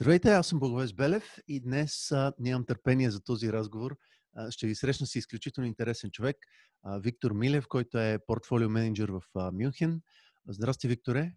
Здравейте, 0.00 0.28
аз 0.28 0.46
съм 0.46 0.58
Боговес 0.58 0.92
Белев 0.92 1.38
и 1.48 1.60
днес 1.60 2.12
а, 2.12 2.32
нямам 2.38 2.66
търпение 2.66 3.10
за 3.10 3.24
този 3.24 3.52
разговор. 3.52 3.96
А, 4.36 4.50
ще 4.50 4.66
ви 4.66 4.74
срещна 4.74 5.06
с 5.06 5.14
изключително 5.14 5.68
интересен 5.68 6.10
човек, 6.10 6.36
а, 6.82 6.98
Виктор 6.98 7.32
Милев, 7.32 7.68
който 7.68 7.98
е 7.98 8.18
портфолио 8.26 8.68
менеджер 8.68 9.08
в 9.08 9.22
а, 9.34 9.50
Мюнхен. 9.52 10.00
Здрасти, 10.48 10.88
Викторе. 10.88 11.32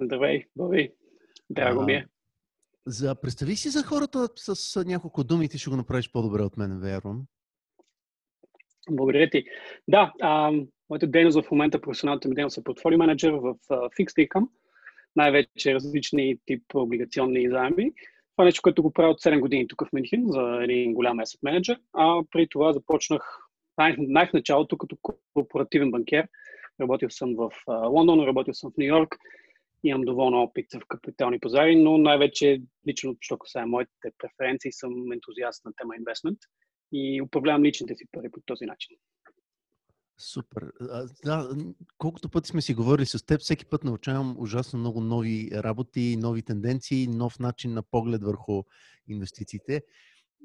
Здравей, 0.00 0.44
Боби. 0.56 0.92
Драго 1.50 1.82
ми 1.82 1.92
е. 1.92 2.06
За, 2.86 3.14
представи 3.20 3.56
си 3.56 3.70
за 3.70 3.82
хората 3.82 4.28
с 4.36 4.84
няколко 4.84 5.24
думи, 5.24 5.48
ти 5.48 5.58
ще 5.58 5.70
го 5.70 5.76
направиш 5.76 6.12
по-добре 6.12 6.42
от 6.42 6.56
мен, 6.56 6.80
вярвам. 6.80 7.26
Благодаря 8.90 9.30
ти. 9.30 9.44
Да, 9.88 10.12
а, 10.22 10.52
моята 10.90 11.06
дейност 11.06 11.46
в 11.46 11.50
момента, 11.50 11.80
професионалната 11.80 12.28
ми 12.28 12.34
дейност 12.34 12.58
е 12.58 12.64
портфолио 12.64 12.98
менеджер 12.98 13.32
в 13.32 13.54
uh, 13.54 13.90
Fixed 14.00 14.28
Income 14.28 14.48
най-вече 15.16 15.74
различни 15.74 16.38
тип 16.46 16.62
облигационни 16.74 17.50
заеми. 17.50 17.92
Това 18.32 18.44
е 18.44 18.46
нещо, 18.46 18.62
което 18.62 18.82
го 18.82 18.92
правя 18.92 19.10
от 19.10 19.20
7 19.20 19.40
години 19.40 19.68
тук 19.68 19.82
в 19.84 19.92
Мюнхен 19.92 20.24
за 20.26 20.58
един 20.62 20.94
голям 20.94 21.18
asset 21.18 21.38
менеджер, 21.42 21.80
а 21.92 22.22
при 22.30 22.48
това 22.48 22.72
започнах 22.72 23.38
най- 23.78 23.96
най- 23.98 24.26
в 24.26 24.32
началото 24.32 24.78
като 24.78 24.96
корпоративен 25.34 25.90
банкер. 25.90 26.28
Работил 26.80 27.10
съм 27.10 27.34
в 27.36 27.50
Лондон, 27.68 28.26
работил 28.26 28.54
съм 28.54 28.70
в 28.70 28.74
Нью 28.78 28.86
Йорк, 28.86 29.16
имам 29.84 30.02
доволно 30.02 30.42
опит 30.42 30.66
в 30.74 30.86
капитални 30.88 31.40
пазари, 31.40 31.76
но 31.76 31.98
най-вече 31.98 32.62
лично, 32.88 33.16
що 33.20 33.38
касае 33.38 33.66
моите 33.66 34.10
преференции, 34.18 34.72
съм 34.72 35.12
ентузиаст 35.12 35.64
на 35.64 35.72
тема 35.76 35.96
инвестмент 35.96 36.38
и 36.92 37.22
управлявам 37.22 37.64
личните 37.64 37.94
си 37.94 38.04
пари 38.12 38.30
по 38.30 38.40
този 38.46 38.64
начин. 38.66 38.96
Супер. 40.18 40.72
А, 40.80 41.08
да, 41.24 41.56
колкото 41.98 42.28
пъти 42.28 42.48
сме 42.48 42.62
си 42.62 42.74
говорили 42.74 43.06
с 43.06 43.26
теб, 43.26 43.40
всеки 43.40 43.64
път 43.64 43.84
научавам 43.84 44.36
ужасно 44.38 44.78
много 44.78 45.00
нови 45.00 45.50
работи, 45.52 46.16
нови 46.16 46.42
тенденции, 46.42 47.06
нов 47.06 47.38
начин 47.38 47.74
на 47.74 47.82
поглед 47.82 48.22
върху 48.22 48.62
инвестициите 49.08 49.82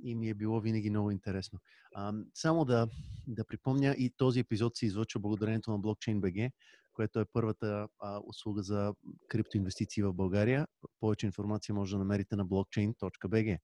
и 0.03 0.15
ми 0.15 0.29
е 0.29 0.33
било 0.33 0.59
винаги 0.59 0.89
много 0.89 1.11
интересно. 1.11 1.59
А, 1.95 2.13
само 2.33 2.65
да, 2.65 2.87
да 3.27 3.45
припомня, 3.45 3.95
и 3.97 4.09
този 4.17 4.39
епизод 4.39 4.77
се 4.77 4.85
излъчва 4.85 5.19
благодарението 5.19 5.71
на 5.71 5.79
Blockchain 5.79 6.19
BG, 6.19 6.51
което 6.93 7.19
е 7.19 7.25
първата 7.33 7.87
а, 7.99 8.19
услуга 8.25 8.63
за 8.63 8.93
криптоинвестиции 9.27 10.03
в 10.03 10.13
България. 10.13 10.67
Повече 10.99 11.25
информация 11.25 11.75
може 11.75 11.95
да 11.95 11.99
намерите 11.99 12.35
на 12.35 12.45
blockchain.bg. 12.45 13.57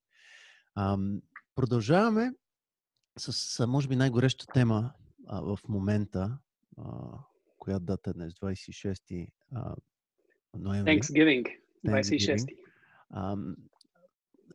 А, 0.75 0.97
продължаваме 1.55 2.33
с, 3.17 3.67
може 3.67 3.87
би, 3.87 3.95
най-гореща 3.95 4.45
тема 4.53 4.93
а, 5.27 5.41
в 5.41 5.59
момента, 5.69 6.37
а, 6.77 6.83
коя 7.57 7.79
дата 7.79 8.09
е 8.09 8.13
днес? 8.13 8.33
26 8.33 9.27
а, 9.55 9.75
ноември. 10.57 10.99
Thanksgiving. 10.99 11.45
26. 11.85 12.55
А, 13.09 13.37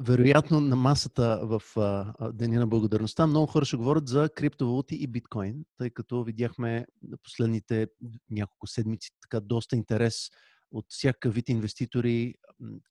вероятно 0.00 0.60
на 0.60 0.76
масата 0.76 1.40
в 1.42 1.62
а, 1.76 2.32
Деня 2.32 2.60
на 2.60 2.66
благодарността 2.66 3.26
много 3.26 3.46
хора 3.46 3.64
ще 3.64 3.76
говорят 3.76 4.08
за 4.08 4.28
криптовалути 4.34 4.94
и 4.94 5.06
биткоин, 5.06 5.64
тъй 5.78 5.90
като 5.90 6.24
видяхме 6.24 6.86
на 7.02 7.16
последните 7.16 7.86
няколко 8.30 8.66
седмици 8.66 9.10
така 9.20 9.40
доста 9.40 9.76
интерес 9.76 10.30
от 10.72 10.86
всякакъв 10.88 11.34
вид 11.34 11.48
инвеститори 11.48 12.34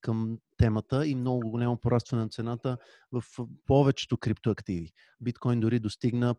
към 0.01 0.37
темата 0.57 1.07
и 1.07 1.15
много 1.15 1.49
голямо 1.49 1.77
порастване 1.77 2.23
на 2.23 2.29
цената 2.29 2.77
в 3.11 3.23
повечето 3.65 4.17
криптоактиви. 4.17 4.91
Биткоин 5.21 5.59
дори 5.59 5.79
достигна 5.79 6.35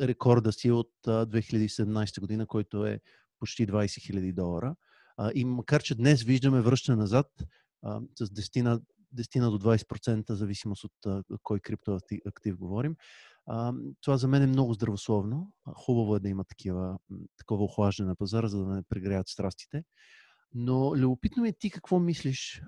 рекорда 0.00 0.52
си 0.52 0.70
от 0.70 0.90
2017 1.06 2.20
година, 2.20 2.46
който 2.46 2.86
е 2.86 3.00
почти 3.38 3.66
20 3.66 3.84
000 3.84 4.34
долара. 4.34 4.76
И 5.34 5.44
макар, 5.44 5.82
че 5.82 5.94
днес 5.94 6.22
виждаме 6.22 6.60
връщане 6.60 6.98
назад 6.98 7.26
с 8.18 8.26
10 8.26 8.62
на 8.62 8.80
10 9.16 9.50
до 9.50 9.58
20% 9.58 10.32
зависимост 10.32 10.84
от 10.84 11.26
кой 11.42 11.60
криптоактив 11.60 12.56
говорим. 12.56 12.96
това 14.00 14.16
за 14.16 14.28
мен 14.28 14.42
е 14.42 14.46
много 14.46 14.74
здравословно. 14.74 15.52
Хубаво 15.76 16.16
е 16.16 16.20
да 16.20 16.28
има 16.28 16.44
такива, 16.44 16.98
такова 17.38 17.64
охлаждане 17.64 18.08
на 18.08 18.16
пазара, 18.16 18.48
за 18.48 18.64
да 18.64 18.74
не 18.74 18.82
прегреят 18.82 19.28
страстите. 19.28 19.84
Но 20.54 20.96
любопитно 20.96 21.42
ми 21.42 21.48
е 21.48 21.52
ти 21.58 21.70
какво 21.70 21.98
мислиш, 21.98 22.62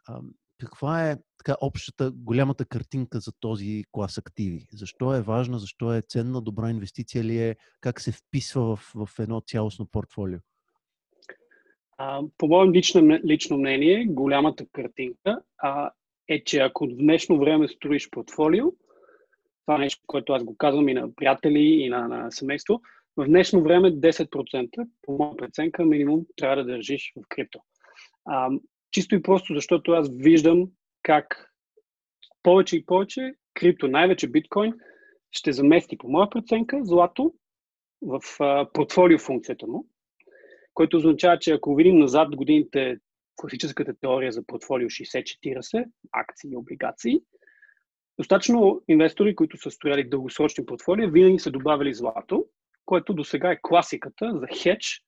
каква 0.58 1.10
е 1.10 1.16
така 1.38 1.56
общата, 1.60 2.10
голямата 2.14 2.64
картинка 2.64 3.20
за 3.20 3.32
този 3.40 3.84
клас 3.92 4.18
активи? 4.18 4.66
Защо 4.72 5.14
е 5.14 5.22
важна, 5.22 5.58
защо 5.58 5.94
е 5.94 6.02
ценна, 6.08 6.42
добра 6.42 6.70
инвестиция 6.70 7.24
ли 7.24 7.38
е, 7.38 7.56
как 7.80 8.00
се 8.00 8.12
вписва 8.12 8.76
в, 8.76 8.92
в 8.94 9.18
едно 9.18 9.40
цялостно 9.40 9.86
портфолио? 9.86 10.38
А, 11.98 12.22
по 12.38 12.46
моем 12.46 12.72
лично, 12.72 13.18
лично 13.26 13.58
мнение, 13.58 14.06
голямата 14.06 14.66
картинка 14.72 15.40
а, 15.58 15.90
е, 16.28 16.44
че 16.44 16.58
ако 16.58 16.86
в 16.86 16.96
днешно 16.96 17.38
време 17.38 17.68
строиш 17.68 18.10
портфолио, 18.10 18.64
това 19.66 19.78
нещо, 19.78 20.02
което 20.06 20.32
аз 20.32 20.44
го 20.44 20.56
казвам 20.56 20.88
и 20.88 20.94
на 20.94 21.14
приятели, 21.14 21.60
и 21.60 21.88
на, 21.88 22.08
на 22.08 22.30
семейство, 22.30 22.80
в 23.16 23.26
днешно 23.26 23.62
време 23.62 23.92
10%, 23.92 24.88
по 25.02 25.12
моя 25.12 25.36
преценка, 25.36 25.84
минимум 25.84 26.26
трябва 26.36 26.56
да 26.56 26.64
държиш 26.64 27.12
в 27.16 27.22
крипто. 27.28 27.60
А, 28.24 28.50
чисто 28.90 29.14
и 29.14 29.22
просто, 29.22 29.54
защото 29.54 29.92
аз 29.92 30.08
виждам 30.12 30.68
как 31.02 31.52
повече 32.42 32.76
и 32.76 32.86
повече 32.86 33.34
крипто, 33.54 33.88
най-вече 33.88 34.28
биткоин, 34.28 34.74
ще 35.30 35.52
замести, 35.52 35.98
по 35.98 36.08
моя 36.08 36.30
преценка, 36.30 36.80
злато 36.82 37.34
в 38.02 38.20
а, 38.40 38.68
портфолио 38.72 39.18
функцията 39.18 39.66
му, 39.66 39.86
което 40.74 40.96
означава, 40.96 41.38
че 41.38 41.52
ако 41.52 41.74
видим 41.74 41.98
назад 41.98 42.36
годините 42.36 42.96
класическата 43.36 43.94
теория 44.00 44.32
за 44.32 44.46
портфолио 44.46 44.88
60-40, 44.88 45.84
акции 46.12 46.50
и 46.52 46.56
облигации, 46.56 47.20
достатъчно 48.18 48.82
инвестори, 48.88 49.36
които 49.36 49.56
са 49.56 49.70
строяли 49.70 50.08
дългосрочни 50.08 50.66
портфолия, 50.66 51.10
винаги 51.10 51.38
са 51.38 51.50
добавили 51.50 51.94
злато, 51.94 52.46
което 52.86 53.14
до 53.14 53.24
сега 53.24 53.52
е 53.52 53.60
класиката 53.62 54.32
за 54.34 54.46
хедж 54.62 55.02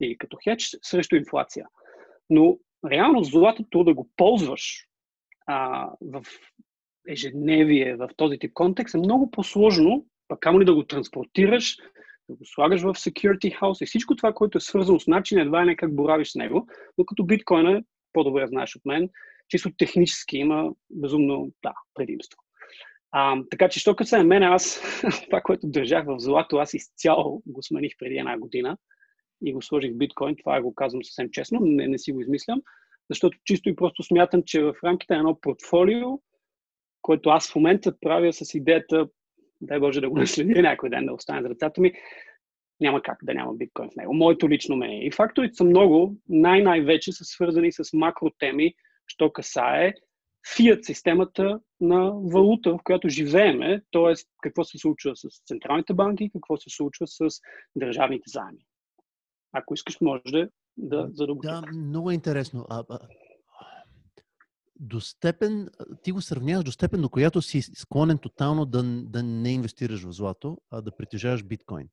или 0.00 0.18
като 0.18 0.36
хедж 0.44 0.76
срещу 0.82 1.16
инфлация. 1.16 1.66
Но 2.30 2.58
реално 2.90 3.24
златото 3.24 3.84
да 3.84 3.94
го 3.94 4.10
ползваш 4.16 4.86
а, 5.46 5.90
в 6.00 6.24
ежедневие, 7.08 7.96
в 7.96 8.10
този 8.16 8.38
тип 8.38 8.52
контекст 8.54 8.94
е 8.94 8.98
много 8.98 9.30
по-сложно, 9.30 10.06
пък 10.28 10.40
камо 10.40 10.60
ли 10.60 10.64
да 10.64 10.74
го 10.74 10.86
транспортираш, 10.86 11.76
да 12.28 12.36
го 12.36 12.44
слагаш 12.44 12.82
в 12.82 12.94
security 12.94 13.60
house 13.60 13.82
и 13.82 13.86
всичко 13.86 14.16
това, 14.16 14.32
което 14.32 14.58
е 14.58 14.60
свързано 14.60 15.00
с 15.00 15.06
начин, 15.06 15.38
едва 15.38 15.64
не 15.64 15.76
как 15.76 15.94
боравиш 15.94 16.30
с 16.30 16.34
него, 16.34 16.68
но 16.98 17.04
като 17.04 17.24
биткоина, 17.24 17.82
по-добре 18.12 18.46
знаеш 18.46 18.76
от 18.76 18.84
мен, 18.84 19.08
чисто 19.48 19.70
технически 19.76 20.38
има 20.38 20.70
безумно 20.90 21.52
да, 21.62 21.72
предимство. 21.94 22.40
А, 23.12 23.42
така 23.50 23.68
че, 23.68 23.80
що 23.80 23.96
касае 23.96 24.22
мен, 24.22 24.42
аз 24.42 24.82
това, 25.24 25.40
което 25.40 25.66
държах 25.66 26.06
в 26.06 26.18
злато, 26.18 26.56
аз 26.56 26.74
изцяло 26.74 27.42
го 27.46 27.62
смених 27.62 27.92
преди 27.98 28.16
една 28.16 28.38
година 28.38 28.76
и 29.44 29.52
го 29.52 29.62
сложих 29.62 29.92
в 29.92 29.96
биткоин. 29.96 30.36
Това 30.36 30.60
го 30.60 30.74
казвам 30.74 31.04
съвсем 31.04 31.30
честно, 31.30 31.60
не, 31.62 31.88
не 31.88 31.98
си 31.98 32.12
го 32.12 32.20
измислям, 32.20 32.62
защото 33.10 33.38
чисто 33.44 33.68
и 33.68 33.76
просто 33.76 34.02
смятам, 34.02 34.42
че 34.46 34.62
в 34.62 34.74
рамките 34.84 35.12
на 35.12 35.18
едно 35.18 35.40
портфолио, 35.40 36.08
което 37.02 37.30
аз 37.30 37.52
в 37.52 37.54
момента 37.54 37.94
правя 38.00 38.32
с 38.32 38.54
идеята, 38.54 39.08
дай 39.60 39.78
Боже 39.78 40.00
да 40.00 40.10
го 40.10 40.16
наследя 40.18 40.62
някой 40.62 40.90
ден 40.90 41.06
да 41.06 41.12
остане 41.12 41.42
за 41.42 41.48
децата 41.48 41.80
ми, 41.80 41.92
няма 42.80 43.02
как 43.02 43.18
да 43.22 43.34
няма 43.34 43.54
биткоин 43.54 43.90
в 43.90 43.96
него. 43.96 44.14
Моето 44.14 44.48
лично 44.48 44.76
мнение. 44.76 45.06
И 45.06 45.10
факторите 45.10 45.54
са 45.54 45.64
много, 45.64 46.16
най-най-вече 46.28 47.12
са 47.12 47.24
свързани 47.24 47.72
с 47.72 47.92
макротеми, 47.92 48.74
що 49.06 49.32
касае 49.32 49.94
фиат 50.56 50.84
системата 50.84 51.60
на 51.80 52.10
валута, 52.10 52.70
в 52.70 52.80
която 52.84 53.08
живееме, 53.08 53.82
т.е. 53.92 54.14
какво 54.42 54.64
се 54.64 54.78
случва 54.78 55.16
с 55.16 55.28
централните 55.46 55.94
банки, 55.94 56.30
какво 56.32 56.56
се 56.56 56.70
случва 56.70 57.06
с 57.06 57.28
държавните 57.76 58.24
заеми. 58.26 58.66
Ако 59.52 59.74
искаш, 59.74 60.00
може 60.00 60.22
да, 60.76 61.08
да 61.08 61.26
Да, 61.26 61.62
много 61.72 62.10
е 62.10 62.14
интересно. 62.14 62.66
А, 62.70 62.84
а, 62.90 62.98
до 64.80 65.00
степен, 65.00 65.68
ти 66.02 66.12
го 66.12 66.20
сравняваш 66.20 66.64
до 66.64 66.72
степен, 66.72 67.00
до 67.00 67.08
която 67.08 67.42
си 67.42 67.62
склонен 67.62 68.18
тотално 68.18 68.66
да, 68.66 68.82
да 68.82 69.22
не 69.22 69.52
инвестираш 69.52 70.04
в 70.04 70.12
злато, 70.12 70.58
а 70.70 70.80
да 70.80 70.96
притежаваш 70.96 71.44
биткоин. 71.44 71.88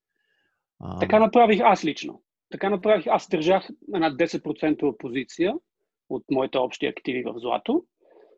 А... 0.80 1.00
Така 1.00 1.20
направих 1.20 1.60
аз 1.64 1.86
лично. 1.86 2.22
Така 2.52 2.70
направих, 2.70 3.08
аз 3.08 3.30
държах 3.30 3.68
една 3.94 4.18
10% 4.18 4.98
позиция 4.98 5.54
от 6.10 6.24
моите 6.32 6.58
общи 6.58 6.86
активи 6.86 7.24
в 7.24 7.34
злато, 7.38 7.86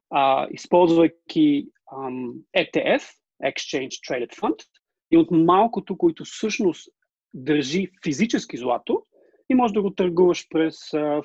а, 0.09 0.47
използвайки 0.51 1.67
ам, 1.97 2.33
ETF, 2.57 3.01
Exchange 3.43 3.89
Traded 3.89 4.35
Fund, 4.35 4.63
и 5.11 5.17
от 5.17 5.31
малкото, 5.31 5.97
които 5.97 6.23
всъщност 6.25 6.89
държи 7.33 7.91
физически 8.03 8.57
злато 8.57 9.03
и 9.49 9.55
може 9.55 9.73
да 9.73 9.81
го 9.81 9.93
търгуваш 9.93 10.47
през 10.49 10.77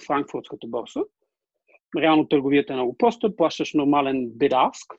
Франкфуртската 0.06 0.67
борса. 0.67 1.00
Реално 1.99 2.29
търговията 2.29 2.73
е 2.73 2.76
много 2.76 2.96
проста, 2.96 3.37
плащаш 3.37 3.75
нормален 3.75 4.31
bid-ask, 4.31 4.96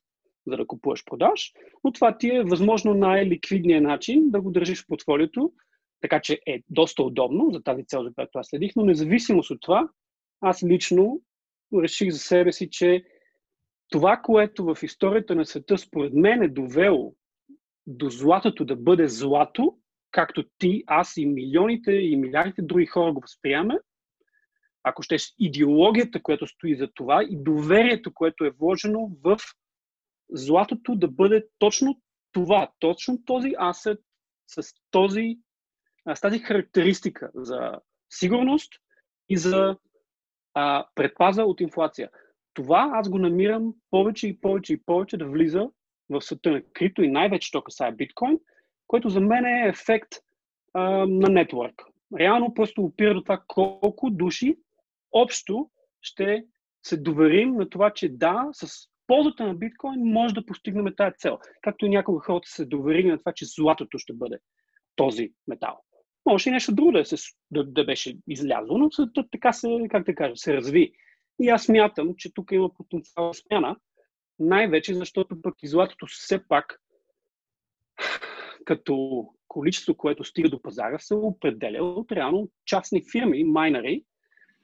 за 0.48 0.58
да 0.58 0.68
купуваш 0.68 1.06
продаж, 1.06 1.52
но 1.84 1.92
това 1.92 2.18
ти 2.18 2.36
е 2.36 2.44
възможно 2.44 2.94
най-ликвидният 2.94 3.84
начин 3.84 4.30
да 4.30 4.42
го 4.42 4.52
държиш 4.52 4.84
в 4.84 4.88
портфолиото, 4.88 5.52
така 6.02 6.22
че 6.22 6.40
е 6.48 6.62
доста 6.70 7.04
удобно 7.04 7.50
за 7.52 7.64
тази 7.64 7.86
цел, 7.86 8.04
за 8.04 8.14
която 8.14 8.40
аз 8.40 8.48
следих, 8.48 8.72
но 8.76 8.86
независимо 8.86 9.40
от 9.52 9.62
това, 9.62 9.90
аз 10.42 10.64
лично 10.64 11.22
реших 11.82 12.12
за 12.12 12.20
себе 12.20 12.52
си, 12.52 12.70
че 12.70 13.04
това, 13.90 14.18
което 14.18 14.66
в 14.66 14.78
историята 14.84 15.36
на 15.36 15.46
света 15.46 15.78
според 15.78 16.14
мен 16.14 16.44
е 16.44 16.48
довело 16.48 17.16
до 17.88 18.10
златото 18.10 18.66
да 18.66 18.76
бъде 18.76 19.08
злато, 19.08 19.78
както 20.12 20.44
ти, 20.58 20.84
аз 20.88 21.18
и 21.18 21.26
милионите 21.26 21.92
и 21.92 22.16
милиардите 22.16 22.62
други 22.62 22.86
хора 22.86 23.14
го 23.14 23.22
възприемаме, 23.22 23.80
ако 24.84 25.04
ще 25.04 25.18
идеологията, 25.40 26.22
която 26.22 26.48
стои 26.48 26.76
за 26.76 26.88
това 26.94 27.24
и 27.24 27.44
доверието, 27.44 28.14
което 28.14 28.46
е 28.46 28.52
вложено 28.60 29.12
в 29.24 29.38
златото 30.30 30.96
да 30.96 31.08
бъде 31.08 31.48
точно 31.60 32.02
това, 32.32 32.72
точно 32.80 33.24
този 33.26 33.54
асет 33.60 34.00
с, 34.48 34.74
този, 34.92 35.38
с 36.16 36.22
тази 36.22 36.40
характеристика 36.40 37.32
за 37.36 37.80
сигурност 38.10 38.74
и 39.30 39.38
за 39.38 39.78
а, 40.54 40.86
предпаза 40.96 41.44
от 41.44 41.62
инфлация. 41.62 42.10
Това 42.54 42.92
аз 42.94 43.10
го 43.10 43.18
намирам 43.18 43.74
повече 43.92 44.28
и 44.28 44.42
повече 44.42 44.74
и 44.74 44.82
повече 44.86 45.18
да 45.18 45.26
влиза 45.26 45.70
в 46.10 46.22
света 46.22 46.52
на 46.52 46.62
крипто 46.74 47.04
и 47.04 47.12
най-вече 47.12 47.52
то 47.52 47.62
касае 47.62 47.92
биткоин, 47.92 48.40
което 48.88 49.10
за 49.10 49.22
мен 49.22 49.46
е 49.46 49.68
ефект 49.68 50.10
а, 50.74 50.82
на 51.06 51.30
нетворк. 51.30 51.84
Реално 52.20 52.54
просто 52.54 52.82
опира 52.82 53.14
до 53.14 53.22
това 53.22 53.44
колко 53.48 54.10
души 54.10 54.58
общо 55.12 55.70
ще 56.02 56.46
се 56.84 56.98
доверим 56.98 57.56
на 57.56 57.70
това, 57.70 57.94
че 57.94 58.10
да, 58.10 58.48
с 58.52 58.88
ползата 59.08 59.48
на 59.48 59.54
биткоин 59.54 60.04
може 60.04 60.34
да 60.34 60.46
постигнем 60.46 60.94
тази 60.98 61.16
цел. 61.18 61.40
Както 61.62 61.86
и 61.86 61.90
някога 61.90 62.20
хората 62.20 62.50
се 62.50 62.66
доверили 62.66 63.08
на 63.08 63.18
това, 63.18 63.34
че 63.34 63.46
златото 63.46 63.98
ще 63.98 64.14
бъде 64.14 64.38
този 64.96 65.32
метал. 65.48 65.80
Може 66.26 66.50
и 66.50 66.52
нещо 66.52 66.76
друго 66.76 66.92
да, 66.92 67.06
се, 67.06 67.16
да, 67.52 67.64
да 67.64 67.86
беше 67.86 68.18
излязло, 68.28 68.78
но 68.78 68.90
така 69.32 69.54
се, 69.54 69.68
как 69.90 70.06
да 70.06 70.16
кажа, 70.16 70.36
се 70.36 70.54
разви. 70.54 70.92
И 71.40 71.50
аз 71.50 71.70
мятам, 71.70 72.16
че 72.18 72.34
тук 72.34 72.52
има 72.52 72.74
потенциал 72.74 73.34
смяна, 73.34 73.76
най-вече 74.40 74.94
защото 74.94 75.42
пък 75.42 75.56
и 75.64 75.68
златото 75.68 76.06
все 76.06 76.48
пак 76.48 76.80
като 78.66 79.26
количество, 79.48 79.96
което 79.96 80.24
стига 80.24 80.50
до 80.50 80.62
пазара, 80.62 81.00
се 81.00 81.16
определя 81.16 81.84
от 81.84 82.12
реално 82.12 82.50
частни 82.66 83.04
фирми, 83.12 83.44
майнари, 83.44 84.04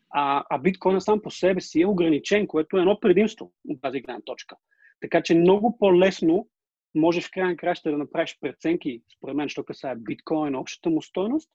а, 0.10 0.44
а 0.50 0.58
биткоина 0.58 1.02
сам 1.02 1.22
по 1.22 1.32
себе 1.32 1.62
си 1.62 1.82
е 1.82 1.88
ограничен, 1.88 2.48
което 2.48 2.78
е 2.78 2.80
едно 2.80 3.00
предимство 3.00 3.54
от 3.68 3.82
тази 3.82 4.02
гледна 4.02 4.22
точка. 4.22 4.56
Така 5.02 5.22
че 5.24 5.36
много 5.36 5.78
по-лесно 5.78 6.48
можеш 6.96 7.28
в 7.28 7.32
крайна 7.32 7.58
краща 7.58 7.92
да 7.92 7.98
направиш 7.98 8.38
преценки, 8.42 9.02
според 9.18 9.36
мен, 9.36 9.50
що 9.50 9.64
касае 9.64 9.96
биткоин, 9.96 10.56
общата 10.56 10.90
му 10.90 11.02
стойност, 11.02 11.50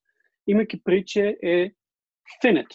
имайки 0.47 0.83
при, 0.85 1.05
че 1.05 1.37
е 1.43 1.73
финет. 2.43 2.67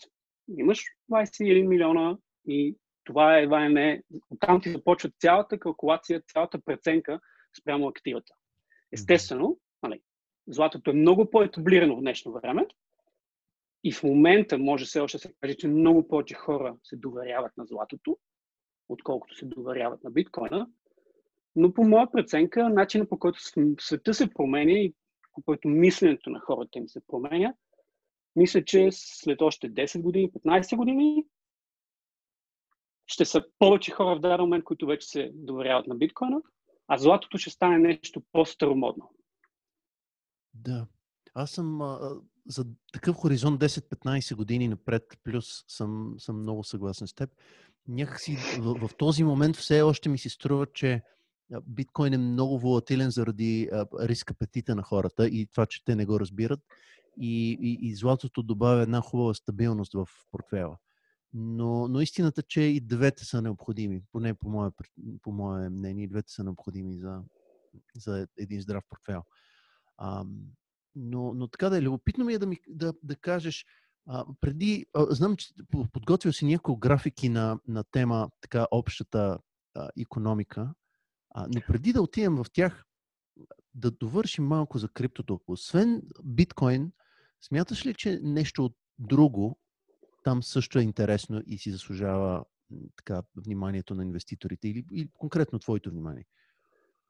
Имаш 0.57 0.83
21 1.11 1.67
милиона 1.67 2.17
и 2.49 2.75
това 3.03 3.37
е 3.37 3.43
едва 3.43 3.69
не. 3.69 4.03
Оттам 4.29 4.61
ти 4.61 4.71
започва 4.71 5.11
цялата 5.19 5.59
калкулация, 5.59 6.21
цялата 6.21 6.59
преценка 6.65 7.19
спрямо 7.59 7.87
активата. 7.87 8.33
Естествено, 8.91 9.59
нали, 9.83 10.01
златото 10.47 10.91
е 10.91 10.93
много 10.93 11.29
по-етаблирано 11.29 11.95
в 11.95 11.99
днешно 11.99 12.31
време, 12.31 12.67
и 13.83 13.91
в 13.91 14.03
момента 14.03 14.57
може 14.57 14.85
все 14.85 14.99
още 14.99 15.17
да 15.17 15.21
се 15.21 15.33
каже, 15.41 15.55
че 15.55 15.67
много 15.67 16.07
повече 16.07 16.33
хора 16.33 16.75
се 16.83 16.95
доверяват 16.95 17.57
на 17.57 17.65
златото, 17.65 18.17
отколкото 18.89 19.35
се 19.35 19.45
доверяват 19.45 20.03
на 20.03 20.11
биткоина. 20.11 20.67
Но 21.55 21.73
по 21.73 21.83
моя 21.83 22.11
преценка, 22.11 22.69
начинът 22.69 23.09
по 23.09 23.19
който 23.19 23.39
света 23.79 24.13
се 24.13 24.29
променя 24.29 24.71
и 24.71 24.93
по 25.33 25.41
който 25.41 25.67
мисленето 25.67 26.29
на 26.29 26.39
хората 26.39 26.79
им 26.79 26.87
се 26.87 27.01
променя, 27.07 27.53
мисля, 28.35 28.63
че 28.63 28.89
след 28.91 29.41
още 29.41 29.71
10 29.71 30.01
години, 30.01 30.31
15 30.31 30.75
години, 30.75 31.25
ще 33.09 33.25
са 33.25 33.43
повече 33.59 33.91
хора 33.91 34.15
в 34.15 34.19
даден 34.19 34.41
момент, 34.41 34.63
които 34.63 34.85
вече 34.85 35.07
се 35.07 35.31
доверяват 35.33 35.87
на 35.87 35.95
биткоина, 35.95 36.41
а 36.87 36.97
златото 36.97 37.37
ще 37.37 37.49
стане 37.49 37.77
нещо 37.77 38.21
по-старомодно. 38.31 39.11
Да. 40.53 40.87
Аз 41.33 41.51
съм 41.51 41.81
а, 41.81 42.15
за 42.47 42.65
такъв 42.93 43.15
хоризонт 43.15 43.61
10-15 43.61 44.35
години 44.35 44.67
напред, 44.67 45.03
плюс 45.23 45.63
съм, 45.67 46.15
съм 46.17 46.41
много 46.41 46.63
съгласен 46.63 47.07
с 47.07 47.13
теб. 47.13 47.29
Някакси 47.87 48.37
в, 48.59 48.87
в 48.87 48.95
този 48.97 49.23
момент 49.23 49.55
все 49.55 49.81
още 49.81 50.09
ми 50.09 50.17
се 50.17 50.29
струва, 50.29 50.65
че 50.73 51.01
биткоин 51.61 52.13
е 52.13 52.17
много 52.17 52.59
волатилен 52.59 53.09
заради 53.09 53.69
риск 54.01 54.31
апетита 54.31 54.75
на 54.75 54.83
хората 54.83 55.27
и 55.27 55.47
това, 55.47 55.65
че 55.65 55.83
те 55.83 55.95
не 55.95 56.05
го 56.05 56.19
разбират. 56.19 56.59
И, 57.21 57.57
и, 57.61 57.77
и 57.81 57.95
златото 57.95 58.43
добавя 58.43 58.81
една 58.81 59.01
хубава 59.01 59.33
стабилност 59.33 59.93
в 59.93 60.07
портфела. 60.31 60.77
Но, 61.33 61.87
но 61.87 62.01
истината, 62.01 62.43
че 62.43 62.61
и 62.61 62.79
двете 62.79 63.25
са 63.25 63.41
необходими, 63.41 64.01
поне 64.11 64.33
по 64.33 64.49
мое, 64.49 64.71
по 65.21 65.31
мое 65.31 65.69
мнение, 65.69 66.03
и 66.03 66.07
двете 66.07 66.31
са 66.31 66.43
необходими 66.43 66.99
за, 66.99 67.21
за 67.95 68.27
един 68.37 68.61
здрав 68.61 68.83
портфел. 68.89 69.23
Но, 70.95 71.33
но 71.33 71.47
така 71.47 71.69
да 71.69 71.77
е, 71.77 71.81
любопитно 71.81 72.25
ми 72.25 72.33
е 72.33 72.39
да, 72.39 72.45
ми, 72.45 72.57
да, 72.67 72.93
да 73.03 73.15
кажеш, 73.15 73.65
а, 74.07 74.25
преди, 74.41 74.85
а, 74.93 75.05
знам, 75.09 75.35
че 75.35 75.53
подготвил 75.93 76.33
си 76.33 76.45
няколко 76.45 76.79
графики 76.79 77.29
на, 77.29 77.59
на 77.67 77.83
тема 77.83 78.29
така 78.41 78.67
общата 78.71 79.39
а, 79.75 79.89
економика, 79.99 80.73
а, 81.29 81.47
но 81.55 81.61
преди 81.67 81.93
да 81.93 82.01
отидем 82.01 82.35
в 82.35 82.45
тях, 82.53 82.85
да 83.73 83.91
довършим 83.91 84.45
малко 84.45 84.77
за 84.77 84.89
криптото. 84.89 85.41
Освен 85.47 86.01
биткоин, 86.23 86.91
смяташ 87.41 87.85
ли, 87.85 87.93
че 87.93 88.19
нещо 88.23 88.73
друго 88.99 89.59
там 90.23 90.43
също 90.43 90.79
е 90.79 90.83
интересно 90.83 91.43
и 91.47 91.57
си 91.57 91.71
заслужава 91.71 92.45
така 92.95 93.21
вниманието 93.35 93.95
на 93.95 94.03
инвеститорите 94.03 94.67
или, 94.67 94.85
или 94.93 95.09
конкретно 95.17 95.59
твоето 95.59 95.89
внимание? 95.89 96.25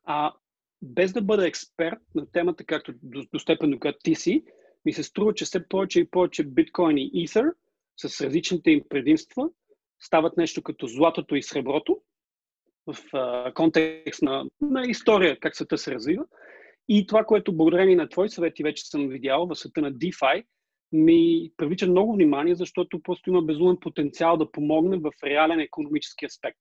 А, 0.03 0.33
без 0.81 1.13
да 1.13 1.21
бъда 1.21 1.47
експерт 1.47 2.00
на 2.15 2.31
темата, 2.31 2.63
както 2.63 2.94
до, 3.03 3.25
до 3.33 3.39
степен, 3.39 3.71
до 3.71 3.79
която 3.79 4.00
ти 4.03 4.15
си, 4.15 4.44
ми 4.85 4.94
се 4.94 5.03
струва, 5.03 5.33
че 5.33 5.45
все 5.45 5.67
повече 5.67 6.00
и 6.00 6.09
повече 6.09 6.44
биткоин 6.44 6.97
и 6.97 7.27
Ether 7.27 7.53
с 7.97 8.21
различните 8.21 8.71
им 8.71 8.83
предимства 8.89 9.50
стават 10.00 10.38
нещо 10.38 10.63
като 10.63 10.88
златото 10.88 11.35
и 11.35 11.44
среброто 11.44 12.01
в 12.88 12.95
а, 13.13 13.53
контекст 13.53 14.21
на, 14.21 14.45
на 14.61 14.83
история, 14.88 15.39
как 15.39 15.56
света 15.56 15.77
се 15.77 15.91
развива. 15.91 16.25
И 16.88 17.07
това, 17.07 17.23
което 17.23 17.56
благодарение 17.56 17.95
на 17.95 18.09
твои 18.09 18.29
съвети 18.29 18.63
вече 18.63 18.85
съм 18.85 19.09
видял 19.09 19.47
в 19.47 19.56
света 19.56 19.81
на 19.81 19.94
DeFi, 19.94 20.45
ми 20.91 21.51
привлича 21.57 21.88
много 21.88 22.13
внимание, 22.13 22.56
защото 22.56 23.01
просто 23.03 23.30
има 23.30 23.41
безумен 23.41 23.77
потенциал 23.81 24.38
да 24.38 24.51
помогне 24.51 24.97
в 24.97 25.12
реален 25.24 25.59
економически 25.59 26.25
аспект 26.25 26.59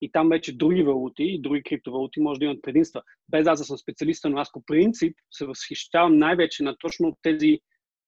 и 0.00 0.12
там 0.12 0.28
вече 0.28 0.56
други 0.56 0.82
валути 0.82 1.22
и 1.22 1.40
други 1.40 1.62
криптовалути 1.62 2.20
може 2.20 2.38
да 2.38 2.44
имат 2.44 2.62
предимства. 2.62 3.02
Без 3.28 3.46
аз 3.46 3.58
да 3.58 3.64
съм 3.64 3.78
специалист, 3.78 4.24
но 4.24 4.38
аз 4.38 4.52
по 4.52 4.62
принцип 4.66 5.16
се 5.30 5.46
възхищавам 5.46 6.18
най-вече 6.18 6.62
на 6.62 6.76
точно 6.76 7.16
тези, 7.22 7.58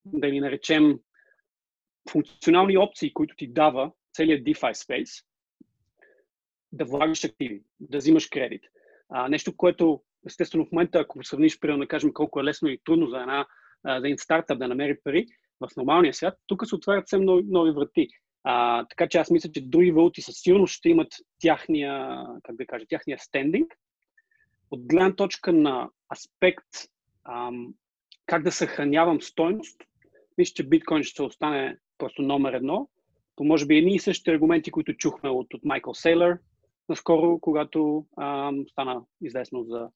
да 0.05 0.29
ни 0.29 0.41
наречем, 0.41 0.99
функционални 2.11 2.79
опции, 2.79 3.15
които 3.15 3.37
ти 3.37 3.53
дава 3.53 3.93
целият 4.13 4.45
DeFi 4.45 4.73
space, 4.73 5.25
да 6.73 6.85
влагаш 6.85 7.25
активи, 7.25 7.63
да 7.81 7.99
взимаш 7.99 8.27
кредит. 8.27 8.63
А, 9.09 9.29
нещо, 9.29 9.57
което, 9.57 10.03
естествено, 10.27 10.67
в 10.67 10.73
момента, 10.73 10.99
ако 10.99 11.25
сравниш, 11.25 11.61
примерно, 11.61 11.81
да 11.81 11.89
кажем 11.89 12.13
колко 12.13 12.41
е 12.41 12.45
лесно 12.45 12.69
и 12.69 12.81
трудно 12.85 13.07
за, 13.07 13.21
една, 13.21 13.47
за 13.85 13.97
един 13.97 14.19
стартъп 14.19 14.59
да 14.59 14.69
намери 14.69 14.99
пари, 15.05 15.27
в 15.61 15.77
нормалния 15.77 16.15
свят, 16.15 16.35
тук 16.47 16.67
се 16.67 16.75
отварят 16.75 17.09
съвсем 17.09 17.25
нови, 17.25 17.43
нови 17.47 17.71
врати. 17.71 18.09
А, 18.45 18.85
така 18.85 19.09
че 19.09 19.19
аз 19.19 19.31
мисля, 19.31 19.53
че 19.53 19.61
други 19.61 19.93
валути 19.93 20.23
със 20.23 20.35
сигурност 20.37 20.75
ще 20.75 20.89
имат 20.89 21.09
тяхния, 21.41 22.25
как 22.43 22.57
да 22.57 22.67
кажа, 22.67 22.85
тяхния 22.89 23.19
стендинг. 23.19 23.75
От 24.71 24.87
гледна 24.87 25.17
точка 25.17 25.53
на 25.53 25.89
аспект 26.13 26.69
ам, 27.25 27.75
как 28.27 28.43
да 28.43 28.53
съхранявам 28.53 29.21
стойност, 29.21 29.83
мисля, 30.39 30.53
че 30.55 30.69
биткоин 30.69 31.03
ще 31.03 31.23
остане 31.23 31.77
просто 31.99 32.23
номер 32.23 32.53
едно. 32.53 32.89
По 33.37 33.45
може 33.45 33.67
би 33.67 33.77
едни 33.77 33.95
и 33.95 33.99
същи 33.99 34.31
аргументи, 34.31 34.71
които 34.71 34.97
чухме 34.97 35.31
от, 35.31 35.55
от 35.55 35.65
Майкъл 35.65 35.95
Сейлър 35.95 36.39
наскоро, 36.89 37.39
когато 37.41 38.07
ам, 38.21 38.65
стана 38.69 39.03
известно 39.23 39.65
за 39.65 39.89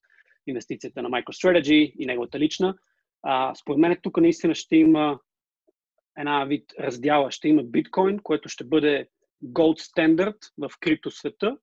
инвестицията 0.47 1.01
на 1.01 1.09
MicroStrategy 1.09 1.93
и 1.99 2.05
неговата 2.05 2.39
лична. 2.39 2.75
А, 3.23 3.55
според 3.55 3.79
мен 3.79 3.97
тук 4.01 4.17
наистина 4.17 4.55
ще 4.55 4.75
има 4.75 5.19
една 6.17 6.45
вид 6.45 6.73
раздяла. 6.79 7.31
Ще 7.31 7.47
има 7.47 7.63
биткоин, 7.63 8.19
което 8.19 8.49
ще 8.49 8.63
бъде 8.63 9.07
gold 9.43 9.79
standard 9.79 10.37
в 10.57 10.71
криптосвета 10.79 11.57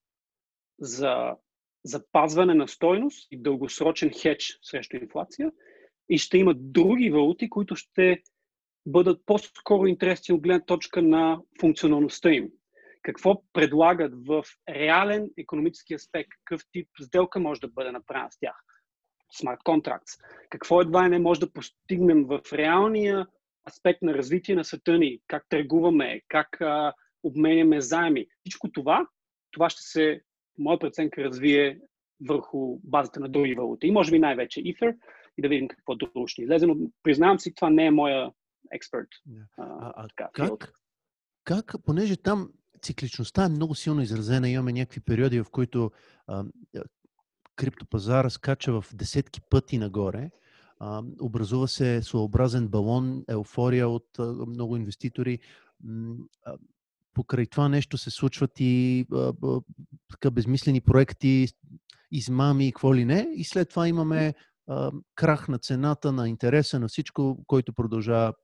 за 0.80 1.36
запазване 1.84 2.54
на 2.54 2.68
стойност 2.68 3.28
и 3.30 3.42
дългосрочен 3.42 4.10
хедж 4.10 4.58
срещу 4.62 4.96
инфлация. 4.96 5.52
И 6.08 6.18
ще 6.18 6.38
има 6.38 6.54
други 6.56 7.10
валути, 7.10 7.50
които 7.50 7.76
ще 7.76 8.22
бъдат 8.86 9.22
по-скоро 9.26 9.86
интересни 9.86 10.34
от 10.34 10.42
гледна 10.42 10.64
точка 10.64 11.02
на 11.02 11.40
функционалността 11.60 12.30
им. 12.30 12.48
Какво 13.02 13.42
предлагат 13.52 14.12
в 14.26 14.44
реален 14.68 15.30
економически 15.38 15.94
аспект, 15.94 16.30
какъв 16.44 16.62
тип 16.72 16.88
сделка 17.00 17.40
може 17.40 17.60
да 17.60 17.68
бъде 17.68 17.92
направена 17.92 18.32
с 18.32 18.38
тях. 18.38 18.64
Smart 19.42 19.62
contracts. 19.62 20.20
Какво 20.50 20.80
едва 20.80 21.08
не 21.08 21.18
може 21.18 21.40
да 21.40 21.52
постигнем 21.52 22.24
в 22.24 22.40
реалния 22.52 23.26
аспект 23.68 24.02
на 24.02 24.14
развитие 24.14 24.54
на 24.54 24.64
света 24.64 24.98
ни, 24.98 25.18
как 25.26 25.46
търгуваме, 25.48 26.20
как 26.28 26.60
а, 26.60 26.92
обменяме 27.22 27.80
заеми. 27.80 28.26
Всичко 28.40 28.72
това, 28.72 29.06
това 29.50 29.70
ще 29.70 29.82
се 29.82 30.20
моя 30.58 30.78
преценка, 30.78 31.24
развие 31.24 31.78
върху 32.28 32.78
базата 32.84 33.20
на 33.20 33.28
други 33.28 33.54
валути. 33.54 33.86
И 33.86 33.90
може 33.90 34.10
би 34.10 34.18
най-вече 34.18 34.60
Ether 34.60 34.96
и 35.38 35.42
да 35.42 35.48
видим 35.48 35.68
какво 35.68 35.94
друго 35.94 36.28
ще 36.28 36.42
излезе. 36.42 36.66
Но 36.66 36.76
признавам 37.02 37.38
си, 37.38 37.54
това 37.54 37.70
не 37.70 37.86
е 37.86 37.90
моя 37.90 38.30
експерт. 38.72 39.08
Yeah. 39.28 39.44
А, 39.58 39.92
а, 39.96 40.08
така, 40.08 40.30
как, 40.34 40.72
как, 41.44 41.74
понеже 41.84 42.16
там 42.16 42.50
цикличността 42.82 43.44
е 43.44 43.48
много 43.48 43.74
силно 43.74 44.02
изразена, 44.02 44.48
имаме 44.48 44.72
някакви 44.72 45.00
периоди, 45.00 45.40
в 45.40 45.50
които 45.50 45.90
а, 46.26 46.44
криптопазара 47.56 48.30
скача 48.30 48.80
в 48.80 48.94
десетки 48.94 49.40
пъти 49.50 49.78
нагоре, 49.78 50.30
образува 51.20 51.68
се 51.68 52.02
своеобразен 52.02 52.68
балон, 52.68 53.24
еуфория 53.28 53.88
от 53.88 54.08
много 54.46 54.76
инвеститори. 54.76 55.38
Покрай 57.14 57.46
това 57.46 57.68
нещо 57.68 57.98
се 57.98 58.10
случват 58.10 58.50
и 58.60 59.06
така 60.10 60.30
безмислени 60.30 60.80
проекти, 60.80 61.48
измами 62.10 62.68
и 62.68 62.72
какво 62.72 62.94
ли 62.94 63.04
не. 63.04 63.28
И 63.34 63.44
след 63.44 63.68
това 63.68 63.88
имаме 63.88 64.34
крах 65.14 65.48
на 65.48 65.58
цената, 65.58 66.12
на 66.12 66.28
интереса, 66.28 66.80
на 66.80 66.88
всичко, 66.88 67.44
който 67.46 67.72
продължава 67.72 68.34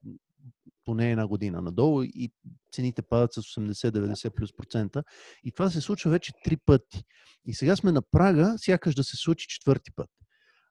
поне 0.84 1.10
една 1.10 1.26
година 1.26 1.62
надолу 1.62 2.02
и 2.02 2.30
цените 2.72 3.02
падат 3.02 3.32
с 3.32 3.42
80-90 3.42 4.30
плюс 4.30 4.52
процента. 4.56 5.04
И 5.44 5.52
това 5.52 5.70
се 5.70 5.80
случва 5.80 6.10
вече 6.10 6.32
три 6.44 6.56
пъти. 6.56 7.04
И 7.44 7.54
сега 7.54 7.76
сме 7.76 7.92
на 7.92 8.02
прага, 8.02 8.54
сякаш 8.56 8.94
да 8.94 9.04
се 9.04 9.16
случи 9.16 9.46
четвърти 9.48 9.90
път. 9.96 10.10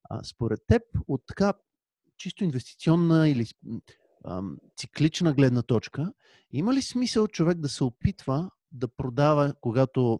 А, 0.09 0.23
според 0.23 0.59
теб, 0.67 0.81
от 1.07 1.21
така 1.27 1.53
чисто 2.17 2.43
инвестиционна 2.43 3.29
или 3.29 3.45
ам, 4.25 4.57
циклична 4.77 5.33
гледна 5.33 5.61
точка, 5.61 6.13
има 6.51 6.73
ли 6.73 6.81
смисъл 6.81 7.27
човек 7.27 7.57
да 7.57 7.69
се 7.69 7.83
опитва 7.83 8.51
да 8.71 8.87
продава, 8.87 9.53
когато 9.61 10.19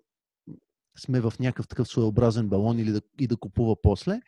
сме 1.00 1.22
в 1.22 1.34
някакъв 1.39 1.67
такъв 1.67 1.88
своеобразен 1.88 2.50
балон 2.50 2.79
или 2.79 2.91
да, 2.91 3.01
и 3.20 3.27
да 3.27 3.38
купува 3.38 3.82
после, 3.82 4.22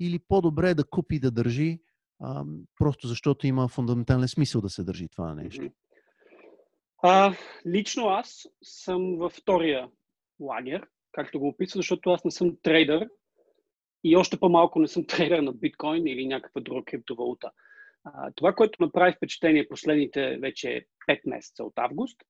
или 0.00 0.18
по-добре 0.18 0.70
е 0.70 0.74
да 0.74 0.84
купи 0.84 1.14
и 1.16 1.20
да 1.20 1.30
държи, 1.30 1.80
а, 2.20 2.44
просто 2.78 3.06
защото 3.06 3.46
има 3.46 3.68
фундаментален 3.68 4.28
смисъл 4.28 4.60
да 4.60 4.68
се 4.68 4.84
държи 4.84 5.08
това 5.08 5.34
нещо? 5.34 5.68
А, 7.02 7.36
лично 7.66 8.08
аз 8.08 8.46
съм 8.64 9.16
във 9.18 9.32
втория 9.32 9.88
лагер, 10.40 10.86
както 11.12 11.40
го 11.40 11.48
описва, 11.48 11.78
защото 11.78 12.10
аз 12.10 12.24
не 12.24 12.30
съм 12.30 12.56
трейдър 12.62 13.08
и 14.06 14.16
още 14.16 14.36
по-малко 14.36 14.78
не 14.78 14.88
съм 14.88 15.04
трейдър 15.06 15.38
на 15.38 15.52
биткоин 15.52 16.06
или 16.06 16.26
някаква 16.26 16.60
друга 16.60 16.84
криптовалута. 16.84 17.50
Това, 18.34 18.52
което 18.52 18.82
направи 18.82 19.14
впечатление 19.16 19.68
последните 19.68 20.36
вече 20.36 20.86
5 21.10 21.20
месеца 21.26 21.64
от 21.64 21.72
август, 21.78 22.20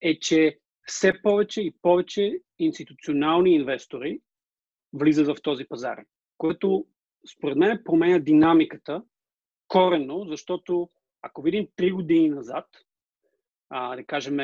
е, 0.00 0.18
че 0.18 0.58
все 0.86 1.22
повече 1.22 1.62
и 1.62 1.74
повече 1.82 2.40
институционални 2.58 3.54
инвестори 3.54 4.20
влизат 4.92 5.26
в 5.26 5.42
този 5.42 5.64
пазар, 5.64 6.04
което 6.38 6.86
според 7.36 7.56
мен 7.56 7.82
променя 7.84 8.18
динамиката 8.18 9.02
коренно, 9.68 10.24
защото 10.28 10.90
ако 11.22 11.42
видим 11.42 11.66
3 11.76 11.92
години 11.92 12.28
назад, 12.28 12.66
а, 13.70 13.96
да 13.96 14.04
кажем, 14.04 14.38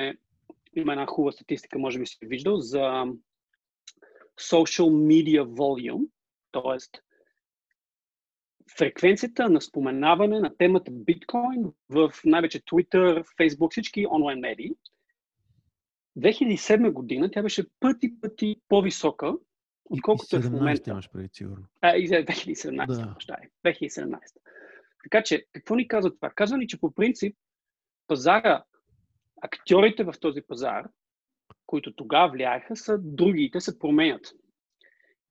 има 0.77 0.93
една 0.93 1.07
хубава 1.07 1.33
статистика, 1.33 1.79
може 1.79 1.99
би 1.99 2.07
си 2.07 2.19
виждал, 2.23 2.57
за 2.57 3.05
social 4.41 4.91
media 4.91 5.45
volume, 5.45 6.09
т.е. 6.52 7.00
фреквенцията 8.78 9.49
на 9.49 9.61
споменаване 9.61 10.40
на 10.40 10.57
темата 10.57 10.90
биткоин 10.90 11.73
в 11.88 12.12
най-вече 12.25 12.61
Twitter, 12.61 13.25
Facebook, 13.40 13.71
всички 13.71 14.07
онлайн 14.07 14.38
медии, 14.38 14.71
2007 16.19 16.93
година 16.93 17.31
тя 17.31 17.43
беше 17.43 17.67
пъти 17.81 18.21
пъти 18.21 18.57
по-висока, 18.69 19.35
отколкото 19.85 20.37
е 20.37 20.40
в 20.40 20.50
момента. 20.50 20.90
имаш 20.90 21.11
преди, 21.11 21.28
сигурно. 21.33 21.64
А, 21.81 21.97
и 21.97 22.09
за 22.09 22.14
2017, 22.14 22.87
да. 22.87 23.07
Бащай, 23.07 23.49
2017. 23.67 24.19
Така 25.02 25.23
че, 25.23 25.47
какво 25.52 25.75
ни 25.75 25.88
казва 25.88 26.14
това? 26.14 26.31
Казва 26.31 26.59
ни, 26.59 26.67
че 26.67 26.81
по 26.81 26.95
принцип 26.95 27.37
пазара, 28.07 28.64
актьорите 29.43 30.05
в 30.05 30.14
този 30.21 30.43
пазар, 30.43 30.88
които 31.67 31.95
тогава 31.95 32.33
влияеха, 32.33 32.76
са 32.76 32.99
други 32.99 33.50
те 33.52 33.61
се 33.61 33.78
променят. 33.78 34.26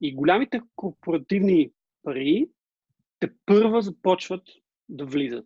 И 0.02 0.16
голямите 0.16 0.62
корпоративни 0.76 1.72
пари 2.04 2.50
те 3.20 3.30
първа 3.46 3.82
започват 3.82 4.44
да 4.90 5.06
влизат 5.06 5.46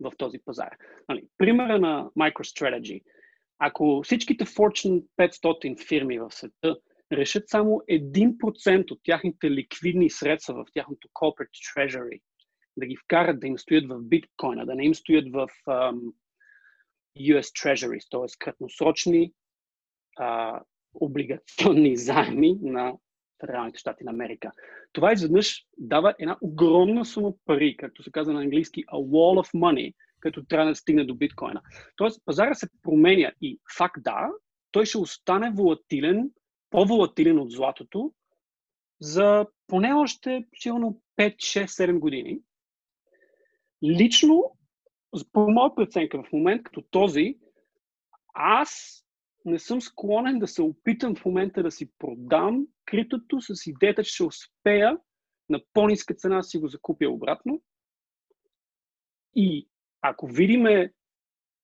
в 0.00 0.12
този 0.18 0.38
пазар. 0.44 0.76
Нали, 1.08 1.28
примера 1.38 1.78
на 1.78 2.10
MicroStrategy– 2.16 3.02
ако 3.58 4.02
всичките 4.04 4.44
Fortune 4.44 5.04
500 5.18 5.88
фирми 5.88 6.18
в 6.18 6.30
света 6.30 6.76
решат 7.12 7.48
само 7.48 7.70
1% 7.90 8.90
от 8.90 9.00
тяхните 9.04 9.50
ликвидни 9.50 10.10
средства 10.10 10.54
в 10.54 10.72
тяхното 10.74 11.08
corporate 11.08 11.76
treasury, 11.76 12.20
да 12.76 12.86
ги 12.86 12.96
вкарат 12.96 13.40
да 13.40 13.46
им 13.46 13.58
стоят 13.58 13.88
в 13.88 14.02
биткоина, 14.02 14.66
да 14.66 14.74
не 14.74 14.84
им 14.84 14.94
стоят 14.94 15.32
в 15.32 15.48
um, 15.68 16.12
US 17.18 17.42
Treasuries, 17.42 18.10
т.е. 18.10 18.38
краткосрочни 18.38 19.32
облигационни 20.94 21.96
заеми 21.96 22.58
на 22.62 22.94
Федералните 23.46 23.78
щати 23.78 24.04
на 24.04 24.10
Америка. 24.10 24.50
Това 24.92 25.12
изведнъж 25.12 25.66
дава 25.78 26.14
една 26.18 26.36
огромна 26.40 27.04
сума 27.04 27.32
пари, 27.44 27.76
както 27.76 28.02
се 28.02 28.10
казва 28.10 28.32
на 28.32 28.40
английски, 28.40 28.84
a 28.86 28.94
wall 28.94 29.44
of 29.44 29.54
money, 29.54 29.94
като 30.20 30.44
трябва 30.44 30.70
да 30.70 30.74
стигне 30.74 31.04
до 31.04 31.14
биткоина. 31.14 31.62
Тоест, 31.96 32.22
пазара 32.24 32.54
се 32.54 32.68
променя 32.82 33.32
и 33.40 33.58
факт 33.78 34.02
да, 34.02 34.28
той 34.70 34.86
ще 34.86 34.98
остане 34.98 35.52
волатилен, 35.54 36.30
по-волатилен 36.70 37.38
от 37.38 37.50
златото 37.50 38.12
за 39.00 39.46
поне 39.66 39.92
още 39.92 40.44
силно 40.56 41.00
5, 41.18 41.36
6, 41.36 41.64
7 41.64 41.98
години. 41.98 42.40
Лично, 43.84 44.56
по 45.32 45.50
моя 45.50 45.74
преценка 45.74 46.22
в 46.22 46.32
момент 46.32 46.62
като 46.62 46.82
този, 46.90 47.38
аз 48.34 49.00
не 49.44 49.58
съм 49.58 49.80
склонен 49.80 50.38
да 50.38 50.46
се 50.46 50.62
опитам 50.62 51.16
в 51.16 51.24
момента 51.24 51.62
да 51.62 51.70
си 51.70 51.90
продам 51.98 52.66
критото 52.86 53.40
с 53.40 53.66
идеята, 53.66 54.04
че 54.04 54.10
ще 54.10 54.24
успея 54.24 54.98
на 55.48 55.60
по-ниска 55.72 56.14
цена 56.14 56.42
си 56.42 56.58
го 56.58 56.68
закупя 56.68 57.08
обратно. 57.08 57.62
И 59.34 59.68
ако 60.00 60.26
видиме 60.26 60.92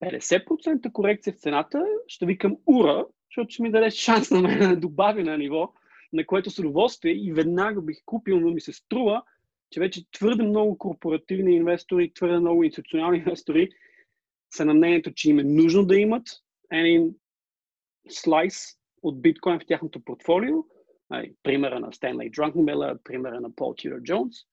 50% 0.04 0.92
корекция 0.92 1.32
в 1.32 1.38
цената, 1.38 1.84
ще 2.06 2.26
викам 2.26 2.56
ура, 2.66 3.06
защото 3.30 3.50
ще 3.50 3.62
ми 3.62 3.70
даде 3.70 3.90
шанс 3.90 4.30
на 4.30 4.40
мен 4.40 4.58
да 4.58 4.76
добави 4.76 5.22
на 5.22 5.38
ниво, 5.38 5.72
на 6.12 6.26
което 6.26 6.50
с 6.50 6.58
удоволствие 6.58 7.12
и 7.12 7.32
веднага 7.32 7.82
бих 7.82 7.98
купил, 8.04 8.40
но 8.40 8.50
ми 8.50 8.60
се 8.60 8.72
струва, 8.72 9.22
че 9.70 9.80
вече 9.80 10.10
твърде 10.10 10.42
много 10.42 10.78
корпоративни 10.78 11.56
инвестори, 11.56 12.12
твърде 12.12 12.38
много 12.38 12.64
институционални 12.64 13.18
инвестори 13.18 13.70
са 14.54 14.64
на 14.64 14.74
мнението, 14.74 15.12
че 15.14 15.30
им 15.30 15.38
е 15.38 15.44
нужно 15.44 15.86
да 15.86 15.96
имат 15.96 16.28
един 16.72 17.14
слайс 18.08 18.66
от 19.02 19.22
биткоин 19.22 19.60
в 19.60 19.66
тяхното 19.66 20.04
портфолио. 20.04 20.56
Примера 21.42 21.80
на 21.80 21.92
Стенлей 21.92 22.30
Дрункенмелър, 22.30 22.98
примера 23.04 23.40
на 23.40 23.54
Пол 23.54 23.74
Тюдор 23.74 24.02
Джонс– 24.02 24.36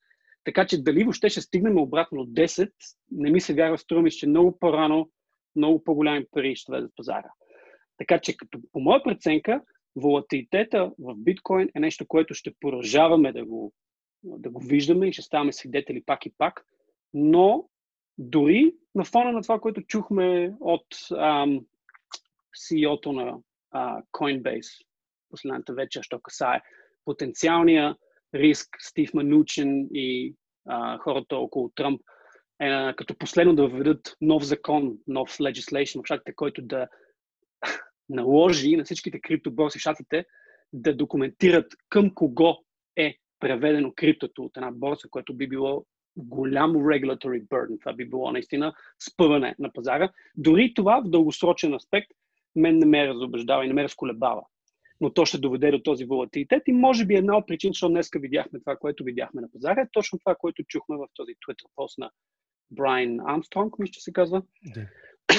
така 0.48 0.68
че 0.68 0.84
дали 0.84 1.04
въобще 1.04 1.30
ще 1.30 1.42
стигнем 1.42 1.78
обратно 1.78 2.22
от 2.22 2.30
10, 2.30 2.72
не 3.12 3.32
ми 3.32 3.42
се 3.42 3.54
вярва, 3.54 3.78
струва 3.78 4.02
ми, 4.02 4.12
че 4.12 4.28
много 4.28 4.60
по-рано, 4.60 5.10
много 5.56 5.84
по-голями 5.84 6.26
пари 6.32 6.56
ще 6.56 6.72
влезат 6.72 6.92
пазара. 6.96 7.30
Така 7.98 8.20
че, 8.20 8.38
като 8.38 8.60
по 8.72 8.80
моя 8.80 9.04
преценка, 9.04 9.62
волатилитета 9.96 10.92
в 11.00 11.16
биткоин 11.16 11.70
е 11.76 11.80
нещо, 11.80 12.08
което 12.08 12.34
ще 12.34 12.54
продължаваме 12.60 13.32
да 13.32 13.46
го, 13.46 13.74
да 14.24 14.50
го 14.50 14.60
виждаме 14.60 15.08
и 15.08 15.14
ще 15.14 15.22
ставаме 15.22 15.54
свидетели 15.54 16.04
пак 16.06 16.26
и 16.26 16.34
пак, 16.38 16.66
но 17.14 17.70
дори 18.18 18.76
на 18.96 19.06
фона 19.06 19.32
на 19.32 19.42
това, 19.42 19.60
което 19.60 19.82
чухме 19.82 20.56
от 20.60 20.86
CEO-то 22.58 23.12
на 23.12 23.38
а, 23.72 24.02
Coinbase 24.12 24.87
последната 25.30 25.74
вечер, 25.74 26.02
що 26.04 26.20
касае 26.20 26.62
потенциалния 27.06 27.96
риск 28.36 28.68
Стив 28.80 29.14
Манучен 29.14 29.88
и 29.94 30.36
а, 30.68 30.98
хората 30.98 31.38
около 31.38 31.72
Тръмп 31.76 32.02
е, 32.62 32.94
като 32.96 33.18
последно 33.18 33.56
да 33.56 33.68
въведат 33.68 34.16
нов 34.22 34.44
закон, 34.44 34.98
нов 35.08 35.38
legislation 35.38 36.02
в 36.02 36.06
щатите, 36.06 36.36
който 36.36 36.62
да 36.62 36.88
наложи 38.10 38.76
на 38.76 38.84
всичките 38.84 39.20
криптоборси 39.22 39.80
в 39.80 39.82
щатите 39.82 40.26
да 40.74 40.96
документират 40.96 41.66
към 41.90 42.14
кого 42.14 42.58
е 42.96 43.16
преведено 43.40 43.94
криптото 43.96 44.44
от 44.44 44.58
една 44.58 44.72
борса, 44.72 45.08
което 45.10 45.34
би 45.34 45.48
било 45.50 45.86
голям 46.18 46.74
regulatory 46.74 47.48
burden. 47.48 47.80
Това 47.80 47.94
би 47.94 48.10
било 48.10 48.32
наистина 48.32 48.74
спъване 49.12 49.56
на 49.60 49.74
пазара. 49.74 50.12
Дори 50.36 50.74
това 50.74 51.02
в 51.02 51.10
дългосрочен 51.10 51.74
аспект 51.74 52.12
мен 52.56 52.78
не 52.78 52.86
ме 52.86 53.08
разобеждава 53.08 53.66
и 53.66 53.68
не 53.68 53.74
ме 53.74 53.84
разколебава 53.84 54.42
но 55.02 55.14
то 55.14 55.26
ще 55.26 55.38
доведе 55.38 55.72
до 55.72 55.80
този 55.80 56.06
волатилитет 56.06 56.64
и 56.68 56.72
може 56.72 57.06
би 57.06 57.16
една 57.16 57.38
от 57.38 57.48
причините, 57.48 57.74
защото 57.74 57.92
днес 57.92 58.10
видяхме 58.16 58.60
това, 58.60 58.76
което 58.76 59.04
видяхме 59.04 59.42
на 59.42 59.52
пазара, 59.52 59.82
е 59.82 59.90
точно 59.92 60.20
това, 60.20 60.36
което 60.36 60.64
чухме 60.64 60.98
в 60.98 61.08
този 61.14 61.32
Twitter 61.32 61.66
пост 61.76 61.98
на 61.98 62.12
Брайан 62.72 63.20
Армстронг, 63.20 63.80
мисля, 63.80 63.92
че 63.92 64.02
се 64.02 64.14
казва. 64.14 64.42
Да. 64.74 64.88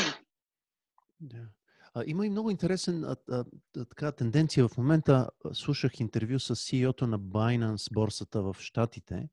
да. 1.20 1.48
А, 1.94 2.04
има 2.06 2.26
и 2.26 2.30
много 2.30 2.50
интересен 2.50 3.04
а, 3.04 3.16
а, 3.30 3.44
така, 3.74 4.12
тенденция. 4.12 4.68
В 4.68 4.78
момента 4.78 5.28
слушах 5.52 6.00
интервю 6.00 6.38
с 6.38 6.56
CEO-то 6.56 7.06
на 7.06 7.20
Binance 7.20 7.94
борсата 7.94 8.42
в 8.42 8.56
Штатите 8.58 9.28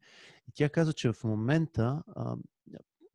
и 0.47 0.51
тя 0.55 0.69
каза, 0.69 0.93
че 0.93 1.11
в 1.13 1.23
момента 1.23 2.03
а, 2.07 2.35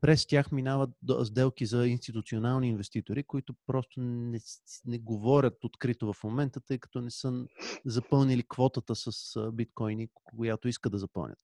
през 0.01 0.27
тях 0.27 0.53
минават 0.53 0.91
сделки 1.23 1.67
за 1.67 1.87
институционални 1.87 2.69
инвеститори, 2.69 3.25
които 3.25 3.55
просто 3.67 4.01
не, 4.01 4.39
не 4.87 4.99
говорят 4.99 5.65
открито 5.65 6.13
в 6.13 6.25
момента, 6.25 6.61
тъй 6.61 6.79
като 6.79 7.01
не 7.01 7.11
са 7.11 7.47
запълнили 7.85 8.45
квотата 8.49 8.95
с 8.95 9.11
биткоини, 9.53 10.09
която 10.25 10.69
искат 10.69 10.93
да 10.93 10.99
запълнят. 10.99 11.39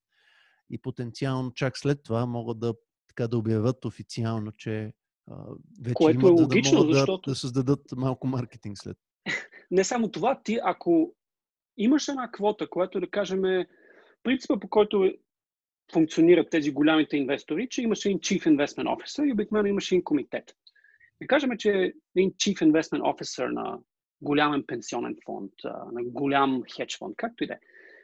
И 0.71 0.79
потенциално 0.79 1.53
чак 1.53 1.79
след 1.79 2.03
това 2.03 2.27
могат 2.27 2.59
да, 2.59 2.75
така, 3.09 3.29
да 3.29 3.39
обявят 3.39 3.85
официално, 3.85 4.53
че 4.53 4.93
вече 5.83 5.95
Което 5.95 6.27
имат, 6.27 6.39
е 6.39 6.43
логично, 6.43 6.81
да, 6.81 6.87
да, 6.87 6.95
защото... 6.95 7.31
да 7.31 7.37
създадат 7.37 7.93
малко 7.97 8.27
маркетинг 8.27 8.79
след. 8.79 8.97
Не 9.71 9.85
само 9.85 10.11
това, 10.11 10.43
ти 10.43 10.59
ако 10.65 11.15
имаш 11.77 12.09
една 12.09 12.31
квота, 12.33 12.71
която 12.71 13.01
да 13.01 13.11
кажем 13.11 13.43
принципа 14.23 14.61
по 14.61 14.69
който 14.69 15.13
функционират 15.93 16.51
тези 16.51 16.73
голямите 16.73 17.17
инвестори, 17.17 17.69
че 17.71 17.83
имаше 17.83 18.09
един 18.09 18.21
Chief 18.21 18.47
Investment 18.47 18.87
Officer 18.87 19.29
и 19.29 19.33
обикновено 19.33 19.69
имаше 19.69 19.95
един 19.95 20.05
комитет. 20.05 20.53
Да 21.21 21.27
кажем, 21.27 21.51
че 21.59 21.93
един 22.17 22.31
Chief 22.33 22.57
Investment 22.57 23.01
Officer 23.01 23.47
на 23.53 23.79
голям 24.23 24.65
пенсионен 24.67 25.17
фонд, 25.25 25.53
на 25.93 26.05
голям 26.05 26.63
хедж 26.77 26.99
фонд, 26.99 27.17
както 27.17 27.45
и 27.45 27.47
да 27.47 27.55
е, 27.55 27.59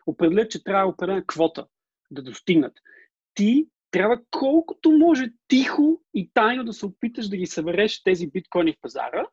определят, 0.07 0.51
че 0.51 0.65
трябва 0.65 0.93
определена 0.93 1.27
квота 1.27 1.67
да 2.11 2.23
достигнат. 2.23 2.73
Ти 3.35 3.69
трябва 3.91 4.21
колкото 4.31 4.91
може 4.91 5.33
тихо 5.49 6.03
и 6.15 6.31
тайно 6.35 6.65
да 6.65 6.73
се 6.73 6.87
опиташ 6.87 7.29
да 7.29 7.37
ги 7.37 7.47
събереш 7.47 8.03
тези 8.03 8.27
биткоини 8.27 8.73
в 8.73 8.81
пазара, 8.81 9.27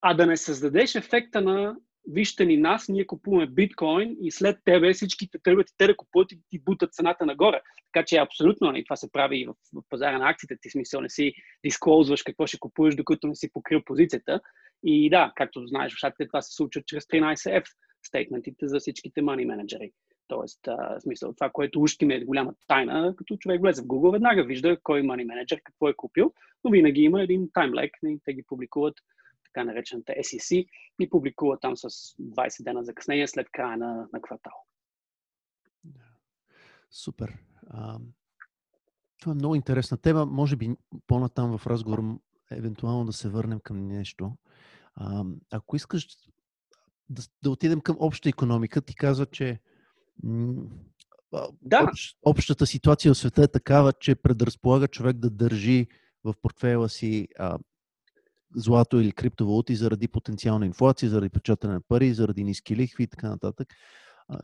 а 0.00 0.14
да 0.14 0.26
не 0.26 0.36
създадеш 0.36 0.94
ефекта 0.94 1.40
на 1.40 1.76
вижте 2.08 2.44
ни 2.44 2.56
нас, 2.56 2.88
ние 2.88 3.06
купуваме 3.06 3.46
биткоин 3.46 4.16
и 4.22 4.30
след 4.30 4.58
тебе 4.64 4.92
всичките 4.92 5.38
тръгват 5.42 5.70
и 5.70 5.74
те 5.78 5.86
да 5.86 5.96
купуват 5.96 6.32
и 6.32 6.40
ти 6.50 6.58
бутат 6.58 6.94
цената 6.94 7.26
нагоре. 7.26 7.60
Така 7.92 8.04
че 8.04 8.16
абсолютно 8.16 8.72
не, 8.72 8.84
това 8.84 8.96
се 8.96 9.12
прави 9.12 9.40
и 9.40 9.46
в, 9.46 9.54
в 9.74 9.82
пазара 9.88 10.18
на 10.18 10.30
акциите. 10.30 10.56
Ти 10.60 10.70
смисъл 10.70 11.00
не 11.00 11.10
си 11.10 11.32
дисклоузваш 11.64 12.22
какво 12.22 12.46
ще 12.46 12.58
купуваш, 12.58 12.96
докато 12.96 13.26
не 13.26 13.34
си 13.34 13.52
покрил 13.52 13.82
позицията. 13.84 14.40
И 14.82 15.10
да, 15.10 15.32
както 15.36 15.66
знаеш, 15.66 15.94
в 15.94 15.96
щатите 15.96 16.26
това 16.26 16.42
се 16.42 16.54
случва 16.54 16.82
чрез 16.86 17.04
13F 17.04 17.64
стейтментите 18.06 18.68
за 18.68 18.78
всичките 18.78 19.22
мани 19.22 19.44
менеджери. 19.44 19.90
Тоест, 20.28 20.68
а, 20.68 21.00
смисъл, 21.00 21.34
това, 21.34 21.50
което 21.50 21.80
ушки 21.80 22.04
ми 22.04 22.14
е 22.14 22.24
голяма 22.24 22.54
тайна, 22.68 23.14
като 23.16 23.36
човек 23.36 23.60
влезе 23.60 23.82
в 23.82 23.84
Google, 23.84 24.12
веднага 24.12 24.44
вижда 24.44 24.76
кой 24.82 25.02
мани 25.02 25.24
менеджер, 25.24 25.60
какво 25.64 25.88
е 25.88 25.94
купил, 25.96 26.32
но 26.64 26.70
винаги 26.70 27.00
има 27.00 27.22
един 27.22 27.48
таймлек, 27.52 27.90
те 28.24 28.32
ги 28.32 28.42
публикуват 28.42 28.94
така 29.56 29.64
наречената 29.64 30.12
SEC 30.12 30.66
и 31.00 31.10
публикува 31.10 31.58
там 31.60 31.76
с 31.76 31.88
20 31.88 32.64
дена 32.64 32.84
закъснение 32.84 33.28
след 33.28 33.46
края 33.52 33.76
на, 33.76 34.08
на 34.12 34.22
квартал. 34.22 34.52
Супер. 36.90 37.38
А, 37.66 37.98
това 39.20 39.32
е 39.32 39.34
много 39.34 39.54
интересна 39.54 39.98
тема. 39.98 40.26
Може 40.26 40.56
би 40.56 40.76
по-натам 41.06 41.58
в 41.58 41.66
разговор 41.66 42.02
евентуално 42.50 43.04
да 43.04 43.12
се 43.12 43.28
върнем 43.28 43.60
към 43.60 43.86
нещо. 43.86 44.32
А, 44.94 45.24
ако 45.50 45.76
искаш 45.76 46.06
да, 47.08 47.22
да 47.42 47.50
отидем 47.50 47.80
към 47.80 47.96
обща 48.00 48.28
економика, 48.28 48.80
ти 48.80 48.94
казва, 48.94 49.26
че 49.26 49.60
да. 51.62 51.82
общ, 51.82 52.18
общата 52.22 52.66
ситуация 52.66 53.14
в 53.14 53.18
света 53.18 53.42
е 53.42 53.48
такава, 53.48 53.92
че 53.92 54.14
предразполага 54.14 54.88
човек 54.88 55.16
да 55.16 55.30
държи 55.30 55.86
в 56.24 56.34
портфела 56.42 56.88
си 56.88 57.28
а, 57.38 57.58
злато 58.56 59.00
или 59.00 59.12
криптовалути 59.12 59.74
заради 59.74 60.08
потенциална 60.08 60.66
инфлация, 60.66 61.08
заради 61.08 61.28
печатане 61.28 61.74
на 61.74 61.80
пари, 61.88 62.12
заради 62.12 62.44
ниски 62.44 62.76
лихви 62.76 63.04
и 63.04 63.06
така 63.06 63.28
нататък. 63.28 63.68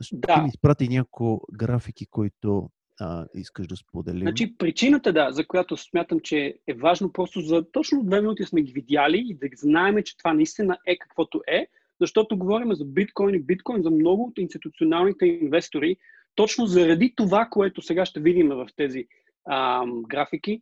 Ще 0.01 0.15
да. 0.15 0.41
ми 0.41 0.47
изпрати 0.47 0.89
няколко 0.89 1.47
графики, 1.53 2.05
които 2.05 2.69
а, 2.99 3.25
искаш 3.33 3.67
да 3.67 3.75
споделим. 3.75 4.19
Значи, 4.19 4.57
причината, 4.57 5.13
да, 5.13 5.31
за 5.31 5.47
която 5.47 5.77
смятам, 5.77 6.19
че 6.19 6.59
е 6.67 6.73
важно, 6.73 7.13
просто 7.13 7.41
за 7.41 7.71
точно 7.71 8.03
две 8.03 8.21
минути 8.21 8.43
сме 8.43 8.61
ги 8.61 8.71
видяли 8.71 9.23
и 9.29 9.33
да 9.33 9.47
знаем, 9.55 10.03
че 10.03 10.17
това 10.17 10.33
наистина 10.33 10.77
е 10.87 10.97
каквото 10.97 11.41
е, 11.47 11.67
защото 12.01 12.37
говорим 12.37 12.73
за 12.73 12.85
биткоин 12.85 13.35
и 13.35 13.43
биткоин 13.43 13.83
за 13.83 13.91
много 13.91 14.23
от 14.23 14.37
институционалните 14.37 15.25
инвестори, 15.25 15.97
точно 16.35 16.65
заради 16.65 17.13
това, 17.15 17.47
което 17.51 17.81
сега 17.81 18.05
ще 18.05 18.19
видим 18.19 18.49
в 18.49 18.67
тези 18.75 19.05
а, 19.45 19.85
графики, 20.07 20.61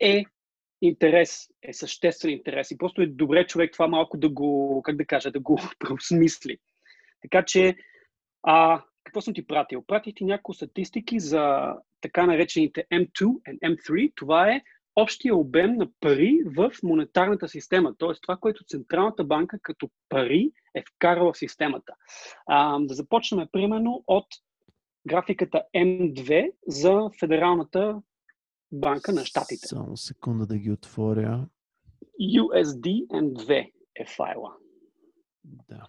е 0.00 0.24
интерес, 0.82 1.48
е 1.62 1.72
съществен 1.72 2.30
интерес. 2.30 2.70
И 2.70 2.78
просто 2.78 3.02
е 3.02 3.06
добре 3.06 3.46
човек 3.46 3.72
това 3.72 3.88
малко 3.88 4.16
да 4.16 4.28
го, 4.28 4.80
как 4.84 4.96
да 4.96 5.06
кажа, 5.06 5.30
да 5.30 5.40
го 5.40 5.60
преосмисли. 5.78 6.58
Така 7.22 7.44
че, 7.44 7.76
а, 8.42 8.82
какво 9.04 9.20
съм 9.20 9.34
ти 9.34 9.46
пратил? 9.46 9.84
Пратих 9.86 10.14
ти 10.14 10.24
няколко 10.24 10.54
статистики 10.54 11.20
за 11.20 11.74
така 12.00 12.26
наречените 12.26 12.84
M2 12.92 13.40
и 13.48 13.58
M3. 13.58 14.12
Това 14.14 14.52
е 14.52 14.62
общия 14.96 15.36
обем 15.36 15.74
на 15.74 15.88
пари 16.00 16.38
в 16.56 16.72
монетарната 16.82 17.48
система, 17.48 17.94
т.е. 17.98 18.08
това, 18.22 18.36
което 18.36 18.64
Централната 18.64 19.24
банка 19.24 19.58
като 19.62 19.90
пари 20.08 20.50
е 20.74 20.82
вкарала 20.94 21.32
в 21.32 21.38
системата. 21.38 21.92
А, 22.46 22.78
да 22.80 22.94
започнем 22.94 23.48
примерно 23.52 24.04
от 24.06 24.26
графиката 25.06 25.62
M2 25.76 26.50
за 26.66 27.10
Федералната 27.20 28.02
банка 28.72 29.12
на 29.12 29.24
щатите. 29.24 29.66
Само 29.66 29.96
секунда 29.96 30.46
да 30.46 30.58
ги 30.58 30.70
отворя. 30.70 31.48
USD 32.20 33.06
M2 33.06 33.72
е 33.94 34.06
файла. 34.16 34.56
Да. 35.44 35.88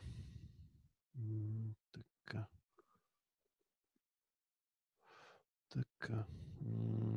Така. 1.92 2.48
Така. 5.70 6.26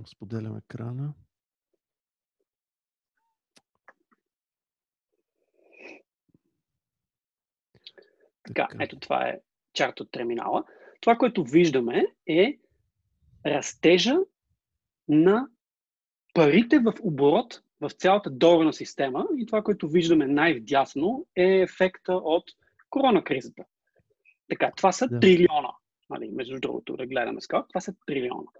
Споделям 0.06 0.56
екрана. 0.56 1.14
Така, 8.46 8.68
ето 8.80 8.98
това 8.98 9.28
е 9.28 9.40
чарт 9.72 10.00
от 10.00 10.10
терминала. 10.10 10.64
Това, 11.00 11.16
което 11.16 11.44
виждаме 11.44 12.06
е 12.26 12.58
растежа 13.46 14.16
на 15.08 15.48
парите 16.32 16.78
в 16.78 16.94
оборот 17.02 17.62
в 17.80 17.90
цялата 17.90 18.30
доларна 18.30 18.72
система 18.72 19.26
и 19.38 19.46
това, 19.46 19.62
което 19.62 19.88
виждаме 19.88 20.26
най-вдясно 20.26 21.26
е 21.36 21.60
ефекта 21.60 22.14
от 22.14 22.44
коронакризата. 22.90 23.64
Така, 24.48 24.72
това 24.76 24.92
са 24.92 25.08
да. 25.08 25.20
трилиона. 25.20 25.70
Нали, 26.10 26.30
между 26.30 26.60
другото, 26.60 26.96
да 26.96 27.06
гледаме 27.06 27.40
скоро, 27.40 27.64
това 27.68 27.80
са 27.80 27.94
трилиона. 28.06 28.50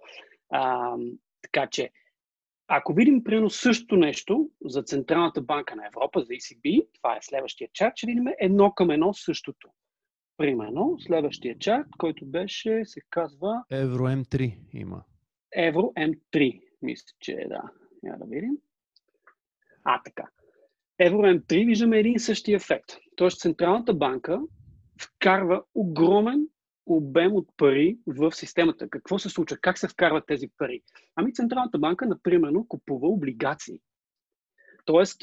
А, 0.51 0.97
така 1.43 1.67
че, 1.71 1.91
ако 2.69 2.95
видим 2.95 3.25
примерно 3.25 3.51
същото 3.51 3.97
нещо 3.97 4.51
за 4.65 4.83
Централната 4.83 5.43
банка 5.43 5.77
на 5.77 5.87
Европа, 5.87 6.21
за 6.21 6.33
ECB, 6.33 6.87
това 6.95 7.17
е 7.17 7.23
следващия 7.23 7.69
чат, 7.73 7.93
ще 7.97 8.07
видим 8.07 8.25
едно 8.39 8.73
към 8.73 8.91
едно 8.91 9.15
същото. 9.15 9.69
Примерно, 10.37 10.97
следващия 11.01 11.59
чат, 11.59 11.87
който 11.99 12.27
беше, 12.27 12.83
се 12.85 13.01
казва... 13.11 13.65
Евро 13.71 14.03
М3 14.03 14.59
има. 14.73 15.03
Евро 15.57 15.93
М3, 15.99 16.61
мисля, 16.83 17.07
че 17.21 17.33
е, 17.33 17.49
да. 17.49 17.63
Я 18.05 18.17
да 18.17 18.25
видим. 18.25 18.57
А, 19.85 20.03
така. 20.03 20.29
Евро 20.99 21.19
М3 21.19 21.67
виждаме 21.67 21.99
един 21.99 22.19
същия 22.19 22.57
ефект. 22.57 22.97
Тоест 23.17 23.41
Централната 23.41 23.95
банка 23.95 24.41
вкарва 25.01 25.63
огромен 25.75 26.47
обем 26.87 27.33
от 27.33 27.49
пари 27.57 27.99
в 28.07 28.33
системата. 28.33 28.89
Какво 28.91 29.19
се 29.19 29.29
случва? 29.29 29.57
Как 29.57 29.79
се 29.79 29.89
вкарват 29.89 30.27
тези 30.27 30.49
пари? 30.59 30.83
Ами 31.17 31.33
Централната 31.33 31.79
банка, 31.79 32.07
например, 32.07 32.53
купува 32.69 33.09
облигации. 33.09 33.81
Тоест, 34.85 35.23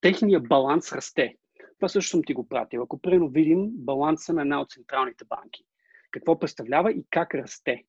техния 0.00 0.40
баланс 0.40 0.92
расте. 0.92 1.36
Това 1.78 1.88
също 1.88 2.10
съм 2.10 2.22
ти 2.26 2.34
го 2.34 2.48
пратил. 2.48 2.82
Ако 2.82 3.00
примерно 3.00 3.28
видим 3.28 3.70
баланса 3.72 4.32
на 4.32 4.42
една 4.42 4.60
от 4.60 4.70
централните 4.70 5.24
банки, 5.24 5.64
какво 6.10 6.38
представлява 6.38 6.92
и 6.92 7.04
как 7.10 7.34
расте? 7.34 7.84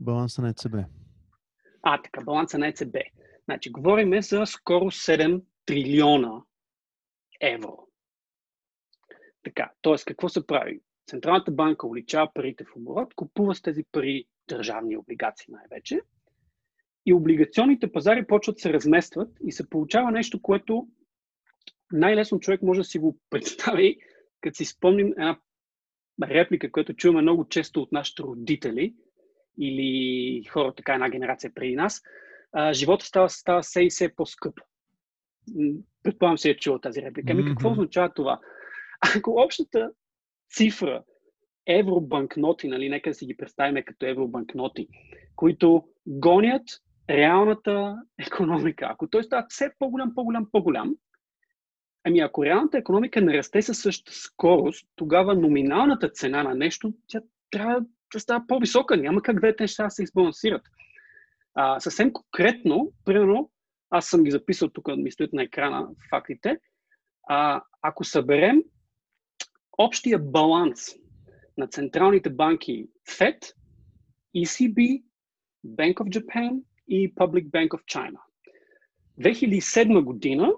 Баланса 0.00 0.42
на 0.42 0.48
ЕЦБ. 0.48 0.74
А, 1.82 2.02
така, 2.02 2.24
баланса 2.24 2.58
на 2.58 2.68
ЕЦБ. 2.68 2.96
Значи, 3.44 3.70
говориме 3.70 4.22
за 4.22 4.46
скоро 4.46 4.84
7 4.84 5.42
трилиона 5.66 6.42
евро. 7.40 7.88
Така, 9.42 9.70
т.е. 9.82 9.94
какво 10.06 10.28
се 10.28 10.46
прави? 10.46 10.80
Централната 11.06 11.52
банка 11.52 11.86
увеличава 11.86 12.30
парите 12.34 12.64
в 12.64 12.76
оборот, 12.76 13.14
купува 13.14 13.54
с 13.54 13.62
тези 13.62 13.84
пари 13.92 14.24
държавни 14.48 14.96
облигации 14.96 15.46
най-вече 15.48 16.00
и 17.06 17.12
облигационните 17.12 17.92
пазари 17.92 18.26
почват 18.26 18.58
се 18.58 18.72
разместват 18.72 19.28
и 19.46 19.52
се 19.52 19.70
получава 19.70 20.10
нещо, 20.10 20.42
което 20.42 20.88
най-лесно 21.92 22.40
човек 22.40 22.62
може 22.62 22.80
да 22.80 22.84
си 22.84 22.98
го 22.98 23.18
представи, 23.30 23.98
като 24.40 24.56
си 24.56 24.64
спомним 24.64 25.06
една 25.06 25.38
реплика, 26.22 26.72
която 26.72 26.94
чуваме 26.94 27.22
много 27.22 27.48
често 27.48 27.82
от 27.82 27.92
нашите 27.92 28.22
родители 28.22 28.94
или 29.58 30.44
хора, 30.44 30.74
така 30.76 30.94
една 30.94 31.08
генерация 31.08 31.52
преди 31.54 31.76
нас. 31.76 32.02
А, 32.52 32.72
живота 32.72 33.04
става, 33.04 33.28
става 33.28 33.62
все 33.62 33.82
и 33.82 33.90
все 33.90 34.14
по-скъп. 34.14 34.54
Предполагам 36.02 36.38
си 36.38 36.50
е 36.50 36.56
чул 36.56 36.78
тази 36.78 37.02
реплика. 37.02 37.32
Ами 37.32 37.44
какво 37.44 37.70
означава 37.70 38.12
това? 38.14 38.40
Ако 39.16 39.30
общата 39.30 39.90
цифра 40.54 41.02
евробанкноти, 41.66 42.68
нали, 42.68 42.88
нека 42.88 43.10
да 43.10 43.14
си 43.14 43.26
ги 43.26 43.36
представим 43.36 43.84
като 43.86 44.06
евробанкноти, 44.06 44.88
които 45.36 45.84
гонят 46.06 46.62
реалната 47.10 47.96
економика. 48.26 48.86
Ако 48.90 49.08
той 49.08 49.24
става 49.24 49.46
все 49.48 49.70
по-голям, 49.78 50.14
по-голям, 50.14 50.48
по-голям, 50.52 50.94
ами 52.04 52.20
ако 52.20 52.44
реалната 52.44 52.78
економика 52.78 53.20
не 53.20 53.38
расте 53.38 53.62
със 53.62 53.78
същата 53.78 54.12
скорост, 54.12 54.88
тогава 54.96 55.34
номиналната 55.34 56.08
цена 56.08 56.42
на 56.42 56.54
нещо 56.54 56.92
тя 57.06 57.20
трябва 57.50 57.80
става 58.20 58.44
по-висока. 58.48 58.96
Няма 58.96 59.22
как 59.22 59.38
двете 59.38 59.62
неща 59.62 59.84
да 59.84 59.90
се 59.90 60.02
избалансират. 60.02 60.62
А, 61.54 61.80
съвсем 61.80 62.12
конкретно, 62.12 62.92
примерно, 63.04 63.50
аз 63.90 64.06
съм 64.06 64.24
ги 64.24 64.30
записал 64.30 64.68
тук, 64.68 64.88
ми 64.96 65.12
стоят 65.12 65.32
на 65.32 65.42
екрана 65.42 65.88
фактите. 66.10 66.58
А, 67.28 67.62
ако 67.82 68.04
съберем 68.04 68.62
общия 69.78 70.18
баланс 70.18 70.78
на 71.58 71.66
централните 71.66 72.30
банки 72.30 72.88
FED, 73.08 73.52
ECB, 74.36 75.02
Bank 75.66 75.94
of 75.94 76.18
Japan 76.18 76.62
и 76.88 77.14
Public 77.14 77.50
Bank 77.50 77.68
of 77.68 77.84
China. 77.84 78.18
2007 79.20 80.04
година 80.04 80.52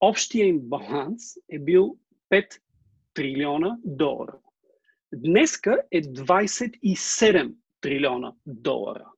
общия 0.00 0.46
им 0.46 0.60
баланс 0.62 1.22
е 1.50 1.58
бил 1.58 1.96
5 2.30 2.60
трилиона 3.14 3.78
долара. 3.84 4.38
Днеска 5.14 5.82
е 5.90 6.02
27 6.02 7.54
трилиона 7.80 8.34
долара. 8.46 9.12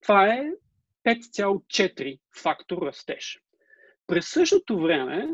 Това 0.00 0.34
е 0.34 0.50
5,4 1.04 2.18
фактор 2.42 2.82
растеж. 2.82 3.40
През 4.06 4.28
същото 4.28 4.80
време 4.80 5.28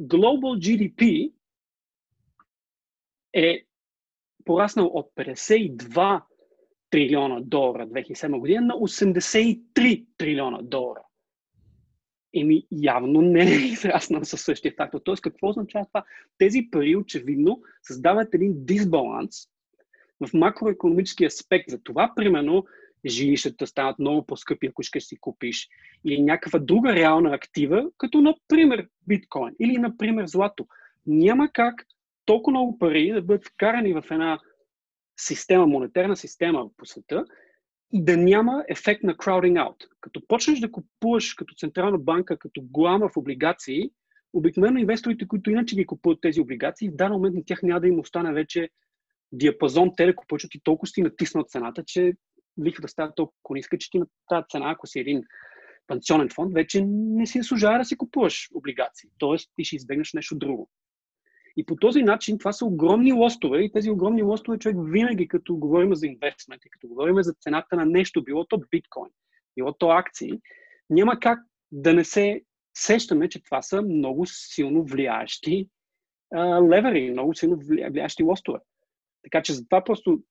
Global 0.00 0.58
GDP 0.58 1.32
е 3.32 3.64
пораснал 4.44 4.86
от 4.86 5.12
52 5.16 6.22
трилиона 6.90 7.40
долара 7.40 7.86
2007 7.88 8.38
година 8.38 8.60
на 8.60 8.74
83 8.74 10.06
трилиона 10.18 10.62
долара. 10.62 11.02
Еми, 12.34 12.66
явно 12.72 13.20
не 13.20 13.40
е 13.52 13.66
израснал 13.66 14.24
със 14.24 14.40
същия 14.40 14.74
фактор. 14.76 15.00
Тоест, 15.04 15.22
какво 15.22 15.48
означава 15.48 15.86
това? 15.86 16.04
Тези 16.38 16.68
пари 16.70 16.96
очевидно 16.96 17.62
създават 17.82 18.34
един 18.34 18.54
дисбаланс 18.56 19.36
в 20.26 20.34
макроекономически 20.34 21.24
аспект. 21.24 21.70
За 21.70 21.78
това, 21.82 22.12
примерно, 22.16 22.64
жилищата 23.06 23.66
стават 23.66 23.98
много 23.98 24.26
по-скъпи, 24.26 24.66
ако 24.66 24.82
искаш 24.82 25.04
си 25.04 25.16
купиш, 25.20 25.68
или 26.04 26.22
някаква 26.22 26.58
друга 26.58 26.94
реална 26.94 27.34
актива, 27.34 27.90
като 27.98 28.20
например 28.20 28.88
биткоин 29.06 29.54
или 29.60 29.78
например 29.78 30.26
злато. 30.26 30.66
Няма 31.06 31.48
как 31.52 31.74
толкова 32.24 32.52
много 32.52 32.78
пари 32.78 33.12
да 33.12 33.22
бъдат 33.22 33.46
вкарани 33.46 33.92
в 33.92 34.04
една 34.10 34.38
система, 35.20 35.66
монетарна 35.66 36.16
система 36.16 36.66
по 36.76 36.86
света 36.86 37.24
и 37.92 38.04
да 38.04 38.16
няма 38.16 38.64
ефект 38.68 39.02
на 39.02 39.14
crowding 39.14 39.68
out. 39.68 39.86
Като 40.00 40.26
почнеш 40.28 40.60
да 40.60 40.72
купуваш 40.72 41.34
като 41.34 41.54
централна 41.54 41.98
банка, 41.98 42.38
като 42.38 42.62
глама 42.62 43.08
в 43.08 43.16
облигации, 43.16 43.90
обикновено 44.32 44.78
инвесторите, 44.78 45.28
които 45.28 45.50
иначе 45.50 45.76
ги 45.76 45.86
купуват 45.86 46.20
тези 46.20 46.40
облигации, 46.40 46.88
в 46.88 46.96
даден 46.96 47.12
момент 47.12 47.34
на 47.34 47.44
тях 47.46 47.62
няма 47.62 47.80
да 47.80 47.88
им 47.88 48.00
остане 48.00 48.32
вече 48.32 48.68
диапазон, 49.32 49.90
те 49.96 50.06
да 50.06 50.16
купуват 50.16 50.54
и 50.54 50.60
толкова 50.64 50.86
си 50.86 51.02
натиснат 51.02 51.50
цената, 51.50 51.84
че 51.86 52.12
лихвата 52.64 52.88
става 52.88 53.14
толкова 53.14 53.54
ниска, 53.54 53.78
че 53.78 53.90
ти 53.90 53.98
на 53.98 54.06
тази 54.28 54.44
цена, 54.50 54.70
ако 54.70 54.86
си 54.86 55.00
един 55.00 55.22
пенсионен 55.86 56.28
фонд, 56.28 56.54
вече 56.54 56.84
не 56.86 57.26
си 57.26 57.38
заслужава 57.38 57.78
да 57.78 57.84
си 57.84 57.96
купуваш 57.96 58.48
облигации. 58.54 59.10
Тоест, 59.18 59.50
ти 59.56 59.64
ще 59.64 59.76
избегнеш 59.76 60.12
нещо 60.12 60.38
друго. 60.38 60.70
И 61.56 61.66
по 61.66 61.76
този 61.76 62.02
начин 62.02 62.38
това 62.38 62.52
са 62.52 62.64
огромни 62.64 63.12
лостове 63.12 63.58
и 63.58 63.72
тези 63.72 63.90
огромни 63.90 64.22
лостове 64.22 64.58
човек 64.58 64.76
винаги, 64.80 65.28
като 65.28 65.56
говорим 65.56 65.94
за 65.94 66.06
инвестмент 66.06 66.64
и 66.64 66.70
като 66.70 66.88
говорим 66.88 67.22
за 67.22 67.34
цената 67.40 67.76
на 67.76 67.86
нещо, 67.86 68.24
било 68.24 68.44
то 68.44 68.60
биткоин, 68.70 69.12
било 69.56 69.72
то 69.72 69.90
акции, 69.90 70.40
няма 70.90 71.20
как 71.20 71.38
да 71.72 71.94
не 71.94 72.04
се 72.04 72.42
сещаме, 72.74 73.28
че 73.28 73.42
това 73.42 73.62
са 73.62 73.82
много 73.82 74.26
силно 74.26 74.84
влияещи 74.84 75.68
левери, 76.70 77.10
много 77.10 77.34
силно 77.34 77.58
влияещи 77.90 78.22
лостове. 78.22 78.58
Така 79.22 79.42
че 79.42 79.52
затова 79.52 79.84
просто 79.84 80.22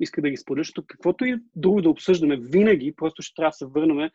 иска 0.00 0.22
да 0.22 0.30
ги 0.30 0.36
споделя, 0.36 0.62
защото 0.62 0.84
каквото 0.86 1.24
и 1.24 1.38
друго 1.56 1.82
да 1.82 1.90
обсъждаме, 1.90 2.36
винаги 2.36 2.94
просто 2.96 3.22
ще 3.22 3.34
трябва 3.34 3.50
да 3.50 3.52
се 3.52 3.66
върнем 3.66 4.10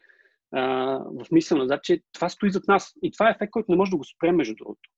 в 0.51 1.25
мисъл 1.31 1.57
назад, 1.57 1.83
че 1.83 2.01
това 2.13 2.29
стои 2.29 2.51
зад 2.51 2.67
нас. 2.67 2.93
И 3.03 3.11
това 3.11 3.27
е 3.27 3.31
ефект, 3.31 3.51
който 3.51 3.71
не 3.71 3.77
може 3.77 3.91
да 3.91 3.97
го 3.97 4.03
спрем, 4.03 4.35
между 4.35 4.55
другото. 4.55 4.89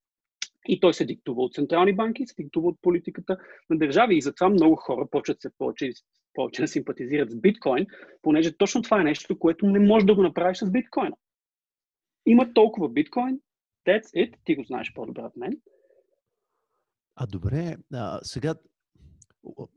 И 0.68 0.80
той 0.80 0.94
се 0.94 1.04
диктува 1.04 1.42
от 1.42 1.54
централни 1.54 1.96
банки, 1.96 2.26
се 2.26 2.42
диктува 2.42 2.68
от 2.68 2.78
политиката 2.82 3.38
на 3.70 3.78
държави. 3.78 4.16
И 4.16 4.22
затова 4.22 4.48
много 4.48 4.76
хора 4.76 5.08
почват 5.10 5.42
се 5.42 5.50
повече, 5.58 5.92
повече 6.34 6.62
да 6.62 6.68
симпатизират 6.68 7.30
с 7.30 7.36
биткоин, 7.36 7.86
понеже 8.22 8.56
точно 8.56 8.82
това 8.82 9.00
е 9.00 9.04
нещо, 9.04 9.38
което 9.38 9.66
не 9.66 9.78
можеш 9.78 10.06
да 10.06 10.14
го 10.14 10.22
направиш 10.22 10.58
с 10.58 10.70
биткоина. 10.70 11.16
Има 12.26 12.54
толкова 12.54 12.88
биткоин, 12.88 13.40
that's 13.86 14.14
it, 14.14 14.34
ти 14.44 14.54
го 14.54 14.62
знаеш 14.62 14.92
по-добре 14.94 15.22
от 15.22 15.36
мен. 15.36 15.60
А 17.16 17.26
добре, 17.26 17.76
а, 17.92 18.20
сега 18.22 18.54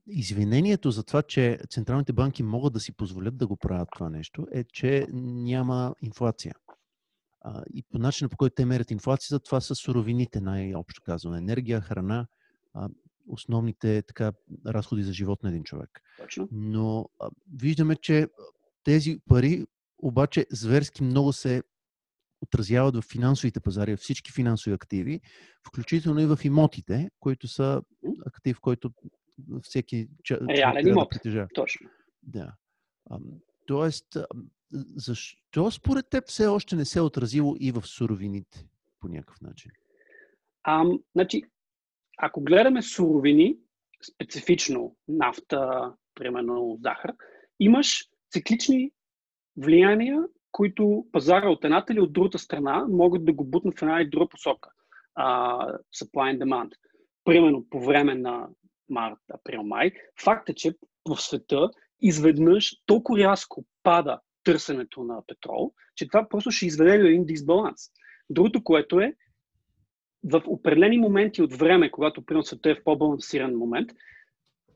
извинението 0.08 0.91
за 0.91 1.04
това, 1.04 1.21
че 1.21 1.60
централните 1.69 2.13
банки 2.13 2.43
могат 2.43 2.73
да 2.73 2.80
си 2.80 2.95
позволят 2.95 3.38
да 3.38 3.47
го 3.47 3.58
правят 3.58 3.89
това 3.95 4.10
нещо, 4.10 4.47
е, 4.51 4.63
че 4.63 5.08
няма 5.13 5.95
инфлация. 6.01 6.54
А, 7.41 7.63
и 7.73 7.84
по 7.84 7.97
начина 7.97 8.30
по 8.30 8.38
който 8.38 8.56
те 8.56 8.65
мерят 8.65 8.91
инфлацията, 8.91 9.43
това 9.43 9.62
са 9.62 9.75
суровините, 9.75 10.41
най-общо 10.41 11.01
казано. 11.06 11.36
Енергия, 11.36 11.82
храна, 11.82 12.27
а, 12.73 12.89
основните 13.27 14.01
така, 14.01 14.32
разходи 14.67 15.04
за 15.04 15.13
живот 15.13 15.43
на 15.43 15.49
един 15.49 15.63
човек. 15.63 16.01
Точно. 16.17 16.49
Но 16.51 17.10
а, 17.19 17.30
виждаме, 17.62 17.95
че 17.95 18.27
тези 18.84 19.19
пари 19.30 19.65
обаче 19.97 20.45
зверски 20.51 21.04
много 21.04 21.34
се 21.34 21.63
отразяват 22.41 22.95
в 22.95 23.01
финансовите 23.01 23.60
пазари, 23.60 23.95
в 23.95 23.99
всички 23.99 24.32
финансови 24.32 24.73
активи, 24.73 25.21
включително 25.67 26.19
и 26.19 26.25
в 26.25 26.39
имотите, 26.43 27.10
които 27.19 27.47
са 27.47 27.82
актив, 28.25 28.60
който 28.62 28.91
всеки 29.62 30.08
Реален 30.32 30.88
имот. 30.88 31.13
Да. 31.25 31.47
Точно. 31.54 31.89
Да. 32.23 32.54
Тоест, 33.67 34.17
защо 34.96 35.72
според 35.72 36.10
теб 36.10 36.28
все 36.28 36.48
още 36.48 36.76
не 36.76 36.86
се 36.86 37.00
е 37.00 37.02
отразило 37.02 37.56
и 37.60 37.72
в 37.72 37.82
суровините 37.88 38.66
по 39.00 39.08
някакъв 39.08 39.42
начин? 39.42 39.72
А, 40.64 40.86
значи, 41.16 41.44
ако 42.18 42.42
гледаме 42.42 42.82
суровини, 42.82 43.58
специфично 44.14 44.96
нафта, 45.08 45.92
примерно 46.16 46.78
захар, 46.84 47.14
имаш 47.60 48.06
циклични 48.32 48.92
влияния, 49.58 50.24
които 50.52 51.06
пазара 51.12 51.50
от 51.50 51.66
едната 51.66 51.94
или 51.94 52.00
от 52.00 52.14
другата 52.14 52.40
страна 52.40 52.86
могат 52.90 53.26
да 53.26 53.34
го 53.34 53.44
бутнат 53.44 53.80
в 53.80 53.82
една 53.82 54.02
или 54.02 54.10
друга 54.10 54.28
посока. 54.30 54.70
А, 55.16 55.58
supply 55.72 56.38
and 56.38 56.44
demand. 56.44 56.72
Примерно 57.24 57.66
по 57.70 57.86
време 57.86 58.16
на 58.16 58.48
март, 58.90 59.20
април, 59.34 59.64
май, 59.64 59.92
факт 60.24 60.50
е, 60.50 60.54
че 60.54 60.74
в 61.10 61.22
света 61.22 61.70
изведнъж 62.02 62.76
толкова 62.86 63.20
рязко 63.20 63.66
пада 63.84 64.20
търсенето 64.43 65.04
на 65.04 65.21
петрол, 65.27 65.73
че 65.95 66.08
това 66.08 66.30
просто 66.30 66.51
ще 66.51 66.65
изведе 66.65 66.97
до 66.97 67.06
един 67.06 67.25
дисбаланс. 67.25 67.82
Другото, 68.30 68.63
което 68.63 68.99
е, 68.99 69.13
в 70.23 70.43
определени 70.47 70.97
моменти 70.97 71.41
от 71.41 71.54
време, 71.54 71.91
когато 71.91 72.25
примерно 72.25 72.43
света 72.43 72.69
е 72.69 72.75
в 72.75 72.84
по-балансиран 72.84 73.56
момент, 73.56 73.89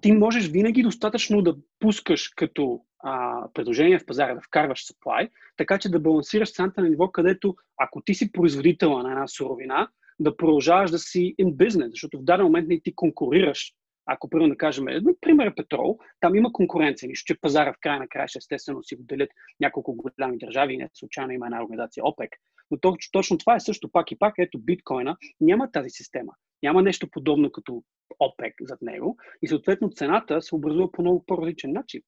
ти 0.01 0.11
можеш 0.11 0.47
винаги 0.47 0.83
достатъчно 0.83 1.41
да 1.41 1.55
пускаш 1.79 2.29
като 2.35 2.81
а, 3.03 3.43
предложение 3.53 3.99
в 3.99 4.05
пазара, 4.05 4.35
да 4.35 4.41
вкарваш 4.41 4.85
supply, 4.85 5.29
така 5.57 5.79
че 5.79 5.89
да 5.89 5.99
балансираш 5.99 6.53
цената 6.53 6.81
на 6.81 6.89
ниво, 6.89 7.11
където 7.11 7.55
ако 7.77 8.01
ти 8.01 8.13
си 8.13 8.31
производител 8.31 8.97
на 8.97 9.11
една 9.11 9.27
суровина, 9.27 9.89
да 10.19 10.37
продължаваш 10.37 10.91
да 10.91 10.99
си 10.99 11.35
in 11.41 11.55
business, 11.55 11.89
защото 11.89 12.19
в 12.19 12.23
даден 12.23 12.45
момент 12.45 12.67
не 12.67 12.81
ти 12.81 12.95
конкурираш 12.95 13.73
ако, 14.05 14.29
примерно, 14.29 14.49
да 14.49 14.57
кажем, 14.57 14.85
например, 14.85 15.55
петрол, 15.55 15.97
там 16.19 16.35
има 16.35 16.53
конкуренция, 16.53 17.07
нищо, 17.07 17.33
че 17.33 17.41
пазара 17.41 17.73
в 17.73 17.79
края 17.81 17.99
на 17.99 18.07
края 18.07 18.27
естествено 18.37 18.83
си 18.83 18.95
го 18.95 19.03
делят 19.03 19.29
няколко 19.59 19.95
голями 19.95 20.37
държави, 20.37 20.77
не 20.77 20.89
случайно 20.93 21.31
има 21.31 21.45
една 21.45 21.63
организация 21.63 22.03
ОПЕК. 22.05 22.31
Но 22.71 22.79
точно, 22.79 23.09
точно 23.11 23.37
това 23.37 23.55
е 23.55 23.59
също 23.59 23.91
пак 23.91 24.11
и 24.11 24.19
пак, 24.19 24.33
ето 24.37 24.59
биткоина 24.59 25.17
няма 25.41 25.71
тази 25.71 25.89
система. 25.89 26.33
Няма 26.63 26.81
нещо 26.81 27.07
подобно 27.11 27.51
като 27.51 27.83
ОПЕК 28.19 28.53
зад 28.61 28.81
него 28.81 29.17
и 29.41 29.47
съответно 29.47 29.89
цената 29.89 30.41
се 30.41 30.55
образува 30.55 30.91
по 30.91 31.01
много 31.01 31.23
по-различен 31.25 31.71
начин. 31.71 32.01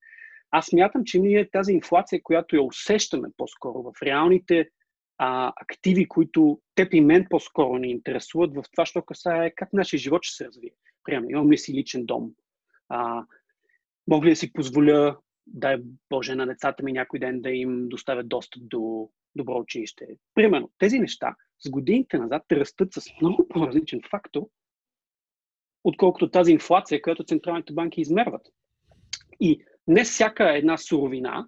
Аз 0.51 0.73
мятам, 0.73 1.01
че 1.05 1.19
ние 1.19 1.49
тази 1.49 1.73
инфлация, 1.73 2.23
която 2.23 2.55
я 2.55 2.63
усещаме 2.63 3.27
по-скоро 3.37 3.83
в 3.83 4.01
реалните 4.03 4.69
а, 5.17 5.53
активи, 5.55 6.07
които 6.07 6.61
теб 6.75 6.93
и 6.93 7.01
мен 7.01 7.25
по-скоро 7.29 7.77
ни 7.77 7.91
интересуват 7.91 8.55
в 8.55 8.63
това, 8.71 8.85
що 8.85 9.01
касае 9.01 9.51
как 9.55 9.73
нашия 9.73 9.99
живот 9.99 10.23
ще 10.23 10.35
се 10.35 10.45
развие. 10.45 10.71
Примерно, 11.07 11.29
имам 11.29 11.51
ли 11.51 11.57
си 11.57 11.73
личен 11.73 12.05
дом? 12.05 12.31
А, 12.89 13.23
мога 14.07 14.25
ли 14.25 14.29
да 14.29 14.35
си 14.35 14.53
позволя, 14.53 15.17
дай 15.47 15.77
Боже, 16.09 16.35
на 16.35 16.47
децата 16.47 16.83
ми 16.83 16.93
някой 16.93 17.19
ден 17.19 17.41
да 17.41 17.49
им 17.49 17.89
доставят 17.89 18.27
достъп 18.27 18.63
до 18.67 19.09
добро 19.35 19.59
училище. 19.59 20.07
Примерно, 20.35 20.71
тези 20.77 20.99
неща 20.99 21.35
с 21.59 21.69
годините 21.69 22.17
назад 22.17 22.43
растат 22.51 22.93
с 22.93 23.01
много 23.21 23.47
по-различен 23.47 24.01
фактор, 24.09 24.41
отколкото 25.83 26.31
тази 26.31 26.51
инфлация, 26.51 27.01
която 27.01 27.23
централните 27.23 27.73
банки 27.73 28.01
измерват. 28.01 28.47
И 29.39 29.65
не 29.87 30.03
всяка 30.03 30.57
една 30.57 30.77
суровина, 30.77 31.47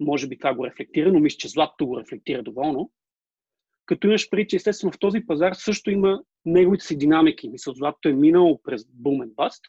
може 0.00 0.28
би 0.28 0.38
това 0.38 0.54
го 0.54 0.66
рефлектира, 0.66 1.12
но 1.12 1.20
мисля, 1.20 1.36
че 1.36 1.48
златото 1.48 1.86
го 1.86 2.00
рефлектира 2.00 2.42
доволно, 2.42 2.90
като 3.90 4.06
имаш 4.06 4.30
преди, 4.30 4.48
че 4.48 4.56
естествено 4.56 4.92
в 4.92 4.98
този 4.98 5.20
пазар 5.26 5.52
също 5.52 5.90
има 5.90 6.22
неговите 6.44 6.84
си 6.84 6.98
динамики. 6.98 7.48
Мисля, 7.48 7.72
златото 7.72 8.08
е 8.08 8.12
минало 8.12 8.60
през 8.62 8.86
бумен 8.92 9.30
баст, 9.36 9.62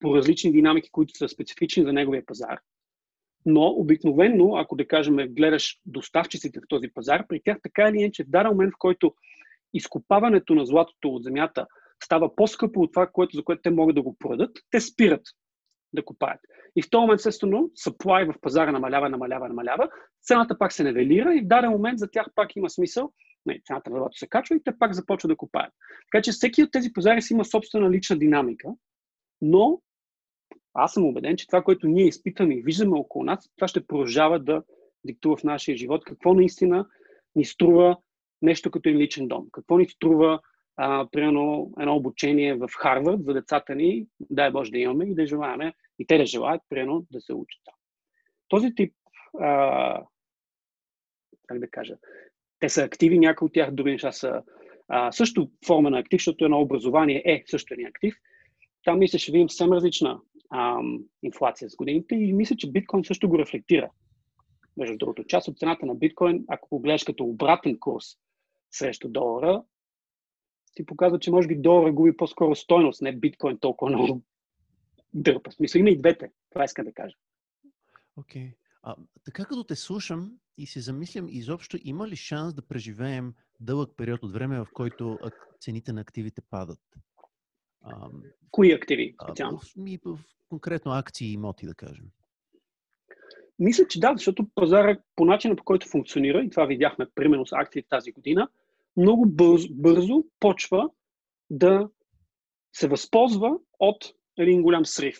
по 0.00 0.16
различни 0.16 0.52
динамики, 0.52 0.90
които 0.92 1.18
са 1.18 1.28
специфични 1.28 1.84
за 1.84 1.92
неговия 1.92 2.26
пазар. 2.26 2.58
Но 3.46 3.66
обикновенно, 3.66 4.56
ако 4.56 4.76
да 4.76 4.88
кажем, 4.88 5.16
гледаш 5.16 5.80
доставчиците 5.86 6.60
в 6.60 6.68
този 6.68 6.88
пазар, 6.88 7.26
при 7.28 7.40
тях 7.44 7.58
така 7.62 7.88
или 7.88 7.98
иначе 7.98 8.24
в 8.24 8.28
даден 8.28 8.50
момент, 8.50 8.72
в 8.74 8.78
който 8.78 9.14
изкопаването 9.72 10.54
на 10.54 10.66
златото 10.66 11.08
от 11.08 11.22
земята 11.22 11.66
става 12.04 12.36
по-скъпо 12.36 12.80
от 12.80 12.92
това, 12.92 13.06
което, 13.06 13.36
за 13.36 13.44
което 13.44 13.62
те 13.62 13.70
могат 13.70 13.94
да 13.94 14.02
го 14.02 14.16
продадат, 14.18 14.58
те 14.70 14.80
спират 14.80 15.22
да 15.92 16.04
купаят. 16.04 16.40
И 16.76 16.82
в 16.82 16.90
този 16.90 17.00
момент, 17.00 17.18
естествено, 17.18 17.70
supply 17.86 18.32
в 18.32 18.40
пазара 18.40 18.72
намалява, 18.72 19.08
намалява, 19.08 19.48
намалява, 19.48 19.88
цената 20.22 20.58
пак 20.58 20.72
се 20.72 20.84
нивелира 20.84 21.34
и 21.34 21.40
в 21.40 21.46
даден 21.46 21.70
момент 21.70 21.98
за 21.98 22.10
тях 22.10 22.26
пак 22.34 22.56
има 22.56 22.70
смисъл, 22.70 23.12
не, 23.46 23.60
цената 23.66 23.90
на 23.90 23.98
злато 23.98 24.18
се 24.18 24.26
качва 24.26 24.56
и 24.56 24.62
те 24.64 24.78
пак 24.78 24.94
започват 24.94 25.28
да 25.30 25.36
купаят. 25.36 25.72
Така 26.12 26.22
че 26.22 26.32
всеки 26.32 26.62
от 26.62 26.72
тези 26.72 26.92
пазари 26.92 27.22
си 27.22 27.32
има 27.32 27.44
собствена 27.44 27.90
лична 27.90 28.18
динамика, 28.18 28.68
но 29.40 29.80
аз 30.74 30.92
съм 30.92 31.04
убеден, 31.04 31.36
че 31.36 31.46
това, 31.46 31.62
което 31.62 31.88
ние 31.88 32.06
изпитваме 32.06 32.54
и 32.54 32.62
виждаме 32.62 32.96
около 32.96 33.24
нас, 33.24 33.50
това 33.56 33.68
ще 33.68 33.86
продължава 33.86 34.38
да 34.38 34.62
диктува 35.04 35.36
в 35.36 35.44
нашия 35.44 35.76
живот 35.76 36.04
какво 36.04 36.34
наистина 36.34 36.86
ни 37.34 37.44
струва 37.44 37.96
нещо 38.42 38.70
като 38.70 38.88
един 38.88 39.00
личен 39.00 39.28
дом. 39.28 39.46
Какво 39.52 39.78
ни 39.78 39.88
струва, 39.88 40.40
а, 40.76 41.08
примерно, 41.12 41.72
едно 41.80 41.96
обучение 41.96 42.54
в 42.54 42.68
Харвард 42.78 43.24
за 43.24 43.32
децата 43.32 43.74
ни, 43.74 44.06
дай 44.30 44.50
Боже 44.50 44.70
да 44.70 44.78
имаме 44.78 45.04
и 45.04 45.14
да 45.14 45.26
желаем, 45.26 45.72
и 45.98 46.06
те 46.06 46.18
да 46.18 46.26
желаят, 46.26 46.62
примерно, 46.68 47.06
да 47.10 47.20
се 47.20 47.34
учат 47.34 47.60
там. 47.64 47.74
Този 48.48 48.74
тип, 48.74 48.94
а, 49.40 50.02
как 51.46 51.58
да 51.58 51.70
кажа, 51.70 51.96
те 52.64 52.68
са 52.68 52.82
активи, 52.82 53.18
някои 53.18 53.46
от 53.46 53.52
тях 53.52 53.70
дори 53.70 53.92
неща 53.92 54.12
са 54.12 54.42
а, 54.88 55.12
също 55.12 55.50
форма 55.66 55.90
на 55.90 55.98
актив, 55.98 56.20
защото 56.20 56.44
едно 56.44 56.60
образование 56.60 57.22
е 57.26 57.44
също 57.46 57.74
един 57.74 57.86
актив. 57.86 58.14
Там 58.84 58.98
мисля, 58.98 59.18
ще 59.18 59.32
видим 59.32 59.50
съвсем 59.50 59.72
различна 59.72 60.20
ам, 60.54 60.98
инфлация 61.22 61.70
с 61.70 61.76
годините 61.76 62.14
и 62.14 62.32
мисля, 62.32 62.56
че 62.56 62.70
биткоин 62.70 63.04
също 63.04 63.28
го 63.28 63.38
рефлектира. 63.38 63.90
Между 64.76 64.96
другото, 64.96 65.24
част 65.24 65.48
от 65.48 65.58
цената 65.58 65.86
на 65.86 65.94
биткоин, 65.94 66.44
ако 66.48 66.68
го 66.68 66.80
гледаш 66.80 67.04
като 67.04 67.24
обратен 67.24 67.78
курс 67.78 68.04
срещу 68.70 69.08
долара, 69.08 69.62
ти 70.74 70.86
показва, 70.86 71.18
че 71.18 71.30
може 71.30 71.48
би 71.48 71.56
долара 71.56 71.92
губи 71.92 72.16
по-скоро 72.16 72.54
стойност, 72.54 73.02
не 73.02 73.16
биткоин 73.16 73.58
толкова 73.58 73.90
много 73.90 74.22
дърпа. 75.14 75.52
Смисъл 75.52 75.78
има 75.78 75.90
и 75.90 75.98
двете. 75.98 76.30
Това 76.50 76.64
искам 76.64 76.84
да 76.84 76.92
кажа. 76.92 77.16
Окей. 78.16 78.42
Okay. 78.42 78.63
А, 78.86 78.96
така 79.24 79.44
като 79.44 79.64
те 79.64 79.76
слушам 79.76 80.32
и 80.58 80.66
се 80.66 80.80
замислям 80.80 81.26
изобщо, 81.28 81.78
има 81.84 82.08
ли 82.08 82.16
шанс 82.16 82.54
да 82.54 82.62
преживеем 82.62 83.34
дълъг 83.60 83.90
период 83.96 84.22
от 84.22 84.32
време, 84.32 84.58
в 84.58 84.66
който 84.72 85.18
цените 85.60 85.92
на 85.92 86.00
активите 86.00 86.42
падат? 86.50 86.80
А, 87.82 88.08
Кои 88.50 88.72
активи 88.72 89.14
специално? 89.24 89.60
А, 89.62 89.80
ми, 89.80 89.98
в, 90.04 90.18
конкретно 90.48 90.92
акции 90.92 91.28
и 91.28 91.32
имоти, 91.32 91.66
да 91.66 91.74
кажем. 91.74 92.06
Мисля, 93.58 93.86
че 93.88 94.00
да, 94.00 94.12
защото 94.16 94.46
пазара 94.54 94.98
по 95.16 95.24
начина 95.24 95.56
по 95.56 95.64
който 95.64 95.88
функционира, 95.88 96.44
и 96.44 96.50
това 96.50 96.66
видяхме 96.66 97.06
примерно 97.14 97.46
с 97.46 97.52
акции 97.52 97.82
тази 97.82 98.12
година, 98.12 98.48
много 98.96 99.26
бързо, 99.26 99.68
бързо 99.70 100.24
почва 100.40 100.90
да 101.50 101.88
се 102.72 102.88
възползва 102.88 103.58
от 103.78 104.14
един 104.38 104.62
голям 104.62 104.86
срив. 104.86 105.18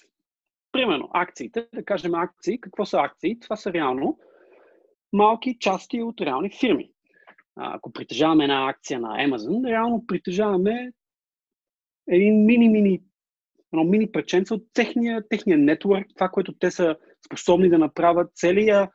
Примерно, 0.75 1.09
акциите, 1.13 1.67
да 1.75 1.85
кажем 1.85 2.15
акции, 2.15 2.61
какво 2.61 2.85
са 2.85 2.99
акции? 2.99 3.41
Това 3.41 3.57
са 3.57 3.73
реално 3.73 4.19
малки 5.13 5.57
части 5.61 6.03
от 6.03 6.21
реални 6.21 6.51
фирми. 6.61 6.91
Ако 7.57 7.93
притежаваме 7.93 8.45
една 8.45 8.69
акция 8.69 9.01
на 9.01 9.09
Amazon, 9.09 9.69
реално 9.69 10.07
притежаваме 10.07 10.93
един 12.09 12.45
мини-мини 12.45 13.03
едно 13.73 13.85
мини 13.85 14.13
преченце 14.13 14.55
от 14.55 14.63
техния, 14.73 15.29
техния 15.29 15.59
нетворк, 15.59 16.07
това, 16.15 16.29
което 16.29 16.53
те 16.53 16.71
са 16.71 16.97
способни 17.27 17.69
да 17.69 17.79
направят, 17.79 18.31
целия 18.35 18.91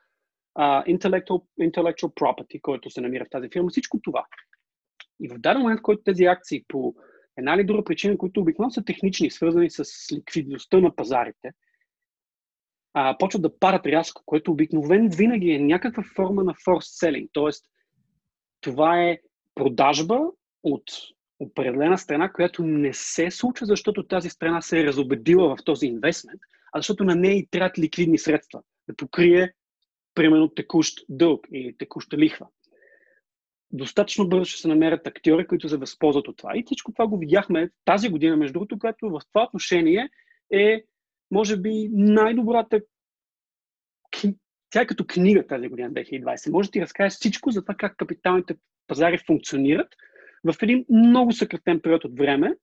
uh, 0.60 0.98
intellectual, 0.98 1.44
intellectual 1.62 2.13
property, 2.13 2.62
който 2.62 2.89
се 2.89 3.02
намира 3.02 3.26
в 3.26 3.30
тази 3.30 3.50
фирма, 3.54 3.70
всичко 3.70 4.00
това. 4.04 4.26
И 5.20 5.30
в 5.30 5.38
даден 5.38 5.62
момент, 5.62 5.80
в 5.80 5.84
който 5.84 6.04
тези 6.04 6.24
акции 6.24 6.65
по 6.68 6.96
една 7.38 7.56
или 7.56 7.63
друга 7.63 7.84
причина, 7.84 8.18
които 8.18 8.42
обикновено 8.42 8.72
са 8.72 8.84
технични, 8.86 9.32
свързани 9.32 9.70
с 9.70 9.84
ликвидността 10.13 10.80
на 10.80 10.96
пазарите, 10.96 11.52
а, 12.93 13.17
почват 13.17 13.41
да 13.41 13.60
парат 13.60 13.86
рязко, 13.86 14.21
което 14.25 14.52
обикновено 14.52 15.10
винаги 15.10 15.52
е 15.52 15.60
някаква 15.60 16.04
форма 16.15 16.43
на 16.43 16.54
force 16.54 17.06
selling. 17.06 17.30
Тоест, 17.34 17.65
това 18.62 19.04
е 19.04 19.19
продажба 19.56 20.19
от 20.63 20.84
определена 21.39 21.97
страна, 21.97 22.32
която 22.32 22.63
не 22.63 22.93
се 22.93 23.32
случва, 23.32 23.65
защото 23.65 24.08
тази 24.08 24.30
страна 24.30 24.62
се 24.62 24.80
е 24.80 24.86
разобедила 24.86 25.56
в 25.56 25.63
този 25.65 25.86
инвестмент, 25.86 26.41
а 26.73 26.80
защото 26.80 27.04
на 27.04 27.15
нея 27.15 27.38
и 27.38 27.47
трябват 27.52 27.80
ликвидни 27.80 28.17
средства 28.17 28.62
да 28.88 28.95
покрие, 28.95 29.54
примерно, 30.15 30.49
текущ 30.49 30.99
дълг 31.10 31.47
или 31.54 31.78
текуща 31.78 32.17
лихва. 32.17 32.47
Достатъчно 33.71 34.30
бързо 34.30 34.45
ще 34.45 34.62
се 34.62 34.67
намерят 34.67 35.08
актьори, 35.08 35.47
които 35.47 35.69
се 35.69 35.78
възползват 35.78 36.28
от 36.28 36.38
това. 36.38 36.52
И 36.56 36.63
всичко 36.65 36.91
това 36.91 37.08
го 37.08 37.17
видяхме 37.17 37.69
тази 37.86 38.10
година, 38.10 38.38
между 38.38 38.54
другото, 38.54 38.80
което 38.80 39.10
в 39.10 39.21
това 39.34 39.43
отношение 39.43 40.10
е, 40.54 40.84
може 41.32 41.58
би, 41.58 41.89
най-добрата 41.92 42.82
тя 44.70 44.82
е 44.82 44.86
като 44.86 45.06
книга 45.08 45.48
тази 45.48 45.68
година 45.68 45.92
2020. 45.92 46.52
Може 46.52 46.68
да 46.68 46.72
ти 46.72 46.82
разкажеш 46.82 47.13
всичко 47.13 47.52
за 47.52 47.62
това 47.62 47.76
как 47.76 47.98
капиталните 47.98 48.56
пазари 48.88 49.18
функционират 49.18 49.88
в 50.44 50.56
един 50.62 50.86
много 50.89 51.32
съкратен 51.32 51.80
период 51.82 52.06
от 52.06 52.18
време, 52.18 52.56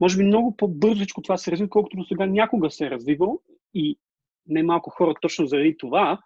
може 0.00 0.18
би 0.18 0.24
много 0.24 0.56
по-бързо 0.56 1.04
това 1.22 1.36
се 1.36 1.50
развива, 1.50 1.70
колкото 1.70 1.96
до 1.96 2.04
сега 2.04 2.26
някога 2.26 2.70
се 2.70 2.86
е 2.86 2.90
развивало 2.90 3.40
и 3.74 3.98
немалко 4.46 4.90
хора 4.90 5.14
точно 5.20 5.46
заради 5.46 5.76
това, 5.78 6.20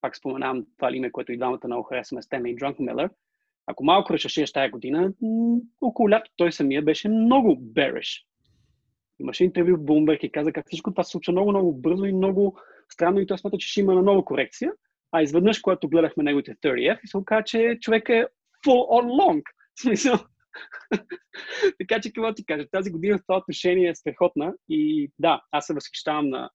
пак 0.00 0.16
споменавам 0.16 0.66
това 0.76 0.96
име, 0.96 1.12
което 1.12 1.32
и 1.32 1.36
двамата 1.36 1.60
много 1.64 1.82
харесваме, 1.82 2.22
Стена 2.22 2.50
и 2.50 2.56
Джонк 2.56 2.78
Милър, 2.78 3.10
ако 3.66 3.84
малко 3.84 4.12
решеше 4.12 4.52
тази 4.52 4.70
година, 4.70 5.12
около 5.80 6.10
лято 6.10 6.30
той 6.36 6.52
самия 6.52 6.82
беше 6.82 7.08
много 7.08 7.56
береш. 7.56 8.27
Имаше 9.20 9.44
интервю 9.44 9.76
в 9.76 9.80
Bloomberg 9.80 10.20
и 10.20 10.32
каза 10.32 10.52
как 10.52 10.66
всичко 10.66 10.90
това 10.90 11.04
се 11.04 11.10
случва 11.10 11.32
много, 11.32 11.50
много 11.50 11.72
бързо 11.72 12.04
и 12.04 12.12
много 12.12 12.58
странно 12.92 13.20
и 13.20 13.26
той 13.26 13.38
смята, 13.38 13.58
че 13.58 13.68
ще 13.68 13.80
има 13.80 13.94
на 13.94 14.02
нова 14.02 14.24
корекция. 14.24 14.72
А 15.12 15.22
изведнъж, 15.22 15.58
когато 15.58 15.88
гледахме 15.88 16.24
неговите 16.24 16.54
30F, 16.54 16.98
се 17.06 17.16
оказа, 17.16 17.44
че 17.44 17.78
човек 17.80 18.08
е 18.08 18.26
full 18.66 18.88
on 18.88 19.06
long. 19.06 19.42
Смисъл. 19.80 20.18
така 21.78 22.00
че, 22.00 22.12
какво 22.12 22.34
ти 22.34 22.44
кажа, 22.44 22.66
тази 22.70 22.90
година 22.90 23.18
в 23.18 23.22
това 23.26 23.38
отношение 23.38 23.88
е 23.88 23.94
страхотна 23.94 24.54
и 24.68 25.10
да, 25.18 25.42
аз 25.50 25.66
се 25.66 25.74
възхищавам 25.74 26.28
на 26.28 26.50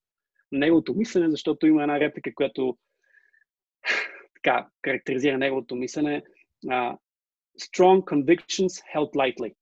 неговото 0.52 0.93
мислене, 0.93 1.30
защото 1.30 1.67
има 1.67 1.82
една 1.82 1.99
реплика, 1.99 2.32
която 2.36 2.78
така 4.36 4.67
характеризира 4.86 5.38
неговото 5.38 5.76
мислене. 5.76 6.23
Uh, 6.65 6.97
strong 7.60 8.04
convictions 8.04 8.73
held 8.95 9.12
lightly. 9.15 9.54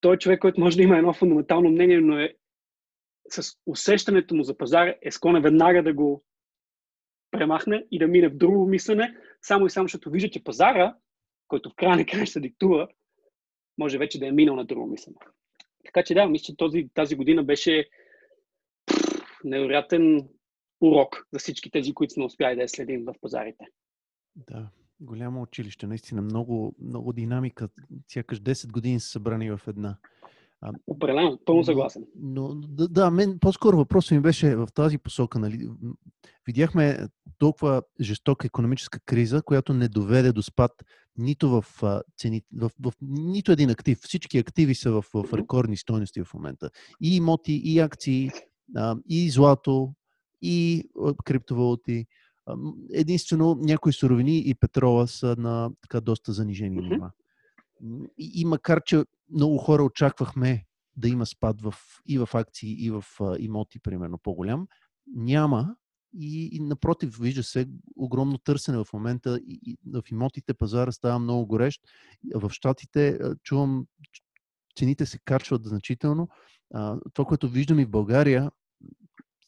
Той 0.00 0.14
е 0.14 0.18
човек, 0.18 0.40
който 0.40 0.60
може 0.60 0.76
да 0.76 0.82
има 0.82 0.98
едно 0.98 1.12
фундаментално 1.12 1.70
мнение, 1.70 2.00
но 2.00 2.18
е 2.18 2.34
с 3.28 3.56
усещането 3.66 4.34
му 4.34 4.42
за 4.42 4.56
пазар 4.56 4.94
е 5.02 5.10
склонен 5.10 5.42
веднага 5.42 5.82
да 5.82 5.94
го 5.94 6.24
премахне 7.30 7.86
и 7.90 7.98
да 7.98 8.06
мине 8.06 8.28
в 8.28 8.36
друго 8.36 8.66
мислене, 8.66 9.16
само 9.42 9.66
и 9.66 9.70
само 9.70 9.84
защото 9.84 10.10
вижда, 10.10 10.30
че 10.30 10.44
пазара 10.44 10.94
който 11.50 11.70
в 11.70 11.74
края 11.74 11.96
на 11.96 12.06
края 12.06 12.26
ще 12.26 12.40
диктува, 12.40 12.88
може 13.78 13.98
вече 13.98 14.18
да 14.20 14.26
е 14.26 14.32
минал 14.32 14.56
на 14.56 14.64
друго 14.64 14.86
мислене. 14.86 15.16
Така 15.84 16.02
че 16.02 16.14
да, 16.14 16.26
мисля, 16.26 16.44
че 16.44 16.56
този, 16.56 16.88
тази 16.94 17.16
година 17.16 17.44
беше 17.44 17.88
невероятен 19.44 20.28
урок 20.80 21.26
за 21.32 21.38
всички 21.38 21.70
тези, 21.70 21.94
които 21.94 22.14
сме 22.14 22.24
успяли 22.24 22.56
да 22.56 22.62
я 22.62 22.68
следим 22.68 23.04
в 23.04 23.14
пазарите. 23.20 23.64
Да, 24.36 24.70
голямо 25.00 25.42
училище, 25.42 25.86
наистина 25.86 26.22
много, 26.22 26.74
много 26.82 27.12
динамика. 27.12 27.68
Сякаш 28.08 28.40
10 28.40 28.72
години 28.72 29.00
са 29.00 29.08
събрани 29.08 29.50
в 29.50 29.60
една. 29.66 29.96
Определено, 30.86 31.38
пълно 31.44 31.64
съгласен. 31.64 32.06
Но, 32.16 32.54
да, 32.54 32.88
да, 32.88 33.10
мен 33.10 33.38
по-скоро 33.40 33.76
въпросът 33.76 34.10
ми 34.10 34.20
беше 34.20 34.56
в 34.56 34.68
тази 34.74 34.98
посока. 34.98 35.38
Нали? 35.38 35.68
Видяхме 36.46 37.08
толкова 37.38 37.82
жестока 38.00 38.46
економическа 38.46 39.00
криза, 39.00 39.42
която 39.42 39.74
не 39.74 39.88
доведе 39.88 40.32
до 40.32 40.42
спад 40.42 40.72
нито 41.16 41.48
в 41.48 41.64
цените, 42.16 42.46
в, 42.56 42.70
в, 42.80 42.92
нито 43.02 43.52
един 43.52 43.70
актив. 43.70 43.98
Всички 43.98 44.38
активи 44.38 44.74
са 44.74 44.92
в, 44.92 45.04
в 45.14 45.34
рекордни 45.34 45.76
стойности 45.76 46.22
в 46.22 46.34
момента. 46.34 46.70
И 47.00 47.16
имоти, 47.16 47.62
и 47.64 47.78
акции, 47.78 48.30
а, 48.76 48.96
и 49.08 49.30
злато, 49.30 49.94
и 50.42 50.84
криптовалути. 51.24 52.06
Единствено, 52.92 53.58
някои 53.60 53.92
суровини 53.92 54.38
и 54.38 54.54
петрола 54.54 55.08
са 55.08 55.36
на 55.38 55.70
така 55.82 56.00
доста 56.00 56.32
занижени 56.32 56.76
нива. 56.76 57.10
Mm-hmm. 57.82 58.06
И, 58.18 58.40
и 58.40 58.44
макар, 58.44 58.82
че 58.86 59.04
много 59.34 59.58
хора 59.58 59.82
очаквахме 59.82 60.64
да 60.96 61.08
има 61.08 61.26
спад 61.26 61.62
в, 61.62 61.74
и 62.06 62.18
в 62.18 62.28
акции, 62.34 62.84
и 62.84 62.90
в 62.90 63.04
а, 63.20 63.36
имоти, 63.38 63.80
примерно 63.80 64.18
по-голям, 64.18 64.66
няма. 65.06 65.76
И, 66.18 66.48
и 66.52 66.60
напротив, 66.60 67.18
вижда 67.20 67.42
се 67.42 67.66
огромно 67.96 68.38
търсене 68.38 68.78
в 68.78 68.92
момента. 68.92 69.40
И, 69.46 69.60
и 69.62 69.78
в 69.92 70.02
имотите 70.10 70.54
пазара 70.54 70.92
става 70.92 71.18
много 71.18 71.46
горещ. 71.46 71.82
В 72.34 72.50
Штатите 72.50 73.18
чувам, 73.42 73.86
цените 74.76 75.06
се 75.06 75.18
качват 75.24 75.64
значително. 75.64 76.28
А, 76.74 76.98
това, 77.14 77.24
което 77.24 77.48
виждам 77.48 77.78
и 77.78 77.84
в 77.84 77.90
България, 77.90 78.50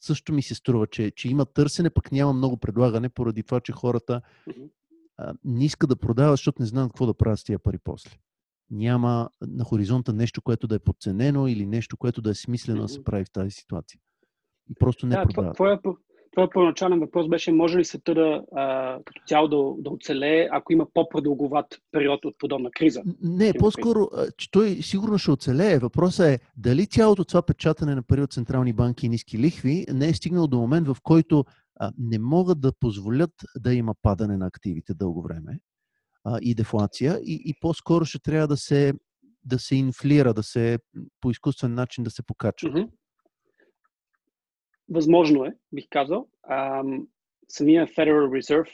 също 0.02 0.32
ми 0.32 0.42
се 0.42 0.54
струва, 0.54 0.86
че, 0.86 1.10
че 1.10 1.28
има 1.28 1.46
търсене, 1.46 1.90
пък 1.90 2.12
няма 2.12 2.32
много 2.32 2.56
предлагане, 2.56 3.08
поради 3.08 3.42
това, 3.42 3.60
че 3.60 3.72
хората 3.72 4.20
а, 5.16 5.34
не 5.44 5.64
искат 5.64 5.90
да 5.90 5.96
продават, 5.96 6.32
защото 6.32 6.62
не 6.62 6.66
знаят 6.66 6.90
какво 6.90 7.06
да 7.06 7.14
правят 7.14 7.38
с 7.38 7.44
тия 7.44 7.58
пари 7.58 7.78
после. 7.84 8.10
Няма 8.70 9.30
на 9.40 9.64
хоризонта 9.64 10.12
нещо, 10.12 10.42
което 10.42 10.66
да 10.66 10.74
е 10.74 10.78
подценено 10.78 11.46
или 11.48 11.66
нещо, 11.66 11.96
което 11.96 12.22
да 12.22 12.30
е 12.30 12.34
смислено 12.34 12.82
да 12.82 12.88
се 12.88 13.04
прави 13.04 13.24
в 13.24 13.32
тази 13.32 13.50
ситуация. 13.50 14.00
И 14.70 14.74
просто 14.74 15.06
не 15.06 15.14
да, 15.14 15.22
продават. 15.22 15.56
Това, 15.56 15.80
това 16.32 16.50
първоначален 16.50 17.00
въпрос 17.00 17.28
беше, 17.28 17.52
може 17.52 17.78
ли 17.78 17.84
света 17.84 18.14
да, 18.14 18.42
а, 18.56 18.98
като 19.04 19.22
цяло 19.26 19.48
да, 19.48 19.82
да 19.82 19.90
оцелее, 19.90 20.48
ако 20.52 20.72
има 20.72 20.86
по-продълговат 20.94 21.66
период 21.90 22.24
от 22.24 22.34
подобна 22.38 22.70
криза? 22.70 23.02
Не, 23.22 23.52
по-скоро, 23.58 24.08
че 24.38 24.50
той 24.50 24.68
сигурно 24.68 25.18
ще 25.18 25.30
оцелее. 25.30 25.78
Въпросът 25.78 26.26
е 26.26 26.38
дали 26.56 26.86
цялото 26.86 27.24
това 27.24 27.42
печатане 27.42 27.94
на 27.94 28.02
пари 28.02 28.22
от 28.22 28.32
централни 28.32 28.72
банки 28.72 29.06
и 29.06 29.08
ниски 29.08 29.38
лихви 29.38 29.86
не 29.92 30.08
е 30.08 30.14
стигнал 30.14 30.46
до 30.46 30.58
момент, 30.58 30.88
в 30.88 30.96
който 31.02 31.44
а, 31.76 31.92
не 31.98 32.18
могат 32.18 32.60
да 32.60 32.72
позволят 32.80 33.32
да 33.56 33.74
има 33.74 33.94
падане 34.02 34.36
на 34.36 34.46
активите 34.46 34.94
дълго 34.94 35.22
време 35.22 35.58
а, 36.24 36.38
и 36.42 36.54
дефлация 36.54 37.20
и, 37.24 37.42
и 37.44 37.54
по-скоро 37.60 38.04
ще 38.04 38.18
трябва 38.18 38.48
да 38.48 38.56
се, 38.56 38.92
да 39.44 39.58
се 39.58 39.76
инфлира, 39.76 40.34
да 40.34 40.42
се 40.42 40.78
по 41.20 41.30
изкуствен 41.30 41.74
начин 41.74 42.04
да 42.04 42.10
се 42.10 42.22
покачва. 42.22 42.68
Mm-hmm. 42.68 42.88
Възможно 44.92 45.44
е, 45.44 45.54
бих 45.72 45.86
казал. 45.90 46.28
А, 46.42 46.84
самия 47.48 47.86
Federal 47.86 48.40
Reserve, 48.40 48.70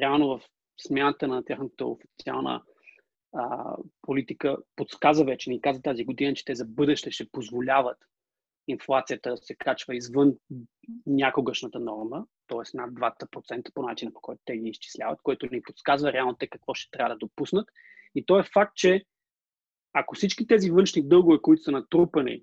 реално 0.00 0.28
в 0.28 0.42
смяната 0.86 1.28
на 1.28 1.44
тяхната 1.44 1.86
официална 1.86 2.62
а, 3.34 3.76
политика, 4.02 4.56
подсказа 4.76 5.24
вече, 5.24 5.50
ни 5.50 5.60
каза 5.60 5.82
тази 5.82 6.04
година, 6.04 6.34
че 6.34 6.44
те 6.44 6.54
за 6.54 6.64
бъдеще 6.64 7.10
ще 7.10 7.30
позволяват 7.32 7.98
инфлацията 8.68 9.30
да 9.30 9.36
се 9.36 9.54
качва 9.54 9.96
извън 9.96 10.34
някогашната 11.06 11.80
норма, 11.80 12.26
т.е. 12.48 12.76
над 12.76 12.90
2% 12.90 13.74
по 13.74 13.82
начина 13.82 14.12
по 14.12 14.20
който 14.20 14.42
те 14.44 14.56
ги 14.56 14.68
изчисляват, 14.68 15.22
което 15.22 15.48
ни 15.52 15.62
подсказва 15.62 16.12
реално 16.12 16.34
те 16.34 16.46
какво 16.46 16.74
ще 16.74 16.90
трябва 16.90 17.14
да 17.14 17.18
допуснат. 17.18 17.68
И 18.14 18.26
то 18.26 18.38
е 18.38 18.44
факт, 18.54 18.76
че 18.76 19.04
ако 19.92 20.14
всички 20.14 20.46
тези 20.46 20.70
външни 20.70 21.08
дългове, 21.08 21.38
които 21.42 21.62
са 21.62 21.70
натрупани 21.70 22.42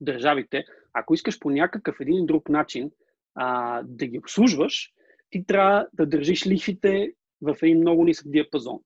държавите, 0.00 0.64
ако 0.98 1.14
искаш 1.14 1.38
по 1.38 1.50
някакъв 1.50 1.96
един 2.00 2.26
друг 2.26 2.48
начин 2.48 2.90
а, 3.34 3.82
да 3.82 4.06
ги 4.06 4.18
обслужваш, 4.18 4.92
ти 5.30 5.46
трябва 5.46 5.86
да 5.92 6.06
държиш 6.06 6.46
лихвите 6.46 7.12
в 7.42 7.56
един 7.62 7.78
много 7.78 8.04
нисък 8.04 8.30
диапазон. 8.30 8.78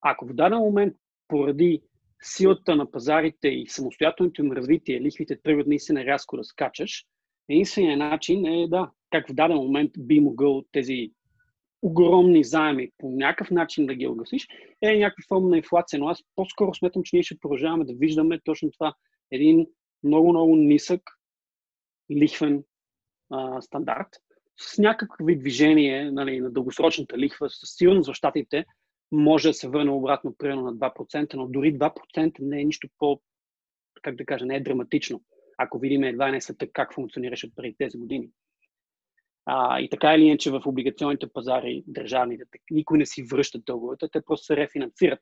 Ако 0.00 0.26
в 0.26 0.34
даден 0.34 0.58
момент 0.58 0.94
поради 1.28 1.82
силата 2.22 2.76
на 2.76 2.90
пазарите 2.90 3.48
и 3.48 3.68
самостоятелното 3.68 4.44
им 4.44 4.52
развитие, 4.52 5.00
лихвите 5.00 5.40
тръгват 5.42 5.66
наистина 5.66 6.04
рязко 6.04 6.36
да 6.36 6.44
скачаш, 6.44 7.04
единственият 7.48 7.98
начин 7.98 8.46
е 8.46 8.68
да, 8.68 8.90
как 9.10 9.28
в 9.28 9.34
даден 9.34 9.56
момент 9.56 9.90
би 9.98 10.20
могъл 10.20 10.64
тези 10.72 11.10
огромни 11.82 12.44
заеми 12.44 12.90
по 12.98 13.10
някакъв 13.10 13.50
начин 13.50 13.86
да 13.86 13.94
ги 13.94 14.06
огасиш, 14.06 14.48
е 14.82 14.98
някаква 14.98 15.24
форма 15.28 15.48
на 15.48 15.56
инфлация. 15.56 15.98
Но 15.98 16.08
аз 16.08 16.22
по-скоро 16.36 16.74
сметам, 16.74 17.02
че 17.02 17.16
ние 17.16 17.22
ще 17.22 17.38
продължаваме 17.38 17.84
да 17.84 17.94
виждаме 17.94 18.40
точно 18.44 18.70
това. 18.70 18.94
Един 19.30 19.66
много-много 20.04 20.56
нисък 20.56 21.02
лихвен 22.10 22.64
а, 23.30 23.60
стандарт 23.60 24.08
с 24.60 24.78
някакви 24.78 25.38
движение 25.38 26.10
нали, 26.10 26.40
на 26.40 26.50
дългосрочната 26.50 27.18
лихва, 27.18 27.50
със 27.50 27.76
сигурност 27.76 28.06
за 28.06 28.14
щатите 28.14 28.64
може 29.12 29.48
да 29.48 29.54
се 29.54 29.68
върне 29.68 29.90
обратно 29.90 30.34
примерно 30.38 30.62
на 30.62 30.74
2%, 30.74 31.34
но 31.34 31.46
дори 31.46 31.78
2% 31.78 32.36
не 32.40 32.60
е 32.60 32.64
нищо 32.64 32.88
по, 32.98 33.20
как 34.02 34.16
да 34.16 34.24
кажа, 34.24 34.46
не 34.46 34.56
е 34.56 34.60
драматично, 34.60 35.22
ако 35.58 35.78
видим 35.78 36.04
едва 36.04 36.30
не 36.30 36.40
света 36.40 36.66
как 36.72 36.94
функционираше 36.94 37.54
преди 37.54 37.74
тези 37.78 37.98
години. 37.98 38.28
А, 39.46 39.80
и 39.80 39.90
така 39.90 40.14
или 40.14 40.22
иначе 40.22 40.50
в 40.50 40.62
облигационните 40.66 41.32
пазари, 41.32 41.84
държавните, 41.86 42.44
никой 42.70 42.98
не 42.98 43.06
си 43.06 43.22
връщат 43.22 43.64
дълговете, 43.64 44.08
те 44.12 44.20
просто 44.20 44.46
се 44.46 44.56
рефинансират. 44.56 45.20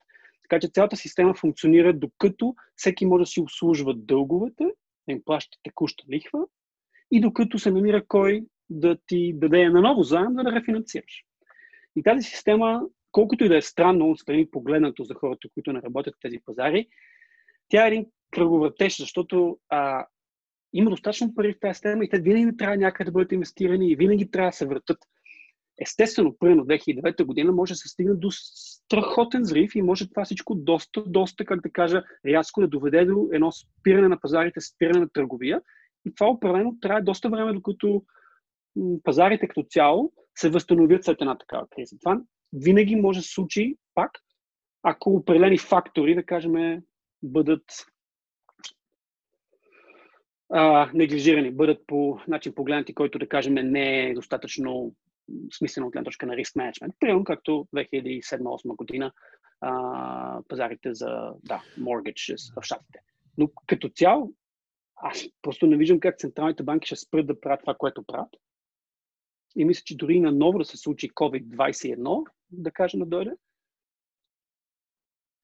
Така 0.49 0.61
че 0.61 0.73
цялата 0.73 0.97
система 0.97 1.35
функционира 1.35 1.93
докато 1.93 2.55
всеки 2.77 3.07
може 3.07 3.23
да 3.23 3.27
си 3.27 3.41
обслужва 3.41 3.95
дълговете, 3.95 4.65
да 5.09 5.13
им 5.13 5.23
плаща 5.25 5.59
текуща 5.63 6.05
лихва 6.13 6.47
и 7.11 7.21
докато 7.21 7.59
се 7.59 7.71
намира 7.71 8.05
кой 8.09 8.45
да 8.71 8.97
ти 9.07 9.33
даде 9.35 9.69
на 9.69 9.81
ново 9.81 10.03
заем, 10.03 10.35
за 10.35 10.43
да 10.43 10.53
рефинансираш. 10.53 11.25
И 11.97 12.03
тази 12.03 12.23
система, 12.23 12.83
колкото 13.13 13.45
и 13.45 13.49
да 13.49 13.57
е 13.57 13.63
странно 13.63 14.11
отстрани 14.11 14.51
погледнато 14.51 15.05
за 15.05 15.15
хората, 15.15 15.49
които 15.55 15.73
не 15.73 15.83
работят 15.83 16.15
в 16.15 16.21
тези 16.21 16.39
пазари, 16.45 16.89
тя 17.69 17.85
е 17.85 17.89
един 17.89 18.07
кръговъртеж, 18.31 18.99
защото 18.99 19.59
а, 19.69 20.07
има 20.73 20.91
достатъчно 20.91 21.35
пари 21.35 21.53
в 21.53 21.61
тази 21.61 21.75
система 21.75 22.05
и 22.05 22.09
те 22.09 22.21
винаги 22.21 22.57
трябва 22.57 22.77
някъде 22.77 23.05
да 23.05 23.13
бъдат 23.13 23.33
инвестирани 23.33 23.91
и 23.91 23.97
винаги 23.97 24.31
трябва 24.31 24.51
да 24.51 24.57
се 24.57 24.67
въртат. 24.67 24.99
Естествено, 25.81 26.37
примерно 26.39 26.65
2009 26.65 27.25
година 27.25 27.53
може 27.53 27.73
да 27.73 27.77
се 27.77 27.89
стигне 27.89 28.15
до 28.15 28.29
страхотен 28.31 29.45
зрив 29.45 29.75
и 29.75 29.83
може 29.83 30.09
това 30.09 30.25
всичко 30.25 30.55
доста, 30.55 31.03
доста, 31.07 31.45
как 31.45 31.63
да 31.63 31.71
кажа, 31.71 32.03
рязко 32.27 32.61
да 32.61 32.69
доведе 32.69 33.05
до 33.05 33.29
едно 33.33 33.53
спиране 33.53 34.09
на 34.09 34.21
пазарите, 34.21 34.61
спиране 34.61 35.01
на 35.01 35.09
търговия. 35.09 35.63
И 36.07 36.15
това 36.15 36.27
определено 36.31 36.77
трябва 36.81 37.03
доста 37.03 37.29
време, 37.31 37.53
докато 37.53 38.03
пазарите 39.03 39.49
като 39.49 39.63
цяло 39.71 40.13
се 40.35 40.51
възстановят 40.51 41.05
след 41.05 41.21
една 41.21 41.39
такава 41.39 41.67
криза. 41.71 41.97
Това 41.99 42.21
винаги 42.53 42.97
може 42.97 43.19
да 43.19 43.23
се 43.23 43.33
случи 43.33 43.77
пак, 43.95 44.11
ако 44.83 45.11
определени 45.11 45.59
фактори, 45.59 46.15
да 46.15 46.27
кажем, 46.27 46.83
бъдат 47.23 47.65
а, 50.51 50.91
неглижирани, 50.95 51.51
бъдат 51.51 51.79
по 51.87 52.19
начин 52.29 52.55
погледнати, 52.55 52.95
който 52.95 53.19
да 53.19 53.29
кажем 53.29 53.55
не 53.55 54.09
е 54.09 54.15
достатъчно 54.15 54.95
смислено 55.53 55.87
от 55.87 55.93
гледна 55.93 56.05
точка 56.05 56.27
на 56.27 56.37
риск 56.37 56.57
менеджмент. 56.57 56.95
Примерно 57.01 57.25
както 57.25 57.67
2007-2008 57.75 58.77
година 58.77 59.13
а, 59.61 60.43
пазарите 60.49 60.95
за 60.95 61.33
да, 61.45 61.63
mortgage 61.79 62.61
в 62.61 62.63
щатите. 62.63 63.01
Но 63.39 63.51
като 63.67 63.89
цяло, 63.89 64.33
аз 64.97 65.25
просто 65.43 65.67
не 65.67 65.77
виждам 65.77 66.01
как 66.01 66.19
централните 66.19 66.63
банки 66.63 66.87
ще 66.87 66.97
спрат 66.97 67.27
да 67.27 67.41
правят 67.41 67.61
това, 67.61 67.75
което 67.75 68.03
правят. 68.03 68.37
И 69.57 69.65
мисля, 69.65 69.83
че 69.85 69.97
дори 69.97 70.21
на 70.21 70.33
ново 70.33 70.59
да 70.59 70.65
се 70.65 70.77
случи 70.77 71.11
COVID-21, 71.11 72.27
да 72.51 72.71
кажем 72.71 73.01
да 73.01 73.07
дойде, 73.07 73.33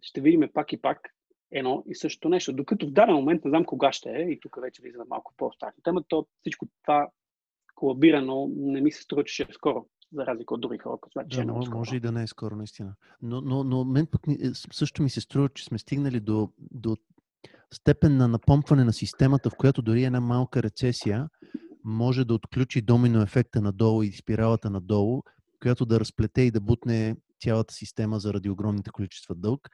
ще 0.02 0.20
видим 0.20 0.50
пак 0.54 0.72
и 0.72 0.80
пак 0.80 1.14
едно 1.50 1.84
и 1.86 1.94
също 1.94 2.28
нещо. 2.28 2.52
Докато 2.52 2.86
в 2.86 2.90
даден 2.90 3.14
момент, 3.14 3.44
не 3.44 3.48
знам 3.48 3.64
кога 3.64 3.92
ще 3.92 4.10
е, 4.10 4.22
и 4.22 4.40
тук 4.40 4.56
вече 4.62 4.82
влиза 4.82 5.04
малко 5.08 5.34
по-старта 5.36 5.82
тема, 5.82 6.04
то 6.08 6.26
всичко 6.40 6.66
това 6.82 7.08
колабира, 7.84 8.22
но 8.22 8.48
не 8.56 8.80
ми 8.80 8.92
се 8.92 9.02
струва, 9.02 9.24
че 9.24 9.34
ще 9.34 9.42
е 9.42 9.54
скоро, 9.54 9.86
за 10.12 10.26
разлика 10.26 10.54
от 10.54 10.60
други 10.60 10.78
хора, 10.78 10.96
които 11.00 11.28
да, 11.28 11.40
е 11.40 11.44
много 11.44 11.62
скоро. 11.62 11.78
Може 11.78 11.96
и 11.96 12.00
да 12.00 12.12
не 12.12 12.22
е 12.22 12.26
скоро, 12.26 12.56
наистина. 12.56 12.94
Но, 13.22 13.40
но, 13.40 13.64
но 13.64 13.84
мен 13.84 14.06
пък 14.06 14.20
е, 14.28 14.50
също 14.72 15.02
ми 15.02 15.10
се 15.10 15.20
струва, 15.20 15.48
че 15.48 15.64
сме 15.64 15.78
стигнали 15.78 16.20
до, 16.20 16.48
до 16.58 16.96
степен 17.74 18.16
на 18.16 18.28
напомпване 18.28 18.84
на 18.84 18.92
системата, 18.92 19.50
в 19.50 19.56
която 19.56 19.82
дори 19.82 20.04
една 20.04 20.20
малка 20.20 20.62
рецесия 20.62 21.28
може 21.84 22.24
да 22.24 22.34
отключи 22.34 22.82
домино 22.82 23.22
ефекта 23.22 23.60
надолу 23.60 24.02
и 24.02 24.12
спиралата 24.12 24.70
надолу, 24.70 25.22
която 25.62 25.86
да 25.86 26.00
разплете 26.00 26.42
и 26.42 26.50
да 26.50 26.60
бутне 26.60 27.16
цялата 27.40 27.74
система 27.74 28.18
заради 28.18 28.50
огромните 28.50 28.90
количества 28.90 29.34
дълг. 29.34 29.68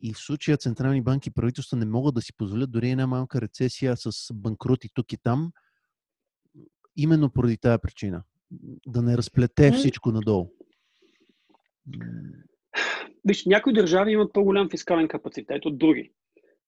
И 0.00 0.12
в 0.14 0.18
случая 0.18 0.56
централни 0.56 1.02
банки 1.02 1.28
и 1.28 1.32
правителства 1.32 1.76
не 1.76 1.86
могат 1.86 2.14
да 2.14 2.22
си 2.22 2.36
позволят 2.36 2.70
дори 2.72 2.90
една 2.90 3.06
малка 3.06 3.40
рецесия 3.40 3.96
с 3.96 4.34
банкрути 4.34 4.88
тук 4.94 5.12
и 5.12 5.16
там, 5.16 5.52
именно 6.96 7.30
поради 7.30 7.56
тази 7.56 7.78
причина. 7.82 8.22
Да 8.86 9.02
не 9.02 9.16
разплете 9.16 9.72
всичко 9.72 10.12
надолу. 10.12 10.50
Виж, 13.24 13.46
някои 13.46 13.72
държави 13.72 14.12
имат 14.12 14.32
по-голям 14.32 14.70
фискален 14.70 15.08
капацитет 15.08 15.64
от 15.64 15.78
други. 15.78 16.12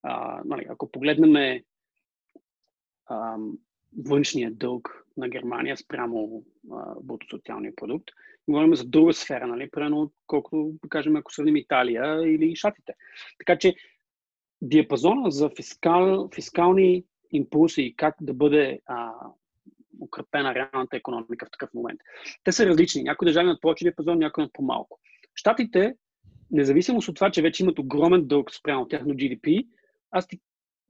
А, 0.02 0.42
нали, 0.44 0.66
ако 0.68 0.90
погледнем 0.90 1.62
а, 3.06 3.36
външния 4.06 4.52
дълг 4.52 5.04
на 5.16 5.28
Германия 5.28 5.76
спрямо 5.76 6.44
социалния 7.30 7.72
продукт, 7.76 8.08
говорим 8.48 8.74
за 8.74 8.84
друга 8.84 9.12
сфера, 9.12 9.46
нали, 9.46 9.70
примерно 9.70 10.12
колкото, 10.26 10.72
да 10.82 10.88
кажем, 10.88 11.16
ако 11.16 11.32
сравним 11.32 11.56
Италия 11.56 12.34
или 12.34 12.56
Шатите. 12.56 12.92
Така 13.38 13.58
че 13.58 13.74
диапазона 14.62 15.30
за 15.30 15.50
фискал, 15.56 16.28
фискални 16.34 17.04
импулси 17.32 17.82
и 17.82 17.96
как 17.96 18.14
да 18.20 18.34
бъде 18.34 18.80
а, 18.86 19.12
укрепена 20.04 20.54
реалната 20.54 20.96
економика 20.96 21.46
в 21.46 21.50
такъв 21.50 21.70
момент. 21.74 22.00
Те 22.44 22.52
са 22.52 22.66
различни. 22.66 23.02
Някои 23.02 23.26
държави 23.26 23.44
имат 23.44 23.60
повече 23.60 23.84
диапазон, 23.84 24.18
някои 24.18 24.42
имат 24.42 24.52
по-малко. 24.52 25.00
Штатите, 25.34 25.94
независимо 26.50 26.98
от 27.08 27.14
това, 27.14 27.30
че 27.30 27.42
вече 27.42 27.62
имат 27.62 27.78
огромен 27.78 28.26
дълг 28.26 28.54
спрямо 28.54 28.88
тяхно 28.88 29.14
GDP, 29.14 29.66
аз 30.10 30.28
ти, 30.28 30.40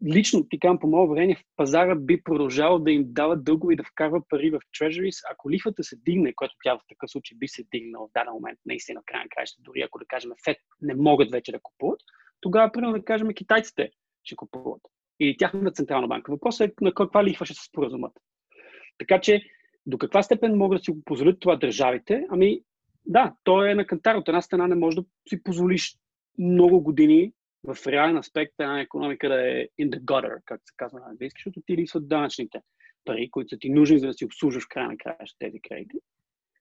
лично 0.06 0.48
ти 0.48 0.58
казвам 0.58 0.78
по 0.78 0.86
мое 0.86 1.08
време, 1.08 1.34
в 1.34 1.42
пазара 1.56 1.94
би 1.94 2.22
продължавал 2.22 2.78
да 2.78 2.90
им 2.90 3.04
дава 3.06 3.36
дългове 3.36 3.72
и 3.72 3.76
да 3.76 3.84
вкарва 3.84 4.22
пари 4.28 4.50
в 4.50 4.60
treasuries, 4.80 5.32
ако 5.32 5.50
лихвата 5.50 5.84
се 5.84 5.96
дигне, 5.96 6.34
което 6.34 6.54
тя 6.64 6.74
в 6.74 6.80
такъв 6.88 7.10
случай 7.10 7.38
би 7.38 7.48
се 7.48 7.64
дигнала 7.72 8.06
в 8.06 8.12
даден 8.14 8.32
момент, 8.32 8.58
наистина 8.66 9.00
в 9.00 9.04
крайна 9.06 9.28
краища, 9.28 9.62
дори 9.62 9.82
ако 9.82 9.98
да 9.98 10.04
кажем 10.04 10.30
FED 10.30 10.56
не 10.80 10.94
могат 10.94 11.30
вече 11.30 11.52
да 11.52 11.60
купуват, 11.62 12.00
тогава, 12.40 12.72
примерно, 12.72 12.92
да 12.92 13.04
кажем, 13.04 13.34
китайците 13.34 13.90
ще 14.24 14.36
купуват. 14.36 14.82
Или 15.20 15.36
тяхната 15.36 15.72
централна 15.72 16.08
банка. 16.08 16.32
Въпросът 16.32 16.70
е 16.70 16.74
на 16.80 16.94
каква 16.94 17.24
лихва 17.24 17.46
ще 17.46 17.54
се 17.54 17.64
споразумат. 17.64 18.12
Така 18.98 19.20
че, 19.20 19.42
до 19.86 19.98
каква 19.98 20.22
степен 20.22 20.56
могат 20.56 20.78
да 20.78 20.84
си 20.84 20.90
го 20.90 21.02
позволят 21.04 21.40
това 21.40 21.56
държавите? 21.56 22.26
Ами, 22.30 22.60
да, 23.06 23.34
то 23.44 23.64
е 23.64 23.74
на 23.74 23.86
кантар. 23.86 24.14
От 24.14 24.28
една 24.28 24.42
страна 24.42 24.66
не 24.66 24.74
можеш 24.74 25.00
да 25.00 25.04
си 25.28 25.42
позволиш 25.42 25.96
много 26.38 26.80
години 26.80 27.32
в 27.64 27.86
реален 27.86 28.16
аспект 28.16 28.52
една 28.58 28.80
економика 28.80 29.28
да 29.28 29.50
е 29.50 29.68
in 29.80 29.90
the 29.90 30.00
gutter, 30.00 30.38
както 30.44 30.66
се 30.66 30.74
казва 30.76 31.00
на 31.00 31.06
английски, 31.10 31.38
защото 31.38 31.62
ти 31.66 31.76
липсват 31.76 32.08
данъчните 32.08 32.60
пари, 33.04 33.30
които 33.30 33.48
са 33.48 33.58
ти 33.58 33.70
нужни, 33.70 33.98
за 33.98 34.06
да 34.06 34.14
си 34.14 34.24
обслужваш 34.24 34.66
края 34.66 34.88
на 34.88 34.96
края 34.96 35.16
тези 35.38 35.60
кредити. 35.60 35.98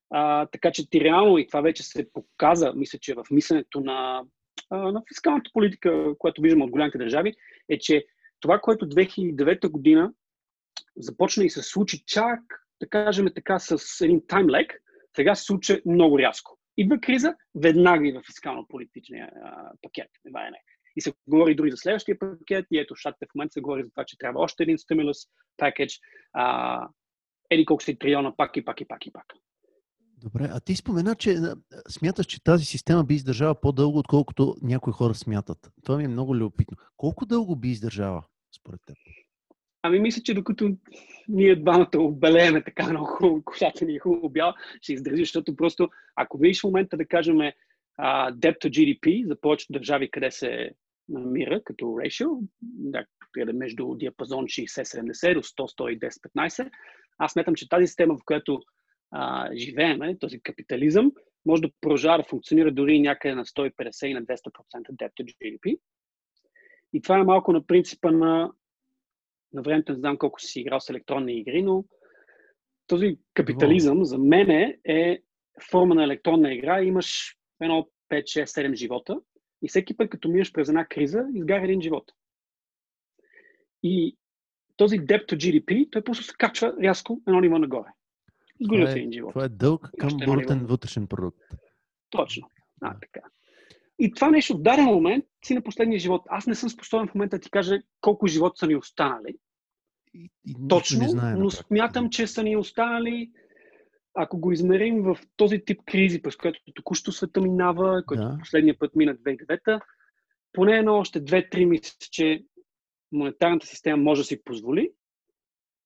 А, 0.09 0.45
така 0.45 0.71
че 0.71 0.89
ти 0.89 1.01
реално, 1.01 1.37
и 1.37 1.47
това 1.47 1.61
вече 1.61 1.83
се 1.83 2.07
показа, 2.13 2.73
мисля, 2.73 2.99
че 3.01 3.13
в 3.13 3.23
мисленето 3.31 3.79
на, 3.79 4.23
на 4.71 5.03
фискалната 5.07 5.49
политика, 5.53 6.13
която 6.17 6.41
виждаме 6.41 6.63
от 6.63 6.71
голямите 6.71 6.97
държави, 6.97 7.33
е, 7.69 7.79
че 7.79 8.05
това, 8.39 8.59
което 8.59 8.85
2009 8.85 9.69
година 9.69 10.13
започна 10.97 11.43
и 11.43 11.49
се 11.49 11.61
случи 11.61 12.03
чак, 12.05 12.39
да 12.81 12.89
кажем 12.89 13.27
така, 13.35 13.59
с 13.59 14.01
един 14.01 14.21
таймлек, 14.27 14.73
сега 15.15 15.35
се 15.35 15.43
случи 15.43 15.81
много 15.85 16.19
рязко. 16.19 16.57
Идва 16.77 16.99
криза, 16.99 17.35
веднага 17.55 18.07
и 18.07 18.11
в 18.11 18.21
фискално-политичния 18.25 19.29
пакет. 19.81 20.09
Не, 20.25 20.49
не. 20.49 20.57
И 20.95 21.01
се 21.01 21.13
говори 21.27 21.55
дори 21.55 21.71
за 21.71 21.77
следващия 21.77 22.19
пакет. 22.19 22.65
И 22.71 22.79
ето, 22.79 22.95
щатите 22.95 23.25
в 23.25 23.35
момента 23.35 23.53
се 23.53 23.61
говори 23.61 23.83
за 23.83 23.89
това, 23.89 24.05
че 24.05 24.17
трябва 24.17 24.41
още 24.41 24.63
един 24.63 24.77
стимулус 24.77 25.17
пакет. 25.57 25.89
Еди 27.49 27.65
колко 27.65 27.83
си 27.83 27.99
трилиона, 27.99 28.35
пак 28.37 28.57
и 28.57 28.65
пак 28.65 28.81
и 28.81 28.87
пак 28.87 29.05
и 29.05 29.11
пак. 29.11 29.25
Добре, 30.17 30.49
а 30.51 30.59
ти 30.59 30.75
спомена, 30.75 31.15
че 31.15 31.37
смяташ, 31.89 32.25
че 32.25 32.43
тази 32.43 32.65
система 32.65 33.03
би 33.03 33.13
издържала 33.13 33.61
по-дълго, 33.61 33.97
отколкото 33.97 34.55
някои 34.61 34.93
хора 34.93 35.13
смятат. 35.13 35.71
Това 35.83 35.97
ми 35.97 36.03
е 36.03 36.07
много 36.07 36.35
любопитно. 36.35 36.77
Колко 36.97 37.25
дълго 37.25 37.55
би 37.55 37.69
издържала, 37.69 38.23
според 38.55 38.79
теб? 38.85 38.95
Ами 39.85 39.99
мисля, 39.99 40.21
че 40.23 40.33
докато 40.33 40.77
ние 41.27 41.55
двамата 41.55 41.89
обелееме 41.97 42.63
така 42.63 42.89
много 42.89 43.05
хубаво, 43.05 43.43
колата 43.45 43.85
ни 43.85 43.95
е 43.95 43.99
хубаво 43.99 44.29
бял, 44.29 44.53
ще 44.81 44.93
издържи, 44.93 45.21
защото 45.21 45.55
просто, 45.55 45.89
ако 46.15 46.37
видиш 46.37 46.61
в 46.61 46.63
момента 46.63 46.97
да 46.97 47.05
кажем 47.05 47.35
uh, 47.35 47.53
debt 48.33 48.65
to 48.65 48.69
GDP 48.69 49.27
за 49.27 49.41
повечето 49.41 49.73
държави, 49.73 50.11
къде 50.11 50.31
се 50.31 50.71
намира 51.09 51.63
като 51.63 51.85
ratio, 51.85 52.39
да, 52.61 53.05
между 53.53 53.95
диапазон 53.95 54.45
60-70 54.45 55.33
до 55.33 55.41
100-110-15, 55.41 56.69
аз 57.17 57.31
сметам, 57.31 57.55
че 57.55 57.69
тази 57.69 57.87
система, 57.87 58.15
в 58.15 58.25
която 58.25 58.61
а, 59.11 59.49
живееме, 59.55 60.17
този 60.19 60.41
капитализъм, 60.41 61.11
може 61.45 61.61
да 61.61 61.69
продължава 61.81 62.17
да 62.17 62.23
функционира 62.23 62.71
дори 62.71 62.99
някъде 62.99 63.35
на 63.35 63.45
150 63.45 64.05
и 64.05 64.13
на 64.13 64.21
200% 64.21 64.37
debt 64.91 65.11
to 65.21 65.23
GDP. 65.23 65.79
И 66.93 67.01
това 67.01 67.19
е 67.19 67.23
малко 67.23 67.53
на 67.53 67.67
принципа 67.67 68.11
на 68.11 68.51
на 69.53 69.61
времето 69.61 69.91
не 69.91 69.97
знам 69.97 70.17
колко 70.17 70.41
си 70.41 70.59
играл 70.59 70.79
с 70.79 70.89
електронни 70.89 71.39
игри, 71.39 71.61
но 71.61 71.85
този 72.87 73.17
капитализъм 73.33 74.05
за 74.05 74.17
мен 74.17 74.75
е 74.85 75.21
форма 75.71 75.95
на 75.95 76.03
електронна 76.03 76.53
игра. 76.53 76.83
Имаш 76.83 77.37
едно 77.61 77.89
5, 78.11 78.23
6, 78.23 78.43
7 78.43 78.73
живота 78.73 79.19
и 79.61 79.67
всеки 79.67 79.97
път, 79.97 80.09
като 80.09 80.29
минеш 80.29 80.51
през 80.51 80.69
една 80.69 80.85
криза, 80.85 81.25
изгаря 81.35 81.63
един 81.63 81.81
живот. 81.81 82.11
И 83.83 84.17
този 84.77 84.99
debt 84.99 85.25
to 85.25 85.35
GDP, 85.35 85.91
той 85.91 86.03
просто 86.03 86.23
се 86.23 86.33
качва 86.37 86.75
рязко 86.83 87.21
едно 87.27 87.39
ниво 87.39 87.59
нагоре. 87.59 87.89
Изгорил 88.59 88.87
се 88.87 88.97
един 88.97 89.11
живот. 89.11 89.33
Това 89.33 89.45
е 89.45 89.49
дълг 89.49 89.89
към 89.99 90.09
брутен 90.25 90.65
вътрешен 90.65 91.07
продукт. 91.07 91.41
Точно. 92.09 92.49
А, 92.81 92.95
така. 92.99 93.27
И 93.99 94.13
това 94.13 94.29
нещо 94.29 94.57
в 94.57 94.61
даден 94.61 94.85
момент 94.85 95.25
си 95.45 95.53
на 95.53 95.61
последния 95.61 95.99
живот. 95.99 96.21
Аз 96.29 96.47
не 96.47 96.55
съм 96.55 96.69
способен 96.69 97.07
в 97.07 97.15
момента 97.15 97.37
да 97.37 97.41
ти 97.41 97.49
кажа 97.49 97.79
колко 98.01 98.27
живота 98.27 98.57
са 98.57 98.67
ни 98.67 98.75
останали. 98.75 99.35
И, 100.13 100.29
и 100.47 100.55
Точно, 100.69 100.99
не 100.99 101.09
знае, 101.09 101.35
но 101.35 101.49
смятам, 101.51 102.09
че 102.09 102.27
са 102.27 102.43
ни 102.43 102.57
останали, 102.57 103.31
ако 104.13 104.39
го 104.39 104.51
измерим 104.51 105.03
в 105.03 105.17
този 105.35 105.65
тип 105.65 105.81
кризи, 105.85 106.21
през 106.21 106.35
което 106.35 106.59
току-що 106.73 107.11
света 107.11 107.41
минава, 107.41 108.03
който 108.05 108.23
да. 108.23 108.37
последния 108.39 108.79
път 108.79 108.95
мина 108.95 109.15
2009 109.15 109.81
поне 110.53 110.77
едно 110.77 110.97
още 110.97 111.23
2-3 111.23 111.65
мисля, 111.65 111.95
че 112.11 112.45
монетарната 113.11 113.67
система 113.67 114.03
може 114.03 114.21
да 114.21 114.25
си 114.25 114.43
позволи 114.43 114.91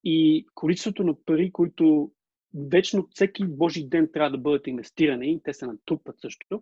и 0.03 0.45
количеството 0.55 1.03
на 1.03 1.16
пари, 1.26 1.51
които 1.51 2.12
вечно 2.53 3.08
всеки 3.12 3.45
божи 3.45 3.88
ден 3.88 4.10
трябва 4.14 4.32
да 4.32 4.38
бъдат 4.38 4.68
инвестирани, 4.68 5.32
и 5.32 5.41
те 5.43 5.53
се 5.53 5.66
натрупват 5.66 6.20
също, 6.22 6.62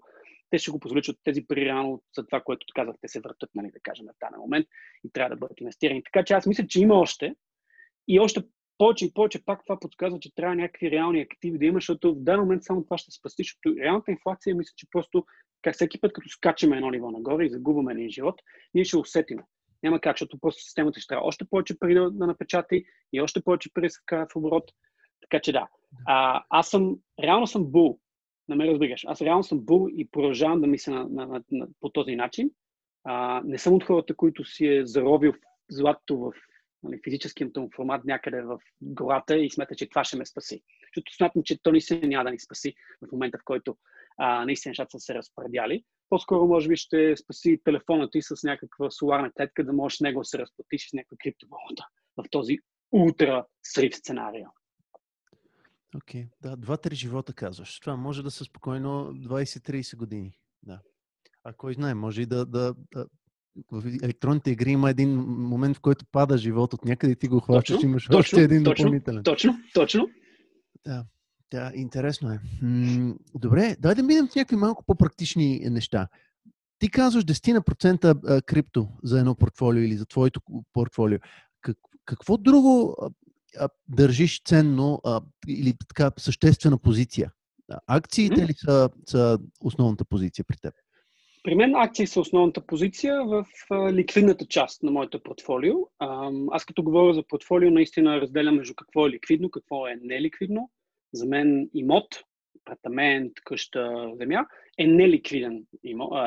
те 0.55 0.59
ще 0.59 0.71
го 0.71 0.79
позволят, 0.79 1.05
тези 1.23 1.47
пари 1.47 1.65
реално 1.65 2.03
за 2.15 2.25
това, 2.25 2.41
което 2.41 2.65
казах, 2.75 2.95
те 3.01 3.07
се 3.07 3.19
въртат, 3.19 3.49
нали, 3.55 3.71
да 3.71 3.79
кажем, 3.79 4.05
в 4.05 4.19
даден 4.19 4.39
момент 4.39 4.67
и 5.03 5.11
трябва 5.13 5.35
да 5.35 5.39
бъдат 5.39 5.61
инвестирани. 5.61 6.03
Така 6.03 6.23
че 6.25 6.33
аз 6.33 6.45
мисля, 6.45 6.67
че 6.67 6.81
има 6.81 6.95
още 6.95 7.35
и 8.07 8.19
още 8.19 8.43
повече 8.77 9.05
и 9.05 9.13
повече 9.13 9.45
пак 9.45 9.63
това 9.65 9.79
подсказва, 9.79 10.19
че 10.19 10.35
трябва 10.35 10.55
някакви 10.55 10.91
реални 10.91 11.21
активи 11.21 11.57
да 11.57 11.65
има, 11.65 11.77
защото 11.77 12.15
в 12.15 12.19
даден 12.19 12.39
момент 12.39 12.63
само 12.63 12.83
това 12.83 12.97
ще 12.97 13.11
спасти, 13.11 13.43
защото 13.43 13.75
реалната 13.79 14.11
инфлация, 14.11 14.55
мисля, 14.55 14.73
че 14.77 14.87
просто 14.91 15.25
как 15.61 15.75
всеки 15.75 16.01
път, 16.01 16.13
като 16.13 16.29
скачаме 16.29 16.75
едно 16.75 16.89
ниво 16.89 17.11
нагоре 17.11 17.45
и 17.45 17.49
загубваме 17.49 17.91
един 17.91 18.09
живот, 18.09 18.41
ние 18.73 18.85
ще 18.85 18.97
усетим. 18.97 19.39
Няма 19.83 19.99
как, 19.99 20.13
защото 20.13 20.39
просто 20.39 20.63
системата 20.63 20.99
ще 20.99 21.07
трябва 21.07 21.27
още 21.27 21.45
повече 21.45 21.79
пари 21.79 21.93
да, 21.93 22.11
да 22.11 22.27
напечати 22.27 22.85
и 23.13 23.21
още 23.21 23.43
повече 23.43 23.73
пари 23.73 23.87
да 24.11 24.25
в 24.25 24.35
оборот. 24.35 24.71
Така 25.21 25.41
че 25.41 25.51
да. 25.51 25.67
А, 26.07 26.43
аз 26.49 26.69
съм, 26.69 26.95
реално 27.23 27.47
съм 27.47 27.65
бул 27.65 27.99
не 28.49 28.55
ме 28.55 28.67
разбираш. 28.67 29.05
Аз 29.07 29.21
реално 29.21 29.43
съм 29.43 29.59
бул 29.59 29.89
и 29.95 30.07
продължавам 30.11 30.61
да 30.61 30.67
мисля 30.67 30.91
на, 30.91 31.07
на, 31.09 31.27
на, 31.27 31.43
на, 31.51 31.67
по 31.79 31.89
този 31.89 32.15
начин. 32.15 32.51
А, 33.03 33.41
не 33.45 33.57
съм 33.57 33.73
от 33.73 33.83
хората, 33.83 34.15
които 34.15 34.45
си 34.45 34.67
е 34.67 34.85
заробил 34.85 35.33
златото 35.69 36.17
в 36.19 36.31
нали, 36.83 36.99
физическия 37.03 37.49
му 37.57 37.69
формат 37.75 38.05
някъде 38.05 38.41
в 38.41 38.59
гората 38.81 39.37
и 39.37 39.51
смята, 39.51 39.75
че 39.75 39.89
това 39.89 40.03
ще 40.03 40.17
ме 40.17 40.25
спаси. 40.25 40.61
Защото 40.87 41.15
смятам, 41.15 41.43
че 41.43 41.61
то 41.63 41.71
наистина 41.71 42.07
няма 42.07 42.23
да 42.23 42.31
ни 42.31 42.39
спаси 42.39 42.73
в 43.01 43.11
момента, 43.11 43.37
в 43.37 43.45
който 43.45 43.77
а, 44.17 44.45
наистина 44.45 44.69
нещата 44.69 44.91
са 44.91 44.99
се 44.99 45.13
разпредяли. 45.13 45.83
По-скоро, 46.09 46.47
може 46.47 46.67
би, 46.67 46.75
ще 46.75 47.17
спаси 47.17 47.61
телефона 47.63 48.09
ти 48.09 48.21
с 48.21 48.43
някаква 48.43 48.91
соларна 48.91 49.31
клетка, 49.31 49.65
да 49.65 49.73
можеш 49.73 49.99
него 49.99 50.21
да 50.21 50.25
се 50.25 50.37
разплатиш 50.37 50.89
с 50.89 50.93
някаква 50.93 51.17
криптовалута 51.23 51.87
в 52.17 52.23
този 52.31 52.57
ултра 52.91 53.45
срив 53.63 53.95
сценария. 53.95 54.49
Окей, 55.95 56.23
okay. 56.23 56.29
да, 56.41 56.55
два-три 56.55 56.95
живота 56.95 57.33
казваш. 57.33 57.79
Това 57.79 57.95
може 57.95 58.23
да 58.23 58.31
са 58.31 58.43
спокойно 58.43 59.13
20-30 59.13 59.95
години. 59.95 60.37
Да. 60.63 60.79
А 61.43 61.53
кой 61.53 61.73
знае, 61.73 61.93
може 61.93 62.21
и 62.21 62.25
да, 62.25 62.45
да, 62.45 62.75
да 62.93 63.05
в 63.71 63.83
електронните 64.03 64.51
игри 64.51 64.71
има 64.71 64.89
един 64.89 65.15
момент, 65.25 65.77
в 65.77 65.81
който 65.81 66.05
пада 66.11 66.37
живот 66.37 66.73
от 66.73 66.85
някъде 66.85 67.13
и 67.13 67.15
ти 67.15 67.27
го 67.27 67.39
хващаш, 67.39 67.83
имаш 67.83 68.05
точно, 68.05 68.19
още 68.19 68.43
един 68.43 68.63
точно, 68.63 68.83
допълнителен. 68.83 69.23
Точно, 69.23 69.57
точно. 69.73 70.09
Да, 70.85 71.05
да, 71.51 71.71
интересно 71.75 72.31
е. 72.31 72.39
М- 72.61 73.15
добре, 73.35 73.75
дай 73.79 73.95
да 73.95 74.03
минем 74.03 74.27
в 74.27 74.35
някакви 74.35 74.55
малко 74.55 74.83
по-практични 74.87 75.59
неща. 75.69 76.07
Ти 76.79 76.89
казваш 76.89 77.25
10% 77.25 78.45
крипто 78.45 78.89
за 79.03 79.19
едно 79.19 79.35
портфолио 79.35 79.83
или 79.83 79.97
за 79.97 80.05
твоето 80.05 80.41
портфолио. 80.73 81.19
Как, 81.61 81.77
какво 82.05 82.37
друго 82.37 82.95
а, 83.59 83.69
държиш 83.87 84.41
ценно 84.43 85.01
а, 85.03 85.21
или 85.47 85.73
така 85.89 86.11
съществена 86.17 86.77
позиция? 86.77 87.31
Акциите 87.87 88.35
mm-hmm. 88.35 88.47
ли 88.47 88.53
са, 88.53 88.89
са 89.05 89.39
основната 89.61 90.05
позиция 90.05 90.45
при 90.47 90.57
теб? 90.57 90.73
При 91.43 91.55
мен 91.55 91.75
акции 91.75 92.07
са 92.07 92.19
основната 92.19 92.65
позиция 92.65 93.23
в 93.23 93.45
ликвидната 93.91 94.45
част 94.45 94.83
на 94.83 94.91
моето 94.91 95.23
портфолио. 95.23 95.75
Аз 96.51 96.65
като 96.65 96.83
говоря 96.83 97.13
за 97.13 97.23
портфолио, 97.27 97.71
наистина 97.71 98.21
разделям 98.21 98.55
между 98.55 98.75
какво 98.75 99.07
е 99.07 99.09
ликвидно, 99.09 99.51
какво 99.51 99.87
е 99.87 99.99
неликвидно. 100.01 100.69
За 101.13 101.25
мен 101.25 101.69
имот, 101.73 102.23
апартамент, 102.61 103.31
къща, 103.45 104.11
земя 104.17 104.45
е 104.77 104.87
неликвиден 104.87 105.63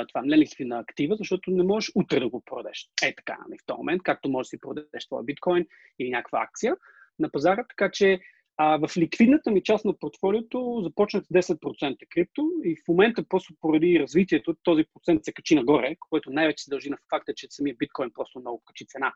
това 0.09 0.23
неликвидна 0.25 0.79
актива, 0.79 1.17
защото 1.17 1.51
не 1.51 1.63
можеш 1.63 1.93
утре 1.95 2.21
да 2.21 2.29
го 2.29 2.43
продадеш. 2.45 2.89
Е 3.03 3.15
така, 3.15 3.37
в 3.63 3.67
този 3.67 3.79
момент, 3.79 4.03
както 4.03 4.29
можеш 4.29 4.47
да 4.47 4.51
си 4.51 4.61
продадеш 4.61 5.07
твоя 5.07 5.23
биткоин 5.23 5.67
или 5.99 6.11
някаква 6.11 6.43
акция 6.43 6.77
на 7.19 7.31
пазара, 7.31 7.65
така 7.69 7.91
че 7.91 8.21
а, 8.57 8.89
в 8.89 8.97
ликвидната 8.97 9.51
ми 9.51 9.63
част 9.63 9.85
на 9.85 9.99
портфолиото 9.99 10.81
започнах 10.85 11.25
с 11.25 11.29
10% 11.29 11.97
крипто 12.11 12.51
и 12.65 12.77
в 12.77 12.89
момента 12.89 13.25
просто 13.29 13.55
поради 13.61 14.01
развитието 14.01 14.57
този 14.63 14.85
процент 14.95 15.25
се 15.25 15.33
качи 15.33 15.55
нагоре, 15.55 15.97
което 16.11 16.31
най-вече 16.31 16.65
се 16.65 16.71
дължи 16.71 16.91
на 16.91 16.99
факта, 17.11 17.33
че 17.37 17.47
самия 17.51 17.77
биткоин 17.79 18.11
просто 18.15 18.41
много 18.41 18.63
качи 18.67 18.87
цена. 18.87 19.13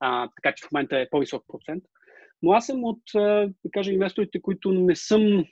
а, 0.00 0.28
така 0.36 0.54
че 0.54 0.66
в 0.66 0.72
момента 0.72 0.98
е 0.98 1.10
по-висок 1.10 1.44
процент. 1.48 1.84
Но 2.42 2.52
аз 2.52 2.66
съм 2.66 2.84
от, 2.84 3.02
да 3.14 3.70
кажа, 3.72 3.92
инвесторите, 3.92 4.42
които 4.42 4.72
не 4.72 4.96
съм 4.96 5.44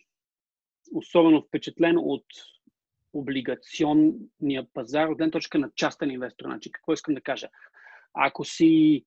особено 0.94 1.42
впечатлен 1.42 1.96
от 1.98 2.24
облигационния 3.12 4.66
пазар 4.74 5.08
от 5.08 5.18
гледна 5.18 5.30
точка 5.30 5.58
на 5.58 5.70
частен 5.76 6.10
инвестор. 6.10 6.44
Значи, 6.44 6.72
какво 6.72 6.92
искам 6.92 7.14
да 7.14 7.20
кажа? 7.20 7.48
Ако 8.14 8.44
си 8.44 9.04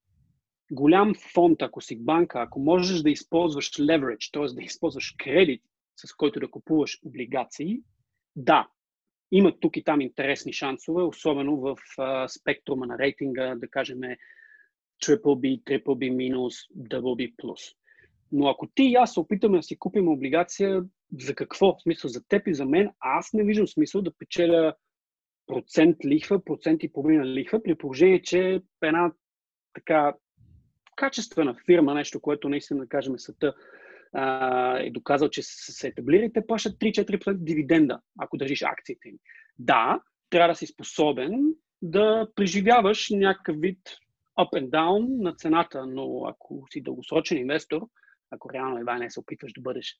голям 0.72 1.13
фонд, 1.34 1.61
ако 1.61 1.82
си 1.82 2.03
банка, 2.03 2.41
ако 2.41 2.59
можеш 2.59 3.01
да 3.01 3.09
използваш 3.09 3.72
leverage, 3.72 4.34
т.е. 4.34 4.55
да 4.55 4.61
използваш 4.61 5.15
кредит, 5.17 5.61
с 5.95 6.13
който 6.13 6.39
да 6.39 6.51
купуваш 6.51 6.99
облигации, 7.05 7.80
да, 8.36 8.67
има 9.32 9.59
тук 9.59 9.78
и 9.78 9.84
там 9.84 10.01
интересни 10.01 10.53
шансове, 10.53 11.03
особено 11.03 11.57
в 11.57 11.78
а, 11.97 12.28
спектрума 12.28 12.86
на 12.86 12.97
рейтинга, 12.97 13.55
да 13.55 13.67
кажем 13.67 13.99
BBB, 15.03 15.63
BBB-, 15.63 16.61
BB+. 16.76 17.74
Но 18.32 18.47
ако 18.47 18.67
ти 18.67 18.84
и 18.84 18.95
аз 18.95 19.13
се 19.13 19.20
опитаме 19.20 19.57
да 19.57 19.63
си 19.63 19.80
купим 19.80 20.07
облигация, 20.07 20.84
за 21.20 21.36
какво? 21.36 21.76
В 21.76 21.82
смисъл 21.82 22.09
за 22.09 22.28
теб 22.28 22.47
и 22.47 22.53
за 22.53 22.65
мен, 22.65 22.89
аз 22.99 23.34
не 23.34 23.43
виждам 23.43 23.67
смисъл 23.67 24.01
да 24.01 24.17
печеля 24.17 24.74
процент 25.47 25.97
лихва, 26.05 26.43
процент 26.43 26.84
и 26.84 26.93
половина 26.93 27.26
лихва, 27.26 27.63
при 27.63 27.76
положение, 27.76 28.22
че 28.22 28.61
една 28.82 29.11
така 29.74 30.13
качествена 31.00 31.56
фирма, 31.66 31.93
нещо, 31.93 32.20
което 32.20 32.50
наистина, 32.50 32.80
да 32.80 32.88
кажем, 32.88 33.20
света 33.20 33.54
е 34.80 34.91
доказал, 34.91 35.30
че 35.30 35.41
се 35.43 35.88
етаблирали, 35.88 36.34
те 36.34 36.47
плащат 36.47 36.80
3-4% 36.80 37.34
дивиденда, 37.34 38.00
ако 38.20 38.38
държиш 38.38 38.62
акциите 38.62 39.10
им. 39.10 39.16
Да, 39.60 40.02
трябва 40.30 40.54
да 40.54 40.56
си 40.56 40.68
способен 40.68 41.54
да 41.82 42.28
преживяваш 42.36 43.10
някакъв 43.10 43.56
вид 43.60 43.80
up 44.39 44.62
and 44.62 44.70
down 44.70 45.22
на 45.22 45.36
цената, 45.36 45.86
но 45.86 46.26
ако 46.28 46.66
си 46.72 46.82
дългосрочен 46.82 47.38
инвестор, 47.38 47.82
ако 48.32 48.54
реално 48.54 48.78
едва 48.78 48.97
не 48.97 49.10
се 49.10 49.20
опитваш 49.20 49.54
да 49.54 49.62
бъдеш 49.62 49.95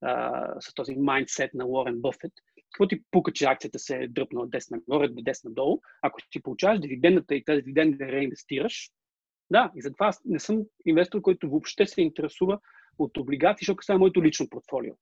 а, 0.00 0.60
с 0.60 0.74
този 0.74 0.96
майндсет 0.96 1.54
на 1.54 1.66
Уорен 1.66 2.00
Бъфет, 2.00 2.32
какво 2.72 2.88
ти 2.88 3.02
пука, 3.10 3.32
че 3.32 3.44
акцията 3.44 3.78
се 3.78 3.96
е 3.96 4.08
дръпнала 4.08 4.48
10 4.48 4.70
нагоре, 4.70 5.08
10 5.08 5.44
надолу, 5.44 5.80
ако 6.02 6.18
ти 6.30 6.42
получаваш 6.42 6.80
дивидендата 6.80 7.34
и 7.34 7.44
тази 7.44 7.62
дивиденда 7.62 7.96
да 7.96 8.12
реинвестираш, 8.12 8.90
да, 9.50 9.72
и 9.76 9.82
затова 9.82 10.06
аз 10.06 10.20
не 10.24 10.38
съм 10.38 10.62
инвестор, 10.86 11.20
който 11.20 11.50
въобще 11.50 11.86
се 11.86 12.02
интересува 12.02 12.58
от 12.98 13.16
облигации, 13.16 13.64
защото 13.64 13.86
това 13.86 13.94
е 13.94 13.98
моето 13.98 14.24
лично 14.24 14.48
портфолио. 14.50 14.94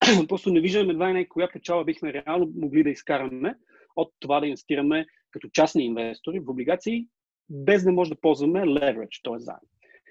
Просто 0.28 0.52
не 0.52 0.60
виждам 0.60 0.90
едва 0.90 1.20
и 1.20 1.28
коя 1.28 1.48
печала 1.52 1.84
бихме 1.84 2.12
реално 2.12 2.52
могли 2.56 2.82
да 2.82 2.90
изкараме 2.90 3.54
от 3.96 4.12
това 4.20 4.40
да 4.40 4.46
инвестираме 4.46 5.06
като 5.30 5.48
частни 5.52 5.84
инвестори 5.84 6.40
в 6.40 6.48
облигации, 6.48 7.06
без 7.50 7.84
да 7.84 7.92
може 7.92 8.10
да 8.10 8.20
ползваме 8.20 8.60
leverage, 8.60 9.20
т.е. 9.24 9.38
заем 9.38 9.58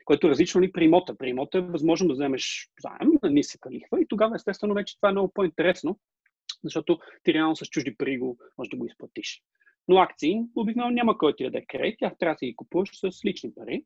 което 0.06 0.28
е 0.28 0.30
различно 0.30 0.62
ли 0.62 0.72
при 0.72 0.86
имота. 0.86 1.18
При 1.18 1.30
имота 1.30 1.58
е 1.58 1.62
възможно 1.62 2.08
да 2.08 2.14
вземеш 2.14 2.70
заем 2.80 3.12
на 3.24 3.30
ниска 3.30 3.72
лихва 3.72 4.02
и 4.02 4.08
тогава 4.08 4.36
естествено 4.36 4.74
вече 4.74 4.96
това 4.96 5.10
е 5.10 5.12
много 5.12 5.32
по-интересно, 5.34 6.00
защото 6.64 7.00
ти 7.24 7.34
реално 7.34 7.56
с 7.56 7.66
чужди 7.66 7.96
пари 7.96 8.18
го 8.18 8.38
можеш 8.58 8.70
да 8.70 8.78
го 8.78 8.86
изплатиш. 8.86 9.42
Но 9.88 9.98
акции 9.98 10.42
обикновено 10.56 10.96
няма 10.96 11.18
кой 11.18 11.36
ти 11.36 11.44
да 11.44 11.52
даде 11.52 11.66
кредит, 11.66 11.96
тях 12.00 12.14
трябва 12.20 12.34
да 12.34 12.38
си 12.38 12.46
ги 12.46 12.56
купуваш 12.56 12.90
с 13.00 13.26
лични 13.26 13.54
пари. 13.54 13.86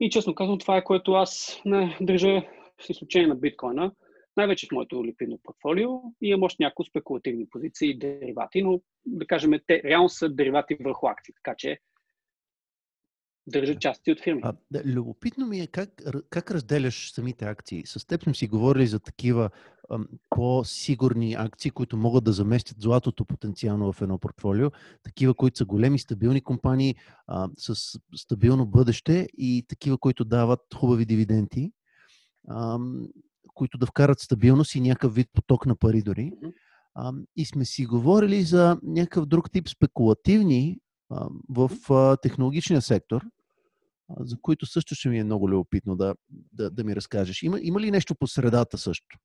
И 0.00 0.10
честно 0.10 0.34
казвам, 0.34 0.58
това 0.58 0.76
е 0.76 0.84
което 0.84 1.12
аз 1.12 1.62
не 1.64 1.96
държа 2.00 2.42
с 2.80 2.90
изключение 2.90 3.28
на 3.28 3.34
биткоина, 3.34 3.92
най-вече 4.36 4.66
в 4.66 4.72
моето 4.72 5.04
ликвидно 5.04 5.40
портфолио. 5.42 5.90
И 6.22 6.28
имам 6.28 6.42
още 6.42 6.62
няколко 6.62 6.88
спекулативни 6.88 7.48
позиции 7.48 7.90
и 7.90 7.98
деривати, 7.98 8.62
но 8.62 8.80
да 9.06 9.26
кажем, 9.26 9.52
те 9.66 9.82
реално 9.84 10.08
са 10.08 10.28
деривати 10.28 10.76
върху 10.80 11.06
акции, 11.06 11.34
така 11.34 11.54
че 11.58 11.78
държат 13.46 13.80
части 13.80 14.12
от 14.12 14.20
фирми. 14.20 14.40
А, 14.44 14.52
да, 14.70 14.82
любопитно 14.84 15.46
ми 15.46 15.60
е 15.60 15.66
как, 15.66 15.88
как 16.30 16.50
разделяш 16.50 17.12
самите 17.12 17.44
акции. 17.44 17.82
С 17.86 18.06
теб 18.06 18.22
сме 18.22 18.34
си 18.34 18.48
говорили 18.48 18.86
за 18.86 19.00
такива 19.00 19.50
по-сигурни 20.30 21.34
акции, 21.34 21.70
които 21.70 21.96
могат 21.96 22.24
да 22.24 22.32
заместят 22.32 22.80
златото 22.80 23.24
потенциално 23.24 23.92
в 23.92 24.02
едно 24.02 24.18
портфолио, 24.18 24.70
такива, 25.02 25.34
които 25.34 25.58
са 25.58 25.64
големи, 25.64 25.98
стабилни 25.98 26.40
компании 26.40 26.94
а, 27.26 27.48
с 27.58 27.98
стабилно 28.16 28.66
бъдеще 28.66 29.28
и 29.38 29.64
такива, 29.68 29.98
които 29.98 30.24
дават 30.24 30.60
хубави 30.74 31.04
дивиденти, 31.04 31.72
ам, 32.50 33.06
които 33.54 33.78
да 33.78 33.86
вкарат 33.86 34.20
стабилност 34.20 34.74
и 34.74 34.80
някакъв 34.80 35.14
вид 35.14 35.28
поток 35.32 35.66
на 35.66 35.76
пари 35.76 36.02
дори. 36.02 36.32
А, 36.94 37.12
и 37.36 37.44
сме 37.44 37.64
си 37.64 37.86
говорили 37.86 38.42
за 38.42 38.78
някакъв 38.82 39.26
друг 39.26 39.50
тип 39.50 39.68
спекулативни 39.68 40.78
в 41.48 41.70
технологичния 42.22 42.82
сектор, 42.82 43.24
за 44.20 44.36
които 44.42 44.66
също 44.66 44.94
ще 44.94 45.08
ми 45.08 45.18
е 45.18 45.24
много 45.24 45.50
любопитно 45.50 45.96
да, 45.96 46.14
да, 46.52 46.70
да 46.70 46.84
ми 46.84 46.96
разкажеш. 46.96 47.42
Има, 47.42 47.58
има 47.62 47.80
ли 47.80 47.90
нещо 47.90 48.14
по 48.14 48.26
средата 48.26 48.78
също? 48.78 49.18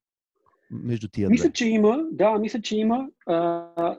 Между 0.71 1.07
тия 1.07 1.29
Мисля, 1.29 1.43
две? 1.43 1.53
че 1.53 1.67
има. 1.67 2.05
Да, 2.11 2.37
мисля, 2.37 2.61
че 2.61 2.77
има. 2.77 3.09
А, 3.25 3.97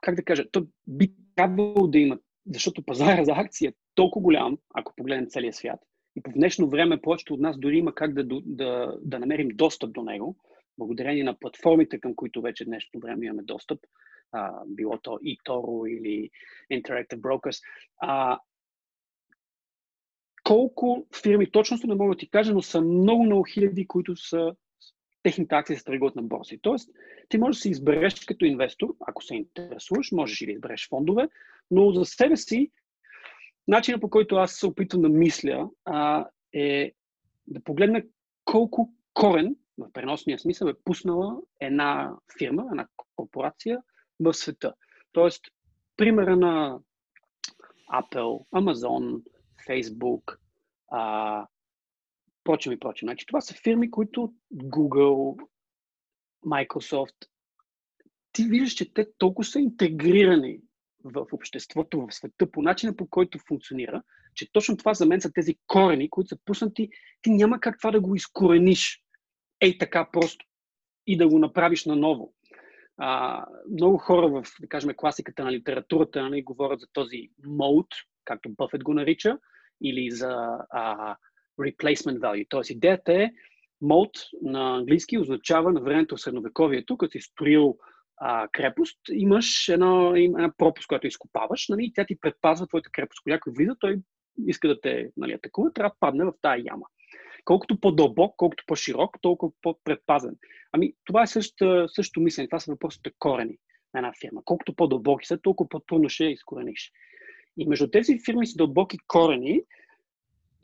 как 0.00 0.14
да 0.14 0.22
кажа, 0.22 0.44
то 0.52 0.66
би 0.86 1.14
трябвало 1.36 1.86
да 1.86 1.98
има, 1.98 2.18
защото 2.46 2.82
пазара 2.82 3.24
за 3.24 3.32
акции 3.32 3.66
е 3.66 3.74
толкова 3.94 4.22
голям, 4.22 4.58
ако 4.74 4.92
погледнем 4.96 5.30
целия 5.30 5.52
свят. 5.52 5.80
И 6.16 6.22
по 6.22 6.30
днешно 6.30 6.68
време 6.68 7.00
повечето 7.00 7.34
от 7.34 7.40
нас 7.40 7.58
дори 7.58 7.78
има 7.78 7.94
как 7.94 8.14
да, 8.14 8.40
да, 8.44 8.98
да 9.02 9.18
намерим 9.18 9.48
достъп 9.48 9.92
до 9.92 10.02
него, 10.02 10.36
благодарение 10.78 11.24
на 11.24 11.38
платформите, 11.38 12.00
към 12.00 12.14
които 12.14 12.42
вече 12.42 12.64
днешно 12.64 13.00
време 13.00 13.26
имаме 13.26 13.42
достъп 13.42 13.78
а, 14.32 14.62
било 14.66 14.98
то 14.98 15.10
eToro 15.10 15.88
или 15.88 16.30
Interactive 16.72 17.20
Brokers. 17.20 17.62
А, 17.98 18.38
колко 20.44 21.06
фирми, 21.22 21.50
точно 21.50 21.78
не 21.84 21.94
мога 21.94 22.14
да 22.14 22.18
ти 22.18 22.30
кажа, 22.30 22.54
но 22.54 22.62
са 22.62 22.80
много, 22.80 23.24
много 23.24 23.44
хиляди, 23.44 23.86
които 23.86 24.16
са 24.16 24.54
техните 25.22 25.54
акции 25.54 25.76
се 25.76 25.84
търгуват 25.84 26.16
на 26.16 26.22
борси. 26.22 26.58
Тоест, 26.62 26.90
ти 27.28 27.38
можеш 27.38 27.58
да 27.58 27.62
се 27.62 27.70
избереш 27.70 28.24
като 28.24 28.44
инвестор, 28.44 28.96
ако 29.06 29.24
се 29.24 29.34
интересуваш, 29.34 30.12
можеш 30.12 30.40
и 30.40 30.46
да 30.46 30.52
избереш 30.52 30.88
фондове, 30.88 31.28
но 31.70 31.92
за 31.92 32.04
себе 32.04 32.36
си, 32.36 32.70
начинът 33.68 34.00
по 34.00 34.10
който 34.10 34.36
аз 34.36 34.52
се 34.52 34.66
опитвам 34.66 35.02
да 35.02 35.08
мисля 35.08 35.70
а, 35.84 36.26
е 36.52 36.92
да 37.46 37.60
погледна 37.60 38.02
колко 38.44 38.92
корен, 39.14 39.56
в 39.78 39.92
преносния 39.92 40.38
смисъл, 40.38 40.68
е 40.68 40.74
пуснала 40.84 41.40
една 41.60 42.14
фирма, 42.38 42.66
една 42.70 42.86
корпорация 43.16 43.82
в 44.20 44.34
света. 44.34 44.74
Тоест, 45.12 45.44
примера 45.96 46.36
на 46.36 46.78
Apple, 47.92 48.46
Amazon, 48.54 49.22
Facebook, 49.68 50.36
а, 50.90 51.46
прочим 52.50 52.72
и 52.72 52.78
прочим. 52.78 53.06
Значи, 53.06 53.26
това 53.26 53.40
са 53.40 53.54
фирми, 53.54 53.90
които 53.90 54.32
Google, 54.54 55.36
Microsoft, 56.46 57.26
ти 58.32 58.44
виждаш, 58.44 58.72
че 58.72 58.94
те 58.94 59.06
толкова 59.18 59.44
са 59.44 59.60
интегрирани 59.60 60.60
в 61.04 61.26
обществото, 61.32 62.06
в 62.06 62.14
света, 62.14 62.50
по 62.50 62.62
начина 62.62 62.96
по 62.96 63.06
който 63.06 63.38
функционира, 63.48 64.02
че 64.34 64.52
точно 64.52 64.76
това 64.76 64.94
за 64.94 65.06
мен 65.06 65.20
са 65.20 65.32
тези 65.32 65.54
корени, 65.66 66.10
които 66.10 66.28
са 66.28 66.38
пуснати. 66.44 66.88
Ти 67.22 67.30
няма 67.30 67.60
как 67.60 67.78
това 67.78 67.90
да 67.90 68.00
го 68.00 68.14
изкорениш. 68.14 69.02
Ей 69.60 69.78
така 69.78 70.08
просто 70.12 70.44
и 71.06 71.16
да 71.16 71.28
го 71.28 71.38
направиш 71.38 71.84
наново. 71.84 72.34
А, 72.96 73.44
много 73.72 73.98
хора 73.98 74.28
в, 74.28 74.44
да 74.60 74.68
кажем, 74.68 74.90
класиката 74.96 75.44
на 75.44 75.52
литературата 75.52 76.22
нали, 76.22 76.42
говорят 76.42 76.80
за 76.80 76.86
този 76.92 77.28
мод, 77.46 77.86
както 78.24 78.50
Бъфет 78.50 78.84
го 78.84 78.94
нарича, 78.94 79.38
или 79.82 80.10
за 80.10 80.58
а, 80.70 81.16
replacement 81.60 82.18
value. 82.18 82.46
Тоест 82.48 82.70
идеята 82.70 83.12
е, 83.12 83.30
мод 83.80 84.10
на 84.42 84.76
английски 84.76 85.18
означава 85.18 85.72
на 85.72 85.80
времето 85.80 86.16
в 86.16 86.20
средновековието, 86.20 86.96
като 86.96 87.12
си 87.12 87.20
строил 87.20 87.76
а, 88.16 88.48
крепост, 88.52 88.98
имаш 89.12 89.68
една, 89.68 90.12
една 90.16 90.52
пропуск, 90.58 90.88
която 90.88 91.06
изкопаваш, 91.06 91.68
нали, 91.68 91.84
и 91.84 91.92
тя 91.92 92.04
ти 92.04 92.20
предпазва 92.20 92.66
твоята 92.66 92.90
крепост. 92.92 93.22
Когато 93.22 93.52
влиза, 93.56 93.76
той 93.80 93.96
иска 94.46 94.68
да 94.68 94.80
те 94.80 95.10
нали, 95.16 95.32
атакува, 95.32 95.72
трябва 95.72 95.88
да 95.88 95.96
падне 96.00 96.24
в 96.24 96.32
тази 96.42 96.62
яма. 96.66 96.86
Колкото 97.44 97.80
по-дълбок, 97.80 98.34
колкото 98.36 98.64
по-широк, 98.66 99.16
толкова 99.20 99.52
по-предпазен. 99.62 100.36
Ами, 100.72 100.92
това 101.04 101.22
е 101.22 101.26
също, 101.26 101.88
също 101.88 102.20
мислене. 102.20 102.48
Това 102.48 102.60
са 102.60 102.72
въпросите 102.72 103.10
корени 103.18 103.58
на 103.94 104.00
една 104.00 104.12
фирма. 104.20 104.42
Колкото 104.44 104.76
по-дълбоки 104.76 105.26
са, 105.26 105.38
толкова 105.42 105.68
по-трудно 105.68 106.08
ще 106.08 106.24
изкорениш. 106.24 106.92
И 107.56 107.66
между 107.66 107.90
тези 107.90 108.18
фирми 108.24 108.46
с 108.46 108.56
дълбоки 108.56 108.98
корени 109.06 109.62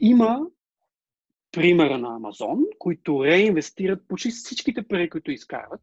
има 0.00 0.46
примера 1.56 1.98
на 1.98 2.16
Амазон, 2.16 2.64
които 2.78 3.24
реинвестират 3.24 4.08
почти 4.08 4.30
всичките 4.30 4.82
пари, 4.82 5.10
които 5.10 5.30
изкарват, 5.30 5.80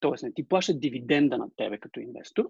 т.е. 0.00 0.26
не 0.26 0.32
ти 0.32 0.48
плащат 0.48 0.80
дивиденда 0.80 1.38
на 1.38 1.46
тебе 1.56 1.78
като 1.78 2.00
инвестор, 2.00 2.44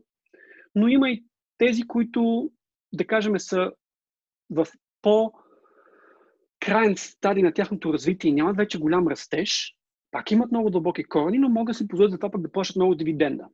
но 0.75 0.89
има 0.89 1.11
и 1.11 1.25
тези, 1.59 1.83
които, 1.83 2.51
да 2.93 3.07
кажем, 3.07 3.39
са 3.39 3.73
в 4.51 4.66
по- 5.03 5.33
крайен 6.61 6.97
стадий 6.97 7.43
на 7.43 7.53
тяхното 7.53 7.93
развитие 7.93 8.31
и 8.31 8.35
нямат 8.35 8.57
вече 8.57 8.79
голям 8.79 9.09
растеж, 9.09 9.75
пак 10.11 10.31
имат 10.31 10.51
много 10.51 10.70
дълбоки 10.70 11.05
корени, 11.05 11.39
но 11.39 11.49
могат 11.49 11.73
да 11.73 11.75
си 11.75 11.89
позволят 11.89 12.12
за 12.12 12.18
това 12.18 12.31
пък 12.31 12.41
да 12.41 12.53
плащат 12.53 12.77
много 12.77 12.95
дивиденда. 12.95 13.45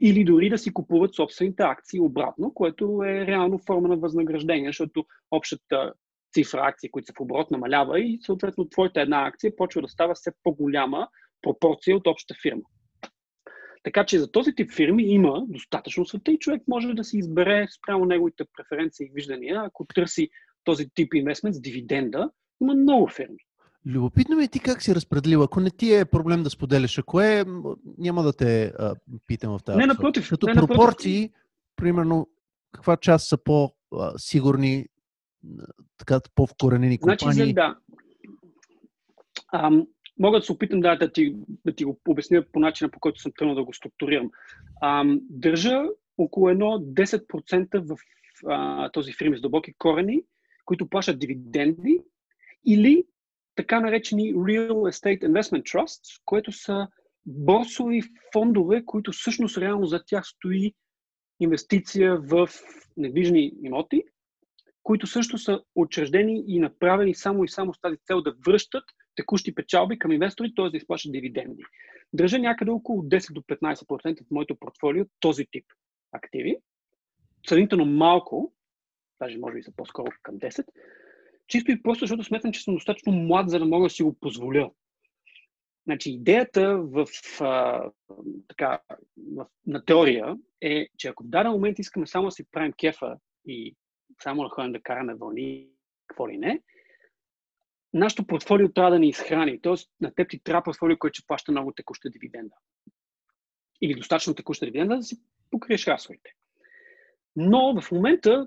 Или 0.00 0.24
дори 0.24 0.50
да 0.50 0.58
си 0.58 0.72
купуват 0.72 1.14
собствените 1.14 1.62
акции 1.62 2.00
обратно, 2.00 2.54
което 2.54 3.02
е 3.06 3.26
реално 3.26 3.58
форма 3.66 3.88
на 3.88 3.96
възнаграждение, 3.96 4.68
защото 4.68 5.04
общата 5.30 5.92
цифра 6.36 6.60
акции, 6.62 6.90
които 6.90 7.06
са 7.06 7.12
в 7.16 7.20
оборот, 7.20 7.50
намалява 7.50 8.00
и 8.00 8.18
съответно 8.22 8.68
твоята 8.68 9.00
една 9.00 9.26
акция 9.26 9.56
почва 9.56 9.82
да 9.82 9.88
става 9.88 10.14
все 10.14 10.30
по-голяма 10.42 11.08
пропорция 11.42 11.96
от 11.96 12.06
общата 12.06 12.34
фирма. 12.42 12.62
Така 13.82 14.06
че 14.06 14.18
за 14.18 14.32
този 14.32 14.54
тип 14.54 14.72
фирми 14.72 15.02
има 15.02 15.44
достатъчно 15.48 16.06
света 16.06 16.32
и 16.32 16.38
човек 16.38 16.62
може 16.68 16.94
да 16.94 17.04
си 17.04 17.18
избере 17.18 17.66
спрямо 17.78 18.04
неговите 18.04 18.44
преференции 18.56 19.06
и 19.06 19.10
виждания, 19.14 19.62
ако 19.64 19.86
търси 19.94 20.28
този 20.64 20.88
тип 20.94 21.14
инвестмент 21.14 21.54
с 21.56 21.60
дивиденда. 21.60 22.30
Има 22.62 22.74
много 22.74 23.08
фирми. 23.08 23.38
Любопитно 23.86 24.36
ми 24.36 24.44
е 24.44 24.48
ти 24.48 24.60
как 24.60 24.82
си 24.82 24.94
разпределил. 24.94 25.42
Ако 25.42 25.60
не 25.60 25.70
ти 25.70 25.94
е 25.94 26.04
проблем 26.04 26.42
да 26.42 26.50
споделяш, 26.50 26.98
ако 26.98 27.20
е, 27.20 27.44
няма 27.98 28.22
да 28.22 28.32
те 28.32 28.72
а, 28.78 28.94
питам 29.26 29.58
в 29.58 29.64
тази. 29.64 29.78
Не, 29.78 29.86
напротив. 29.86 30.28
Като 30.28 30.46
не, 30.46 30.54
пропорции, 30.54 31.20
напротив. 31.20 31.36
примерно, 31.76 32.28
каква 32.72 32.96
част 32.96 33.28
са 33.28 33.38
по-сигурни, 33.44 34.86
така 35.98 36.20
по-вкоренени 36.34 36.98
компании? 36.98 37.34
Значи, 37.34 37.48
за, 37.48 37.54
да. 37.54 37.76
Ам, 39.52 39.86
мога 40.18 40.38
да 40.38 40.44
се 40.44 40.52
опитам 40.52 40.80
да, 40.80 40.96
да, 40.96 41.12
ти, 41.12 41.36
да 41.64 41.74
ти 41.74 41.84
го 41.84 42.00
обясня 42.08 42.44
по 42.52 42.60
начина, 42.60 42.90
по 42.90 43.00
който 43.00 43.20
съм 43.20 43.32
тръгнал 43.38 43.54
да 43.54 43.64
го 43.64 43.74
структурирам. 43.74 44.30
Ам, 44.82 45.20
държа 45.30 45.82
около 46.18 46.48
едно 46.50 46.66
10% 46.66 47.78
в 47.88 47.96
а, 48.46 48.90
този 48.90 49.12
фирми 49.12 49.38
с 49.38 49.40
дълбоки 49.40 49.74
корени, 49.78 50.22
които 50.64 50.88
плащат 50.88 51.18
дивиденди 51.18 52.00
или 52.66 53.04
така 53.54 53.80
наречени 53.80 54.34
Real 54.34 54.70
Estate 54.70 55.22
Investment 55.22 55.62
Trusts, 55.62 56.22
което 56.24 56.52
са 56.52 56.88
борсови 57.26 58.02
фондове, 58.32 58.84
които 58.84 59.12
всъщност 59.12 59.58
реално 59.58 59.86
за 59.86 60.04
тях 60.06 60.26
стои 60.26 60.74
инвестиция 61.40 62.16
в 62.16 62.48
недвижни 62.96 63.52
имоти, 63.62 64.04
които 64.86 65.06
също 65.06 65.38
са 65.38 65.62
учреждени 65.74 66.44
и 66.46 66.58
направени 66.58 67.14
само 67.14 67.44
и 67.44 67.48
само 67.48 67.74
с 67.74 67.80
тази 67.80 67.96
цел 67.96 68.22
да 68.22 68.34
връщат 68.46 68.84
текущи 69.14 69.54
печалби 69.54 69.98
към 69.98 70.12
инвестори, 70.12 70.52
т.е. 70.56 70.70
да 70.70 70.76
изплащат 70.76 71.12
дивиденди. 71.12 71.62
Държа 72.12 72.38
някъде 72.38 72.70
около 72.70 73.02
10 73.02 73.32
до 73.32 73.40
15% 73.40 74.20
от 74.20 74.30
моето 74.30 74.56
портфолио 74.56 75.04
този 75.20 75.46
тип 75.50 75.64
активи. 76.12 76.56
Сравнително 77.48 77.84
малко, 77.84 78.52
даже 79.20 79.38
може 79.38 79.54
би 79.54 79.62
са 79.62 79.72
по-скоро 79.76 80.10
към 80.22 80.38
10, 80.38 80.66
чисто 81.48 81.70
и 81.70 81.82
просто 81.82 82.02
защото 82.02 82.24
сметам, 82.24 82.52
че 82.52 82.62
съм 82.62 82.74
достатъчно 82.74 83.12
млад, 83.12 83.50
за 83.50 83.58
да 83.58 83.64
мога 83.64 83.86
да 83.86 83.90
си 83.90 84.02
го 84.02 84.16
позволя. 84.20 84.70
Значи, 85.84 86.10
идеята 86.10 86.78
в, 86.78 87.06
а, 87.40 87.84
така, 88.48 88.80
в, 89.36 89.46
на 89.66 89.84
теория 89.84 90.36
е, 90.60 90.86
че 90.98 91.08
ако 91.08 91.24
в 91.24 91.28
даден 91.28 91.52
момент 91.52 91.78
искаме 91.78 92.06
само 92.06 92.24
да 92.24 92.30
си 92.30 92.44
правим 92.52 92.72
кефа 92.72 93.16
и 93.46 93.76
само 94.22 94.42
да 94.42 94.48
ходим 94.48 94.72
да 94.72 94.82
караме 94.82 95.14
вълни, 95.14 95.68
какво 96.06 96.28
ли 96.28 96.38
не, 96.38 96.62
нашето 97.94 98.26
портфолио 98.26 98.72
трябва 98.72 98.90
да 98.90 98.98
ни 98.98 99.08
изхрани. 99.08 99.60
Тоест, 99.60 99.90
на 100.00 100.14
теб 100.14 100.30
ти 100.30 100.38
трябва 100.38 100.62
портфолио, 100.62 100.98
което 100.98 101.18
ще 101.18 101.26
плаща 101.26 101.52
много 101.52 101.72
текуща 101.72 102.10
дивиденда. 102.10 102.54
Или 103.82 103.94
достатъчно 103.94 104.34
текуща 104.34 104.66
дивиденда, 104.66 104.96
да 104.96 105.02
си 105.02 105.20
покриеш 105.50 105.86
разходите. 105.86 106.30
Но 107.36 107.80
в 107.80 107.92
момента 107.92 108.46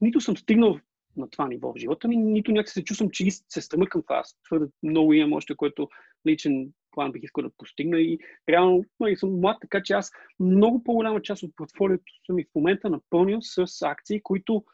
нито 0.00 0.20
съм 0.20 0.36
стигнал 0.36 0.80
на 1.16 1.30
това 1.30 1.48
ниво 1.48 1.72
в 1.72 1.78
живота 1.78 2.08
ми, 2.08 2.16
нито 2.16 2.52
някак 2.52 2.68
се 2.68 2.84
чувствам, 2.84 3.10
че 3.10 3.30
се 3.30 3.60
стремя 3.60 3.86
към 3.86 4.02
това. 4.02 4.16
Аз 4.16 4.38
твърде 4.44 4.66
много 4.82 5.12
имам 5.12 5.32
още, 5.32 5.56
което 5.56 5.88
личен 6.26 6.72
план 6.90 7.12
бих 7.12 7.22
искал 7.22 7.44
да 7.44 7.50
постигна 7.58 8.00
и 8.00 8.18
реално 8.48 8.84
и 9.08 9.16
съм 9.16 9.40
млад, 9.40 9.56
така 9.60 9.82
че 9.82 9.92
аз 9.92 10.12
много 10.40 10.84
по-голяма 10.84 11.22
част 11.22 11.42
от 11.42 11.56
портфолиото 11.56 12.04
съм 12.26 12.38
и 12.38 12.44
в 12.44 12.54
момента 12.54 12.90
напълнил 12.90 13.38
с 13.40 13.82
акции, 13.82 14.22
които 14.22 14.64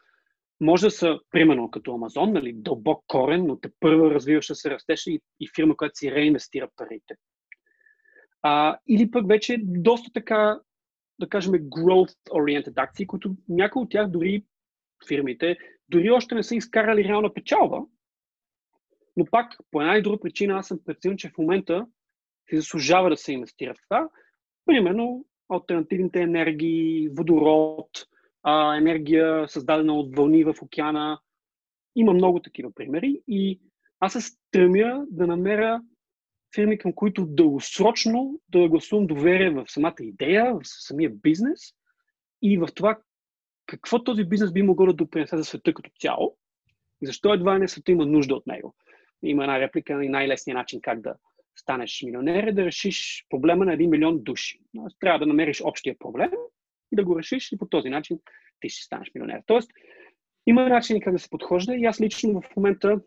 може 0.61 0.87
да 0.87 0.91
са, 0.91 1.19
примерно, 1.31 1.71
като 1.71 1.93
Амазон, 1.93 2.33
нали, 2.33 2.53
дълбок 2.53 3.03
корен, 3.07 3.47
но 3.47 3.59
те 3.59 3.69
първа 3.79 4.13
развиваща 4.13 4.55
се 4.55 4.69
растеше 4.69 5.11
и, 5.11 5.19
и 5.39 5.49
фирма, 5.55 5.77
която 5.77 5.97
си 5.97 6.11
реинвестира 6.11 6.69
парите. 6.75 7.15
А, 8.41 8.77
или 8.87 9.11
пък 9.11 9.27
вече 9.27 9.57
доста 9.63 10.11
така, 10.13 10.59
да 11.19 11.29
кажем, 11.29 11.53
growth-oriented 11.53 12.73
акции, 12.75 13.07
които 13.07 13.35
някои 13.49 13.81
от 13.81 13.89
тях 13.89 14.09
дори 14.09 14.45
фирмите, 15.07 15.57
дори 15.89 16.11
още 16.11 16.35
не 16.35 16.43
са 16.43 16.55
изкарали 16.55 17.03
реална 17.03 17.33
печалба, 17.33 17.81
но 19.17 19.25
пак 19.25 19.57
по 19.71 19.81
една 19.81 19.97
и 19.97 20.01
друга 20.01 20.19
причина 20.19 20.57
аз 20.57 20.67
съм 20.67 20.79
преценил, 20.85 21.17
че 21.17 21.29
в 21.29 21.37
момента 21.37 21.87
се 22.49 22.55
заслужава 22.55 23.09
да 23.09 23.17
се 23.17 23.33
инвестира 23.33 23.73
в 23.73 23.77
това. 23.83 24.09
Примерно 24.65 25.25
альтернативните 25.49 26.21
енергии, 26.21 27.09
водород, 27.09 27.89
а, 28.43 28.77
енергия 28.77 29.47
създадена 29.47 29.93
от 29.93 30.15
вълни 30.15 30.43
в 30.43 30.55
океана. 30.61 31.19
Има 31.95 32.13
много 32.13 32.39
такива 32.39 32.73
примери 32.73 33.21
и 33.27 33.59
аз 33.99 34.13
се 34.13 34.21
стремя 34.21 35.05
да 35.11 35.27
намеря 35.27 35.81
фирми, 36.55 36.77
към 36.77 36.93
които 36.93 37.25
дългосрочно 37.25 38.39
да 38.49 38.69
гласувам 38.69 39.07
доверие 39.07 39.49
в 39.49 39.65
самата 39.67 39.95
идея, 39.99 40.53
в 40.53 40.61
самия 40.63 41.09
бизнес 41.09 41.59
и 42.41 42.57
в 42.57 42.67
това 42.75 42.99
какво 43.65 44.03
този 44.03 44.23
бизнес 44.23 44.53
би 44.53 44.61
могъл 44.61 44.85
да 44.85 44.93
допринесе 44.93 45.37
за 45.37 45.43
света 45.43 45.73
като 45.73 45.89
цяло 45.99 46.37
и 47.01 47.05
защо 47.05 47.33
едва 47.33 47.57
не 47.57 47.67
света 47.67 47.91
има 47.91 48.05
нужда 48.05 48.35
от 48.35 48.47
него. 48.47 48.75
Има 49.23 49.43
една 49.43 49.59
реплика 49.59 50.03
и 50.03 50.09
най-лесният 50.09 50.57
начин 50.57 50.81
как 50.81 51.01
да 51.01 51.15
станеш 51.55 52.03
милионер 52.03 52.43
е 52.43 52.51
да 52.51 52.65
решиш 52.65 53.25
проблема 53.29 53.65
на 53.65 53.73
един 53.73 53.89
милион 53.89 54.23
души. 54.23 54.59
Трябва 54.99 55.19
да 55.19 55.25
намериш 55.25 55.61
общия 55.61 55.95
проблем 55.99 56.31
да 56.95 57.03
го 57.03 57.19
решиш 57.19 57.51
и 57.51 57.57
по 57.57 57.65
този 57.65 57.89
начин 57.89 58.19
ти 58.59 58.69
ще 58.69 58.83
станеш 58.83 59.11
милионер. 59.15 59.41
Тоест, 59.45 59.71
има 60.47 60.69
начини 60.69 61.01
как 61.01 61.13
да 61.13 61.19
се 61.19 61.29
подхожда 61.29 61.75
и 61.75 61.85
аз 61.85 62.01
лично 62.01 62.41
в 62.41 62.55
момента 62.55 62.99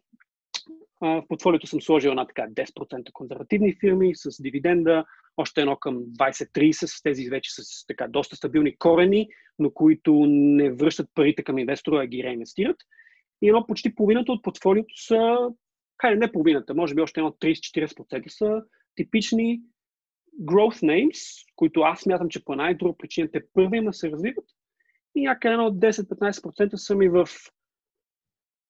в 1.00 1.22
портфолиото 1.28 1.66
съм 1.66 1.80
сложил 1.80 2.10
една 2.10 2.26
така 2.26 2.48
10% 2.48 3.12
консервативни 3.12 3.76
фирми 3.80 4.12
с 4.14 4.42
дивиденда, 4.42 5.04
още 5.36 5.60
едно 5.60 5.76
към 5.76 5.96
20-30 5.96 6.86
с 6.86 7.02
тези 7.02 7.28
вече 7.28 7.50
с 7.50 7.86
така 7.86 8.08
доста 8.08 8.36
стабилни 8.36 8.76
корени, 8.76 9.28
но 9.58 9.70
които 9.70 10.24
не 10.28 10.70
връщат 10.70 11.10
парите 11.14 11.42
към 11.42 11.58
инвестора, 11.58 12.02
а 12.02 12.06
ги 12.06 12.24
реинвестират. 12.24 12.76
И 13.42 13.48
едно 13.48 13.66
почти 13.66 13.94
половината 13.94 14.32
от 14.32 14.42
портфолиото 14.42 14.94
са, 14.96 15.36
хайде 16.00 16.16
не 16.16 16.32
половината, 16.32 16.74
може 16.74 16.94
би 16.94 17.00
още 17.00 17.20
едно 17.20 17.30
30-40% 17.30 18.28
са 18.28 18.62
типични 18.96 19.60
growth 20.40 20.82
names, 20.82 21.46
които 21.56 21.80
аз 21.80 22.00
смятам, 22.00 22.28
че 22.28 22.44
по 22.44 22.52
една 22.52 22.70
и 22.70 22.74
друга 22.74 22.98
причина 22.98 23.28
те 23.32 23.42
първи 23.52 23.76
има 23.76 23.92
се 23.92 24.10
развиват. 24.10 24.44
И 25.14 25.22
някъде 25.22 25.52
едно 25.52 25.66
от 25.66 25.78
10-15% 25.78 26.74
са 26.74 26.94
ми 26.96 27.08
в 27.08 27.28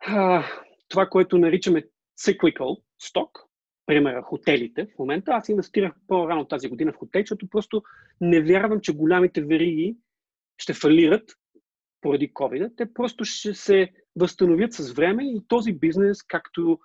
а, 0.01 0.45
това, 0.89 1.07
което 1.07 1.39
наричаме 1.39 1.85
cyclical 2.21 2.83
stock, 3.03 3.31
примера 3.87 4.23
хотелите 4.23 4.87
в 4.87 4.99
момента. 4.99 5.31
Аз 5.31 5.49
инвестирах 5.49 5.93
по-рано 6.09 6.45
тази 6.45 6.69
година 6.69 6.93
в 6.93 6.97
хотели, 6.97 7.23
защото 7.23 7.49
просто 7.49 7.83
не 8.21 8.43
вярвам, 8.43 8.81
че 8.81 8.97
голямите 8.97 9.43
вериги 9.43 9.97
ще 10.59 10.75
фалират 10.75 11.31
поради 12.01 12.33
COVID. 12.33 12.77
Те 12.77 12.95
просто 12.95 13.25
ще 13.25 13.55
се 13.55 13.93
възстановят 14.17 14.73
с 14.73 14.93
време 14.93 15.25
и 15.25 15.43
този 15.49 15.73
бизнес, 15.73 16.23
както 16.23 16.79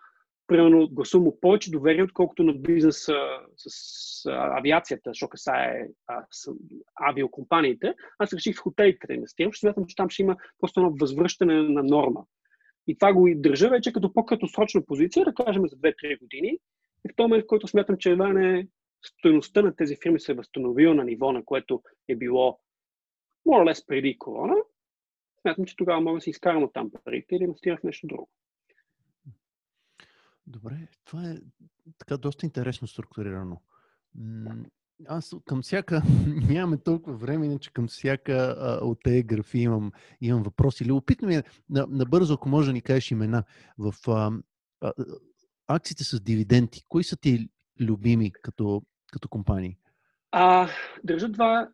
примерно 0.51 0.87
гласувам 0.87 1.23
му 1.23 1.39
повече 1.39 1.71
доверие, 1.71 2.03
отколкото 2.03 2.43
на 2.43 2.53
бизнес 2.53 2.95
с, 2.95 3.13
с 3.57 4.25
авиацията, 4.35 5.09
защото 5.09 5.29
касае 5.29 5.87
с 6.31 6.51
авиокомпаниите. 6.95 7.93
Аз 8.19 8.33
реших 8.33 8.57
в 8.57 8.61
хотелите 8.61 9.07
да 9.07 9.13
инвестирам, 9.13 9.51
ще 9.51 9.59
смятам, 9.59 9.85
че 9.85 9.95
там 9.95 10.09
ще 10.09 10.21
има 10.21 10.35
просто 10.59 10.79
едно 10.79 10.95
възвръщане 10.99 11.61
на 11.61 11.83
норма. 11.83 12.25
И 12.87 12.97
това 12.97 13.13
го 13.13 13.27
и 13.27 13.35
държа 13.35 13.69
вече 13.69 13.93
като 13.93 14.13
по-краткосрочна 14.13 14.85
позиция, 14.85 15.25
да 15.25 15.33
кажем 15.33 15.67
за 15.67 15.75
2-3 15.75 16.19
години. 16.19 16.57
И 17.05 17.11
в 17.11 17.15
този 17.15 17.27
момент, 17.27 17.43
в 17.43 17.47
който 17.47 17.67
смятам, 17.67 17.97
че 17.97 18.11
едва 18.11 18.33
не 18.33 18.67
стоеността 19.03 19.61
на 19.61 19.75
тези 19.75 19.97
фирми 20.03 20.19
се 20.19 20.31
е 20.31 20.35
възстановила 20.35 20.95
на 20.95 21.03
ниво, 21.03 21.31
на 21.31 21.45
което 21.45 21.81
е 22.07 22.15
било 22.15 22.59
more 23.47 23.69
лес 23.69 23.85
преди 23.87 24.17
корона, 24.17 24.55
смятам, 25.41 25.65
че 25.65 25.75
тогава 25.75 26.01
мога 26.01 26.17
да 26.17 26.21
си 26.21 26.29
изкарам 26.29 26.63
от 26.63 26.73
там 26.73 26.91
парите 27.05 27.35
и 27.35 27.37
да 27.37 27.43
инвестирам 27.43 27.77
в 27.77 27.83
нещо 27.83 28.07
друго. 28.07 28.29
Добре, 30.47 30.87
това 31.05 31.29
е 31.29 31.37
така 31.97 32.17
доста 32.17 32.45
интересно 32.45 32.87
структурирано. 32.87 33.61
Аз 35.07 35.35
към 35.45 35.61
всяка, 35.61 36.01
нямаме 36.49 36.77
толкова 36.77 37.17
време, 37.17 37.45
иначе 37.45 37.73
към 37.73 37.87
всяка 37.87 38.55
а, 38.59 38.85
от 38.85 38.99
тези 39.03 39.23
графи 39.23 39.59
имам, 39.59 39.91
имам 40.21 40.43
въпроси. 40.43 40.85
Любопитно 40.85 41.27
ми 41.27 41.35
е, 41.35 41.43
набързо, 41.69 42.33
ако 42.33 42.49
може 42.49 42.67
да 42.67 42.73
ни 42.73 42.81
кажеш 42.81 43.11
имена, 43.11 43.43
в 43.77 43.93
а, 44.07 44.31
а, 44.81 44.93
акциите 45.67 46.03
с 46.03 46.19
дивиденти, 46.19 46.83
кои 46.89 47.03
са 47.03 47.17
ти 47.17 47.49
любими 47.79 48.31
като, 48.31 48.81
като 49.11 49.29
компании? 49.29 49.77
А, 50.31 50.69
държа 51.03 51.29
два 51.29 51.69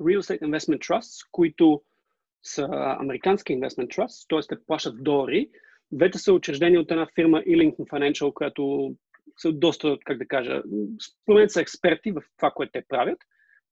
Real 0.00 0.20
Estate 0.20 0.42
Investment 0.42 0.78
Trusts, 0.78 1.28
които 1.32 1.82
са 2.42 2.68
американски 3.00 3.52
investment 3.52 3.96
trusts, 3.96 4.28
т.е. 4.28 4.56
те 4.56 4.64
плащат 4.66 5.04
долари. 5.04 5.50
Двете 5.94 6.18
са 6.18 6.32
учреждени 6.32 6.78
от 6.78 6.90
една 6.90 7.06
фирма 7.14 7.38
Ellington 7.40 7.88
Financial, 7.88 8.32
която 8.32 8.94
са 9.38 9.52
доста, 9.52 9.98
как 10.04 10.18
да 10.18 10.26
кажа, 10.26 10.62
според 11.02 11.50
са 11.50 11.60
експерти 11.60 12.12
в 12.12 12.22
това, 12.36 12.50
което 12.50 12.72
те 12.72 12.84
правят, 12.88 13.18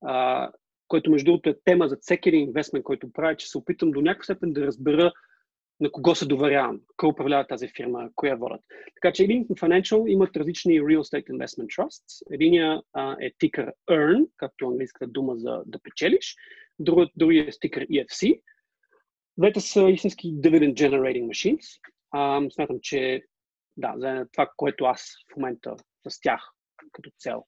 а, 0.05 0.51
което 0.89 1.11
между 1.11 1.25
другото 1.25 1.49
е 1.49 1.59
тема 1.65 1.89
за 1.89 1.97
всеки 2.01 2.29
един 2.29 2.41
инвестмент, 2.41 2.85
който 2.85 3.13
правя, 3.13 3.37
че 3.37 3.49
се 3.49 3.59
опитам 3.59 3.91
до 3.91 4.01
някаква 4.01 4.25
степен 4.25 4.53
да 4.53 4.67
разбера 4.67 5.13
на 5.81 5.93
кого 5.93 6.15
се 6.15 6.27
доверявам, 6.27 6.81
кой 6.97 7.09
управлява 7.09 7.47
тази 7.47 7.69
фирма, 7.77 8.11
коя 8.15 8.35
водят. 8.35 8.61
Така 8.95 9.13
че 9.13 9.25
един 9.25 9.47
Financial 9.47 10.09
имат 10.09 10.37
различни 10.37 10.81
Real 10.81 10.99
Estate 10.99 11.31
Investment 11.31 11.67
Trusts. 11.67 12.35
Единия 12.35 12.83
а, 12.93 13.17
е 13.21 13.31
тикър 13.39 13.73
Earn, 13.91 14.27
както 14.37 14.69
английската 14.69 15.07
дума 15.07 15.37
за 15.37 15.63
да 15.67 15.79
печелиш, 15.83 16.37
другият, 16.79 17.49
е 17.49 17.53
стикър 17.53 17.87
EFC. 17.87 18.41
Двете 19.39 19.61
са 19.61 19.91
истински 19.91 20.35
dividend 20.35 20.75
generating 20.75 21.27
machines. 21.27 21.81
А, 22.13 22.41
смятам, 22.51 22.79
че 22.83 23.23
да, 23.77 23.95
за 23.97 24.27
това, 24.33 24.51
което 24.57 24.85
аз 24.85 25.17
в 25.33 25.37
момента 25.37 25.77
с 26.09 26.21
тях 26.21 26.53
като 26.93 27.11
цел 27.19 27.45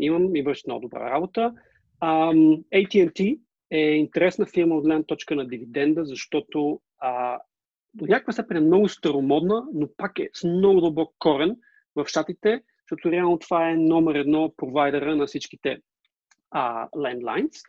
имам 0.00 0.36
и 0.36 0.42
върши 0.42 0.62
много 0.66 0.80
добра 0.80 1.10
работа. 1.10 1.54
Um, 2.02 2.64
AT&T 2.74 3.40
е 3.70 3.78
интересна 3.78 4.46
фирма 4.46 4.76
от 4.76 4.84
гледна 4.84 5.04
точка 5.04 5.36
на 5.36 5.48
дивиденда, 5.48 6.04
защото 6.04 6.80
а, 6.98 7.38
до 7.94 8.06
някаква 8.06 8.32
степен 8.32 8.56
е 8.56 8.60
много 8.60 8.88
старомодна, 8.88 9.64
но 9.74 9.88
пак 9.96 10.18
е 10.18 10.30
с 10.34 10.44
много 10.44 10.80
дълбок 10.80 11.14
корен 11.18 11.56
в 11.96 12.06
щатите, 12.06 12.62
защото 12.90 13.12
реално 13.12 13.38
това 13.38 13.70
е 13.70 13.76
номер 13.76 14.14
едно 14.14 14.54
провайдера 14.56 15.16
на 15.16 15.26
всичките 15.26 15.78
а, 16.50 16.88
landlines. 16.88 17.62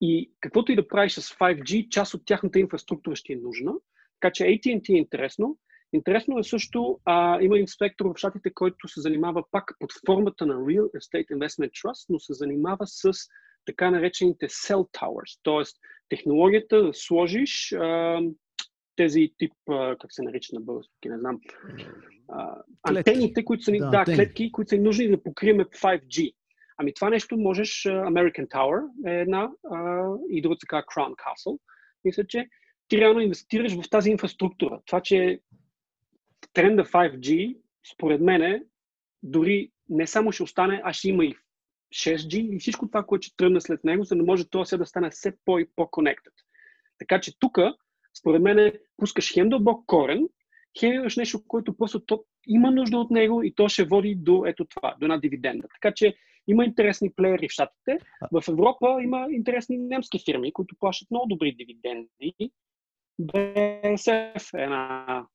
И 0.00 0.30
каквото 0.40 0.72
и 0.72 0.76
да 0.76 0.88
правиш 0.88 1.12
с 1.12 1.34
5G, 1.34 1.88
част 1.88 2.14
от 2.14 2.22
тяхната 2.24 2.58
инфраструктура 2.58 3.16
ще 3.16 3.32
е 3.32 3.36
нужна. 3.36 3.72
Така 4.20 4.32
че 4.32 4.44
AT&T 4.44 4.90
е 4.90 4.96
интересно. 4.96 5.58
Интересно 5.94 6.38
е 6.38 6.42
също, 6.42 7.00
а, 7.04 7.40
има 7.42 7.58
инспектор 7.58 8.06
в 8.06 8.16
щатите, 8.16 8.54
който 8.54 8.88
се 8.88 9.00
занимава 9.00 9.44
пак 9.50 9.76
под 9.78 9.90
формата 10.06 10.46
на 10.46 10.54
Real 10.54 10.90
Estate 10.90 11.28
Investment 11.28 11.70
Trust, 11.70 12.06
но 12.08 12.18
се 12.18 12.32
занимава 12.32 12.86
с 12.86 13.12
така 13.66 13.90
наречените 13.90 14.48
cell 14.48 15.00
towers, 15.00 15.40
т.е. 15.44 15.78
технологията 16.08 16.82
да 16.82 16.94
сложиш 16.94 17.72
а, 17.72 18.20
тези 18.96 19.32
тип, 19.38 19.52
а, 19.70 19.96
как 20.00 20.12
се 20.12 20.22
нарича 20.22 20.54
на 20.54 20.60
български, 20.60 21.08
не 21.08 21.18
знам, 21.18 21.40
а, 22.28 22.62
антените, 22.82 23.44
които 23.44 23.64
са 23.64 23.70
ни, 23.70 23.78
да, 23.78 23.90
да 23.90 24.04
клетки, 24.04 24.52
които 24.52 24.68
са 24.68 24.76
ни 24.76 24.82
нужни 24.82 25.08
да 25.08 25.22
покрием 25.22 25.58
5G. 25.58 26.34
Ами 26.78 26.94
това 26.94 27.10
нещо 27.10 27.36
можеш, 27.36 27.82
American 27.82 28.48
Tower 28.48 28.82
е 29.06 29.20
една 29.20 29.50
а, 29.72 30.08
и 30.30 30.42
другата 30.42 30.60
се 30.60 30.66
казва 30.66 30.84
Crown 30.84 31.14
Castle. 31.14 31.58
Мисля, 32.04 32.26
че 32.26 32.48
ти 32.88 32.98
реално 32.98 33.20
инвестираш 33.20 33.74
в 33.74 33.90
тази 33.90 34.10
инфраструктура. 34.10 34.80
Това, 34.86 35.00
че 35.00 35.40
тренда 36.54 36.84
5G, 36.84 37.56
според 37.94 38.20
мен, 38.20 38.64
дори 39.22 39.70
не 39.88 40.06
само 40.06 40.32
ще 40.32 40.42
остане, 40.42 40.80
а 40.84 40.92
ще 40.92 41.08
има 41.08 41.24
и 41.24 41.34
6G 41.94 42.54
и 42.56 42.58
всичко 42.58 42.86
това, 42.86 43.04
което 43.04 43.26
ще 43.26 43.36
тръгне 43.36 43.60
след 43.60 43.84
него, 43.84 44.04
за 44.04 44.16
да 44.16 44.22
може 44.22 44.48
това 44.48 44.64
да 44.76 44.86
стане 44.86 45.10
все 45.10 45.32
по- 45.44 45.58
и 45.58 45.68
по-конектед. 45.76 46.32
Така 46.98 47.20
че 47.20 47.38
тук, 47.38 47.58
според 48.18 48.42
мен, 48.42 48.72
пускаш 48.96 49.32
хем 49.32 49.48
дълбок 49.48 49.86
корен, 49.86 50.28
хем 50.80 50.92
имаш 50.92 51.16
нещо, 51.16 51.42
което 51.48 51.76
просто 51.76 52.00
то 52.00 52.24
има 52.46 52.70
нужда 52.70 52.98
от 52.98 53.10
него 53.10 53.42
и 53.42 53.54
то 53.54 53.68
ще 53.68 53.84
води 53.84 54.14
до 54.14 54.44
ето 54.46 54.64
това, 54.64 54.96
до 55.00 55.04
една 55.04 55.18
дивиденда. 55.18 55.68
Така 55.68 55.94
че 55.94 56.14
има 56.46 56.64
интересни 56.64 57.12
плеери 57.12 57.48
в 57.48 57.52
Штатите. 57.52 57.98
В 58.32 58.44
Европа 58.48 58.98
има 59.02 59.26
интересни 59.30 59.78
немски 59.78 60.22
фирми, 60.24 60.52
които 60.52 60.76
плащат 60.80 61.10
много 61.10 61.26
добри 61.26 61.54
дивиденди. 61.54 62.50
BSF 63.20 64.58
е 64.58 64.62
една 64.62 65.26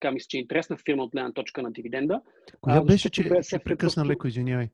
така 0.00 0.12
мисля, 0.12 0.26
че 0.28 0.36
е 0.36 0.40
интересна 0.40 0.76
фирма 0.76 1.02
от 1.02 1.10
гледна 1.10 1.32
точка 1.32 1.62
на 1.62 1.72
дивиденда. 1.72 2.22
Коя 2.60 2.82
беше, 2.82 3.10
че 3.10 3.30
ще 3.42 3.58
прекъсна 3.58 4.06
леко, 4.06 4.26
извинявай. 4.26 4.68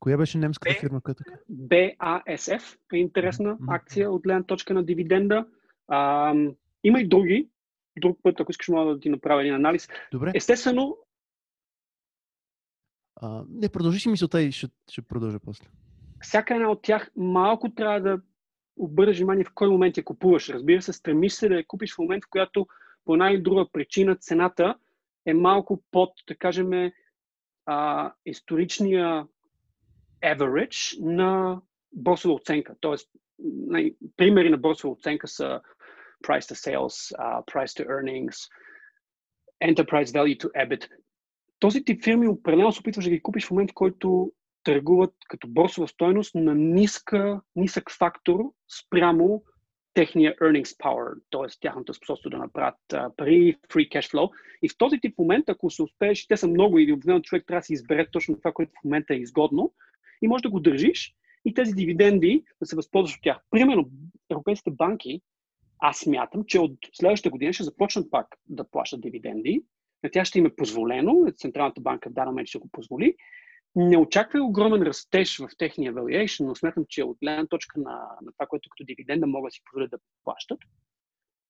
Коя 0.00 0.16
беше 0.16 0.38
немската 0.38 0.74
B, 0.74 0.80
фирма? 0.80 1.00
Като? 1.00 1.24
BASF 1.50 2.78
е 2.94 2.96
интересна 2.96 3.56
mm-hmm. 3.56 3.74
акция 3.74 4.10
от 4.10 4.22
гледна 4.22 4.42
точка 4.42 4.74
на 4.74 4.84
дивиденда. 4.84 5.46
А, 5.88 6.34
има 6.84 7.00
и 7.00 7.08
други. 7.08 7.48
Друг 8.00 8.18
път, 8.22 8.40
ако 8.40 8.50
искаш, 8.50 8.68
мога 8.68 8.94
да 8.94 9.00
ти 9.00 9.08
направя 9.08 9.40
един 9.40 9.54
анализ. 9.54 9.88
Добре. 10.12 10.32
Естествено. 10.34 10.98
А, 13.16 13.44
не, 13.48 13.68
продължи 13.68 14.08
мисълта 14.08 14.42
и 14.42 14.52
ще, 14.52 14.68
ще 14.90 15.02
продължа 15.02 15.38
после. 15.40 15.66
Всяка 16.20 16.54
една 16.54 16.70
от 16.70 16.82
тях 16.82 17.10
малко 17.16 17.74
трябва 17.74 18.00
да 18.00 18.20
обърнеш 18.76 19.16
внимание 19.16 19.44
в 19.44 19.54
кой 19.54 19.68
момент 19.68 19.96
я 19.96 20.04
купуваш. 20.04 20.48
Разбира 20.48 20.82
се, 20.82 20.92
стремиш 20.92 21.32
се 21.32 21.48
да 21.48 21.54
я 21.54 21.66
купиш 21.66 21.94
в 21.94 21.98
момент, 21.98 22.24
в 22.24 22.30
която 22.30 22.66
по 23.06 23.14
една 23.14 23.30
или 23.30 23.42
друга 23.42 23.66
причина 23.72 24.16
цената 24.16 24.74
е 25.26 25.34
малко 25.34 25.82
под, 25.90 26.10
да 26.28 26.36
кажем, 26.36 26.92
а, 27.66 28.12
историчния 28.26 29.26
average 30.24 31.00
на 31.00 31.60
борсова 31.92 32.34
оценка. 32.34 32.74
Тоест, 32.80 33.10
примери 34.16 34.50
на 34.50 34.58
борсова 34.58 34.92
оценка 34.92 35.28
са 35.28 35.60
price 36.24 36.46
to 36.50 36.54
sales, 36.54 36.96
uh, 37.18 37.44
price 37.44 37.72
to 37.78 37.82
earnings, 37.86 38.36
enterprise 39.60 40.10
value 40.12 40.38
to 40.38 40.48
EBIT. 40.64 40.88
Този 41.58 41.84
тип 41.84 42.04
фирми 42.04 42.28
определено 42.28 42.72
се 42.72 42.80
опитваш 42.80 43.04
да 43.04 43.10
ги 43.10 43.22
купиш 43.22 43.46
в 43.46 43.50
момент, 43.50 43.70
в 43.70 43.74
който 43.74 44.32
търгуват 44.64 45.14
като 45.28 45.48
борсова 45.48 45.88
стойност 45.88 46.34
на 46.34 46.54
ниска, 46.54 47.40
нисък 47.56 47.90
фактор 47.90 48.40
спрямо 48.80 49.42
техния 49.96 50.36
earnings 50.36 50.76
power, 50.78 51.14
т.е. 51.30 51.58
тяхната 51.60 51.94
способност 51.94 52.30
да 52.30 52.38
направят 52.38 52.76
пари, 53.16 53.56
free 53.68 53.88
cash 53.88 54.12
flow. 54.12 54.30
И 54.62 54.68
в 54.68 54.78
този 54.78 55.00
тип 55.00 55.18
момент, 55.18 55.48
ако 55.48 55.70
се 55.70 55.82
успееш, 55.82 56.26
те 56.26 56.36
са 56.36 56.48
много 56.48 56.78
и 56.78 56.92
обикновено 56.92 57.22
човек 57.22 57.44
трябва 57.46 57.60
да 57.60 57.64
си 57.64 57.72
избере 57.72 58.06
точно 58.10 58.36
това, 58.36 58.52
което 58.52 58.72
в 58.80 58.84
момента 58.84 59.14
е 59.14 59.16
изгодно 59.16 59.72
и 60.22 60.28
може 60.28 60.42
да 60.42 60.50
го 60.50 60.60
държиш 60.60 61.14
и 61.44 61.54
тези 61.54 61.72
дивиденди 61.72 62.44
да 62.60 62.66
се 62.66 62.76
възползваш 62.76 63.16
от 63.16 63.22
тях. 63.22 63.38
Примерно, 63.50 63.90
европейските 64.30 64.70
банки, 64.70 65.20
аз 65.78 65.98
смятам, 65.98 66.44
че 66.46 66.58
от 66.58 66.78
следващата 66.92 67.30
година 67.30 67.52
ще 67.52 67.64
започнат 67.64 68.10
пак 68.10 68.26
да 68.48 68.70
плащат 68.70 69.00
дивиденди. 69.00 69.62
На 70.02 70.10
тях 70.10 70.24
ще 70.24 70.38
им 70.38 70.46
е 70.46 70.56
позволено, 70.56 71.32
Централната 71.36 71.80
банка 71.80 72.10
в 72.10 72.12
даден 72.12 72.28
момент 72.28 72.48
ще 72.48 72.58
го 72.58 72.68
позволи, 72.72 73.14
не 73.76 73.96
очаква 73.96 74.40
огромен 74.40 74.82
растеж 74.82 75.38
в 75.38 75.48
техния 75.58 75.94
valuation, 75.94 76.46
но 76.46 76.54
смятам, 76.54 76.84
че 76.88 77.02
от 77.02 77.16
гледна 77.22 77.46
точка 77.46 77.80
на, 77.80 77.90
на 78.22 78.32
това, 78.32 78.46
което 78.48 78.68
като 78.70 78.84
дивиденда 78.86 79.26
могат 79.26 79.48
да 79.48 79.52
си 79.52 79.60
позволят 79.64 79.90
да 79.90 79.98
плащат, 80.24 80.58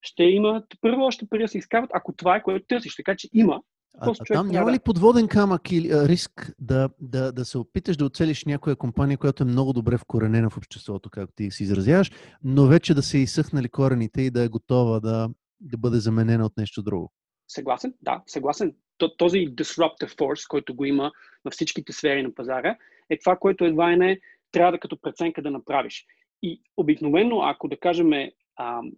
ще 0.02 0.22
имат 0.24 0.64
първо 0.80 1.02
още 1.02 1.26
пари 1.28 1.42
да 1.42 1.48
се 1.48 1.58
изкарват, 1.58 1.90
ако 1.94 2.12
това 2.12 2.36
е 2.36 2.42
което 2.42 2.66
търсиш. 2.68 2.96
Така 2.96 3.16
че 3.16 3.28
има. 3.32 3.60
А, 3.98 4.10
а 4.10 4.34
там 4.34 4.48
няма 4.48 4.72
ли 4.72 4.78
подводен 4.78 5.28
камък 5.28 5.72
или 5.72 5.90
а, 5.90 6.08
риск 6.08 6.52
да, 6.58 6.88
да, 7.00 7.32
да 7.32 7.44
се 7.44 7.58
опиташ 7.58 7.96
да 7.96 8.04
оцелиш 8.04 8.44
някоя 8.44 8.76
компания, 8.76 9.18
която 9.18 9.42
е 9.42 9.46
много 9.46 9.72
добре 9.72 9.98
вкоренена 9.98 10.50
в 10.50 10.56
обществото, 10.56 11.10
както 11.10 11.34
ти 11.36 11.50
се 11.50 11.62
изразяваш, 11.62 12.10
но 12.44 12.66
вече 12.66 12.94
да 12.94 13.02
се 13.02 13.18
изсъхнали 13.18 13.68
корените 13.68 14.22
и 14.22 14.30
да 14.30 14.42
е 14.42 14.48
готова 14.48 15.00
да, 15.00 15.28
да 15.60 15.78
бъде 15.78 15.98
заменена 15.98 16.46
от 16.46 16.56
нещо 16.56 16.82
друго? 16.82 17.12
Съгласен, 17.48 17.94
да, 18.02 18.22
съгласен 18.26 18.74
този 19.18 19.38
disruptive 19.38 20.18
force, 20.18 20.48
който 20.48 20.74
го 20.74 20.84
има 20.84 21.12
на 21.44 21.50
всичките 21.50 21.92
сфери 21.92 22.22
на 22.22 22.34
пазара, 22.34 22.76
е 23.10 23.18
това, 23.18 23.36
което 23.36 23.64
едва 23.64 23.92
и 23.92 23.96
не 23.96 24.20
трябва 24.52 24.72
да 24.72 24.78
като 24.78 25.00
преценка 25.00 25.42
да 25.42 25.50
направиш. 25.50 26.06
И 26.42 26.62
обикновено, 26.76 27.40
ако 27.42 27.68
да 27.68 27.76
кажем, 27.76 28.10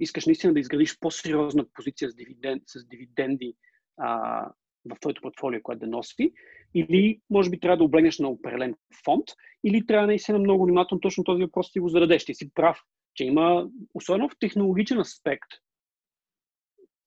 искаш 0.00 0.26
наистина 0.26 0.52
да 0.52 0.60
изградиш 0.60 0.98
по-сериозна 1.00 1.64
позиция 1.74 2.10
с, 2.10 2.14
дивиден, 2.14 2.60
с 2.66 2.86
дивиденди 2.86 3.54
а, 3.96 4.42
в 4.90 5.00
твоето 5.00 5.22
портфолио, 5.22 5.62
което 5.62 5.80
да 5.80 5.86
носи, 5.86 6.32
или 6.74 7.20
може 7.30 7.50
би 7.50 7.60
трябва 7.60 7.76
да 7.76 7.84
облегнеш 7.84 8.18
на 8.18 8.28
определен 8.28 8.74
фонд, 9.04 9.24
или 9.64 9.86
трябва 9.86 10.06
наистина 10.06 10.38
много 10.38 10.64
внимателно 10.64 11.00
точно 11.00 11.24
този 11.24 11.42
въпрос 11.42 11.72
си 11.72 11.80
го 11.80 11.88
зададеш. 11.88 12.24
Ти 12.24 12.34
си 12.34 12.50
прав, 12.54 12.80
че 13.14 13.24
има, 13.24 13.68
особено 13.94 14.28
в 14.28 14.36
технологичен 14.40 14.98
аспект, 14.98 15.48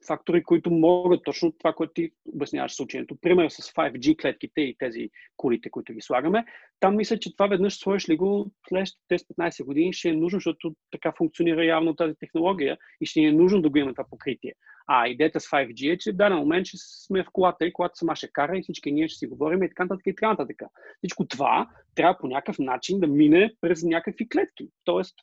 фактори, 0.07 0.43
които 0.43 0.71
могат 0.71 1.23
точно 1.23 1.51
това, 1.51 1.73
което 1.73 1.93
ти 1.93 2.11
обясняваш 2.33 2.75
случаето. 2.75 3.15
Пример 3.21 3.49
с 3.49 3.73
5G 3.73 4.21
клетките 4.21 4.61
и 4.61 4.75
тези 4.79 5.09
колите, 5.37 5.69
които 5.69 5.93
ги 5.93 6.01
слагаме. 6.01 6.45
Там 6.79 6.95
мисля, 6.95 7.19
че 7.19 7.35
това 7.35 7.47
веднъж 7.47 7.79
сложиш 7.79 8.09
ли 8.09 8.17
го 8.17 8.51
следващите 8.67 9.17
10-15 9.17 9.65
години 9.65 9.93
ще 9.93 10.09
е 10.09 10.13
нужно, 10.13 10.37
защото 10.37 10.75
така 10.91 11.13
функционира 11.17 11.65
явно 11.65 11.95
тази 11.95 12.13
технология 12.19 12.77
и 13.01 13.05
ще 13.05 13.19
ни 13.19 13.25
е 13.25 13.31
нужно 13.31 13.61
да 13.61 13.69
го 13.69 13.77
имаме 13.77 13.93
това 13.93 14.05
покритие. 14.09 14.53
А 14.87 15.07
идеята 15.07 15.39
с 15.39 15.47
5G 15.47 15.93
е, 15.93 15.97
че 15.97 16.11
в 16.11 16.15
даден 16.15 16.37
момент 16.37 16.65
ще 16.65 16.77
сме 16.77 17.23
в 17.23 17.27
колата 17.33 17.65
и 17.65 17.73
колата 17.73 17.95
сама 17.95 18.15
ще 18.15 18.31
кара 18.31 18.57
и 18.57 18.61
всички 18.61 18.91
ние 18.91 19.07
ще 19.07 19.17
си 19.17 19.27
говорим 19.27 19.63
и 19.63 19.69
така 19.69 19.83
нататък 19.83 20.07
и 20.07 20.15
така 20.15 20.29
нататък. 20.29 20.61
Всичко 20.97 21.27
това 21.27 21.69
трябва 21.95 22.17
по 22.17 22.27
някакъв 22.27 22.59
начин 22.59 22.99
да 22.99 23.07
мине 23.07 23.53
през 23.61 23.83
някакви 23.83 24.29
клетки. 24.29 24.69
Тоест, 24.83 25.15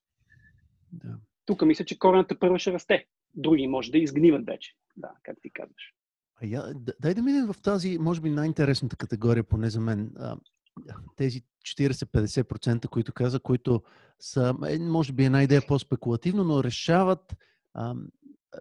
да. 0.93 1.09
тук 1.47 1.63
мисля, 1.63 1.85
че 1.85 1.99
корената 1.99 2.39
първа 2.39 2.59
ще 2.59 2.73
расте 2.73 3.07
други 3.39 3.67
може 3.67 3.91
да 3.91 3.99
изгниват 3.99 4.47
вече. 4.47 4.75
Да, 4.97 5.11
как 5.23 5.37
ти 5.43 5.51
казваш. 5.51 5.95
А 6.43 6.47
я, 6.47 6.75
дай 7.01 7.15
да 7.15 7.23
минем 7.23 7.53
в 7.53 7.63
тази, 7.63 7.99
може 7.99 8.21
би, 8.21 8.31
най-интересната 8.31 8.97
категория, 8.97 9.45
поне 9.45 9.71
за 9.71 9.81
мен. 9.81 10.11
Тези 11.17 11.43
40-50%, 11.77 12.89
които 12.89 13.13
каза, 13.13 13.41
които 13.41 13.83
са, 14.21 14.55
е, 14.69 14.79
може 14.79 15.13
би, 15.13 15.25
една 15.25 15.43
идея 15.43 15.63
по-спекулативно, 15.69 16.45
но 16.45 16.65
решават 16.65 17.37
а, 17.75 17.95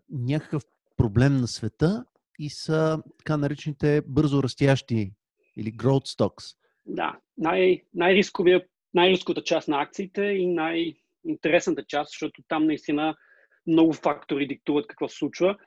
някакъв 0.09 0.63
проблем 0.97 1.37
на 1.37 1.47
света 1.47 2.05
и 2.39 2.49
са 2.49 3.03
така 3.17 3.37
наречените 3.37 4.01
бързо 4.07 4.43
растящи 4.43 5.13
или 5.57 5.73
growth 5.73 6.17
stocks. 6.17 6.55
Да, 6.85 7.19
най- 7.37 7.83
най-рисковата 8.93 9.43
част 9.43 9.67
на 9.67 9.81
акциите 9.81 10.23
и 10.23 10.47
най-интересната 10.47 11.83
част, 11.83 12.11
защото 12.11 12.43
там 12.47 12.65
наистина 12.65 13.15
много 13.67 13.93
фактори 13.93 14.47
диктуват 14.47 14.87
какво 14.87 15.07
се 15.07 15.17
случва. 15.17 15.57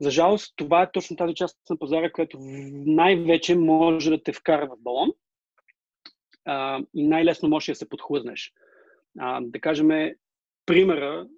За 0.00 0.10
жалост, 0.10 0.54
това 0.56 0.82
е 0.82 0.90
точно 0.92 1.16
тази 1.16 1.34
част 1.34 1.58
на 1.70 1.78
пазара, 1.78 2.12
която 2.12 2.38
най-вече 2.86 3.56
може 3.56 4.10
да 4.10 4.22
те 4.22 4.32
вкара 4.32 4.66
в 4.66 4.82
балон 4.82 5.12
а, 6.44 6.82
и 6.94 7.06
най-лесно 7.06 7.48
може 7.48 7.72
да 7.72 7.76
се 7.76 7.88
подхлъзнеш. 7.88 8.52
А, 9.18 9.40
да 9.40 9.60
кажем, 9.60 9.88
примера, 10.66 11.28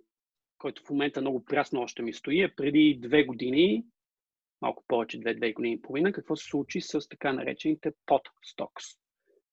който 0.59 0.83
в 0.83 0.91
момента 0.91 1.21
много 1.21 1.45
прясно 1.45 1.81
още 1.81 2.03
ми 2.03 2.13
стои, 2.13 2.41
е 2.41 2.55
преди 2.55 2.99
две 3.03 3.25
години, 3.25 3.85
малко 4.61 4.85
повече, 4.89 5.21
две, 5.21 5.35
две 5.35 5.53
години 5.53 5.75
и 5.75 5.83
половина, 5.83 6.13
какво 6.13 6.37
се 6.37 6.49
случи 6.49 6.81
с 6.81 7.09
така 7.09 7.33
наречените 7.33 7.93
под 8.07 8.23
стокс. 8.43 8.85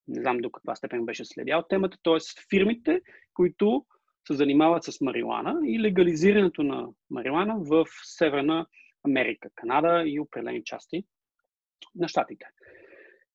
Не 0.07 0.21
знам 0.21 0.37
до 0.37 0.51
каква 0.51 0.75
степен 0.75 1.05
беше 1.05 1.25
следял 1.25 1.63
темата, 1.69 1.97
т.е. 2.03 2.17
фирмите, 2.49 3.01
които 3.33 3.85
се 4.27 4.33
занимават 4.33 4.83
с 4.83 5.01
марилана 5.01 5.59
и 5.67 5.79
легализирането 5.79 6.63
на 6.63 6.89
марилана 7.09 7.55
в 7.59 7.85
Северна 8.03 8.65
Америка, 9.03 9.49
Канада 9.55 10.03
и 10.05 10.19
определени 10.19 10.63
части 10.63 11.03
на 11.95 12.07
щатите. 12.07 12.45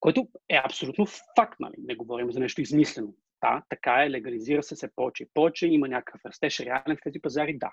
Което 0.01 0.29
е 0.49 0.61
абсолютно 0.65 1.07
факт, 1.37 1.61
нали? 1.61 1.75
Не 1.79 1.95
говорим 1.95 2.33
за 2.33 2.41
нещо 2.41 2.61
измислено. 2.61 3.15
Да, 3.41 3.63
така 3.69 4.05
е, 4.05 4.11
легализира 4.11 4.63
се 4.63 4.77
се 4.77 4.95
повече 4.97 5.23
и 5.23 5.29
повече, 5.35 5.67
има 5.67 5.89
някакъв 5.89 6.25
растеж 6.25 6.61
реален 6.61 6.97
в 6.97 7.01
тези 7.05 7.21
пазари, 7.21 7.59
да. 7.59 7.73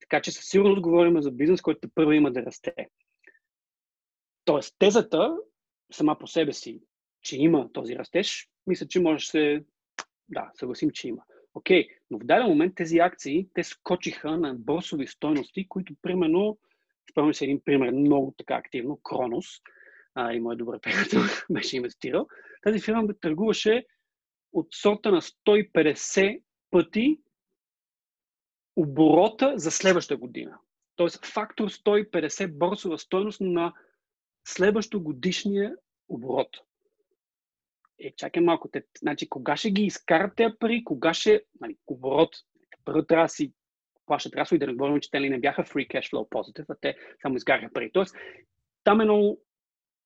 Така 0.00 0.22
че 0.22 0.32
със 0.32 0.44
сигурност 0.44 0.80
говорим 0.80 1.22
за 1.22 1.30
бизнес, 1.30 1.62
който 1.62 1.88
първо 1.94 2.12
има 2.12 2.32
да 2.32 2.42
расте. 2.42 2.74
Тоест, 4.44 4.76
тезата 4.78 5.36
сама 5.92 6.18
по 6.18 6.26
себе 6.26 6.52
си, 6.52 6.80
че 7.22 7.36
има 7.36 7.72
този 7.72 7.96
растеж, 7.96 8.48
мисля, 8.66 8.88
че 8.88 9.00
може 9.00 9.24
да 9.24 9.30
се 9.30 9.64
да, 10.28 10.50
съгласим, 10.54 10.90
че 10.90 11.08
има. 11.08 11.22
Окей, 11.54 11.88
но 12.12 12.18
в 12.18 12.24
даден 12.24 12.46
момент 12.46 12.74
тези 12.74 12.98
акции, 12.98 13.48
те 13.54 13.64
скочиха 13.64 14.36
на 14.36 14.54
борсови 14.54 15.06
стойности, 15.06 15.68
които 15.68 15.94
примерно, 16.02 16.58
спомням 17.10 17.34
се 17.34 17.44
един 17.44 17.60
пример 17.64 17.90
много 17.90 18.34
така 18.38 18.54
активно, 18.54 19.00
Кронос, 19.02 19.46
а, 20.14 20.32
и 20.32 20.40
мой 20.40 20.56
добър 20.56 20.80
приятел 20.80 21.20
беше 21.50 21.76
инвестирал. 21.76 22.26
Тази 22.62 22.80
фирма 22.80 23.14
търгуваше 23.20 23.86
от 24.52 24.68
сорта 24.70 25.10
на 25.12 25.20
150 25.20 26.42
пъти 26.70 27.20
оборота 28.76 29.52
за 29.56 29.70
следващата 29.70 30.16
година. 30.16 30.58
Тоест 30.96 31.26
фактор 31.26 31.68
150 31.68 32.58
борсова 32.58 32.98
стойност 32.98 33.40
на 33.40 33.72
следващо 34.48 35.02
годишния 35.02 35.76
оборот. 36.08 36.48
Е, 38.02 38.12
чакай 38.16 38.42
малко, 38.42 38.68
те, 38.68 38.84
значи, 38.98 39.28
кога 39.28 39.56
ще 39.56 39.70
ги 39.70 39.82
изкарат 39.82 40.36
тези 40.36 40.54
пари, 40.58 40.84
кога 40.84 41.14
ще, 41.14 41.44
нали, 41.60 41.76
оборот, 41.86 42.36
първо 42.84 43.02
трябва 43.02 43.24
да 43.24 43.28
си 43.28 43.52
плащат 44.06 44.34
разходи, 44.34 44.58
да 44.58 44.66
не 44.66 44.72
говорим, 44.72 45.00
че 45.00 45.10
те 45.10 45.20
ли 45.20 45.30
не 45.30 45.40
бяха 45.40 45.64
free 45.64 45.88
cash 45.88 46.12
flow 46.12 46.28
positive, 46.28 46.64
а 46.68 46.74
те 46.80 46.96
само 47.22 47.36
изкараха 47.36 47.72
пари. 47.72 47.90
Тоест, 47.92 48.16
там 48.84 49.00
е 49.00 49.04
много 49.04 49.40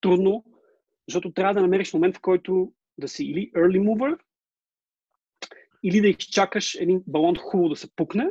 трудно, 0.01 0.44
защото 1.09 1.32
трябва 1.32 1.55
да 1.55 1.61
намериш 1.61 1.94
момент, 1.94 2.16
в 2.16 2.20
който 2.20 2.72
да 2.99 3.09
си 3.09 3.24
или 3.24 3.51
early 3.51 3.80
mover, 3.80 4.18
или 5.82 6.01
да 6.01 6.09
изчакаш 6.09 6.74
един 6.74 7.03
балон 7.07 7.36
хубаво 7.36 7.68
да 7.68 7.76
се 7.76 7.97
пукне 7.97 8.30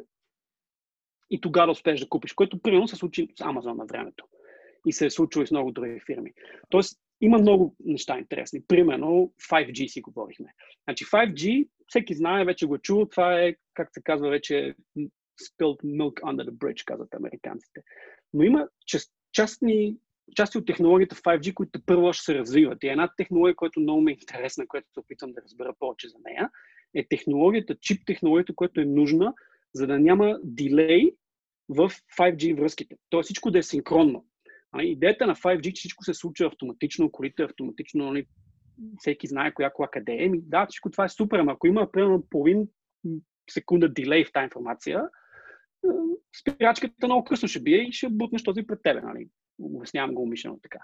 и 1.30 1.42
тогава 1.42 1.68
да 1.68 1.72
успееш 1.72 2.00
да 2.00 2.10
купиш, 2.10 2.34
което 2.34 2.62
примерно 2.62 2.88
се 2.88 2.96
случи 2.96 3.28
с 3.36 3.44
Amazon 3.44 3.78
на 3.78 3.86
времето. 3.86 4.26
И 4.88 4.94
се 4.94 5.06
е 5.06 5.10
случило 5.10 5.44
и 5.44 5.48
с 5.48 5.52
много 5.52 5.72
други 5.72 6.00
фирми. 6.06 6.34
Тоест, 6.70 7.00
има 7.26 7.38
много 7.38 7.76
неща 7.86 8.20
интересни. 8.20 8.62
Примерно 8.68 9.34
5G 9.52 9.88
си 9.88 10.02
говорихме. 10.02 10.54
Значи 10.84 11.06
5G, 11.06 11.68
всеки 11.88 12.16
знае, 12.16 12.46
вече 12.46 12.66
го 12.66 12.78
чул, 12.78 13.06
това 13.06 13.42
е, 13.42 13.56
как 13.74 13.90
се 13.94 14.02
казва, 14.04 14.30
вече 14.30 14.76
spilled 15.42 15.84
milk 15.84 16.22
under 16.22 16.50
the 16.50 16.52
bridge, 16.52 16.86
казват 16.86 17.14
американците. 17.14 17.82
Но 18.34 18.44
има 18.44 18.68
част, 18.86 19.12
частни, 19.34 19.98
части 20.36 20.58
от 20.58 20.66
технологията 20.66 21.16
5G, 21.16 21.54
които 21.54 21.82
първо 21.86 22.14
ще 22.14 22.24
се 22.24 22.36
развиват. 22.36 22.84
И 22.84 22.88
една 22.88 23.14
технология, 23.18 23.56
която 23.56 23.80
много 23.80 24.02
ме 24.02 24.12
е 24.12 24.14
интересна, 24.14 24.68
която 24.68 24.88
се 24.94 25.00
опитвам 25.00 25.32
да 25.32 25.42
разбера 25.42 25.74
повече 25.80 26.10
за 26.10 26.18
нея, 26.24 26.50
е 26.96 27.08
технологията, 27.08 27.76
чип 27.76 28.02
технологията, 28.06 28.56
която 28.56 28.82
е 28.82 28.86
нужна, 28.86 29.34
за 29.74 29.88
да 29.88 30.00
няма 30.00 30.40
дилей 30.44 31.12
в 31.70 31.92
5G 32.20 32.58
връзките. 32.60 32.96
Тоест 33.10 33.26
всичко 33.26 33.52
да 33.52 33.60
е 33.60 33.64
синхронно. 33.64 34.26
Идеята 34.84 35.28
на 35.28 35.36
5G, 35.36 35.64
че 35.64 35.80
всичко 35.80 36.04
се 36.04 36.14
случва 36.14 36.48
автоматично, 36.48 37.12
колите 37.12 37.44
автоматично, 37.44 38.06
нали, 38.06 38.26
всеки 38.98 39.28
знае 39.28 39.54
коя 39.54 39.70
кола 39.70 39.88
къде 39.88 40.18
е. 40.20 40.30
Ми, 40.30 40.42
да, 40.42 40.66
всичко 40.70 40.92
това 40.92 41.06
е 41.06 41.10
супер, 41.10 41.40
ама 41.40 41.52
ако 41.52 41.68
има 41.68 41.92
примерно 41.92 42.28
половин 42.30 42.68
секунда 43.50 43.90
дилей 43.90 44.26
в 44.26 44.32
тази 44.32 44.44
информация, 44.44 45.02
спирачката 46.42 47.08
много 47.08 47.24
късно 47.24 47.48
ще 47.48 47.60
бие 47.60 47.78
и 47.78 47.92
ще 47.92 48.10
бутнеш 48.10 48.44
този 48.44 48.68
пред 48.68 48.80
тебе. 48.84 49.02
Нали? 49.02 49.28
Обяснявам 49.60 50.16
го 50.16 50.24
умишлено 50.24 50.60
така. 50.62 50.80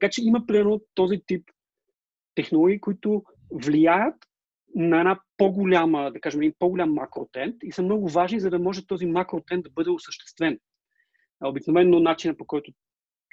Така 0.00 0.10
че 0.10 0.22
има 0.24 0.46
примерно 0.46 0.82
този 0.94 1.22
тип 1.26 1.50
технологии, 2.34 2.80
които 2.80 3.24
влияят 3.52 4.14
на 4.74 4.98
една 4.98 5.20
по-голяма, 5.36 6.10
да 6.12 6.20
кажем, 6.20 6.42
един 6.42 6.54
по-голям 6.58 6.92
макротренд 6.92 7.56
и 7.62 7.72
са 7.72 7.82
много 7.82 8.08
важни, 8.08 8.40
за 8.40 8.50
да 8.50 8.58
може 8.58 8.86
този 8.86 9.06
макротренд 9.06 9.64
да 9.64 9.70
бъде 9.70 9.90
осъществен. 9.90 10.58
Обикновено 11.44 12.00
начинът 12.00 12.38
по 12.38 12.46
който 12.46 12.72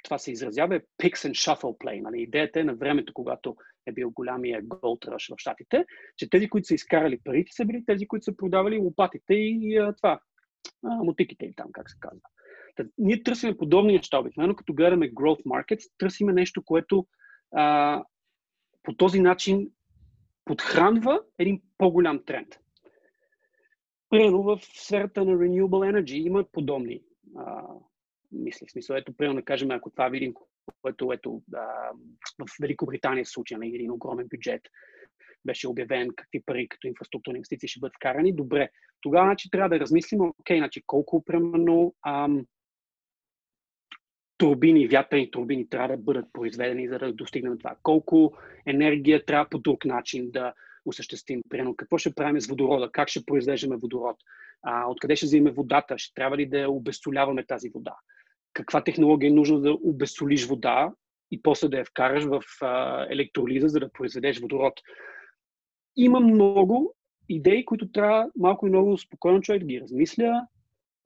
това 0.04 0.18
се 0.18 0.32
изразява 0.32 0.76
е 0.76 0.80
picks 0.80 1.28
and 1.28 1.30
shuffle 1.30 1.78
play. 1.84 2.00
Нали? 2.00 2.22
Идеята 2.22 2.60
е 2.60 2.64
на 2.64 2.74
времето, 2.74 3.12
когато 3.12 3.56
е 3.86 3.92
бил 3.92 4.10
голямия 4.10 4.62
gold 4.62 5.08
rush 5.08 5.34
в 5.34 5.38
Штатите, 5.38 5.84
че 6.16 6.30
тези, 6.30 6.48
които 6.48 6.66
са 6.66 6.74
изкарали 6.74 7.20
парите, 7.24 7.52
са 7.52 7.64
били 7.64 7.84
тези, 7.86 8.06
които 8.06 8.24
са 8.24 8.36
продавали 8.36 8.78
лопатите 8.78 9.34
и, 9.34 9.58
и 9.62 9.76
а, 9.76 9.92
това, 9.92 10.20
а, 10.84 11.04
мотиките 11.04 11.44
или 11.44 11.54
там, 11.56 11.66
как 11.72 11.90
се 11.90 11.96
казва. 12.00 12.20
Та, 12.76 12.84
ние 12.98 13.22
търсиме 13.22 13.56
подобни 13.56 13.92
неща. 13.92 14.18
Обикновено, 14.18 14.56
като 14.56 14.74
гледаме 14.74 15.12
growth 15.12 15.44
markets, 15.44 15.92
търсиме 15.98 16.32
нещо, 16.32 16.62
което 16.64 17.06
а, 17.56 18.04
по 18.82 18.94
този 18.94 19.20
начин 19.20 19.70
подхранва 20.44 21.20
един 21.38 21.62
по-голям 21.78 22.24
тренд. 22.24 22.48
Примерно 24.10 24.42
в 24.42 24.60
сферата 24.62 25.24
на 25.24 25.32
renewable 25.32 25.92
energy 25.92 26.14
има 26.14 26.44
подобни 26.52 27.02
а, 27.36 27.62
мисли. 28.32 28.66
В 28.66 28.72
смисъл, 28.72 28.96
ето, 28.96 29.16
примерно 29.16 29.40
да 29.40 29.44
кажем, 29.44 29.70
ако 29.70 29.90
това 29.90 30.08
видим, 30.08 30.34
което 30.82 31.12
ето, 31.12 31.42
а, 31.54 31.90
в 32.38 32.46
Великобритания 32.60 33.26
се 33.26 33.32
случи 33.32 33.54
на 33.54 33.58
нали, 33.58 33.74
един 33.74 33.90
огромен 33.90 34.28
бюджет, 34.28 34.62
беше 35.44 35.68
обявен 35.68 36.08
какви 36.16 36.42
пари 36.46 36.68
като 36.68 36.86
инфраструктурни 36.86 37.36
инвестиции 37.36 37.68
ще 37.68 37.80
бъдат 37.80 37.94
вкарани, 37.96 38.32
добре. 38.32 38.68
Тогава 39.00 39.26
значи, 39.26 39.50
трябва 39.50 39.68
да 39.68 39.80
размислим, 39.80 40.20
окей, 40.20 40.58
значи, 40.58 40.82
колко 40.86 41.24
примерно 41.24 41.94
ам, 42.06 42.46
турбини, 44.38 44.88
вятърни 44.88 45.30
турбини 45.30 45.68
трябва 45.68 45.88
да 45.88 45.96
бъдат 45.96 46.26
произведени, 46.32 46.88
за 46.88 46.98
да 46.98 47.12
достигнем 47.12 47.58
това. 47.58 47.76
Колко 47.82 48.36
енергия 48.66 49.24
трябва 49.24 49.48
по 49.50 49.58
друг 49.58 49.84
начин 49.84 50.30
да 50.30 50.54
осъществим. 50.84 51.40
Примерно, 51.48 51.76
какво 51.76 51.98
ще 51.98 52.14
правим 52.14 52.40
с 52.40 52.46
водорода, 52.46 52.90
как 52.92 53.08
ще 53.08 53.24
произвеждаме 53.24 53.76
водород, 53.76 54.16
а, 54.62 54.90
откъде 54.90 55.16
ще 55.16 55.26
вземем 55.26 55.54
водата, 55.54 55.98
ще 55.98 56.14
трябва 56.14 56.36
ли 56.36 56.46
да 56.46 56.70
обесоляваме 56.70 57.46
тази 57.46 57.70
вода, 57.70 57.94
каква 58.60 58.84
технология 58.84 59.28
е 59.28 59.34
нужно 59.34 59.60
да 59.60 59.72
обесолиш 59.72 60.46
вода 60.46 60.92
и 61.30 61.42
после 61.42 61.68
да 61.68 61.78
я 61.78 61.84
вкараш 61.84 62.24
в 62.24 62.42
а, 62.60 63.06
електролиза, 63.10 63.68
за 63.68 63.80
да 63.80 63.92
произведеш 63.92 64.40
водород. 64.40 64.72
Има 65.96 66.20
много 66.20 66.94
идеи, 67.28 67.64
които 67.64 67.92
трябва 67.92 68.30
малко 68.36 68.66
и 68.66 68.70
много 68.70 68.98
спокойно 68.98 69.40
човек 69.40 69.60
да 69.60 69.66
ги 69.66 69.80
размисля, 69.80 70.46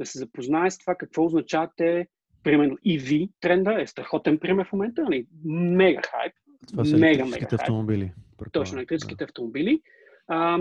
да 0.00 0.06
се 0.06 0.18
запознае 0.18 0.70
с 0.70 0.78
това 0.78 0.94
какво 0.94 1.24
означават 1.24 1.70
те, 1.76 2.06
примерно 2.42 2.76
EV 2.86 3.30
тренда 3.40 3.82
е 3.82 3.86
страхотен 3.86 4.38
пример 4.38 4.66
в 4.66 4.72
момента, 4.72 5.02
нали? 5.02 5.26
мега 5.44 6.02
хайп. 6.02 6.32
Това 6.68 6.84
са 6.84 6.96
мега, 6.96 7.24
мега 7.24 7.46
автомобили. 7.52 8.04
Хайп. 8.04 8.52
Точно, 8.52 8.78
електрическите 8.78 9.18
да. 9.18 9.24
автомобили. 9.24 9.80
А, 10.28 10.58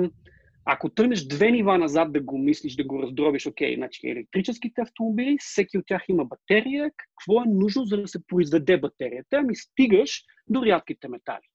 ако 0.66 0.90
тръгнеш 0.90 1.28
две 1.28 1.52
нива 1.52 1.78
назад 1.78 2.14
да 2.14 2.22
го 2.22 2.38
мислиш, 2.38 2.76
да 2.76 2.84
го 2.84 3.02
раздробиш, 3.02 3.46
окей, 3.46 3.76
значи 3.76 4.08
електрическите 4.08 4.82
автомобили, 4.82 5.38
всеки 5.40 5.78
от 5.78 5.86
тях 5.88 6.04
има 6.10 6.26
батерия, 6.26 6.92
какво 6.98 7.42
е 7.42 7.46
нужно 7.48 7.86
за 7.86 7.98
да 7.98 8.08
се 8.08 8.28
произведе 8.28 8.78
батерията? 8.78 9.38
Ами 9.38 9.56
стигаш 9.56 10.24
до 10.48 10.66
рядките 10.66 11.08
метали. 11.08 11.48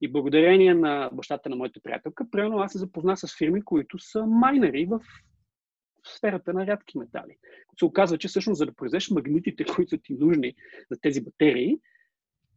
И 0.00 0.12
благодарение 0.12 0.74
на 0.74 1.10
бащата 1.12 1.48
на 1.48 1.56
моята 1.56 1.80
приятелка, 1.82 2.30
примерно 2.30 2.58
аз 2.58 2.72
се 2.72 2.78
запозна 2.78 3.16
с 3.16 3.38
фирми, 3.38 3.64
които 3.64 3.98
са 3.98 4.26
майнери 4.26 4.86
в 4.86 5.00
сферата 6.04 6.52
на 6.52 6.66
рядки 6.66 6.98
метали. 6.98 7.36
Се 7.78 7.84
оказва, 7.84 8.18
че 8.18 8.28
всъщност 8.28 8.58
за 8.58 8.66
да 8.66 8.74
произведеш 8.74 9.10
магнитите, 9.10 9.64
които 9.64 9.88
са 9.88 9.98
ти 10.02 10.14
нужни 10.14 10.54
за 10.90 11.00
тези 11.00 11.24
батерии, 11.24 11.76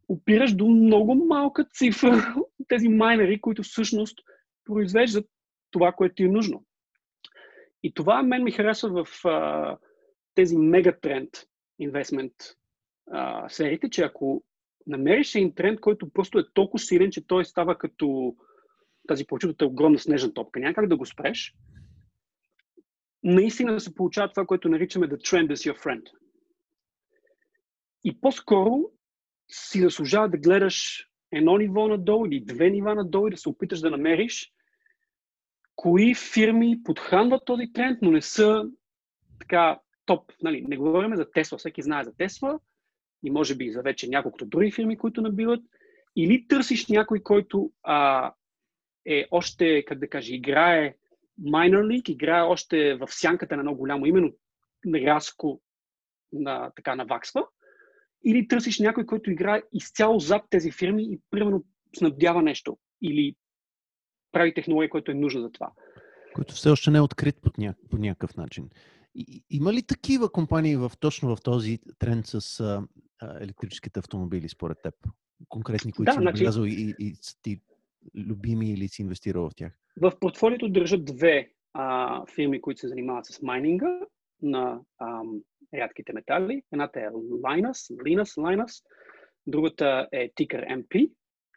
опираш 0.08 0.54
до 0.54 0.66
много 0.68 1.14
малка 1.14 1.64
цифра 1.64 2.34
от 2.36 2.68
тези 2.68 2.88
майнери, 2.88 3.40
които 3.40 3.62
всъщност 3.62 4.18
произвеждат 4.64 5.26
това, 5.70 5.92
което 5.92 6.14
ти 6.14 6.22
е 6.22 6.28
нужно. 6.28 6.64
И 7.82 7.94
това 7.94 8.22
мен 8.22 8.44
ми 8.44 8.52
харесва 8.52 9.04
в 9.04 9.24
а, 9.24 9.78
тези 10.34 10.56
мегатренд 10.56 11.30
инвестмент 11.78 12.32
сериите, 13.48 13.90
че 13.90 14.02
ако 14.02 14.44
намериш 14.86 15.34
един 15.34 15.54
тренд, 15.54 15.80
който 15.80 16.10
просто 16.10 16.38
е 16.38 16.52
толкова 16.54 16.78
силен, 16.78 17.10
че 17.10 17.26
той 17.26 17.44
става 17.44 17.78
като 17.78 18.36
тази 19.08 19.26
почутата 19.26 19.66
огромна 19.66 19.98
снежна 19.98 20.34
топка, 20.34 20.60
няма 20.60 20.74
как 20.74 20.88
да 20.88 20.96
го 20.96 21.06
спреш, 21.06 21.54
наистина 23.22 23.80
се 23.80 23.94
получава 23.94 24.28
това, 24.28 24.46
което 24.46 24.68
наричаме 24.68 25.08
the 25.08 25.16
trend 25.16 25.52
is 25.52 25.72
your 25.72 25.84
friend. 25.84 26.02
И 28.04 28.20
по-скоро 28.20 28.90
си 29.50 29.80
заслужава 29.80 30.28
да 30.28 30.38
гледаш 30.38 31.08
едно 31.36 31.58
ниво 31.58 31.88
надолу 31.88 32.26
или 32.26 32.44
две 32.44 32.70
нива 32.70 32.94
надолу 32.94 33.28
и 33.28 33.30
да 33.30 33.36
се 33.36 33.48
опиташ 33.48 33.80
да 33.80 33.90
намериш 33.90 34.52
кои 35.76 36.14
фирми 36.14 36.82
подхранват 36.84 37.44
този 37.44 37.72
тренд, 37.72 37.98
но 38.02 38.10
не 38.10 38.22
са 38.22 38.64
така 39.40 39.80
топ. 40.06 40.32
Нали, 40.42 40.64
не 40.68 40.76
говорим 40.76 41.16
за 41.16 41.30
Тесла, 41.30 41.58
всеки 41.58 41.82
знае 41.82 42.04
за 42.04 42.16
Тесла 42.16 42.58
и 43.22 43.30
може 43.30 43.54
би 43.54 43.70
за 43.70 43.82
вече 43.82 44.08
няколкото 44.08 44.46
други 44.46 44.72
фирми, 44.72 44.98
които 44.98 45.22
набиват. 45.22 45.60
Или 46.16 46.46
търсиш 46.48 46.88
някой, 46.88 47.22
който 47.22 47.72
а, 47.82 48.32
е 49.06 49.26
още, 49.30 49.84
как 49.84 49.98
да 49.98 50.08
кажа, 50.08 50.34
играе 50.34 50.94
minor 51.40 51.86
league, 51.86 52.10
играе 52.10 52.42
още 52.42 52.94
в 52.94 53.08
сянката 53.10 53.56
на 53.56 53.60
едно 53.60 53.74
голямо, 53.74 54.06
именно 54.06 54.32
рязко 54.94 55.60
на, 56.32 56.72
така 56.76 56.94
наваксва, 56.94 57.46
или 58.24 58.48
търсиш 58.48 58.78
някой, 58.78 59.06
който 59.06 59.30
играе 59.30 59.62
изцяло 59.72 60.18
зад 60.18 60.42
тези 60.50 60.70
фирми 60.70 61.12
и 61.12 61.20
примерно 61.30 61.64
снабдява 61.96 62.42
нещо 62.42 62.78
или 63.02 63.34
прави 64.32 64.54
технология, 64.54 64.90
която 64.90 65.10
е 65.10 65.14
нужна 65.14 65.40
за 65.40 65.52
това. 65.52 65.72
Който 66.34 66.54
все 66.54 66.70
още 66.70 66.90
не 66.90 66.98
е 66.98 67.00
открит 67.00 67.36
по, 67.42 67.50
ня... 67.58 67.74
по 67.90 67.96
някакъв 67.96 68.36
начин. 68.36 68.70
И, 69.14 69.44
има 69.50 69.72
ли 69.72 69.82
такива 69.82 70.32
компании 70.32 70.76
в, 70.76 70.92
точно 71.00 71.36
в 71.36 71.42
този 71.42 71.78
тренд 71.98 72.26
с 72.26 72.60
а, 72.60 72.82
електрическите 73.40 73.98
автомобили, 73.98 74.48
според 74.48 74.78
теб? 74.82 74.94
Конкретни, 75.48 75.92
които 75.92 76.06
да, 76.06 76.12
си 76.12 76.18
значи... 76.20 76.24
набелязал 76.24 76.64
и, 76.64 76.94
и, 76.98 77.14
ти 77.42 77.60
любими 78.14 78.70
или 78.70 78.88
си 78.88 79.02
инвестирал 79.02 79.50
в 79.50 79.54
тях? 79.56 79.72
В 79.96 80.12
портфолиото 80.20 80.68
държат 80.68 81.04
две 81.04 81.50
а, 81.72 82.26
фирми, 82.34 82.60
които 82.60 82.80
се 82.80 82.88
занимават 82.88 83.26
с 83.26 83.42
майнинга 83.42 84.00
на 84.42 84.80
ам, 85.00 85.40
рядките 85.74 86.12
метали. 86.12 86.62
Едната 86.72 87.00
е 87.00 87.08
Linus, 87.08 87.94
Linus, 87.94 88.40
Linus. 88.40 88.84
Другата 89.46 90.08
е 90.12 90.28
Ticker 90.28 90.84
MP. 90.84 91.10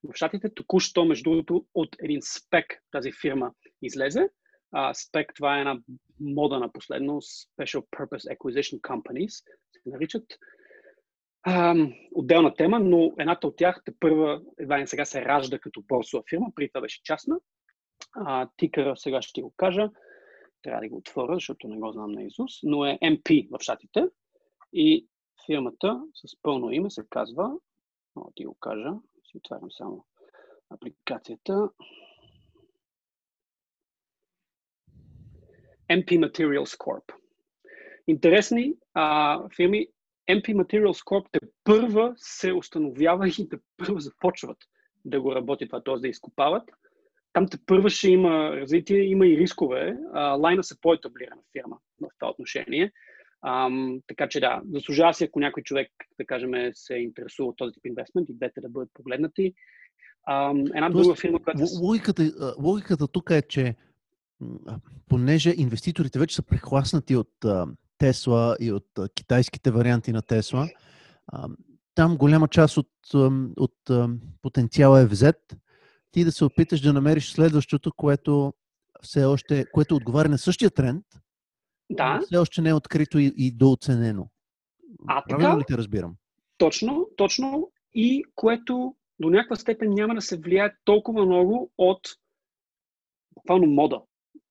В 0.03 0.15
щатите 0.15 0.53
току-що, 0.53 1.05
между 1.05 1.29
другото, 1.29 1.65
от 1.73 1.95
един 2.03 2.19
спек 2.21 2.65
тази 2.91 3.11
фирма 3.21 3.51
излезе. 3.81 4.29
Uh, 4.75 5.07
спек, 5.07 5.31
това 5.35 5.57
е 5.57 5.59
една 5.59 5.79
мода 6.19 6.59
на 6.59 6.71
последно, 6.71 7.21
Special 7.21 7.85
Purpose 7.97 8.37
Acquisition 8.37 8.81
Companies, 8.81 9.29
се 9.71 9.89
наричат. 9.89 10.23
Um, 11.47 12.09
отделна 12.15 12.53
тема, 12.55 12.79
но 12.79 13.13
едната 13.19 13.47
от 13.47 13.57
тях, 13.57 13.81
те 13.85 13.91
първа, 13.99 14.41
едва 14.59 14.77
не 14.77 14.87
сега 14.87 15.05
се 15.05 15.25
ражда 15.25 15.59
като 15.59 15.83
борсова 15.87 16.23
фирма, 16.29 16.47
преди 16.55 16.69
това 16.69 16.81
беше 16.81 17.03
частна. 17.03 17.39
Uh, 18.17 18.49
тикъра 18.57 18.97
сега 18.97 19.21
ще 19.21 19.41
го 19.41 19.53
кажа 19.57 19.89
трябва 20.67 20.81
да 20.81 20.89
го 20.89 20.97
отворя, 20.97 21.33
защото 21.33 21.67
не 21.67 21.77
го 21.77 21.91
знам 21.91 22.11
на 22.11 22.23
Изус, 22.23 22.51
но 22.63 22.85
е 22.85 22.99
MP 23.03 23.47
в 23.51 23.61
щатите 23.61 24.07
и 24.73 25.07
фирмата 25.45 26.01
с 26.13 26.41
пълно 26.41 26.71
име 26.71 26.89
се 26.89 27.03
казва, 27.09 27.51
о, 28.15 28.31
ти 28.35 28.45
го 28.45 28.55
кажа, 28.55 28.93
си 29.31 29.37
отварям 29.37 29.71
само 29.71 30.05
апликацията, 30.69 31.69
MP 35.89 36.19
Materials 36.19 36.77
Corp. 36.77 37.13
Интересни 38.07 38.73
а, 38.93 39.49
фирми. 39.55 39.87
MP 40.29 40.55
Materials 40.55 41.03
Corp 41.03 41.27
те 41.31 41.39
първа 41.63 42.13
се 42.17 42.53
установява 42.53 43.27
и 43.27 43.49
те 43.49 43.57
първа 43.77 43.99
започват 43.99 44.57
да 45.05 45.21
го 45.21 45.35
работят 45.35 45.69
това, 45.69 45.83
т.е. 45.83 45.99
да 45.99 46.07
изкопават 46.07 46.71
там 47.33 47.47
те 47.47 47.57
първа 47.65 47.89
ще 47.89 48.09
има 48.09 48.51
развитие, 48.55 49.03
има 49.03 49.27
и 49.27 49.37
рискове. 49.37 49.97
Лайна 50.15 50.63
се 50.63 50.81
по-етаблирана 50.81 51.41
фирма 51.51 51.77
в 52.01 52.07
това 52.19 52.31
отношение. 52.31 52.91
Um, 53.45 54.01
така 54.07 54.29
че 54.29 54.39
да, 54.39 54.61
заслужава 54.73 55.13
си, 55.13 55.23
ако 55.23 55.39
някой 55.39 55.63
човек, 55.63 55.87
да 56.19 56.25
кажем, 56.25 56.51
се 56.73 56.95
интересува 56.95 57.49
от 57.49 57.57
този 57.57 57.73
тип 57.73 57.85
инвестмент 57.85 58.29
и 58.29 58.33
двете 58.33 58.61
да 58.61 58.69
бъдат 58.69 58.89
погледнати. 58.93 59.53
Um, 60.29 60.69
една 60.75 60.91
Тоест, 60.91 61.03
друга 61.03 61.15
фирма, 61.15 61.39
която... 61.43 61.63
Логиката, 61.81 62.31
логиката 62.61 63.07
тук 63.07 63.29
е, 63.29 63.41
че 63.41 63.75
понеже 65.09 65.53
инвеститорите 65.57 66.19
вече 66.19 66.35
са 66.35 66.43
прехласнати 66.43 67.15
от 67.15 67.31
Тесла 67.97 68.57
и 68.59 68.71
от 68.71 68.87
китайските 69.15 69.71
варианти 69.71 70.11
на 70.11 70.21
Тесла, 70.21 70.69
там 71.95 72.17
голяма 72.17 72.47
част 72.47 72.77
от, 72.77 72.89
от 73.57 73.75
потенциала 74.41 75.01
е 75.01 75.05
взет 75.05 75.57
ти 76.11 76.23
да 76.23 76.31
се 76.31 76.45
опиташ 76.45 76.81
да 76.81 76.93
намериш 76.93 77.31
следващото, 77.31 77.91
което 77.97 78.53
все 79.01 79.25
още, 79.25 79.65
което 79.71 79.95
отговаря 79.95 80.29
на 80.29 80.37
същия 80.37 80.71
тренд, 80.71 81.05
да. 81.89 82.19
все 82.25 82.37
още 82.37 82.61
не 82.61 82.69
е 82.69 82.73
открито 82.73 83.19
и, 83.19 83.33
и 83.37 83.51
дооценено. 83.51 84.29
А, 85.07 85.23
Правилно 85.29 85.49
така, 85.49 85.59
ли 85.59 85.63
те 85.67 85.77
разбирам? 85.77 86.15
Точно, 86.57 87.09
точно. 87.17 87.71
И 87.93 88.23
което 88.35 88.95
до 89.19 89.29
някаква 89.29 89.55
степен 89.55 89.93
няма 89.93 90.15
да 90.15 90.21
се 90.21 90.37
влияе 90.37 90.73
толкова 90.83 91.25
много 91.25 91.71
от 91.77 91.99
буквално 93.35 93.67
мода. 93.67 94.01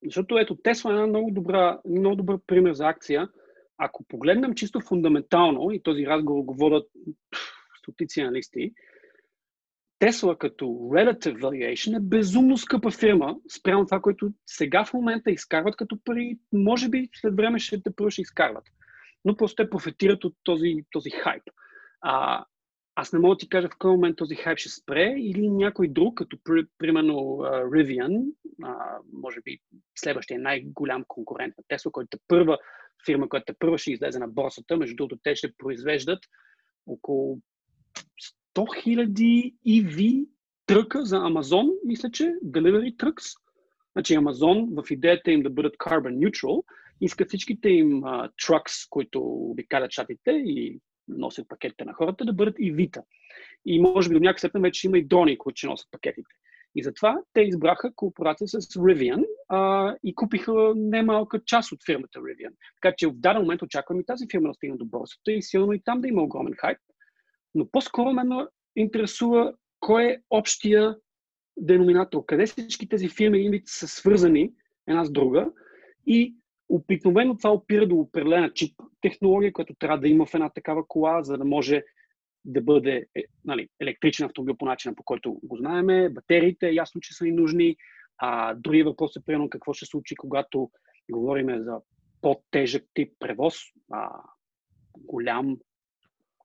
Защото 0.04 0.38
ето 0.38 0.56
Тесла 0.56 0.90
е 0.90 0.94
една 0.94 1.06
много, 1.06 1.30
добра, 1.30 1.80
много 1.88 2.16
добър 2.16 2.38
пример 2.46 2.72
за 2.72 2.86
акция. 2.86 3.28
Ако 3.78 4.04
погледнем 4.08 4.54
чисто 4.54 4.80
фундаментално, 4.80 5.70
и 5.70 5.82
този 5.82 6.06
разговор 6.06 6.44
го 6.44 6.54
водят 6.54 6.86
стотици 7.78 8.20
аналисти, 8.20 8.72
Тесла 9.98 10.38
като 10.38 10.64
relative 10.64 11.40
valuation 11.40 11.96
е 11.96 12.00
безумно 12.00 12.58
скъпа 12.58 12.90
фирма 12.90 13.36
спрямо 13.56 13.86
това, 13.86 14.00
което 14.00 14.32
сега 14.46 14.84
в 14.84 14.94
момента 14.94 15.30
изкарват 15.30 15.76
като 15.76 15.98
пари. 16.04 16.38
Може 16.52 16.88
би 16.88 17.08
след 17.14 17.36
време 17.36 17.58
ще 17.58 17.82
те 17.82 17.90
първо 17.96 18.10
ще 18.10 18.22
изкарват. 18.22 18.64
Но 19.24 19.36
просто 19.36 19.62
те 19.62 19.70
профитират 19.70 20.24
от 20.24 20.34
този, 20.42 20.74
този 20.90 21.10
хайп. 21.10 21.42
А, 22.00 22.44
аз 22.94 23.12
не 23.12 23.18
мога 23.18 23.34
да 23.34 23.38
ти 23.38 23.48
кажа 23.48 23.68
в 23.68 23.78
кой 23.78 23.90
момент 23.90 24.16
този 24.16 24.34
хайп 24.34 24.58
ще 24.58 24.68
спре 24.68 25.14
или 25.18 25.50
някой 25.50 25.88
друг, 25.88 26.18
като 26.18 26.38
примерно 26.78 27.14
uh, 27.14 27.64
Rivian, 27.64 28.24
uh, 28.62 28.98
може 29.12 29.40
би 29.40 29.58
следващия 29.98 30.40
най-голям 30.40 31.04
конкурент 31.08 31.54
на 31.58 31.64
Тесла, 31.68 31.92
който 31.92 32.16
е 32.16 32.24
първа 32.28 32.58
фирма, 33.06 33.28
която 33.28 33.52
е 33.52 33.56
първа 33.58 33.78
ще 33.78 33.92
излезе 33.92 34.18
на 34.18 34.28
борсата. 34.28 34.76
Между 34.76 34.96
другото, 34.96 35.20
те 35.22 35.36
ще 35.36 35.52
произвеждат 35.58 36.18
около 36.86 37.38
100 38.56 38.82
хиляди 38.82 39.54
EV 39.66 40.26
тръка 40.66 41.04
за 41.04 41.16
Amazon, 41.16 41.70
мисля, 41.84 42.10
че 42.10 42.24
Delivery 42.44 42.96
Trucks. 42.96 43.38
Значи 43.92 44.18
Amazon 44.18 44.82
в 44.82 44.90
идеята 44.90 45.30
им 45.30 45.42
да 45.42 45.50
бъдат 45.50 45.74
carbon 45.76 46.16
neutral, 46.18 46.64
искат 47.00 47.28
всичките 47.28 47.68
им 47.68 47.88
uh, 47.88 48.30
trucks, 48.30 48.88
които 48.90 49.20
обикалят 49.22 49.90
шатите 49.90 50.30
и 50.30 50.80
носят 51.08 51.48
пакетите 51.48 51.84
на 51.84 51.92
хората, 51.92 52.24
да 52.24 52.32
бъдат 52.32 52.54
и 52.58 52.74
Vita. 52.74 53.02
И 53.66 53.80
може 53.80 54.08
би 54.08 54.14
до 54.14 54.20
някакъв 54.20 54.40
степен 54.40 54.62
вече 54.62 54.86
има 54.86 54.98
и 54.98 55.04
дрони, 55.04 55.38
които 55.38 55.58
ще 55.58 55.66
носят 55.66 55.88
пакетите. 55.90 56.30
И 56.74 56.82
затова 56.82 57.18
те 57.32 57.40
избраха 57.40 57.94
кооперация 57.94 58.48
с 58.48 58.58
Rivian 58.60 59.24
а, 59.48 59.94
и 60.04 60.14
купиха 60.14 60.72
немалка 60.76 61.44
част 61.44 61.72
от 61.72 61.78
фирмата 61.86 62.18
Rivian. 62.18 62.52
Така 62.82 62.94
че 62.98 63.06
в 63.06 63.12
даден 63.14 63.42
момент 63.42 63.62
очаквам 63.62 64.00
и 64.00 64.06
тази 64.06 64.26
фирма 64.30 64.48
да 64.48 64.54
стигне 64.54 64.76
до 64.76 64.84
борсата 64.84 65.32
и 65.32 65.42
силно 65.42 65.72
и 65.72 65.82
там 65.84 66.00
да 66.00 66.08
има 66.08 66.22
огромен 66.22 66.54
хайп. 66.58 66.78
Но 67.56 67.70
по-скоро 67.70 68.12
ме 68.12 68.46
интересува 68.76 69.54
кой 69.80 70.04
е 70.04 70.18
общия 70.30 70.96
деноминатор, 71.56 72.24
къде 72.26 72.46
всички 72.46 72.88
тези 72.88 73.08
фирми 73.08 73.62
са 73.66 73.88
свързани 73.88 74.52
една 74.86 75.04
с 75.04 75.10
друга 75.10 75.50
и 76.06 76.36
обикновено 76.68 77.36
това 77.36 77.50
опира 77.50 77.86
до 77.86 77.96
определена 77.96 78.52
чип 78.52 78.82
технология, 79.00 79.52
която 79.52 79.74
трябва 79.74 79.98
да 79.98 80.08
има 80.08 80.26
в 80.26 80.34
една 80.34 80.50
такава 80.50 80.88
кола, 80.88 81.22
за 81.22 81.38
да 81.38 81.44
може 81.44 81.82
да 82.44 82.60
бъде 82.60 83.06
е, 83.14 83.24
нали, 83.44 83.68
електричен 83.80 84.26
автомобил 84.26 84.56
по 84.56 84.64
начина, 84.64 84.94
по 84.94 85.02
който 85.02 85.40
го 85.42 85.56
знаеме. 85.56 86.08
Батериите, 86.08 86.70
ясно, 86.70 87.00
че 87.00 87.14
са 87.14 87.24
ни 87.24 87.32
нужни. 87.32 87.76
А, 88.18 88.54
други 88.54 88.82
въпрос 88.82 89.16
е, 89.16 89.24
примерно, 89.24 89.50
какво 89.50 89.72
ще 89.72 89.86
случи, 89.86 90.16
когато 90.16 90.70
говорим 91.10 91.62
за 91.62 91.76
по-тежък 92.22 92.84
тип 92.94 93.12
превоз, 93.18 93.54
а, 93.92 94.10
голям 94.98 95.56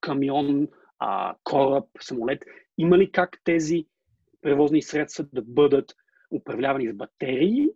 камион, 0.01 0.67
а, 1.03 1.35
кораб, 1.43 1.85
самолет. 2.01 2.45
Има 2.77 2.97
ли 2.97 3.11
как 3.11 3.37
тези 3.43 3.85
превозни 4.41 4.81
средства 4.81 5.25
да 5.33 5.41
бъдат 5.41 5.95
управлявани 6.31 6.89
с 6.89 6.93
батерии 6.93 7.67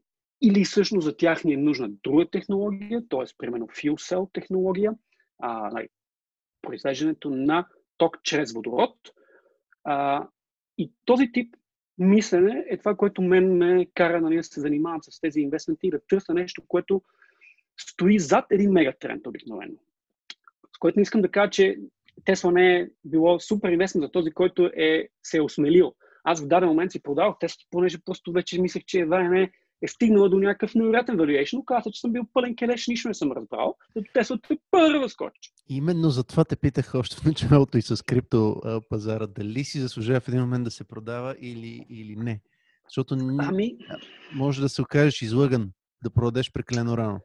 или 0.42 0.64
всъщност 0.64 1.06
за 1.06 1.18
тях 1.18 1.44
ни 1.44 1.54
е 1.54 1.58
нужна 1.58 1.90
друга 2.04 2.30
технология, 2.32 3.04
т.е. 3.10 3.24
примерно 3.38 3.68
fuel 3.68 3.94
cell 3.94 4.34
технология, 4.34 4.94
а, 5.40 5.70
нали, 5.74 5.88
произвеждането 6.62 7.30
на 7.30 7.68
ток 7.98 8.24
чрез 8.24 8.54
водород. 8.54 8.96
А, 9.84 10.28
и 10.78 10.92
този 11.06 11.32
тип 11.32 11.56
мислене 11.98 12.66
е 12.70 12.78
това, 12.78 12.96
което 12.96 13.22
мен 13.22 13.58
ме 13.58 13.88
кара 13.94 14.22
нали, 14.22 14.36
да 14.36 14.44
се 14.44 14.62
занимавам 14.62 15.04
с 15.04 15.20
тези 15.20 15.40
инвестменти 15.40 15.88
и 15.88 15.92
да 15.92 16.00
търся 16.08 16.34
нещо, 16.34 16.64
което 16.68 17.02
стои 17.80 18.20
зад 18.20 18.46
един 18.52 18.72
мегатренд 18.72 19.28
обикновено. 19.28 19.74
С 20.76 20.78
което 20.80 21.00
не 21.00 21.04
искам 21.04 21.22
да 21.22 21.32
кажа, 21.32 21.50
че 21.50 21.78
Тесла 22.26 22.52
не 22.52 22.76
е 22.76 22.88
било 23.06 23.40
супер 23.40 23.70
инвестмент 23.70 24.04
за 24.04 24.12
този, 24.12 24.32
който 24.32 24.66
е, 24.66 25.08
се 25.24 25.38
е 25.38 25.42
осмелил. 25.42 25.94
Аз 26.24 26.42
в 26.42 26.48
даден 26.48 26.70
момент 26.70 26.92
си 26.92 27.04
продавах 27.04 27.36
Тесла, 27.40 27.58
понеже 27.72 27.98
просто 28.06 28.32
вече 28.32 28.62
мислех, 28.62 28.84
че 28.86 29.00
едва 29.00 29.24
не 29.24 29.52
е 29.82 29.88
стигнала 29.88 30.30
до 30.30 30.40
някакъв 30.40 30.76
невероятен 30.76 31.18
valuation, 31.18 31.60
оказа, 31.60 31.92
че 31.92 32.02
съм 32.02 32.12
бил 32.12 32.24
пълен 32.34 32.56
келеш, 32.56 32.88
нищо 32.88 33.08
не 33.08 33.14
съм 33.14 33.32
разбрал, 33.32 33.76
защото 33.88 34.12
те 34.14 34.24
са 34.24 34.40
първа 34.72 35.10
скочи. 35.10 35.52
Именно 35.70 36.10
за 36.10 36.24
това 36.24 36.46
те 36.46 36.56
питах 36.56 36.96
още 36.96 37.16
в 37.16 37.26
началото 37.26 37.78
и 37.78 37.82
с 37.82 38.06
крипто 38.06 38.62
пазара, 38.90 39.28
дали 39.28 39.64
си 39.64 39.80
заслужава 39.80 40.20
в 40.20 40.28
един 40.28 40.42
момент 40.42 40.64
да 40.64 40.72
се 40.72 40.84
продава 40.84 41.36
или, 41.42 41.86
или 41.90 42.16
не. 42.16 42.42
Защото 42.90 43.16
ами... 43.40 43.78
може 44.36 44.62
да 44.62 44.70
се 44.70 44.82
окажеш 44.82 45.22
излъган, 45.22 45.72
да 46.04 46.10
продадеш 46.10 46.52
прекалено 46.52 46.98
рано. 46.98 47.20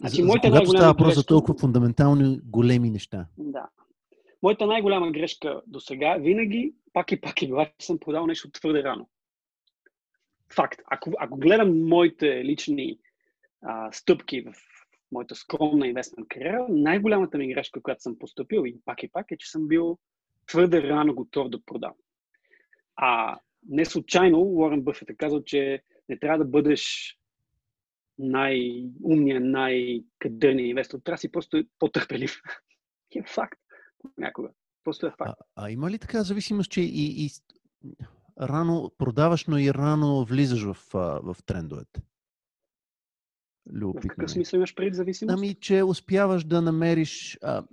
Значи, 0.00 0.16
за, 0.16 0.24
моята 0.24 0.48
когато 0.48 0.70
става 0.70 0.92
въпрос 0.92 1.14
за 1.14 1.26
толкова 1.26 1.58
фундаментални 1.58 2.40
големи 2.44 2.90
неща. 2.90 3.26
Да. 3.38 3.68
Моята 4.42 4.66
най-голяма 4.66 5.10
грешка 5.10 5.62
до 5.66 5.80
сега 5.80 6.16
винаги, 6.20 6.74
пак 6.92 7.12
и 7.12 7.20
пак 7.20 7.42
и 7.42 7.46
била, 7.46 7.70
че 7.78 7.86
съм 7.86 7.98
продал 7.98 8.26
нещо 8.26 8.50
твърде 8.50 8.82
рано. 8.82 9.08
Факт. 10.54 10.80
Ако, 10.86 11.12
ако 11.18 11.38
гледам 11.38 11.88
моите 11.88 12.44
лични 12.44 12.98
а, 13.62 13.92
стъпки 13.92 14.40
в 14.40 14.54
моята 15.12 15.34
скромна 15.34 15.88
инвестмент 15.88 16.28
кариера, 16.28 16.66
най-голямата 16.68 17.38
ми 17.38 17.54
грешка, 17.54 17.82
която 17.82 18.02
съм 18.02 18.18
поступил 18.18 18.62
и 18.66 18.76
пак 18.84 19.02
и 19.02 19.08
пак 19.08 19.30
е, 19.30 19.36
че 19.36 19.50
съм 19.50 19.68
бил 19.68 19.98
твърде 20.46 20.82
рано 20.82 21.14
готов 21.14 21.48
да 21.48 21.64
продам. 21.64 21.92
А 22.96 23.38
не 23.68 23.84
случайно 23.84 24.38
Уорън 24.38 24.82
Бъфет 24.82 25.10
е 25.10 25.16
казал, 25.16 25.42
че 25.42 25.82
не 26.08 26.18
трябва 26.18 26.38
да 26.38 26.44
бъдеш 26.44 27.16
най-умният, 28.18 29.44
най-кадърният 29.44 30.68
инвестор. 30.68 30.98
Трябва 30.98 31.16
да 31.16 31.20
си 31.20 31.32
просто 31.32 31.64
по-търпелив. 31.78 32.40
е 33.16 33.22
факт. 33.22 33.60
Някога. 34.18 34.48
Просто 34.84 35.06
е 35.06 35.10
факт. 35.10 35.40
А, 35.56 35.64
а 35.64 35.70
има 35.70 35.90
ли 35.90 35.98
така 35.98 36.22
зависимост, 36.22 36.70
че 36.70 36.80
и, 36.80 37.24
и 37.24 37.30
рано 38.40 38.92
продаваш, 38.98 39.46
но 39.46 39.58
и 39.58 39.74
рано 39.74 40.24
влизаш 40.24 40.62
в, 40.62 40.76
в 41.22 41.36
трендовете? 41.46 42.02
Любопитно. 43.72 44.08
В 44.08 44.16
какъв 44.16 44.30
смисъл 44.30 44.56
имаш 44.56 44.74
пред 44.74 44.94
зависимост? 44.94 45.38
Ами, 45.38 45.54
че 45.54 45.82
успяваш 45.82 46.44
да 46.44 46.62
намериш 46.62 47.38
а, 47.42 47.64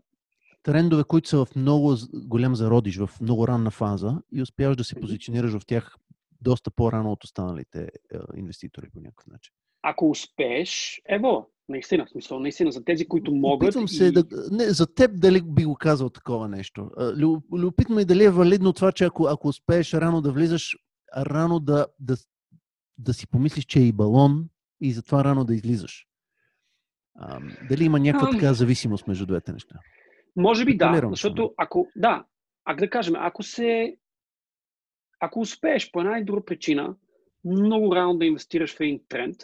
трендове, 0.63 1.03
които 1.03 1.29
са 1.29 1.45
в 1.45 1.55
много 1.55 1.95
голям 2.13 2.55
зародиш, 2.55 2.97
в 2.97 3.09
много 3.21 3.47
ранна 3.47 3.71
фаза 3.71 4.21
и 4.31 4.41
успяваш 4.41 4.77
да 4.77 4.83
се 4.83 4.95
позиционираш 4.95 5.51
в 5.51 5.65
тях 5.65 5.95
доста 6.41 6.71
по-рано 6.71 7.11
от 7.11 7.23
останалите 7.23 7.89
а, 8.13 8.19
инвеститори 8.35 8.89
по 8.89 8.99
някакъв 8.99 9.27
начин. 9.27 9.53
Ако 9.83 10.09
успееш, 10.09 11.01
ево, 11.09 11.49
наистина, 11.69 12.07
смисъл, 12.07 12.39
наистина, 12.39 12.71
за 12.71 12.83
тези, 12.83 13.07
които 13.07 13.31
могат. 13.31 13.67
Опитвам 13.67 13.87
се 13.87 14.05
и... 14.05 14.11
да. 14.11 14.23
Не, 14.51 14.63
за 14.63 14.93
теб 14.93 15.11
дали 15.13 15.41
би 15.41 15.65
го 15.65 15.75
казал 15.75 16.09
такова 16.09 16.47
нещо. 16.47 16.89
Любопитно 17.53 17.99
е 17.99 18.05
дали 18.05 18.23
е 18.23 18.29
валидно 18.29 18.73
това, 18.73 18.91
че 18.91 19.05
ако, 19.05 19.27
ако 19.27 19.47
успееш 19.47 19.93
рано 19.93 20.21
да 20.21 20.31
влизаш, 20.31 20.77
рано 21.17 21.59
да, 21.59 21.87
да, 21.99 22.15
да 22.97 23.13
си 23.13 23.27
помислиш, 23.27 23.65
че 23.65 23.79
е 23.79 23.83
и 23.83 23.91
балон 23.91 24.49
и 24.81 24.91
затова 24.91 25.23
рано 25.23 25.45
да 25.45 25.55
излизаш. 25.55 26.07
А, 27.15 27.39
дали 27.69 27.83
има 27.83 27.99
някаква 27.99 28.31
така 28.31 28.53
зависимост 28.53 29.07
между 29.07 29.25
двете 29.25 29.53
неща? 29.53 29.75
Може 30.35 30.65
би 30.65 30.77
да, 30.77 31.07
защото 31.09 31.53
ако, 31.57 31.87
да, 31.95 32.25
ако 32.65 32.79
да 32.79 32.89
кажем, 32.89 33.15
ако 33.17 33.43
се, 33.43 33.97
ако 35.19 35.39
успееш 35.39 35.91
по 35.91 35.99
една 35.99 36.19
и 36.19 36.25
друга 36.25 36.45
причина, 36.45 36.95
много 37.45 37.95
рано 37.95 38.17
да 38.17 38.25
инвестираш 38.25 38.75
в 38.75 38.79
един 38.79 39.01
тренд, 39.09 39.35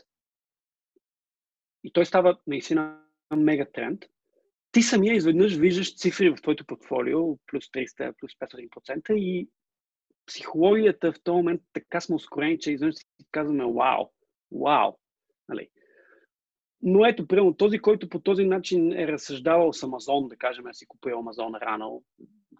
и 1.83 1.93
той 1.93 2.05
става 2.05 2.37
наистина 2.47 3.01
мега 3.35 3.65
тренд, 3.73 4.05
ти 4.71 4.81
самия 4.81 5.15
изведнъж 5.15 5.55
виждаш 5.55 5.95
цифри 5.95 6.29
в 6.29 6.41
твоето 6.41 6.65
портфолио, 6.65 7.37
плюс 7.37 7.65
300, 7.65 8.13
плюс 8.19 8.31
500% 8.33 9.13
и 9.13 9.49
психологията 10.25 11.11
в 11.11 11.23
този 11.23 11.35
момент 11.35 11.61
така 11.73 12.01
сме 12.01 12.15
ускорени, 12.15 12.59
че 12.59 12.71
изведнъж 12.71 12.95
си 12.95 13.05
казваме 13.31 13.63
вау, 13.63 14.05
вау. 14.51 14.97
Нали? 15.49 15.69
Но 16.81 17.05
ето, 17.05 17.27
примерно, 17.27 17.53
този, 17.53 17.79
който 17.79 18.09
по 18.09 18.19
този 18.19 18.45
начин 18.45 18.93
е 18.93 19.07
разсъждавал 19.07 19.73
с 19.73 19.83
Амазон, 19.83 20.27
да 20.27 20.35
кажем, 20.35 20.65
си 20.71 20.85
купил 20.85 21.19
Амазон 21.19 21.55
рано, 21.55 22.03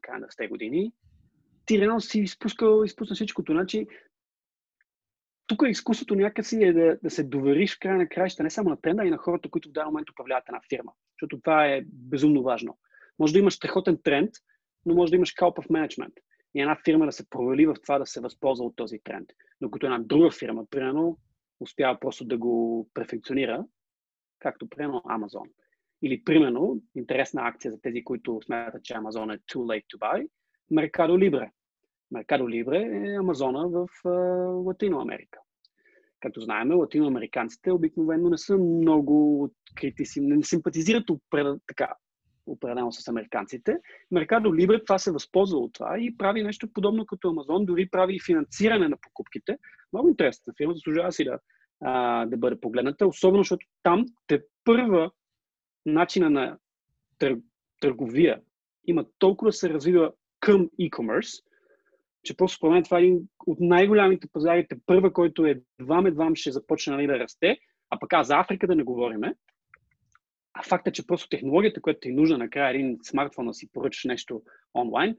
края 0.02 0.20
на 0.20 0.28
100 0.28 0.50
години, 0.50 0.94
ти 1.66 1.80
реално 1.80 2.02
си 2.02 2.20
изпускал, 2.20 2.84
изпусна 2.84 3.16
всичкото. 3.16 3.52
Значи, 3.52 3.88
тук 5.50 5.64
изкуството 5.68 6.16
някакси 6.16 6.64
е 6.64 6.74
да, 6.74 6.98
да 7.04 7.10
се 7.10 7.24
довериш 7.24 7.76
в 7.76 7.80
края 7.80 7.98
на 7.98 8.10
краища 8.10 8.44
не 8.44 8.50
само 8.50 8.70
на 8.70 8.82
тренда, 8.82 9.04
а 9.04 9.06
и 9.06 9.10
на 9.10 9.18
хората, 9.18 9.50
които 9.50 9.70
в 9.70 9.72
даден 9.72 9.88
момент 9.88 10.10
управляват 10.10 10.44
една 10.48 10.62
фирма. 10.70 10.92
Защото 11.16 11.40
това 11.40 11.68
е 11.68 11.82
безумно 11.86 12.44
важно. 12.44 12.78
Може 13.20 13.34
да 13.34 13.40
имаш 13.40 13.54
страхотен 13.54 13.98
тренд, 14.04 14.30
но 14.86 14.96
може 14.96 15.10
да 15.10 15.16
имаш 15.16 15.32
калпав 15.32 15.70
менеджмент. 15.70 16.14
И 16.56 16.62
една 16.62 16.78
фирма 16.86 17.06
да 17.06 17.12
се 17.12 17.30
провали 17.30 17.66
в 17.66 17.76
това 17.84 18.00
да 18.00 18.06
се 18.06 18.22
възползва 18.22 18.66
от 18.66 18.76
този 18.76 19.00
тренд. 19.04 19.30
Докато 19.62 19.86
една 19.86 20.00
друга 20.00 20.32
фирма, 20.32 20.66
примерно, 20.70 21.18
успява 21.60 22.00
просто 22.00 22.26
да 22.26 22.38
го 22.38 22.88
перфекционира, 22.94 23.66
както 24.40 24.70
примерно 24.70 25.02
Amazon. 25.06 25.50
Или 26.02 26.24
примерно, 26.24 26.82
интересна 26.96 27.42
акция 27.48 27.72
за 27.72 27.82
тези, 27.82 28.04
които 28.04 28.40
смятат, 28.46 28.84
че 28.84 28.94
Amazon 28.94 29.36
е 29.36 29.40
too 29.40 29.58
late 29.58 29.86
to 29.86 29.98
buy, 29.98 30.28
Mercado 30.72 31.30
Libre. 31.30 31.50
Mercado 32.14 32.44
Libre 32.44 33.12
е 33.14 33.18
Амазона 33.18 33.68
в 33.68 33.88
Латино 34.66 35.02
Америка. 35.02 35.40
Както 36.20 36.42
знаем, 36.42 36.72
латиноамериканците 36.72 37.72
обикновено 37.72 38.30
не 38.30 38.38
са 38.38 38.58
много 38.58 39.44
открити, 39.44 40.04
не 40.22 40.44
симпатизират 40.44 41.04
така, 41.68 41.94
определено 42.48 42.92
с 42.92 43.08
американците. 43.08 43.78
Меркадо 44.12 44.56
Либре 44.56 44.84
това 44.84 45.00
се 45.00 45.12
възползва 45.12 45.58
от 45.60 45.74
това 45.74 46.00
и 46.00 46.18
прави 46.18 46.44
нещо 46.44 46.68
подобно 46.74 47.06
като 47.06 47.30
Амазон, 47.30 47.66
дори 47.66 47.90
прави 47.90 48.20
финансиране 48.26 48.88
на 48.88 48.98
покупките. 49.02 49.58
Много 49.94 50.10
интересна 50.10 50.54
фирма, 50.58 50.74
заслужава 50.74 51.12
си 51.12 51.24
да, 51.24 51.40
а, 51.82 52.26
да 52.26 52.38
бъде 52.38 52.60
погледната, 52.60 53.08
особено 53.08 53.44
защото 53.44 53.68
там 53.84 54.06
те 54.28 54.42
първа 54.64 55.12
начина 55.86 56.30
на 56.30 56.58
тър, 57.18 57.38
търговия 57.82 58.42
има 58.88 59.06
толкова 59.20 59.50
да 59.50 59.54
се 59.54 59.70
развива 59.70 60.12
към 60.40 60.70
e-commerce, 60.82 61.44
че 62.24 62.38
просто 62.38 62.58
според 62.58 62.74
мен 62.74 62.84
това 62.84 63.00
е 63.00 63.02
един 63.02 63.20
от 63.48 63.58
най-голямите 63.62 64.28
пазарите, 64.34 64.76
първа, 64.86 65.14
който 65.14 65.46
е 65.46 65.62
едва 65.80 66.04
едва 66.06 66.36
ще 66.36 66.52
започне 66.52 66.96
нали, 66.96 67.08
да 67.08 67.20
расте, 67.20 67.58
а 67.90 68.00
пък 68.00 68.26
за 68.26 68.40
Африка 68.40 68.68
да 68.68 68.76
не 68.76 68.84
говориме. 68.84 69.36
А 70.54 70.64
факта, 70.64 70.92
че 70.92 71.08
просто 71.08 71.30
технологията, 71.30 71.82
която 71.82 72.00
ти 72.00 72.10
е 72.10 72.14
нужна 72.14 72.38
накрая 72.38 72.70
един 72.70 72.98
смартфон 73.04 73.48
да 73.48 73.54
си 73.54 73.72
поръчаш 73.74 74.04
нещо 74.04 74.42
онлайн, 74.76 75.18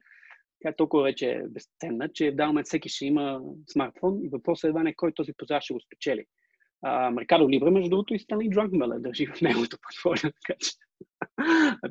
тя 0.60 0.68
е 0.68 0.76
толкова 0.76 1.02
вече 1.02 1.30
е 1.30 1.42
безценна, 1.48 2.12
че 2.12 2.30
в 2.30 2.34
даден 2.34 2.64
всеки 2.64 2.88
ще 2.88 3.06
има 3.06 3.40
смартфон 3.72 4.24
и 4.24 4.28
въпросът 4.28 4.64
е 4.64 4.68
едва 4.68 4.82
не 4.82 4.94
кой 4.94 5.12
този 5.12 5.32
пазар 5.32 5.60
ще 5.60 5.74
го 5.74 5.80
спечели. 5.80 6.24
Меркадо 7.12 7.50
Либра, 7.50 7.70
между 7.70 7.90
другото, 7.90 8.14
и 8.14 8.18
Станли 8.18 8.48
Дрункмеле 8.48 8.98
държи 8.98 9.26
в 9.26 9.40
неговото 9.40 9.76
портфолио, 9.82 10.32
така 10.46 10.58
че 10.60 10.70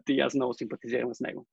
ти 0.06 0.20
аз 0.20 0.34
много 0.34 0.54
симпатизирам 0.54 1.16
с 1.16 1.20
него. 1.20 1.46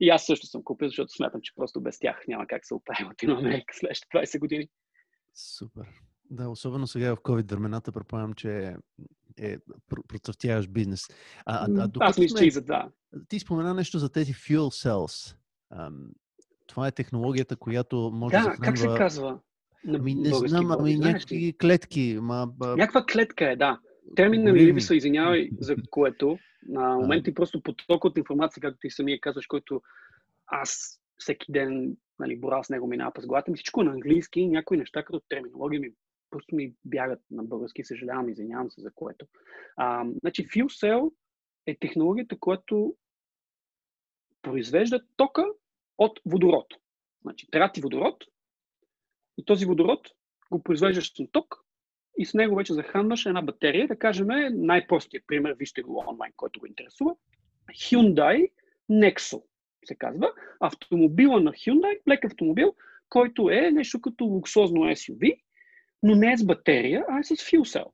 И, 0.00 0.10
аз 0.10 0.26
също 0.26 0.46
съм 0.46 0.64
купил, 0.64 0.88
защото 0.88 1.12
смятам, 1.12 1.40
че 1.40 1.52
просто 1.56 1.80
без 1.80 1.98
тях 1.98 2.24
няма 2.28 2.46
как 2.46 2.66
се 2.66 2.74
оправи 2.74 3.04
Латино 3.04 3.38
Америка 3.38 3.74
следващите 3.78 4.18
20 4.18 4.38
години. 4.38 4.68
Супер. 5.34 5.86
Да, 6.30 6.48
особено 6.48 6.86
сега 6.86 7.16
в 7.16 7.18
COVID 7.18 7.50
времената, 7.50 7.92
предполагам, 7.92 8.34
че 8.34 8.74
е 9.38 9.56
процъфтяваш 10.08 10.68
бизнес. 10.68 11.08
А, 11.46 11.66
а, 11.66 11.84
а 11.84 11.90
Аз 12.00 12.18
мисля, 12.18 12.46
и 12.46 12.50
за 12.50 12.62
това. 12.62 12.88
Ти 13.28 13.38
спомена 13.38 13.74
нещо 13.74 13.98
за 13.98 14.12
тези 14.12 14.32
fuel 14.32 14.58
cells. 14.58 15.36
това 16.66 16.86
е 16.86 16.92
технологията, 16.92 17.56
която 17.56 18.10
може 18.14 18.32
да, 18.32 18.38
да 18.38 18.44
захранва... 18.44 18.64
как 18.64 18.78
се 18.78 18.88
казва? 18.98 19.38
Ами 19.88 20.14
не 20.14 20.30
знам, 20.34 20.70
ами 20.70 20.96
някакви 20.96 21.54
клетки. 21.60 22.18
Ма. 22.22 22.52
Някаква 22.60 23.04
клетка 23.06 23.50
е, 23.50 23.56
да. 23.56 23.78
Термин 24.16 24.44
на 24.44 24.52
ми 24.52 24.80
се 24.80 24.96
извинявай 24.96 25.50
за 25.60 25.76
което. 25.90 26.38
На 26.62 26.94
моменти 26.94 27.34
просто 27.34 27.62
поток 27.62 28.04
от 28.04 28.18
информация, 28.18 28.60
както 28.60 28.78
ти 28.80 28.90
самия 28.90 29.20
казваш, 29.20 29.46
който 29.46 29.82
аз 30.46 31.00
всеки 31.18 31.52
ден 31.52 31.96
нали, 32.18 32.40
борал 32.40 32.64
с 32.64 32.70
него 32.70 32.86
минава 32.86 33.12
през 33.12 33.26
главата 33.26 33.50
ми. 33.50 33.56
Всичко 33.56 33.80
е 33.80 33.84
на 33.84 33.92
английски 33.92 34.48
някои 34.48 34.76
неща 34.76 35.04
като 35.04 35.20
терминология 35.28 35.80
ми 35.80 35.90
просто 36.30 36.56
ми 36.56 36.74
бягат 36.84 37.20
на 37.30 37.42
български. 37.42 37.84
Съжалявам, 37.84 38.28
извинявам 38.28 38.70
се 38.70 38.80
за 38.80 38.90
което. 38.94 39.26
А, 39.76 40.04
значи, 40.20 40.46
Fuel 40.46 40.64
Cell 40.64 41.12
е 41.66 41.78
технологията, 41.78 42.38
която 42.40 42.96
произвежда 44.42 45.00
тока 45.16 45.44
от 45.98 46.20
водород. 46.26 46.66
Значи, 47.22 47.50
трябва 47.50 47.72
ти 47.72 47.80
водород 47.80 48.24
и 49.38 49.44
този 49.44 49.66
водород 49.66 50.08
го 50.50 50.62
произвеждаш 50.62 51.18
на 51.18 51.28
ток 51.32 51.64
и 52.18 52.26
с 52.26 52.34
него 52.34 52.56
вече 52.56 52.74
захранваш 52.74 53.26
една 53.26 53.42
батерия. 53.42 53.88
Да 53.88 53.98
кажем 53.98 54.26
най-простия 54.52 55.22
пример, 55.26 55.54
вижте 55.58 55.82
го 55.82 56.04
онлайн, 56.08 56.32
който 56.36 56.60
го 56.60 56.66
интересува. 56.66 57.14
Hyundai 57.70 58.50
Nexo 58.90 59.42
се 59.84 59.94
казва. 59.94 60.32
Автомобила 60.60 61.40
на 61.40 61.52
Hyundai, 61.52 61.98
лек 62.08 62.24
автомобил, 62.24 62.74
който 63.08 63.50
е 63.50 63.70
нещо 63.70 64.00
като 64.00 64.24
луксозно 64.24 64.80
SUV, 64.80 65.40
но 66.02 66.14
не 66.14 66.32
е 66.32 66.36
с 66.36 66.44
батерия, 66.44 67.04
а 67.08 67.18
е 67.18 67.24
с 67.24 67.28
fuel 67.28 67.60
cell. 67.60 67.90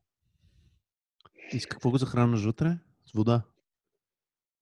И 1.53 1.61
с 1.61 1.67
какво 1.67 1.91
го 1.91 1.99
захранваш 1.99 2.45
вътре? 2.45 2.79
С 3.07 3.13
вода? 3.13 3.43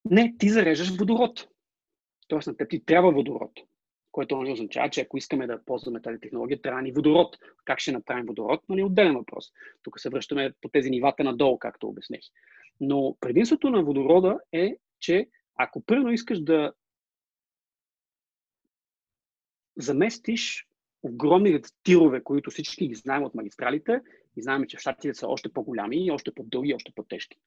Не, 0.05 0.35
ти 0.39 0.49
зареждаш 0.49 0.97
водород. 0.97 1.47
Тоест 2.27 2.47
на 2.47 2.57
теб 2.57 2.69
ти 2.69 2.85
трябва 2.85 3.11
водород. 3.11 3.51
Което 4.13 4.37
нали, 4.37 4.51
означава, 4.51 4.89
че 4.89 5.01
ако 5.01 5.17
искаме 5.17 5.47
да 5.47 5.65
ползваме 5.65 6.01
тази 6.01 6.19
технология, 6.19 6.61
трябва 6.61 6.81
ни 6.81 6.91
водород. 6.91 7.37
Как 7.65 7.79
ще 7.79 7.91
направим 7.91 8.25
водород? 8.25 8.61
Нали, 8.69 8.83
отделен 8.83 9.13
въпрос. 9.13 9.51
Тук 9.83 9.99
се 9.99 10.09
връщаме 10.09 10.53
по 10.61 10.69
тези 10.69 10.89
нивата 10.89 11.23
надолу, 11.23 11.59
както 11.59 11.87
обяснех. 11.87 12.21
Но 12.81 13.17
предимството 13.19 13.69
на 13.69 13.83
водорода 13.83 14.39
е, 14.51 14.77
че 14.99 15.27
ако 15.55 15.81
първо 15.85 16.09
искаш 16.09 16.41
да 16.41 16.73
заместиш 19.77 20.67
огромни 21.03 21.61
тирове, 21.83 22.23
които 22.23 22.51
всички 22.51 22.87
ги 22.87 22.95
знаем 22.95 23.23
от 23.23 23.35
магистралите 23.35 24.01
и 24.37 24.41
знаем, 24.41 24.65
че 24.67 24.77
в 24.77 24.79
щатите 24.79 25.13
са 25.13 25.27
още 25.27 25.53
по-голями, 25.53 26.11
още 26.11 26.31
по-дълги, 26.31 26.73
още 26.73 26.91
по-тежки. 26.95 27.37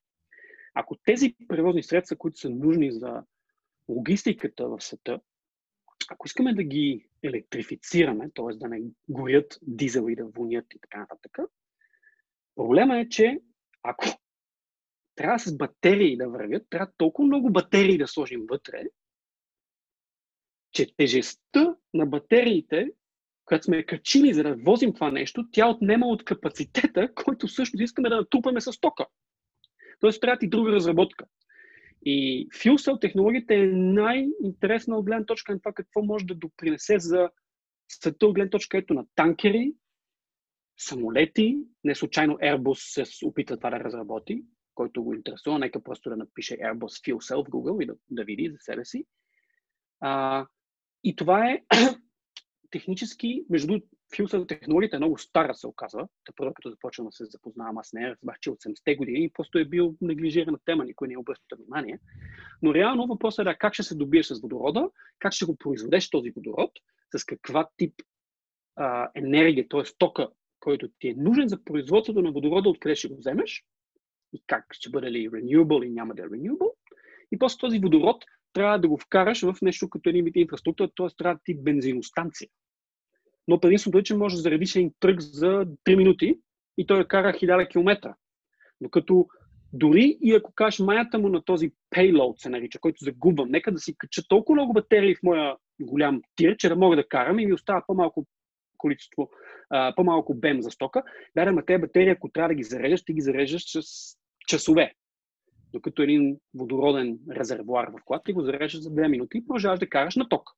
Ако 0.74 0.96
тези 0.96 1.36
превозни 1.48 1.82
средства, 1.82 2.16
които 2.16 2.38
са 2.38 2.50
нужни 2.50 2.92
за 2.92 3.22
логистиката 3.88 4.68
в 4.68 4.80
света, 4.80 5.20
ако 6.10 6.26
искаме 6.26 6.54
да 6.54 6.62
ги 6.62 7.08
електрифицираме, 7.22 8.30
т.е. 8.34 8.56
да 8.56 8.68
не 8.68 8.82
горят 9.08 9.58
дизел 9.62 10.06
и 10.08 10.16
да 10.16 10.24
вонят 10.26 10.74
и 10.74 10.78
така 10.80 10.98
нататък, 10.98 11.38
проблема 12.54 12.98
е, 12.98 13.08
че 13.08 13.40
ако 13.82 14.04
трябва 15.14 15.38
с 15.38 15.56
батерии 15.56 16.16
да 16.16 16.28
вървят, 16.28 16.66
трябва 16.70 16.92
толкова 16.96 17.26
много 17.26 17.50
батерии 17.50 17.98
да 17.98 18.06
сложим 18.06 18.46
вътре, 18.50 18.82
че 20.72 20.96
тежестта 20.96 21.76
на 21.94 22.06
батериите, 22.06 22.90
която 23.44 23.64
сме 23.64 23.86
качили 23.86 24.34
за 24.34 24.42
да 24.42 24.56
возим 24.56 24.94
това 24.94 25.10
нещо, 25.10 25.48
тя 25.52 25.68
отнема 25.68 26.06
от 26.06 26.24
капацитета, 26.24 27.14
който 27.14 27.46
всъщност 27.46 27.82
искаме 27.82 28.08
да 28.08 28.16
натрупаме 28.16 28.60
с 28.60 28.80
тока. 28.80 29.06
Тоест 30.00 30.20
трябва 30.20 30.38
и 30.42 30.48
друга 30.48 30.72
разработка. 30.72 31.24
И 32.08 32.48
Fuel 32.48 32.76
Cell 32.76 33.00
технологията 33.00 33.54
е 33.54 33.66
най-интересна 33.66 34.96
от 34.96 35.04
гледна 35.04 35.26
точка 35.26 35.52
на 35.52 35.58
това 35.58 35.72
какво 35.72 36.02
може 36.02 36.24
да 36.24 36.34
допринесе 36.34 36.98
за 36.98 37.30
света 37.88 38.26
от 38.26 38.34
гледна 38.34 38.50
точка 38.50 38.78
ето 38.78 38.94
на 38.94 39.06
танкери, 39.14 39.72
самолети. 40.78 41.58
Не 41.84 41.94
случайно 41.94 42.34
Airbus 42.34 43.04
се 43.04 43.26
опитва 43.26 43.56
това 43.56 43.70
да 43.70 43.80
разработи, 43.80 44.44
който 44.74 45.04
го 45.04 45.14
интересува. 45.14 45.58
Нека 45.58 45.82
просто 45.82 46.10
да 46.10 46.16
напише 46.16 46.56
Airbus 46.56 46.78
Fuel 46.78 47.16
Cell 47.16 47.44
в 47.44 47.50
Google 47.50 47.82
и 47.82 47.86
да, 47.86 47.94
да 48.10 48.24
види 48.24 48.50
за 48.50 48.58
себе 48.60 48.84
си. 48.84 49.04
А, 50.00 50.46
и 51.04 51.16
това 51.16 51.50
е 51.50 51.62
технически, 52.70 53.44
между 53.50 53.80
филсовата 54.16 54.46
технологията 54.46 54.96
е 54.96 54.98
много 54.98 55.18
стара, 55.18 55.54
се 55.54 55.66
оказва. 55.66 56.08
Та 56.24 56.32
първо, 56.36 56.54
като 56.54 56.70
започвам 56.70 57.06
да 57.06 57.12
се 57.12 57.24
запознавам, 57.24 57.78
аз 57.78 57.92
не 57.92 58.10
разбрах, 58.10 58.36
че 58.40 58.50
от 58.50 58.58
70-те 58.58 58.96
години 58.96 59.24
и 59.24 59.32
просто 59.32 59.58
е 59.58 59.64
бил 59.64 59.94
неглижирана 60.00 60.58
тема, 60.64 60.84
никой 60.84 61.08
не 61.08 61.14
е 61.14 61.18
обръща 61.18 61.56
внимание. 61.56 61.98
Но 62.62 62.74
реално 62.74 63.06
въпросът 63.06 63.38
е 63.38 63.44
да 63.44 63.56
как 63.56 63.74
ще 63.74 63.82
се 63.82 63.94
добиеш 63.94 64.26
с 64.26 64.40
водорода, 64.40 64.90
как 65.18 65.32
ще 65.32 65.44
го 65.44 65.56
произведеш 65.56 66.10
този 66.10 66.30
водород, 66.30 66.70
с 67.16 67.24
каква 67.24 67.68
тип 67.76 67.94
а, 68.76 69.10
енергия, 69.14 69.68
т.е. 69.68 69.82
тока, 69.98 70.28
който 70.60 70.88
ти 70.98 71.08
е 71.08 71.14
нужен 71.16 71.48
за 71.48 71.64
производството 71.64 72.22
на 72.22 72.32
водорода, 72.32 72.68
откъде 72.68 72.94
ще 72.94 73.08
го 73.08 73.16
вземеш 73.16 73.64
и 74.32 74.42
как 74.46 74.64
ще 74.72 74.90
бъде 74.90 75.10
ли 75.10 75.30
renewable 75.30 75.84
или 75.84 75.90
няма 75.90 76.14
да 76.14 76.22
е 76.22 76.26
renewable. 76.26 76.72
И 77.32 77.38
после 77.38 77.58
този 77.58 77.78
водород 77.78 78.24
трябва 78.52 78.78
да 78.78 78.88
го 78.88 78.98
вкараш 78.98 79.42
в 79.42 79.56
нещо 79.62 79.90
като 79.90 80.08
един 80.08 80.24
вид 80.24 80.36
инфраструктура, 80.36 80.90
т.е. 80.96 81.06
трябва 81.18 81.34
да 81.34 81.40
ти 81.44 81.54
бензиностанция. 81.54 82.48
Но 83.48 83.60
предимството 83.60 83.98
е, 83.98 84.02
че 84.02 84.16
можеш 84.16 84.36
да 84.36 84.42
заредиш 84.42 84.76
един 84.76 84.92
тръг 85.00 85.20
за 85.20 85.46
3 85.86 85.96
минути 85.96 86.38
и 86.78 86.86
той 86.86 87.08
кара 87.08 87.32
1000 87.32 87.70
км. 87.70 88.14
Докато 88.80 89.26
дори 89.72 90.18
и 90.22 90.34
ако 90.34 90.52
кажеш 90.54 90.78
майната 90.78 91.18
му 91.18 91.28
на 91.28 91.44
този 91.44 91.70
payload, 91.94 92.42
се 92.42 92.48
нарича, 92.48 92.78
който 92.78 93.04
загубвам, 93.04 93.50
нека 93.50 93.72
да 93.72 93.78
си 93.78 93.96
кача 93.98 94.22
толкова 94.28 94.54
много 94.56 94.72
батерии 94.72 95.14
в 95.14 95.22
моя 95.22 95.56
голям 95.80 96.20
тир, 96.36 96.56
че 96.56 96.68
да 96.68 96.76
мога 96.76 96.96
да 96.96 97.08
карам 97.08 97.38
и 97.38 97.46
ми 97.46 97.52
остава 97.52 97.84
по-малко 97.86 98.26
количество, 98.78 99.30
по-малко 99.96 100.34
бем 100.34 100.62
за 100.62 100.70
стока. 100.70 101.02
Да, 101.36 101.52
да, 101.52 101.64
тези 101.64 101.80
батерии, 101.80 102.10
ако 102.10 102.28
трябва 102.28 102.48
да 102.48 102.54
ги 102.54 102.62
зареждаш, 102.62 103.04
ти 103.04 103.12
ги 103.12 103.20
зареждаш 103.20 103.62
с 103.66 103.82
часове 104.48 104.92
докато 105.72 106.02
един 106.02 106.36
водороден 106.54 107.18
резервуар 107.30 107.88
в 107.88 108.04
колата 108.04 108.30
и 108.30 108.34
го 108.34 108.42
зареждаш 108.42 108.82
за 108.82 108.90
2 108.90 109.08
минути 109.08 109.38
и 109.38 109.46
продължаваш 109.46 109.78
да 109.78 109.88
караш 109.88 110.16
на 110.16 110.28
ток. 110.28 110.50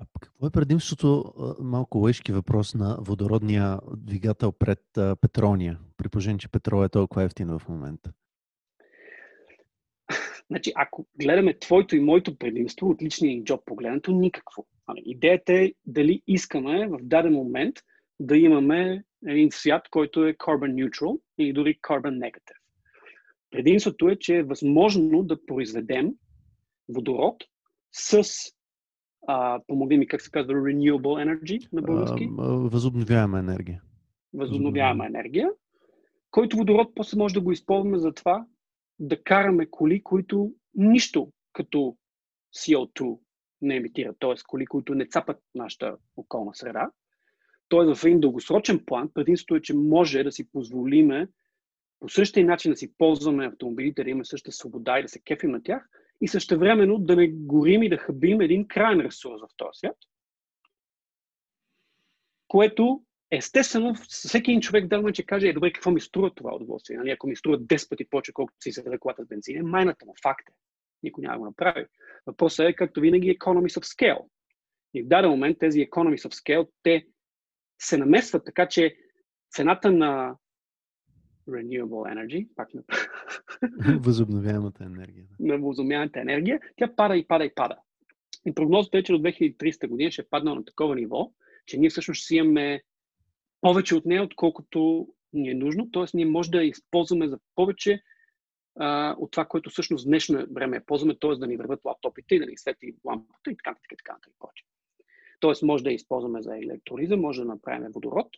А 0.00 0.04
какво 0.20 0.46
е 0.46 0.50
предимството, 0.50 1.34
малко 1.60 1.98
лъжки 1.98 2.32
въпрос, 2.32 2.74
на 2.74 2.98
водородния 3.00 3.78
двигател 3.96 4.52
пред 4.52 4.80
петролния, 5.20 5.78
при 5.96 6.08
положение, 6.08 6.38
че 6.38 6.48
петрол 6.48 6.84
е 6.84 6.88
толкова 6.88 7.22
ефтин 7.22 7.58
в 7.58 7.62
момента? 7.68 8.12
Значи, 10.50 10.72
ако 10.74 11.06
гледаме 11.20 11.58
твоето 11.58 11.96
и 11.96 12.00
моето 12.00 12.38
предимство 12.38 12.88
от 12.88 13.02
личния 13.02 13.44
джоб 13.44 13.60
погледнато, 13.64 14.12
никакво. 14.12 14.66
Ами, 14.86 15.02
идеята 15.04 15.52
е 15.52 15.72
дали 15.86 16.22
искаме 16.26 16.88
в 16.88 16.98
даден 17.02 17.32
момент 17.32 17.76
да 18.20 18.36
имаме 18.36 19.04
един 19.26 19.50
свят, 19.50 19.88
който 19.90 20.24
е 20.24 20.34
carbon 20.34 20.74
neutral 20.74 21.20
или 21.38 21.52
дори 21.52 21.78
carbon 21.82 22.18
negative. 22.18 22.60
Предимството 23.50 24.08
е, 24.08 24.16
че 24.16 24.36
е 24.36 24.42
възможно 24.42 25.22
да 25.22 25.46
произведем 25.46 26.14
водород 26.88 27.44
с 27.92 28.24
а, 29.26 29.60
помогни 29.66 29.98
ми, 29.98 30.06
как 30.06 30.22
се 30.22 30.30
казва, 30.30 30.54
renewable 30.54 31.26
energy 31.26 31.68
на 31.72 31.82
български? 31.82 32.28
Възобновяема 32.38 33.38
енергия. 33.38 33.82
Възобновяема 34.34 35.06
енергия, 35.06 35.50
който 36.30 36.56
водород 36.56 36.94
после 36.94 37.18
може 37.18 37.34
да 37.34 37.40
го 37.40 37.52
използваме 37.52 37.98
за 37.98 38.12
това 38.12 38.46
да 38.98 39.22
караме 39.22 39.66
коли, 39.70 40.02
които 40.02 40.52
нищо 40.74 41.32
като 41.52 41.96
CO2 42.56 43.18
не 43.62 43.76
емитират, 43.76 44.16
т.е. 44.20 44.34
коли, 44.46 44.66
които 44.66 44.94
не 44.94 45.06
цапат 45.06 45.36
нашата 45.54 45.96
околна 46.16 46.54
среда. 46.54 46.90
Тоест 47.68 48.00
в 48.00 48.04
един 48.04 48.20
дългосрочен 48.20 48.84
план 48.86 49.10
предимството 49.14 49.54
е, 49.54 49.60
че 49.60 49.74
може 49.74 50.22
да 50.22 50.32
си 50.32 50.50
позволиме 50.50 51.28
по 52.00 52.08
същия 52.08 52.46
начин 52.46 52.72
да 52.72 52.76
си 52.76 52.92
ползваме 52.98 53.46
автомобилите, 53.46 54.04
да 54.04 54.10
имаме 54.10 54.24
същата 54.24 54.56
свобода 54.56 54.98
и 54.98 55.02
да 55.02 55.08
се 55.08 55.20
кефим 55.20 55.50
на 55.50 55.62
тях, 55.62 55.88
и 56.20 56.28
също 56.28 56.58
времено 56.58 56.98
да 56.98 57.16
не 57.16 57.28
горим 57.28 57.82
и 57.82 57.88
да 57.88 57.98
хабим 57.98 58.40
един 58.40 58.68
крайен 58.68 59.00
ресурс 59.00 59.40
в 59.40 59.56
този 59.56 59.78
свят, 59.78 59.96
което 62.48 63.02
естествено 63.30 63.94
всеки 63.94 64.50
един 64.50 64.60
човек 64.60 64.86
да 64.86 65.12
че 65.12 65.26
каже, 65.26 65.48
е 65.48 65.52
добре, 65.52 65.72
какво 65.72 65.90
ми 65.90 66.00
струва 66.00 66.34
това 66.34 66.54
удоволствие? 66.54 66.96
Нали? 66.96 67.10
Ако 67.10 67.26
ми 67.26 67.36
струва 67.36 67.58
10 67.58 67.88
пъти 67.88 68.08
повече, 68.10 68.32
колкото 68.32 68.56
си 68.62 68.70
за 68.70 68.98
колата 68.98 69.24
с 69.24 69.26
бензин, 69.26 69.58
е 69.58 69.62
майната 69.62 70.06
му 70.06 70.14
факт 70.22 70.48
е. 70.48 70.52
Никой 71.02 71.22
няма 71.22 71.38
го 71.38 71.44
направи. 71.44 71.86
Въпросът 72.26 72.66
е, 72.66 72.74
както 72.74 73.00
винаги, 73.00 73.38
economies 73.38 73.80
of 73.80 73.84
scale. 73.84 74.24
И 74.94 75.02
в 75.02 75.06
даден 75.06 75.30
момент 75.30 75.58
тези 75.58 75.80
economies 75.80 76.28
of 76.28 76.34
scale, 76.34 76.68
те 76.82 77.06
се 77.82 77.96
намесват 77.96 78.44
така, 78.44 78.68
че 78.68 78.96
цената 79.50 79.92
на 79.92 80.36
renewable 81.50 82.14
energy, 82.14 82.48
пак 82.56 82.74
на... 82.74 82.82
Възобновяемата 84.00 84.84
енергия. 84.84 85.24
На 85.40 85.58
възобновяемата 85.58 86.20
енергия, 86.20 86.60
тя 86.76 86.94
пада 86.96 87.16
и 87.16 87.26
пада 87.26 87.44
и 87.44 87.54
пада. 87.54 87.76
И 88.46 88.54
прогнозата 88.54 88.98
е, 88.98 89.02
че 89.02 89.12
до 89.12 89.18
2300 89.18 89.88
година 89.88 90.10
ще 90.10 90.22
е 90.22 90.28
паднал 90.30 90.54
на 90.54 90.64
такова 90.64 90.94
ниво, 90.94 91.32
че 91.66 91.78
ние 91.78 91.90
всъщност 91.90 92.22
ще 92.22 92.36
имаме 92.36 92.82
повече 93.60 93.94
от 93.94 94.06
нея, 94.06 94.22
отколкото 94.22 95.08
ни 95.32 95.50
е 95.50 95.54
нужно. 95.54 95.90
Тоест, 95.90 96.14
ние 96.14 96.26
може 96.26 96.50
да 96.50 96.64
използваме 96.64 97.28
за 97.28 97.38
повече 97.54 98.02
а, 98.78 99.16
от 99.18 99.30
това, 99.30 99.44
което 99.44 99.70
всъщност 99.70 100.06
днешно 100.06 100.46
време 100.50 100.76
е 100.76 100.84
ползваме, 100.84 101.18
т.е. 101.20 101.30
да 101.30 101.46
ни 101.46 101.56
върват 101.56 101.84
лаптопите 101.84 102.34
и 102.34 102.38
да 102.38 102.46
ни 102.46 102.56
свети 102.56 102.94
лампата 103.04 103.50
и 103.50 103.56
така 103.56 103.70
нататък. 103.70 103.98
Така, 103.98 104.18
така, 104.22 104.34
така, 104.38 104.52
Тоест, 105.40 105.62
може 105.62 105.84
да 105.84 105.90
я 105.90 105.94
използваме 105.94 106.42
за 106.42 106.58
електролиза, 106.58 107.16
може 107.16 107.40
да 107.40 107.48
направим 107.48 107.92
водород, 107.92 108.28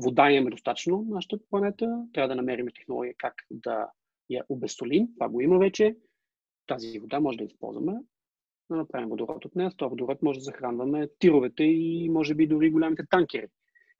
вода 0.00 0.30
имаме 0.30 0.50
достатъчно 0.50 1.02
на 1.08 1.14
нашата 1.14 1.38
планета, 1.50 2.06
трябва 2.12 2.28
да 2.28 2.34
намерим 2.34 2.66
технология 2.74 3.14
как 3.18 3.34
да 3.50 3.90
я 4.30 4.44
обесолим, 4.48 5.08
това 5.14 5.28
го 5.28 5.40
има 5.40 5.58
вече. 5.58 5.96
Тази 6.66 6.98
вода 6.98 7.20
може 7.20 7.38
да 7.38 7.44
използваме, 7.44 7.92
да 8.70 8.76
направим 8.76 9.08
водород 9.08 9.44
от 9.44 9.54
нея. 9.54 9.70
С 9.70 9.76
този 9.76 9.90
водород 9.90 10.22
може 10.22 10.38
да 10.38 10.44
захранваме 10.44 11.08
тировете 11.18 11.64
и 11.64 12.08
може 12.10 12.34
би 12.34 12.46
дори 12.46 12.70
голямите 12.70 13.02
танкери, 13.10 13.46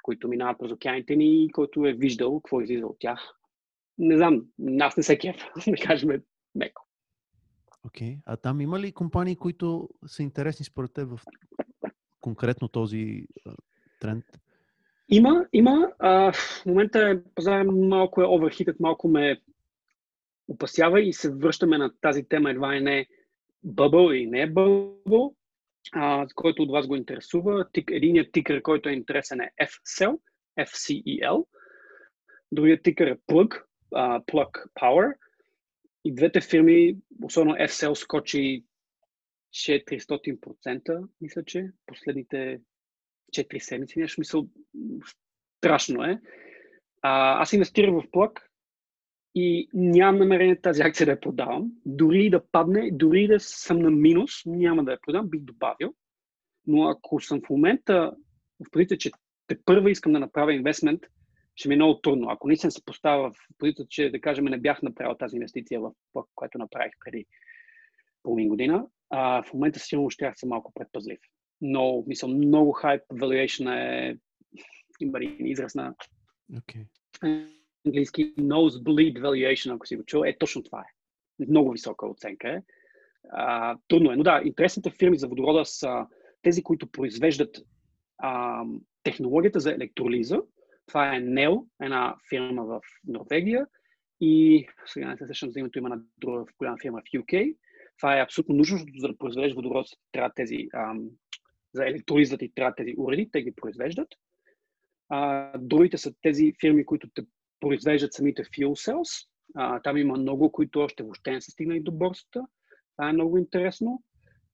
които 0.02 0.28
минават 0.28 0.58
през 0.58 0.72
океаните 0.72 1.16
ни 1.16 1.44
и 1.44 1.48
който 1.48 1.86
е 1.86 1.92
виждал 1.92 2.40
какво 2.40 2.60
излиза 2.60 2.86
от 2.86 2.96
тях. 2.98 3.20
Не 3.98 4.16
знам, 4.16 4.44
нас 4.58 4.96
не 4.96 5.02
се 5.02 5.18
кеф, 5.18 5.36
да 5.68 5.76
кажем 5.86 6.22
меко. 6.54 6.86
Окей. 7.86 8.08
Okay. 8.08 8.18
А 8.26 8.36
там 8.36 8.60
има 8.60 8.80
ли 8.80 8.92
компании, 8.92 9.36
които 9.36 9.88
са 10.06 10.22
интересни 10.22 10.64
според 10.64 10.92
теб 10.92 11.08
в 11.08 11.20
конкретно 12.20 12.68
този 12.68 13.26
тренд? 14.00 14.24
Има, 15.10 15.46
има. 15.52 15.92
А, 15.98 16.32
в 16.32 16.66
момента 16.66 17.10
е, 17.10 17.34
пазар 17.34 17.62
малко 17.62 18.22
е 18.22 18.26
оверхитът, 18.26 18.80
малко 18.80 19.08
ме 19.08 19.40
опасява 20.48 21.00
и 21.00 21.12
се 21.12 21.34
връщаме 21.34 21.78
на 21.78 21.92
тази 22.00 22.24
тема 22.28 22.50
едва 22.50 22.76
и 22.76 22.80
не 22.80 23.06
бъбъл 23.64 24.12
и 24.12 24.26
не 24.26 24.42
е 24.42 24.50
бъбъл, 24.50 25.34
а, 25.92 26.26
който 26.34 26.62
от 26.62 26.70
вас 26.70 26.86
го 26.86 26.96
интересува. 26.96 27.66
Тик, 27.72 27.90
единият 27.90 28.32
тикър, 28.32 28.62
който 28.62 28.88
е 28.88 28.92
интересен 28.92 29.40
е 29.40 29.50
FCL, 29.62 30.18
FCEL. 30.60 31.46
Другият 32.52 32.82
тикър 32.82 33.06
е 33.06 33.16
Plug, 33.16 33.62
uh, 33.94 34.24
Plug 34.24 34.50
Power. 34.80 35.14
И 36.04 36.14
двете 36.14 36.40
фирми, 36.40 36.96
особено 37.22 37.54
FCL, 37.54 37.94
скочи 37.94 38.64
400%, 39.54 41.08
мисля, 41.20 41.44
че 41.44 41.70
последните 41.86 42.60
4 43.30 43.58
седмици, 43.58 43.98
нещо 43.98 44.20
мисъл, 44.20 44.46
страшно 45.58 46.04
е. 46.04 46.20
А, 47.02 47.42
аз 47.42 47.52
инвестирах 47.52 47.90
в 47.94 48.10
плък 48.10 48.50
и 49.34 49.68
нямам 49.74 50.18
намерение 50.18 50.60
тази 50.60 50.82
акция 50.82 51.06
да 51.06 51.12
я 51.12 51.20
продавам. 51.20 51.72
Дори 51.86 52.30
да 52.30 52.46
падне, 52.52 52.90
дори 52.92 53.26
да 53.26 53.40
съм 53.40 53.78
на 53.78 53.90
минус, 53.90 54.30
няма 54.46 54.84
да 54.84 54.92
я 54.92 54.98
продам, 55.00 55.30
бих 55.30 55.40
добавил. 55.40 55.94
Но 56.66 56.88
ако 56.88 57.20
съм 57.20 57.40
в 57.46 57.50
момента 57.50 58.12
в 58.66 58.70
позиция, 58.70 58.98
че 58.98 59.10
те 59.46 59.58
първа 59.64 59.90
искам 59.90 60.12
да 60.12 60.18
направя 60.18 60.54
инвестмент, 60.54 61.00
ще 61.54 61.68
ми 61.68 61.74
е 61.74 61.76
много 61.76 62.00
трудно. 62.00 62.30
Ако 62.30 62.48
не 62.48 62.56
се 62.56 62.84
поставя 62.84 63.30
в 63.30 63.36
позиция, 63.58 63.86
че 63.88 64.10
да 64.10 64.20
кажем 64.20 64.44
не 64.44 64.58
бях 64.58 64.82
направил 64.82 65.16
тази 65.16 65.36
инвестиция, 65.36 65.80
в 65.80 65.92
която 66.34 66.58
направих 66.58 66.92
преди 67.04 67.26
половин 68.22 68.48
година, 68.48 68.86
а, 69.10 69.42
в 69.42 69.54
момента 69.54 69.78
сигурно 69.78 70.10
ще 70.10 70.32
съм 70.36 70.48
малко 70.48 70.72
предпазлив. 70.74 71.18
Но, 71.60 72.04
мисля, 72.06 72.28
много 72.28 72.72
хайп, 72.72 73.02
valuation 73.12 73.74
е, 73.74 74.18
има 75.00 75.18
един 75.18 75.46
израз 75.46 75.74
на 75.74 75.94
okay. 76.52 76.86
английски 77.86 78.34
nosebleed 78.34 79.20
valuation, 79.20 79.74
ако 79.74 79.86
си 79.86 79.96
го 79.96 80.04
чул, 80.04 80.24
е 80.24 80.38
точно 80.38 80.62
това 80.62 80.80
е. 80.80 80.92
Много 81.48 81.70
висока 81.70 82.06
оценка 82.06 82.48
е. 82.48 82.62
А, 83.32 83.76
трудно 83.88 84.12
е. 84.12 84.16
Но 84.16 84.22
да, 84.22 84.42
интересните 84.44 84.90
фирми 84.90 85.18
за 85.18 85.28
водорода 85.28 85.64
са 85.64 86.06
тези, 86.42 86.62
които 86.62 86.90
произвеждат 86.90 87.56
а, 88.18 88.64
технологията 89.02 89.60
за 89.60 89.72
електролиза. 89.72 90.42
Това 90.86 91.16
е 91.16 91.20
NEO, 91.20 91.66
една 91.82 92.14
фирма 92.28 92.64
в 92.64 92.80
Норвегия 93.06 93.66
и 94.20 94.66
сега 94.86 95.08
не 95.08 95.16
се 95.16 95.26
сещам 95.26 95.50
за 95.50 95.60
името, 95.60 95.78
има 95.78 95.88
една 95.88 96.02
друга 96.18 96.44
голяма 96.58 96.76
фирма 96.82 97.00
в 97.00 97.18
UK. 97.18 97.56
Това 97.98 98.18
е 98.18 98.22
абсолютно 98.22 98.54
нужно, 98.54 98.78
защото 98.78 98.98
за 98.98 99.08
да 99.08 99.18
произведеш 99.18 99.54
водород, 99.54 99.86
трябва 100.12 100.32
тези, 100.34 100.68
ам, 100.74 101.08
за 101.74 101.86
електролиза 101.86 102.38
ти 102.38 102.52
трябва 102.54 102.74
тези 102.74 102.94
уреди, 102.98 103.30
те 103.32 103.42
ги 103.42 103.52
произвеждат. 103.52 104.08
А, 105.08 105.52
другите 105.58 105.98
са 105.98 106.14
тези 106.22 106.52
фирми, 106.60 106.86
които 106.86 107.08
те 107.14 107.22
произвеждат 107.60 108.12
самите 108.12 108.44
fuel 108.44 108.92
cells. 108.92 109.28
А, 109.54 109.82
там 109.82 109.96
има 109.96 110.18
много, 110.18 110.52
които 110.52 110.80
още 110.80 111.02
въобще 111.02 111.32
не 111.32 111.40
са 111.40 111.50
стигнали 111.50 111.80
до 111.80 111.92
борсата. 111.92 112.46
Това 112.96 113.08
е 113.08 113.12
много 113.12 113.38
интересно. 113.38 114.02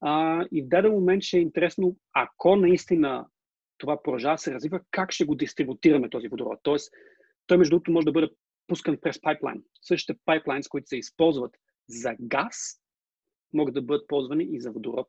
А, 0.00 0.44
и 0.52 0.62
в 0.62 0.68
даден 0.68 0.92
момент 0.92 1.22
ще 1.22 1.36
е 1.36 1.40
интересно, 1.40 1.96
ако 2.12 2.56
наистина 2.56 3.26
това 3.78 4.02
продължава 4.02 4.38
се 4.38 4.54
развива, 4.54 4.80
как 4.90 5.12
ще 5.12 5.24
го 5.24 5.34
дистрибутираме 5.34 6.10
този 6.10 6.28
водород. 6.28 6.58
Тоест, 6.62 6.92
той 7.46 7.58
между 7.58 7.70
другото 7.70 7.90
може 7.90 8.04
да 8.04 8.12
бъде 8.12 8.28
пускан 8.66 8.98
през 9.00 9.20
пайплайн. 9.20 9.62
Същите 9.82 10.18
пайплайн, 10.24 10.62
които 10.68 10.88
се 10.88 10.96
използват 10.96 11.56
за 11.88 12.16
газ, 12.20 12.56
могат 13.52 13.74
да 13.74 13.82
бъдат 13.82 14.08
ползвани 14.08 14.48
и 14.50 14.60
за 14.60 14.70
водород. 14.70 15.08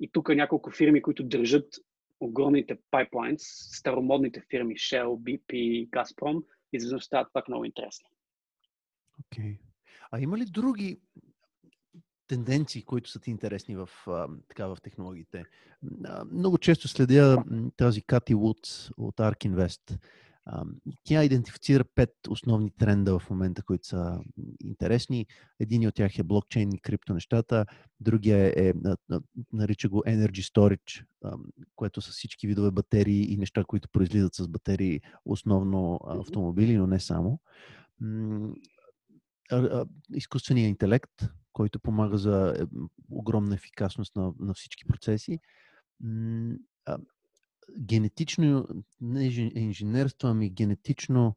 И 0.00 0.10
тук 0.12 0.28
няколко 0.28 0.70
фирми, 0.70 1.02
които 1.02 1.24
държат 1.24 1.74
огромните 2.20 2.78
пайплайнс, 2.90 3.42
старомодните 3.72 4.42
фирми 4.50 4.74
Shell, 4.74 5.06
BP, 5.06 5.88
Gazprom, 5.88 6.44
изведнъж 6.72 7.04
стават 7.04 7.32
пак 7.32 7.48
много 7.48 7.64
интересни. 7.64 8.08
Окей. 9.20 9.44
Okay. 9.44 9.58
А 10.10 10.20
има 10.20 10.38
ли 10.38 10.44
други 10.44 11.00
тенденции, 12.28 12.82
които 12.82 13.10
са 13.10 13.20
ти 13.20 13.30
интересни 13.30 13.76
в, 13.76 13.88
така, 14.48 14.66
в 14.66 14.78
технологиите? 14.82 15.44
Много 16.32 16.58
често 16.58 16.88
следя 16.88 17.44
тази 17.76 18.02
Кати 18.02 18.34
Вудс 18.34 18.90
от 18.96 19.16
ARK 19.16 19.48
Invest. 19.48 19.98
Тя 21.04 21.24
идентифицира 21.24 21.84
пет 21.94 22.10
основни 22.28 22.70
тренда 22.70 23.18
в 23.18 23.30
момента, 23.30 23.62
които 23.62 23.86
са 23.86 24.20
интересни. 24.60 25.26
Един 25.60 25.88
от 25.88 25.94
тях 25.94 26.18
е 26.18 26.22
блокчейн 26.22 26.72
и 26.72 26.80
криптонещата, 26.80 27.66
другия 28.00 28.46
е, 28.46 28.68
е 28.68 28.72
нарича 29.52 29.88
го 29.88 30.02
Energy 30.02 30.52
Storage, 30.52 31.04
което 31.76 32.00
са 32.00 32.10
всички 32.10 32.46
видове 32.46 32.70
батерии 32.70 33.32
и 33.32 33.36
неща, 33.36 33.64
които 33.64 33.88
произлизат 33.88 34.34
с 34.34 34.48
батерии, 34.48 35.00
основно 35.24 36.00
автомобили, 36.06 36.76
но 36.76 36.86
не 36.86 37.00
само. 37.00 37.40
Изкуственият 40.14 40.68
интелект, 40.68 41.12
който 41.52 41.80
помага 41.80 42.18
за 42.18 42.66
огромна 43.10 43.54
ефикасност 43.54 44.16
на, 44.16 44.32
на 44.38 44.54
всички 44.54 44.84
процеси 44.84 45.38
генетично, 47.78 48.68
не 49.00 49.26
инженерство, 49.54 50.28
ами 50.28 50.50
генетично 50.50 51.36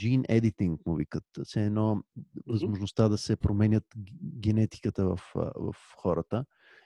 gene 0.00 0.26
editing 0.28 0.78
му 0.86 0.94
викат. 0.94 1.24
Все 1.44 1.64
едно 1.64 2.02
възможността 2.46 3.08
да 3.08 3.18
се 3.18 3.36
променят 3.36 3.84
генетиката 4.22 5.04
в, 5.06 5.20
в 5.34 5.74
хората. 5.96 6.44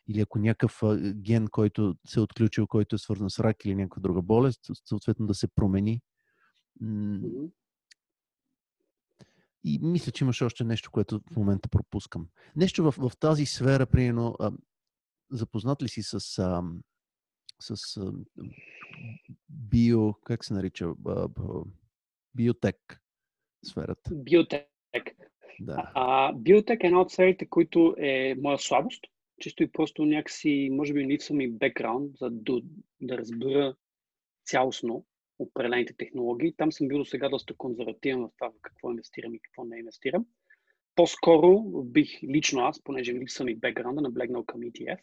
Или 0.08 0.20
ако 0.20 0.38
някакъв 0.38 0.80
ген, 1.14 1.48
който 1.48 1.96
се 2.06 2.18
е 2.20 2.22
отключил, 2.22 2.66
който 2.66 2.94
е 2.94 2.98
свързан 2.98 3.30
с 3.30 3.40
рак 3.40 3.64
или 3.64 3.74
някаква 3.74 4.00
друга 4.00 4.22
болест, 4.22 4.60
съответно 4.84 5.26
да 5.26 5.34
се 5.34 5.48
промени. 5.48 6.00
И 9.64 9.78
мисля, 9.82 10.12
че 10.12 10.24
имаше 10.24 10.44
още 10.44 10.64
нещо, 10.64 10.90
което 10.90 11.20
в 11.32 11.36
момента 11.36 11.68
пропускам. 11.68 12.28
Нещо 12.56 12.92
в, 12.92 13.08
в 13.08 13.16
тази 13.16 13.46
сфера, 13.46 13.86
примерно, 13.86 14.36
запознат 15.30 15.82
ли 15.82 15.88
си 15.88 16.02
с, 16.02 16.18
с 17.60 18.00
био, 19.48 20.12
как 20.12 20.44
се 20.44 20.54
нарича, 20.54 20.86
биотек 22.34 23.00
сферата. 23.64 24.10
Биотек. 24.14 24.66
Да. 25.60 25.90
А, 25.94 26.32
биотек 26.32 26.84
е 26.84 26.86
една 26.86 27.00
от 27.00 27.10
сферите, 27.10 27.46
които 27.46 27.94
е 27.98 28.34
моя 28.38 28.58
слабост. 28.58 29.04
Чисто 29.40 29.62
и 29.62 29.72
просто 29.72 30.04
някакси, 30.04 30.68
може 30.72 30.92
би, 30.92 31.06
липсва 31.06 31.34
ми 31.34 31.50
бекграунд, 31.50 32.16
за 32.16 32.30
да, 32.30 32.60
да 33.00 33.18
разбера 33.18 33.74
цялостно 34.44 35.04
определените 35.38 35.94
технологии. 35.96 36.54
Там 36.56 36.72
съм 36.72 36.88
бил 36.88 36.98
до 36.98 37.04
сега 37.04 37.28
доста 37.28 37.54
консервативен 37.54 38.20
в 38.20 38.30
това 38.38 38.50
в 38.50 38.60
какво 38.62 38.90
инвестирам 38.90 39.34
и 39.34 39.40
какво 39.40 39.64
не 39.64 39.78
инвестирам. 39.78 40.26
По-скоро 40.94 41.62
бих 41.84 42.22
лично 42.22 42.60
аз, 42.60 42.82
понеже 42.82 43.14
липсва 43.14 43.44
ми 43.44 43.56
бекграунда, 43.56 44.00
наблегнал 44.00 44.44
към 44.44 44.60
ETF. 44.60 44.98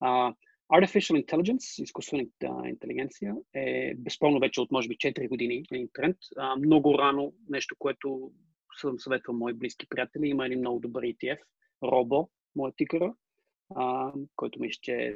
А, 0.00 0.34
Artificial 0.72 1.24
Intelligence, 1.24 1.82
изкуствена 1.82 2.26
интелигенция, 2.66 3.36
е 3.54 3.94
безспорно 3.94 4.40
вече 4.40 4.60
от 4.60 4.70
може 4.70 4.88
би 4.88 4.96
4 4.96 5.28
години 5.28 5.64
един 5.72 5.88
тренд. 5.92 6.16
А, 6.36 6.56
много 6.56 6.98
рано 6.98 7.32
нещо, 7.48 7.76
което 7.78 8.32
съм 8.80 8.98
съветвал 8.98 9.36
мои 9.36 9.52
близки 9.52 9.86
приятели. 9.88 10.28
Има 10.28 10.46
един 10.46 10.58
много 10.58 10.80
добър 10.80 11.02
ETF, 11.02 11.38
Робо, 11.82 12.30
моят 12.56 12.76
тикъра, 12.76 13.14
който 14.36 14.60
ми 14.60 14.72
ще 14.72 14.92
е 14.92 15.14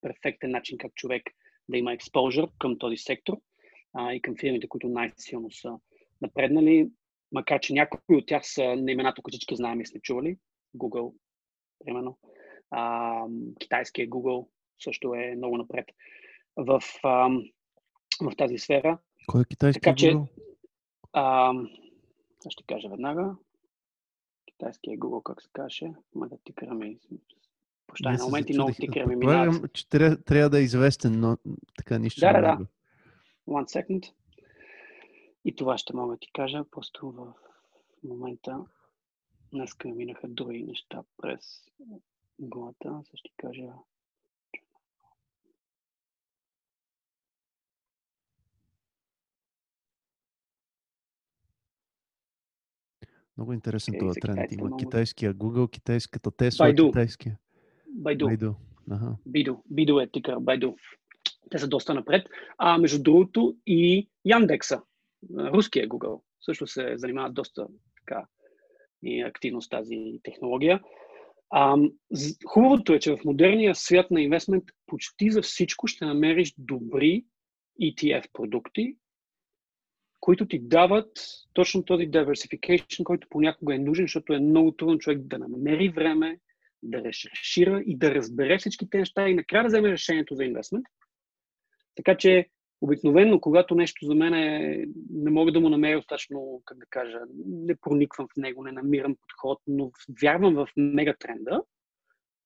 перфектен 0.00 0.50
начин 0.50 0.78
как 0.78 0.94
човек 0.94 1.22
да 1.68 1.78
има 1.78 1.92
експожър 1.92 2.48
към 2.58 2.78
този 2.78 2.96
сектор 2.96 3.40
а, 3.94 4.12
и 4.12 4.22
към 4.22 4.36
фирмите, 4.40 4.68
които 4.68 4.88
най-силно 4.88 5.50
са 5.50 5.78
напреднали, 6.22 6.90
макар 7.32 7.60
че 7.60 7.72
някои 7.72 8.16
от 8.16 8.26
тях 8.26 8.42
са 8.46 8.76
на 8.76 8.92
имената, 8.92 9.22
които 9.22 9.34
всички 9.34 9.56
знаем 9.56 9.80
и 9.80 9.86
сме 9.86 10.00
чували. 10.00 10.36
Google, 10.76 11.14
примерно. 11.84 12.18
А, 12.70 13.22
китайския 13.60 14.08
Google, 14.08 14.46
също 14.78 15.14
е 15.14 15.34
много 15.36 15.56
напред 15.56 15.86
в, 16.56 16.82
а, 17.02 17.28
в 18.22 18.36
тази 18.38 18.58
сфера. 18.58 18.98
Кой 19.26 19.42
е 19.42 19.44
китайски 19.44 19.80
така, 19.80 19.96
че, 19.96 20.16
а, 21.12 21.52
ще 22.48 22.64
кажа 22.64 22.88
веднага. 22.88 23.36
Китайския 24.46 24.98
Google, 24.98 25.22
как 25.22 25.42
се 25.42 25.48
каже, 25.52 25.86
ма 26.14 26.28
да 26.28 26.38
тикаме. 26.44 26.96
Пощай, 27.86 28.16
на 28.16 28.24
моменти 28.24 28.52
много 28.52 28.72
тикаме 28.72 29.16
минават. 29.16 29.72
че 29.72 29.88
трябва, 29.88 30.22
трябва 30.22 30.50
да 30.50 30.58
е 30.58 30.62
известен, 30.62 31.20
но 31.20 31.36
така 31.76 31.98
нищо 31.98 32.20
да, 32.20 32.32
не 32.32 32.40
да, 32.40 32.56
да. 32.56 32.66
One 33.48 33.64
second. 33.64 34.12
И 35.44 35.56
това 35.56 35.78
ще 35.78 35.96
мога 35.96 36.14
да 36.14 36.18
ти 36.18 36.32
кажа, 36.32 36.64
просто 36.70 37.10
в 37.10 37.34
момента 38.04 38.64
днеска 39.52 39.88
минаха 39.88 40.28
други 40.28 40.62
неща 40.62 41.02
през 41.16 41.64
главата. 42.38 43.02
Ще 43.14 43.30
кажа 43.36 43.72
Много 53.38 53.52
интересен 53.52 53.94
okay, 53.94 53.98
този 53.98 54.20
тренд. 54.20 54.52
Има 54.52 54.76
китайския 54.76 55.34
Google, 55.34 55.70
китайската 55.70 56.30
Tesla, 56.30 56.74
Baidu. 56.74 56.86
китайския. 56.86 57.38
Baidu. 58.02 58.24
Baidu. 58.24 58.54
Ага. 58.90 59.16
Baidu. 59.28 59.56
Baidu 59.72 60.04
е 60.04 60.10
тикър, 60.10 60.34
Baidu. 60.34 60.74
Те 61.50 61.58
са 61.58 61.68
доста 61.68 61.94
напред. 61.94 62.26
А 62.58 62.78
между 62.78 63.02
другото 63.02 63.56
и 63.66 64.08
Яндекса, 64.24 64.82
руския 65.38 65.88
Google, 65.88 66.20
също 66.40 66.66
се 66.66 66.92
занимават 66.96 67.34
доста 67.34 67.66
така 67.96 68.26
и 69.02 69.22
активно 69.22 69.62
с 69.62 69.68
тази 69.68 70.20
технология. 70.22 70.80
А, 71.50 71.76
хубавото 72.46 72.92
е, 72.92 72.98
че 72.98 73.16
в 73.16 73.24
модерния 73.24 73.74
свят 73.74 74.10
на 74.10 74.22
инвестмент 74.22 74.64
почти 74.86 75.30
за 75.30 75.42
всичко 75.42 75.86
ще 75.86 76.04
намериш 76.04 76.54
добри 76.58 77.24
ETF 77.82 78.24
продукти, 78.32 78.96
които 80.20 80.48
ти 80.48 80.58
дават 80.58 81.10
точно 81.52 81.84
този 81.84 82.10
diversification, 82.10 83.04
който 83.04 83.28
понякога 83.30 83.74
е 83.74 83.78
нужен, 83.78 84.04
защото 84.04 84.32
е 84.32 84.40
много 84.40 84.72
трудно 84.72 84.98
човек 84.98 85.18
да 85.20 85.38
намери 85.38 85.88
време 85.88 86.40
да 86.82 87.02
решира 87.04 87.82
и 87.86 87.96
да 87.96 88.14
разбере 88.14 88.58
всички 88.58 88.90
тези 88.90 89.00
неща 89.00 89.28
и 89.28 89.34
накрая 89.34 89.62
да 89.62 89.68
вземе 89.68 89.90
решението 89.90 90.34
за 90.34 90.44
инвестмент. 90.44 90.86
Така 91.94 92.16
че 92.16 92.46
обикновено, 92.80 93.40
когато 93.40 93.74
нещо 93.74 94.06
за 94.06 94.14
мен 94.14 94.34
е, 94.34 94.84
не 95.10 95.30
мога 95.30 95.52
да 95.52 95.60
му 95.60 95.68
намеря 95.68 95.96
достатъчно, 95.96 96.62
как 96.64 96.78
да 96.78 96.86
кажа, 96.90 97.18
не 97.46 97.76
прониквам 97.76 98.28
в 98.28 98.36
него, 98.36 98.64
не 98.64 98.72
намирам 98.72 99.16
подход, 99.20 99.58
но 99.66 99.90
вярвам 100.22 100.54
в 100.54 100.68
мегатренда, 100.76 101.62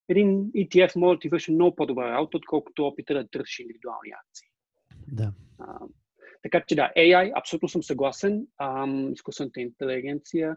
един 0.09 0.53
ETF 0.53 0.97
може 0.97 1.17
да 1.17 1.21
ти 1.21 1.29
върши 1.29 1.53
много 1.53 1.77
по-добра 1.77 2.11
работа, 2.11 2.37
отколкото 2.37 2.87
опита 2.87 3.15
да 3.15 3.29
търсиш 3.29 3.59
индивидуални 3.59 4.11
акции. 4.11 4.49
Да. 5.09 5.33
А, 5.59 5.79
така 6.43 6.63
че 6.67 6.75
да, 6.75 6.91
AI, 6.97 7.33
абсолютно 7.35 7.69
съм 7.69 7.83
съгласен. 7.83 8.47
Ам, 8.59 9.13
изкуствената 9.13 9.61
интелигенция. 9.61 10.57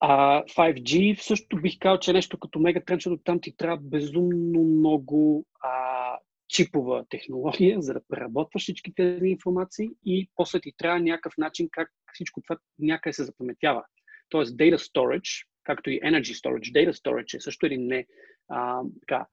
А, 0.00 0.44
5G 0.44 1.20
също 1.20 1.56
бих 1.56 1.78
казал, 1.78 1.98
че 1.98 2.10
е 2.10 2.14
нещо 2.14 2.38
като 2.38 2.58
мегатренд, 2.58 3.00
защото 3.00 3.22
там 3.24 3.40
ти 3.40 3.56
трябва 3.56 3.76
безумно 3.76 4.64
много 4.64 5.46
а, 5.60 6.18
чипова 6.48 7.04
технология, 7.10 7.82
за 7.82 7.92
да 7.92 8.00
преработваш 8.08 8.62
всички 8.62 8.94
тези 8.94 9.26
информации 9.26 9.90
и 10.04 10.28
после 10.36 10.60
ти 10.60 10.72
трябва 10.76 11.00
някакъв 11.00 11.32
начин 11.38 11.68
как 11.72 11.88
всичко 12.12 12.40
това 12.40 12.56
някъде 12.78 13.12
се 13.12 13.24
запаметява. 13.24 13.84
Тоест 14.28 14.56
data 14.56 14.76
storage, 14.76 15.46
както 15.64 15.90
и 15.90 16.00
energy 16.00 16.32
storage, 16.32 16.72
data 16.72 16.92
storage 16.92 17.36
е 17.36 17.40
също 17.40 17.66
един 17.66 17.86
не, 17.86 18.06
а, 18.48 18.80
така, 19.00 19.26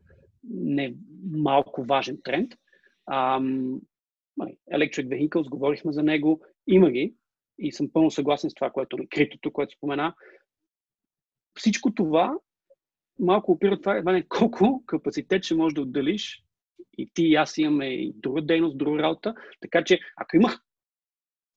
не 0.49 0.93
малко 1.31 1.83
важен 1.83 2.17
тренд. 2.23 2.53
А, 3.05 3.41
electric 4.73 5.07
vehicles, 5.07 5.49
говорихме 5.49 5.93
за 5.93 6.03
него, 6.03 6.41
има 6.67 6.91
ги 6.91 7.15
и 7.59 7.71
съм 7.71 7.89
пълно 7.93 8.11
съгласен 8.11 8.49
с 8.49 8.53
това, 8.53 8.69
което 8.69 8.97
е 9.01 9.07
критото, 9.07 9.51
което 9.51 9.75
спомена. 9.75 10.15
Всичко 11.57 11.93
това 11.93 12.37
малко 13.19 13.51
опира 13.51 13.81
това, 13.81 13.97
Иване, 13.97 14.27
колко 14.29 14.83
капацитет 14.85 15.43
ще 15.43 15.55
можеш 15.55 15.73
да 15.73 15.81
отделиш 15.81 16.43
и 16.97 17.11
ти 17.13 17.23
и 17.23 17.35
аз 17.35 17.57
имаме 17.57 17.85
и 17.85 18.13
друга 18.15 18.41
дейност, 18.41 18.77
друга 18.77 19.03
работа. 19.03 19.35
Така 19.61 19.83
че, 19.83 19.99
ако 20.15 20.35
имах 20.35 20.59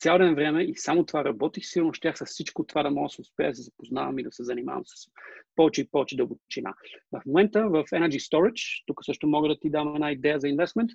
цял 0.00 0.18
ден 0.18 0.34
време 0.34 0.62
и 0.62 0.76
само 0.76 1.06
това 1.06 1.24
работих, 1.24 1.66
сигурно 1.66 1.94
щях 1.94 2.18
с 2.18 2.24
всичко 2.24 2.66
това 2.66 2.82
да 2.82 2.90
мога 2.90 3.06
да 3.09 3.14
се 3.14 3.20
успея 3.20 3.50
да 3.50 3.56
се 3.56 3.62
запознавам 3.62 4.18
и 4.18 4.22
да 4.22 4.32
се 4.32 4.44
занимавам 4.44 4.82
с 4.86 5.10
повече 5.56 5.80
и 5.80 5.88
повече 5.88 6.16
дълбочина. 6.16 6.74
В 7.12 7.22
момента 7.26 7.68
в 7.68 7.84
Energy 7.84 8.18
Storage, 8.18 8.82
тук 8.86 9.04
също 9.04 9.26
мога 9.26 9.48
да 9.48 9.59
ти 9.59 9.70
дам 9.70 9.94
една 9.94 10.12
идея 10.12 10.40
за 10.40 10.48
инвестмент, 10.48 10.90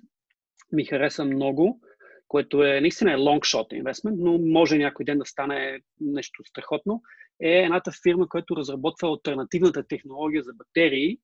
ми 0.72 0.84
хареса 0.84 1.24
много, 1.24 1.80
което 2.28 2.64
е 2.64 2.80
наистина 2.80 3.12
е 3.12 3.16
shot 3.16 3.82
investment, 3.82 4.14
но 4.18 4.38
може 4.38 4.78
някой 4.78 5.04
ден 5.04 5.18
да 5.18 5.24
стане 5.24 5.80
нещо 6.00 6.44
страхотно, 6.44 7.02
е 7.42 7.50
едната 7.50 7.92
фирма, 8.02 8.28
която 8.28 8.56
разработва 8.56 9.08
альтернативната 9.08 9.86
технология 9.86 10.42
за 10.42 10.52
батерии, 10.54 11.18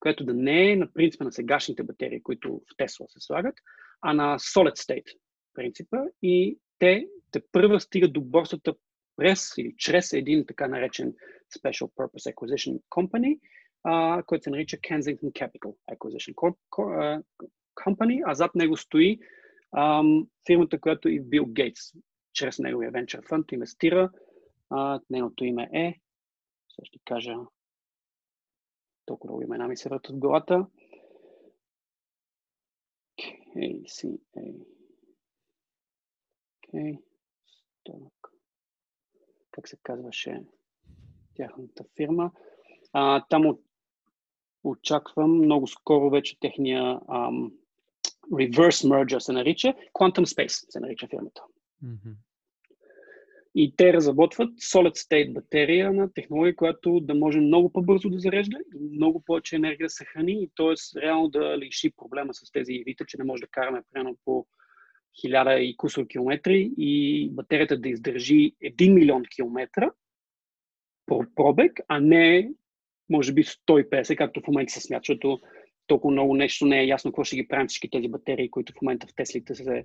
която 0.00 0.24
да 0.24 0.34
не 0.34 0.72
е 0.72 0.76
на 0.76 0.92
принципа 0.92 1.24
на 1.24 1.32
сегашните 1.32 1.82
батерии, 1.82 2.22
които 2.22 2.60
в 2.72 2.76
Тесла 2.76 3.06
се 3.08 3.20
слагат, 3.20 3.54
а 4.00 4.12
на 4.12 4.38
solid 4.38 4.74
state 4.74 5.16
принципа 5.54 5.96
и 6.22 6.58
те 6.78 7.06
те 7.30 7.42
първа 7.52 7.80
стигат 7.80 8.12
до 8.12 8.20
борсата 8.20 8.74
през 9.16 9.52
или 9.58 9.74
чрез 9.78 10.12
един 10.12 10.46
така 10.46 10.68
наречен 10.68 11.14
Special 11.58 11.90
Purpose 11.94 12.34
Acquisition 12.34 12.80
Company, 12.90 13.38
а, 13.84 14.22
който 14.26 14.42
се 14.42 14.50
нарича 14.50 14.76
Kensington 14.76 15.32
Capital 15.32 15.74
Acquisition 15.92 16.34
Company, 17.86 18.22
а 18.26 18.34
зад 18.34 18.54
него 18.54 18.76
стои 18.76 19.18
ам, 19.76 20.28
фирмата, 20.46 20.80
която 20.80 21.08
и 21.08 21.20
Бил 21.20 21.46
Гейтс 21.46 21.92
чрез 22.32 22.58
неговия 22.58 22.92
Venture 22.92 23.28
Fund 23.28 23.52
инвестира. 23.52 24.10
А, 24.70 25.00
нейното 25.10 25.44
име 25.44 25.70
е, 25.72 26.00
сега 26.68 26.84
ще 26.84 26.98
кажа, 27.04 27.34
толкова 29.06 29.30
много 29.30 29.42
имена 29.42 29.68
ми 29.68 29.76
се 29.76 29.88
въртат 29.88 30.16
в 30.16 30.18
главата. 30.18 30.66
KCA. 33.56 34.66
Okay. 36.68 36.98
Как 39.50 39.68
се 39.68 39.76
казваше 39.82 40.42
тяхната 41.34 41.84
фирма. 41.96 42.30
А, 42.92 43.24
там 43.30 43.58
очаквам 44.64 45.30
много 45.38 45.66
скоро 45.66 46.10
вече 46.10 46.40
техния 46.40 47.00
ам, 47.08 47.52
reverse 48.32 48.88
merger 48.88 49.18
се 49.18 49.32
нарича. 49.32 49.74
Quantum 49.92 50.24
Space 50.24 50.70
се 50.70 50.80
нарича 50.80 51.06
фирмата. 51.06 51.42
Mm-hmm. 51.84 52.14
И 53.54 53.74
те 53.76 53.92
разработват 53.92 54.50
solid 54.50 54.96
state 54.96 55.32
батерия 55.32 55.92
на 55.92 56.12
технология, 56.12 56.56
която 56.56 57.00
да 57.00 57.14
може 57.14 57.40
много 57.40 57.72
по-бързо 57.72 58.10
да 58.10 58.18
зарежда 58.18 58.58
и 58.58 58.96
много 58.96 59.22
повече 59.26 59.56
енергия 59.56 59.86
да 59.86 59.90
съхрани 59.90 60.32
и 60.32 60.50
т.е. 60.56 61.00
реално 61.00 61.28
да 61.28 61.58
лиши 61.58 61.90
проблема 61.96 62.34
с 62.34 62.52
тези 62.52 62.72
ивите, 62.72 63.04
че 63.06 63.18
не 63.18 63.24
може 63.24 63.40
да 63.40 63.48
караме 63.50 63.82
прямо 63.92 64.16
по 64.24 64.46
хиляда 65.20 65.60
и 65.60 65.76
кусор 65.76 66.06
километри 66.06 66.72
и 66.78 67.30
батерията 67.30 67.78
да 67.78 67.88
издържи 67.88 68.52
1 68.64 68.94
милион 68.94 69.22
километра 69.36 69.90
пробег, 71.36 71.80
а 71.88 72.00
не 72.00 72.50
може 73.10 73.32
би 73.32 73.44
150, 73.44 74.16
както 74.16 74.40
в 74.40 74.46
момента 74.46 74.72
се 74.72 74.80
смята, 74.80 75.00
защото 75.00 75.40
толкова 75.88 76.12
много 76.12 76.34
нещо 76.34 76.66
не 76.66 76.80
е 76.80 76.86
ясно 76.86 77.10
какво 77.10 77.24
ще 77.24 77.36
ги 77.36 77.48
правим 77.48 77.68
всички 77.68 77.90
тези 77.90 78.08
батерии, 78.08 78.50
които 78.50 78.72
в 78.72 78.82
момента 78.82 79.06
в 79.06 79.14
Теслите 79.16 79.54
се 79.54 79.84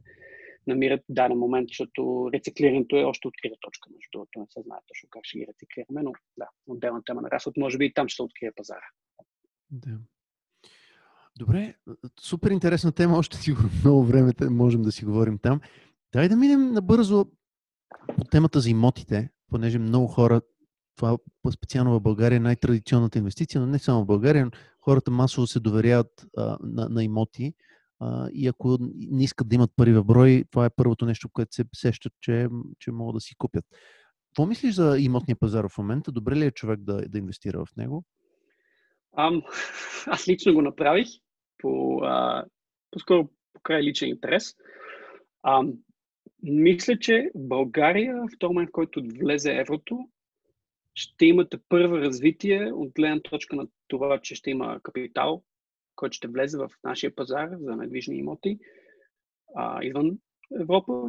намират 0.68 1.02
в 1.02 1.14
даден 1.14 1.38
момент, 1.38 1.68
защото 1.70 2.30
рециклирането 2.34 2.98
е 2.98 3.04
още 3.04 3.28
открита 3.28 3.56
точка, 3.62 3.90
между 3.90 4.10
другото. 4.12 4.40
Не 4.40 4.46
се 4.50 4.62
знае 4.62 4.80
точно 4.88 5.10
как 5.10 5.22
ще 5.26 5.40
ги 5.40 5.48
рециклираме, 5.50 6.04
но 6.04 6.12
да, 6.38 6.50
отделна 6.68 7.02
тема 7.06 7.22
на 7.22 7.32
разход, 7.32 7.58
може 7.58 7.78
би 7.78 7.86
и 7.86 7.94
там 7.94 8.08
ще 8.08 8.16
се 8.16 8.24
открие 8.24 8.52
пазара. 8.56 8.88
Да. 9.72 9.98
Добре, 11.40 11.76
супер 12.20 12.52
интересна 12.52 12.92
тема, 12.92 13.18
още 13.18 13.38
сигурно 13.38 13.70
много 13.84 14.04
време 14.04 14.32
можем 14.50 14.82
да 14.82 14.92
си 14.92 15.06
говорим 15.06 15.38
там. 15.38 15.62
Дай 16.14 16.30
да 16.30 16.36
минем 16.36 16.72
набързо 16.72 17.26
по 18.18 18.24
темата 18.24 18.60
за 18.60 18.70
имотите, 18.70 19.30
понеже 19.50 19.80
много 19.80 20.08
хора, 20.08 20.42
това 20.96 21.18
специално 21.54 22.00
в 22.00 22.02
България 22.02 22.38
е 22.38 22.40
най-традиционната 22.40 23.18
инвестиция, 23.18 23.62
но 23.62 23.68
не 23.68 23.80
само 23.80 24.04
в 24.04 24.06
България, 24.06 24.50
хората 24.82 25.12
масово 25.12 25.48
се 25.48 25.60
доверяват 25.60 26.26
а, 26.38 26.58
на, 26.64 26.90
на 26.90 27.04
имоти 27.04 27.54
а, 28.00 28.30
и 28.34 28.48
ако 28.48 28.78
не 29.12 29.24
искат 29.24 29.50
да 29.50 29.56
имат 29.56 29.72
пари 29.76 29.94
в 29.94 30.04
брой, 30.04 30.44
това 30.52 30.66
е 30.66 30.76
първото 30.76 31.06
нещо, 31.06 31.30
което 31.34 31.56
се 31.56 31.64
сещат, 31.76 32.14
че, 32.22 32.48
че 32.80 32.92
могат 32.92 33.14
да 33.14 33.22
си 33.22 33.36
купят. 33.38 33.66
Какво 34.30 34.46
мислиш 34.46 34.76
за 34.76 34.98
имотния 35.00 35.36
пазар 35.36 35.68
в 35.70 35.78
момента? 35.78 36.12
Добре 36.12 36.36
ли 36.36 36.46
е 36.46 36.52
човек 36.52 36.80
да, 36.80 37.10
да 37.10 37.18
инвестира 37.18 37.66
в 37.66 37.76
него? 37.78 38.04
Ам, 39.18 39.42
аз 40.08 40.28
лично 40.28 40.54
го 40.54 40.62
направих 40.62 41.08
по, 41.58 42.00
а, 42.04 42.46
по-скоро 42.92 43.30
по 43.54 43.62
край 43.64 43.84
личен 43.84 44.10
интерес. 44.10 44.56
Ам, 45.48 45.74
мисля, 46.44 47.00
че 47.00 47.32
България, 47.36 48.16
в 48.16 48.40
този 48.40 48.54
момент, 48.54 48.70
в 48.70 48.72
който 48.72 49.04
влезе 49.20 49.56
еврото, 49.56 50.08
ще 50.96 51.26
имате 51.26 51.58
първо 51.70 51.98
развитие 51.98 52.72
от 52.74 52.94
гледна 52.94 53.20
точка 53.20 53.56
на 53.56 53.68
това, 53.88 54.20
че 54.20 54.36
ще 54.36 54.50
има 54.50 54.80
капитал, 54.84 55.44
който 55.96 56.16
ще 56.16 56.28
влезе 56.28 56.58
в 56.58 56.70
нашия 56.84 57.16
пазар 57.16 57.50
за 57.60 57.76
недвижни 57.76 58.18
имоти 58.18 58.60
а, 59.56 59.84
извън 59.84 60.18
Европа, 60.60 61.08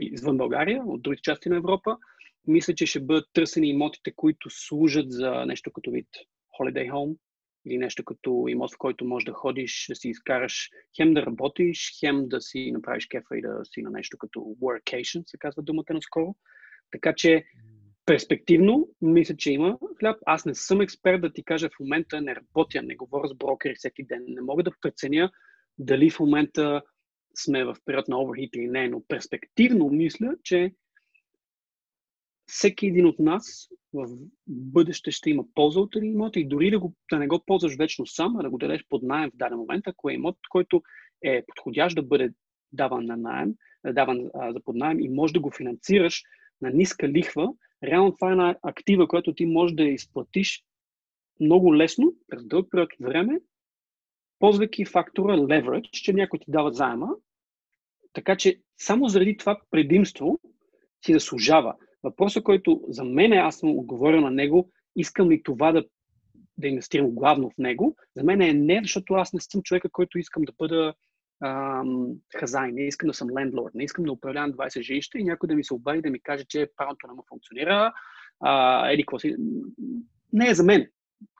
извън 0.00 0.36
България, 0.36 0.82
от 0.86 1.02
другите 1.02 1.22
части 1.22 1.48
на 1.48 1.56
Европа. 1.56 1.96
Мисля, 2.46 2.74
че 2.74 2.86
ще 2.86 3.00
бъдат 3.00 3.28
търсени 3.32 3.68
имотите, 3.68 4.12
които 4.16 4.50
служат 4.50 5.12
за 5.12 5.46
нещо 5.46 5.72
като 5.72 5.90
вид 5.90 6.08
holiday 6.60 6.90
home 6.90 7.16
или 7.66 7.78
нещо 7.78 8.04
като 8.04 8.44
имот, 8.48 8.74
в 8.74 8.78
който 8.78 9.04
можеш 9.04 9.24
да 9.24 9.32
ходиш, 9.32 9.86
да 9.88 9.96
си 9.96 10.08
изкараш, 10.08 10.70
хем 10.96 11.14
да 11.14 11.26
работиш, 11.26 11.98
хем 12.00 12.28
да 12.28 12.40
си 12.40 12.72
направиш 12.72 13.06
кефа 13.06 13.38
и 13.38 13.42
да 13.42 13.60
си 13.64 13.82
на 13.82 13.90
нещо 13.90 14.18
като 14.18 14.40
workation, 14.40 15.22
се 15.26 15.38
казва 15.38 15.62
думата 15.62 15.94
наскоро. 15.94 16.36
Така 16.90 17.14
че 17.16 17.44
перспективно, 18.06 18.88
мисля, 19.02 19.36
че 19.36 19.52
има 19.52 19.78
хляб. 19.98 20.16
Аз 20.26 20.44
не 20.44 20.54
съм 20.54 20.80
експерт 20.80 21.20
да 21.20 21.32
ти 21.32 21.44
кажа 21.44 21.68
в 21.68 21.80
момента, 21.80 22.20
не 22.20 22.36
работя, 22.36 22.82
не 22.82 22.96
говоря 22.96 23.28
с 23.28 23.34
брокери 23.34 23.74
всеки 23.74 24.04
ден. 24.04 24.24
Не 24.28 24.40
мога 24.40 24.62
да 24.62 24.72
преценя 24.80 25.30
дали 25.78 26.10
в 26.10 26.20
момента 26.20 26.82
сме 27.34 27.64
в 27.64 27.76
период 27.84 28.08
на 28.08 28.16
overheat 28.16 28.50
или 28.56 28.68
не, 28.68 28.88
но 28.88 29.02
перспективно 29.08 29.88
мисля, 29.88 30.34
че 30.42 30.74
всеки 32.46 32.86
един 32.86 33.06
от 33.06 33.18
нас 33.18 33.68
в 33.92 34.08
бъдеще 34.46 35.10
ще 35.10 35.30
има 35.30 35.44
полза 35.54 35.80
от 35.80 35.96
един 35.96 36.12
имот 36.12 36.36
и 36.36 36.48
дори 36.48 36.70
да, 36.70 36.78
го, 36.78 36.94
да 37.10 37.18
не 37.18 37.26
го 37.26 37.42
ползваш 37.46 37.76
вечно 37.76 38.06
сам, 38.06 38.36
а 38.36 38.42
да 38.42 38.50
го 38.50 38.58
дадеш 38.58 38.84
под 38.88 39.02
найем 39.02 39.30
в 39.30 39.36
даден 39.36 39.58
момент, 39.58 39.86
ако 39.86 40.10
е 40.10 40.14
имот, 40.14 40.36
който 40.48 40.82
е 41.24 41.44
подходящ 41.46 41.96
да 41.96 42.02
бъде 42.02 42.30
даван 42.72 43.06
на 43.06 43.16
найем, 43.16 43.54
даван 43.92 44.30
а, 44.34 44.52
за 44.52 44.60
под 44.60 44.76
найем 44.76 45.00
и 45.00 45.08
може 45.08 45.32
да 45.32 45.40
го 45.40 45.50
финансираш 45.50 46.22
на 46.64 46.70
ниска 46.70 47.08
лихва, 47.08 47.48
реално 47.82 48.12
това 48.12 48.28
е 48.28 48.32
една 48.32 48.56
актива, 48.62 49.08
която 49.08 49.34
ти 49.34 49.46
можеш 49.46 49.74
да 49.74 49.84
изплатиш 49.84 50.64
много 51.40 51.76
лесно, 51.76 52.14
през 52.28 52.46
дълъг 52.46 52.70
период 52.70 52.92
от 52.92 53.06
време, 53.06 53.40
ползвайки 54.38 54.84
фактора 54.84 55.36
leverage, 55.36 55.90
че 55.90 56.12
някой 56.12 56.38
ти 56.38 56.44
дава 56.48 56.72
заема. 56.72 57.08
Така 58.12 58.36
че 58.36 58.60
само 58.78 59.08
заради 59.08 59.36
това 59.36 59.60
предимство 59.70 60.40
си 61.04 61.12
заслужава. 61.12 61.74
Въпросът, 62.02 62.44
който 62.44 62.80
за 62.88 63.04
мен 63.04 63.32
е, 63.32 63.36
аз 63.36 63.58
съм 63.58 63.78
отговорил 63.78 64.20
на 64.20 64.30
него, 64.30 64.70
искам 64.96 65.30
ли 65.30 65.42
това 65.42 65.72
да 65.72 65.84
да 66.58 66.68
инвестирам 66.68 67.10
главно 67.10 67.50
в 67.50 67.58
него, 67.58 67.96
за 68.16 68.24
мен 68.24 68.40
е 68.40 68.52
не, 68.52 68.80
защото 68.82 69.14
аз 69.14 69.32
не 69.32 69.40
съм 69.40 69.62
човека, 69.62 69.90
който 69.90 70.18
искам 70.18 70.42
да 70.42 70.52
бъда 70.58 70.94
ам, 71.44 72.06
не 72.72 72.86
искам 72.86 73.06
да 73.06 73.14
съм 73.14 73.28
лендлорд, 73.38 73.74
не 73.74 73.84
искам 73.84 74.04
да 74.04 74.12
управлявам 74.12 74.52
20 74.52 74.82
жилища 74.82 75.18
и 75.18 75.24
някой 75.24 75.46
да 75.46 75.54
ми 75.54 75.64
се 75.64 75.74
обади 75.74 76.02
да 76.02 76.10
ми 76.10 76.20
каже, 76.20 76.44
че 76.44 76.70
правото 76.76 77.06
не 77.06 77.12
му 77.14 77.24
функционира, 77.28 77.92
а, 78.40 78.90
еди, 78.90 79.02
какво 79.02 79.18
си. 79.18 79.36
Не 80.32 80.48
е 80.48 80.54
за 80.54 80.64
мен, 80.64 80.88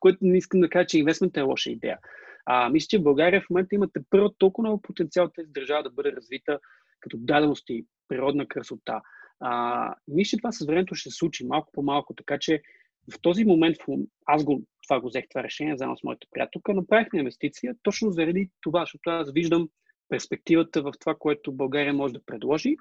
което 0.01 0.19
не 0.23 0.39
искам 0.39 0.61
да 0.61 0.69
кажа, 0.69 0.87
че 0.87 0.99
инвестмент 0.99 1.37
е 1.37 1.41
лоша 1.41 1.71
идея. 1.71 1.99
А, 2.47 2.69
мисля, 2.69 2.87
че 2.87 2.99
в 2.99 3.03
България 3.03 3.41
в 3.41 3.51
момента 3.51 3.75
имате 3.75 4.01
първо 4.11 4.29
толкова 4.29 4.69
много 4.69 4.83
потенциал 4.83 5.29
тази 5.29 5.49
държава 5.49 5.83
да 5.83 5.91
бъде 5.91 6.13
развита 6.13 6.59
като 7.01 7.17
дадености, 7.17 7.87
природна 8.09 8.47
красота. 8.47 9.01
А, 9.41 9.95
мисля, 10.09 10.29
че 10.31 10.37
това 10.37 10.53
с 10.53 10.67
времето 10.67 10.95
ще 10.95 11.11
се 11.11 11.17
случи 11.17 11.47
малко 11.47 11.73
по 11.73 11.83
малко, 11.83 12.15
така 12.15 12.39
че 12.39 12.63
в 13.13 13.21
този 13.23 13.45
момент 13.45 13.77
аз 14.27 14.45
го, 14.45 14.63
това 14.83 15.01
го 15.01 15.09
взех 15.09 15.25
това 15.31 15.43
решение 15.43 15.77
заедно 15.77 15.97
с 15.97 16.05
моята 16.05 16.27
приятелка, 16.31 16.75
направихме 16.75 17.19
инвестиция 17.19 17.75
точно 17.83 18.11
заради 18.11 18.51
това, 18.61 18.81
защото 18.81 19.11
аз 19.11 19.33
виждам 19.33 19.69
перспективата 20.09 20.83
в 20.83 20.93
това, 21.01 21.15
което 21.15 21.53
България 21.53 21.95
може 21.95 22.15
да 22.15 22.25
предложи 22.27 22.77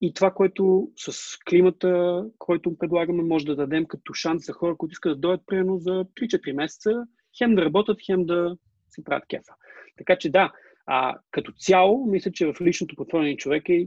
и 0.00 0.14
това, 0.14 0.30
което 0.30 0.90
с 0.96 1.38
климата, 1.48 2.22
който 2.38 2.78
предлагаме, 2.78 3.22
може 3.22 3.46
да 3.46 3.56
дадем 3.56 3.86
като 3.86 4.14
шанс 4.14 4.46
за 4.46 4.52
хора, 4.52 4.76
които 4.76 4.92
искат 4.92 5.12
да 5.12 5.20
дойдат 5.20 5.46
примерно 5.46 5.78
за 5.78 5.90
3-4 5.90 6.52
месеца, 6.52 6.90
хем 7.38 7.54
да 7.54 7.64
работят, 7.64 7.98
хем 8.06 8.26
да 8.26 8.56
си 8.90 9.04
правят 9.04 9.24
кефа. 9.28 9.54
Така 9.98 10.18
че 10.18 10.30
да, 10.30 10.52
а, 10.86 11.18
като 11.30 11.52
цяло, 11.52 12.06
мисля, 12.06 12.32
че 12.32 12.46
в 12.46 12.60
личното 12.60 12.96
потворение 12.96 13.36
човек 13.36 13.68
е 13.68 13.86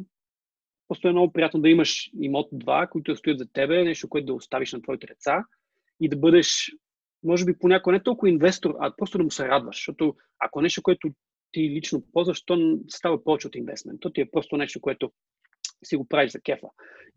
просто 0.87 1.07
е 1.07 1.11
много 1.11 1.33
приятно 1.33 1.61
да 1.61 1.69
имаш 1.69 2.11
имот 2.19 2.47
два, 2.51 2.87
които 2.87 3.15
стоят 3.15 3.39
за 3.39 3.45
тебе, 3.53 3.83
нещо, 3.83 4.09
което 4.09 4.25
да 4.25 4.33
оставиш 4.33 4.73
на 4.73 4.81
твоите 4.81 5.07
деца 5.07 5.43
и 5.99 6.09
да 6.09 6.17
бъдеш, 6.17 6.71
може 7.23 7.45
би 7.45 7.59
понякога 7.59 7.93
не 7.93 8.03
толкова 8.03 8.29
инвестор, 8.29 8.75
а 8.79 8.93
просто 8.97 9.17
да 9.17 9.23
му 9.23 9.31
се 9.31 9.47
радваш. 9.47 9.75
Защото 9.75 10.15
ако 10.39 10.61
нещо, 10.61 10.81
което 10.81 11.09
ти 11.55 11.69
лично 11.69 12.03
ползваш, 12.13 12.45
то 12.45 12.79
става 12.87 13.23
повече 13.23 13.47
от 13.47 13.55
инвестмент. 13.55 13.99
То 13.99 14.09
ти 14.09 14.21
е 14.21 14.31
просто 14.31 14.57
нещо, 14.57 14.81
което 14.81 15.11
си 15.85 15.95
го 15.95 16.07
правиш 16.07 16.31
за 16.31 16.41
кефа. 16.41 16.67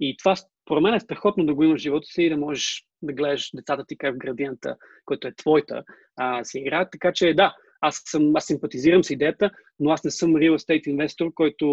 И 0.00 0.16
това, 0.16 0.36
според 0.36 0.82
мен, 0.82 0.94
е 0.94 1.00
страхотно 1.00 1.46
да 1.46 1.54
го 1.54 1.64
имаш 1.64 1.80
в 1.80 1.82
живота 1.82 2.06
си 2.06 2.22
и 2.22 2.28
да 2.28 2.36
можеш 2.36 2.84
да 3.02 3.12
гледаш 3.12 3.50
децата 3.54 3.84
ти 3.88 3.98
как 3.98 4.14
в 4.14 4.18
градиента, 4.18 4.76
който 5.04 5.28
е 5.28 5.34
твоята, 5.34 5.84
а, 6.16 6.44
си 6.44 6.58
играят. 6.58 6.88
Така 6.92 7.12
че 7.12 7.34
да, 7.34 7.54
аз, 7.80 8.02
съм, 8.04 8.36
аз 8.36 8.44
симпатизирам 8.44 9.04
с 9.04 9.10
идеята, 9.10 9.50
но 9.80 9.90
аз 9.90 10.04
не 10.04 10.10
съм 10.10 10.34
real 10.34 10.58
estate 10.58 10.88
инвестор, 10.88 11.34
който 11.34 11.66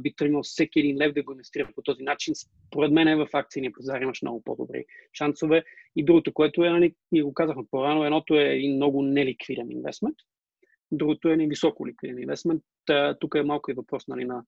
би 0.00 0.14
тръгнал 0.14 0.42
всеки 0.42 0.80
един 0.80 0.96
лев 0.98 1.12
да 1.12 1.22
го 1.22 1.32
инвестира 1.32 1.68
по 1.74 1.82
този 1.82 2.02
начин. 2.02 2.34
Според 2.66 2.92
мен 2.92 3.08
е 3.08 3.16
в 3.16 3.28
акцийния 3.32 3.72
пазар 3.72 4.00
имаш 4.00 4.22
много 4.22 4.42
по-добри 4.44 4.84
шансове. 5.18 5.64
И 5.96 6.04
другото, 6.04 6.32
което 6.32 6.64
е, 6.64 6.70
нали, 6.70 6.94
ние 7.12 7.22
го 7.22 7.34
казахме 7.34 7.62
по-рано, 7.70 8.04
едното 8.04 8.34
е 8.34 8.44
един 8.44 8.76
много 8.76 9.02
неликвиден 9.02 9.70
инвестмент, 9.70 10.16
другото 10.92 11.28
е 11.28 11.32
един 11.32 11.48
високо 11.48 11.86
ликвиден 11.86 12.18
инвестмент. 12.18 12.62
Тук 13.20 13.34
е 13.34 13.42
малко 13.42 13.70
и 13.70 13.74
въпрос 13.74 14.08
нали, 14.08 14.24
на, 14.24 14.44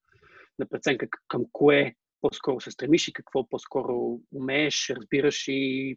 на 0.58 0.66
преценка 0.68 1.06
към 1.28 1.44
кое 1.52 1.94
по-скоро 2.20 2.60
се 2.60 2.70
стремиш 2.70 3.08
и 3.08 3.12
какво 3.12 3.48
по-скоро 3.48 4.20
умееш, 4.32 4.90
разбираш 4.90 5.44
и 5.48 5.96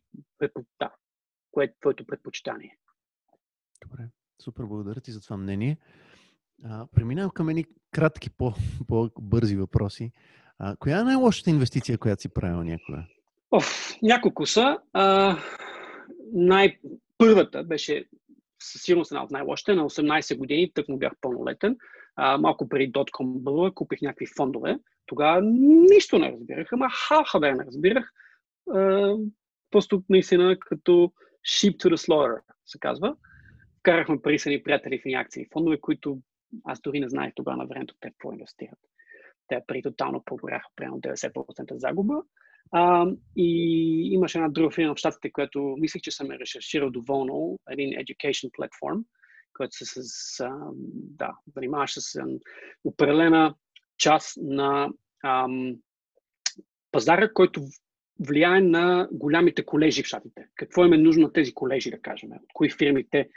да, 0.79 0.91
кое 1.51 1.65
е 1.65 1.73
твоето 1.81 2.05
предпочитание. 2.05 2.77
Добре, 3.81 4.03
супер, 4.41 4.63
благодаря 4.63 5.01
ти 5.01 5.11
за 5.11 5.21
това 5.21 5.37
мнение. 5.37 5.77
А, 6.63 6.87
преминавам 6.95 7.31
към 7.31 7.49
едни 7.49 7.65
кратки, 7.91 8.29
по, 8.29 8.53
по-бързи 8.87 9.55
въпроси. 9.55 10.11
А, 10.59 10.75
коя 10.75 10.99
е 10.99 11.03
най-лошата 11.03 11.49
инвестиция, 11.49 11.97
която 11.97 12.21
си 12.21 12.29
правил 12.29 12.63
някога? 12.63 13.07
Оф, 13.51 13.95
няколко 14.01 14.45
са. 14.45 14.77
А, 14.93 15.37
най- 16.33 16.79
първата 17.17 17.63
беше 17.63 18.05
със 18.59 18.81
сигурност 18.81 19.11
една 19.11 19.23
от 19.23 19.31
най-лошите. 19.31 19.75
На 19.75 19.89
18 19.89 20.37
години, 20.37 20.71
тък 20.73 20.89
му 20.89 20.97
бях 20.97 21.13
пълнолетен, 21.21 21.77
а, 22.15 22.37
малко 22.37 22.69
преди 22.69 22.91
Dotcom 22.91 23.39
бъла, 23.39 23.73
купих 23.73 24.01
някакви 24.01 24.25
фондове. 24.37 24.79
Тогава 25.05 25.41
нищо 25.91 26.19
не 26.19 26.31
разбирах, 26.31 26.73
ама 26.73 26.89
хаха 26.89 27.39
да 27.39 27.51
не 27.51 27.65
разбирах. 27.65 28.11
А, 28.71 29.13
просто 29.71 30.03
наистина 30.09 30.57
като 30.59 30.91
sheep 31.47 31.77
to 31.77 31.89
the 31.89 31.95
slaughter, 31.95 32.41
се 32.65 32.79
казва. 32.79 33.15
Карахме 33.83 34.21
пари 34.21 34.39
с 34.39 34.43
приятели 34.43 34.99
в 34.99 35.05
ни 35.05 35.13
акции 35.13 35.47
фондове, 35.53 35.81
които 35.81 36.19
аз 36.63 36.81
дори 36.81 36.99
не 36.99 37.09
знаех 37.09 37.33
тогава 37.35 37.57
на 37.57 37.65
времето 37.65 37.95
те 37.99 38.09
какво 38.09 38.33
инвестират. 38.33 38.79
Те 39.47 39.61
пари 39.67 39.81
тотално 39.81 40.23
погоряха, 40.25 40.67
примерно 40.75 41.01
90% 41.01 41.75
загуба. 41.75 42.21
А, 42.71 43.07
и 43.35 44.09
имаше 44.13 44.37
една 44.37 44.49
друга 44.49 44.71
фирма 44.71 44.95
в 44.95 44.97
Штатите, 44.97 45.31
която 45.31 45.75
мислех, 45.79 46.01
че 46.01 46.11
съм 46.11 46.31
е 46.31 46.39
решерширал 46.39 46.89
доволно, 46.89 47.59
един 47.69 47.89
education 47.89 48.51
platform, 48.51 49.03
който 49.53 49.75
се 49.75 49.85
с, 49.85 50.39
а, 50.39 50.69
да, 50.93 51.33
занимаваше 51.55 52.01
с 52.01 52.21
определена 52.83 53.55
част 53.97 54.37
на 54.41 54.89
ам, 55.25 55.75
пазара, 56.91 57.33
който 57.33 57.61
влияе 58.19 58.61
на 58.61 59.07
голямите 59.11 59.65
колежи 59.65 60.03
в 60.03 60.07
Штатите. 60.07 60.47
Какво 60.55 60.85
им 60.85 60.93
е 60.93 60.97
нужно 60.97 61.23
на 61.23 61.33
тези 61.33 61.53
колежи, 61.53 61.91
да 61.91 62.01
кажем? 62.01 62.29
От 62.31 62.49
кои 62.53 62.69
фирми 62.69 63.05
те 63.11 63.29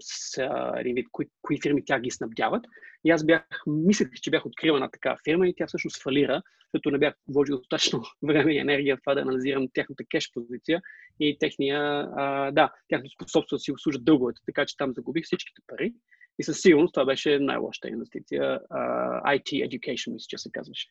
с, 0.00 0.38
а, 0.38 0.82
кои, 1.12 1.26
кои 1.42 1.60
фирми 1.62 1.84
тя 1.84 2.00
ги 2.00 2.10
снабдяват. 2.10 2.66
И 3.04 3.10
аз 3.10 3.26
бях, 3.26 3.44
мислех, 3.66 4.10
че 4.22 4.30
бях 4.30 4.46
открила 4.46 4.80
на 4.80 4.90
такава 4.90 5.16
фирма 5.24 5.48
и 5.48 5.54
тя 5.56 5.66
всъщност 5.66 6.02
фалира, 6.02 6.42
защото 6.62 6.90
не 6.90 6.98
бях 6.98 7.14
вложил 7.28 7.56
достатъчно 7.56 8.02
време 8.22 8.52
и 8.52 8.58
енергия 8.58 8.96
в 8.96 9.00
това 9.00 9.14
да 9.14 9.20
анализирам 9.20 9.68
тяхната 9.72 10.04
кеш 10.08 10.32
позиция 10.32 10.80
и 11.20 11.36
техния, 11.40 12.08
а, 12.16 12.50
да, 12.50 12.72
тяхното 12.88 13.14
способство 13.14 13.56
да 13.56 13.60
си 13.60 13.72
обслужат 13.72 14.04
дълговете, 14.04 14.40
така 14.46 14.66
че 14.66 14.76
там 14.76 14.92
загубих 14.94 15.24
всичките 15.24 15.62
пари. 15.66 15.94
И 16.38 16.42
със 16.42 16.60
сигурност 16.60 16.94
това 16.94 17.04
беше 17.04 17.38
най-лошата 17.38 17.88
инвестиция. 17.88 18.60
Uh, 18.70 19.22
IT 19.22 19.68
Education, 19.68 20.12
мисля, 20.12 20.26
че 20.28 20.38
се 20.38 20.50
казваше. 20.52 20.88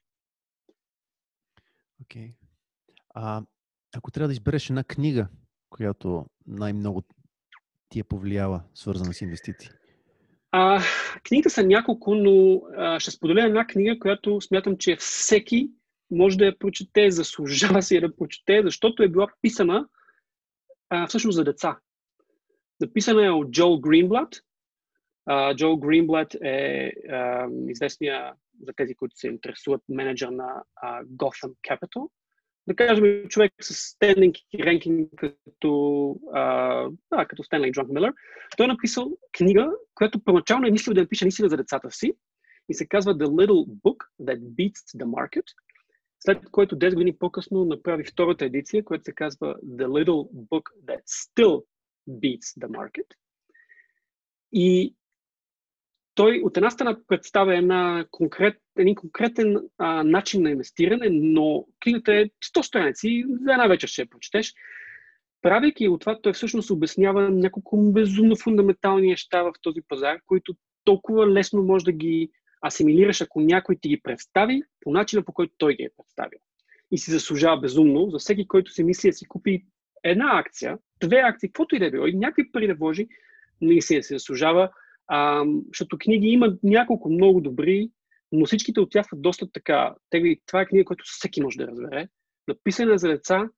Окей. 2.02 2.27
Okay. 2.27 2.34
А, 3.10 3.44
ако 3.95 4.11
трябва 4.11 4.27
да 4.27 4.34
избереш 4.34 4.69
една 4.69 4.84
книга, 4.84 5.27
която 5.69 6.26
най-много 6.48 7.03
ти 7.89 7.99
е 7.99 8.03
повлияла, 8.03 8.63
свързана 8.73 9.13
с 9.13 9.21
инвестиции? 9.21 9.69
А, 10.51 10.81
книгите 11.27 11.49
са 11.49 11.63
няколко, 11.63 12.15
но 12.15 12.61
а, 12.77 12.99
ще 12.99 13.11
споделя 13.11 13.45
една 13.45 13.67
книга, 13.67 13.99
която 13.99 14.41
смятам, 14.41 14.77
че 14.77 14.95
всеки 14.95 15.69
може 16.11 16.37
да 16.37 16.45
я 16.45 16.59
прочете, 16.59 17.11
заслужава 17.11 17.81
си 17.81 17.99
да 17.99 18.15
прочете, 18.15 18.61
защото 18.63 19.03
е 19.03 19.09
била 19.09 19.27
писана 19.41 19.87
а, 20.89 21.07
всъщност 21.07 21.35
за 21.35 21.43
деца. 21.43 21.79
Написана 22.79 23.25
е 23.25 23.29
от 23.29 23.51
Джол 23.51 23.79
Гринблад. 23.79 24.29
Джол 25.55 25.77
Гринблад 25.77 26.33
е 26.43 26.91
а, 27.09 27.47
известния 27.67 28.33
за 28.61 28.73
тези, 28.75 28.95
които 28.95 29.17
се 29.17 29.27
интересуват 29.27 29.81
менеджер 29.89 30.27
на 30.27 30.63
а, 30.75 31.03
Gotham 31.03 31.53
Capital 31.69 32.09
да 32.68 32.76
кажем, 32.76 33.27
човек 33.27 33.53
с 33.61 33.73
стендинг 33.73 34.36
и 34.53 34.64
ренкинг 34.64 35.10
като, 35.18 36.15
а, 36.34 36.90
да, 37.14 37.26
като 37.26 37.44
Стенли 37.44 37.72
Джон 37.72 37.88
Милър, 37.90 38.14
той 38.57 38.65
е 38.65 38.68
написал 38.68 39.18
книга, 39.38 39.72
която 39.95 40.23
първоначално 40.23 40.68
е 40.68 40.72
мислил 40.72 40.94
да 40.94 41.02
напише 41.02 41.26
наистина 41.26 41.49
за 41.49 41.57
децата 41.57 41.91
си 41.91 42.14
и 42.69 42.73
се 42.73 42.88
казва 42.88 43.15
The 43.15 43.26
Little 43.26 43.68
Book 43.68 43.98
That 44.22 44.40
Beats 44.40 44.98
the 44.98 45.06
Market, 45.06 45.44
след 46.19 46.49
което 46.52 46.76
10 46.76 46.94
години 46.94 47.18
по-късно 47.18 47.65
направи 47.65 48.03
втората 48.03 48.45
едиция, 48.45 48.84
която 48.84 49.03
се 49.03 49.14
казва 49.14 49.56
The 49.56 49.86
Little 49.86 50.30
Book 50.31 50.64
That 50.86 51.02
Still 51.02 51.64
Beats 52.10 52.60
the 52.60 52.68
Market. 52.68 53.06
И 54.53 54.95
той 56.19 56.41
от 56.43 56.57
една 56.57 56.69
страна 56.69 56.97
представя 57.07 57.57
една 57.57 58.05
конкрет, 58.11 58.57
един 58.77 58.95
конкретен 58.95 59.57
а, 59.77 60.03
начин 60.03 60.43
на 60.43 60.49
инвестиране, 60.49 61.07
но 61.11 61.65
книгата 61.79 62.13
е 62.13 62.25
100 62.25 62.61
страници, 62.61 63.23
за 63.41 63.51
една 63.51 63.67
вечер 63.67 63.87
ще 63.87 64.01
я 64.01 64.09
прочетеш. 64.09 64.53
Правейки 65.41 65.87
от 65.87 65.99
това, 65.99 66.21
той 66.21 66.33
всъщност 66.33 66.71
обяснява 66.71 67.29
няколко 67.29 67.91
безумно 67.91 68.35
фундаментални 68.35 69.07
неща 69.07 69.43
в 69.43 69.51
този 69.61 69.81
пазар, 69.87 70.17
които 70.25 70.55
толкова 70.83 71.27
лесно 71.27 71.63
може 71.63 71.85
да 71.85 71.91
ги 71.91 72.29
асимилираш, 72.67 73.21
ако 73.21 73.41
някой 73.41 73.75
ти 73.81 73.89
ги 73.89 74.01
представи 74.01 74.63
по 74.81 74.91
начина, 74.91 75.23
по 75.23 75.33
който 75.33 75.53
той 75.57 75.75
ги 75.75 75.83
е 75.83 75.89
представил. 75.97 76.39
И 76.91 76.97
си 76.97 77.11
заслужава 77.11 77.59
безумно 77.59 78.09
за 78.09 78.19
всеки, 78.19 78.47
който 78.47 78.71
си 78.71 78.83
мисли 78.83 79.09
да 79.09 79.13
си 79.13 79.25
купи 79.25 79.65
една 80.03 80.39
акция, 80.39 80.77
две 81.01 81.17
акции, 81.17 81.49
каквото 81.49 81.75
и 81.75 81.79
да 81.79 81.85
е 81.85 81.91
било, 81.91 82.07
и 82.07 82.15
някакви 82.15 82.51
пари 82.51 82.67
да 82.67 82.75
вложи, 82.75 83.07
наистина 83.61 84.03
се 84.03 84.15
заслужава 84.15 84.69
а, 85.10 85.45
защото 85.68 85.98
книги 85.98 86.27
има 86.27 86.57
няколко 86.64 87.10
много 87.10 87.41
добри, 87.41 87.91
но 88.31 88.45
всичките 88.45 88.80
от 88.80 88.91
тях 88.91 89.06
са 89.10 89.15
доста 89.15 89.52
така. 89.52 89.95
Теги, 90.10 90.41
това 90.45 90.61
е 90.61 90.65
книга, 90.65 90.86
която 90.86 91.03
всеки 91.07 91.41
може 91.41 91.57
да 91.57 91.68
разбере. 91.68 92.07
Написана 92.48 92.98
за 92.98 93.07
деца 93.07 93.49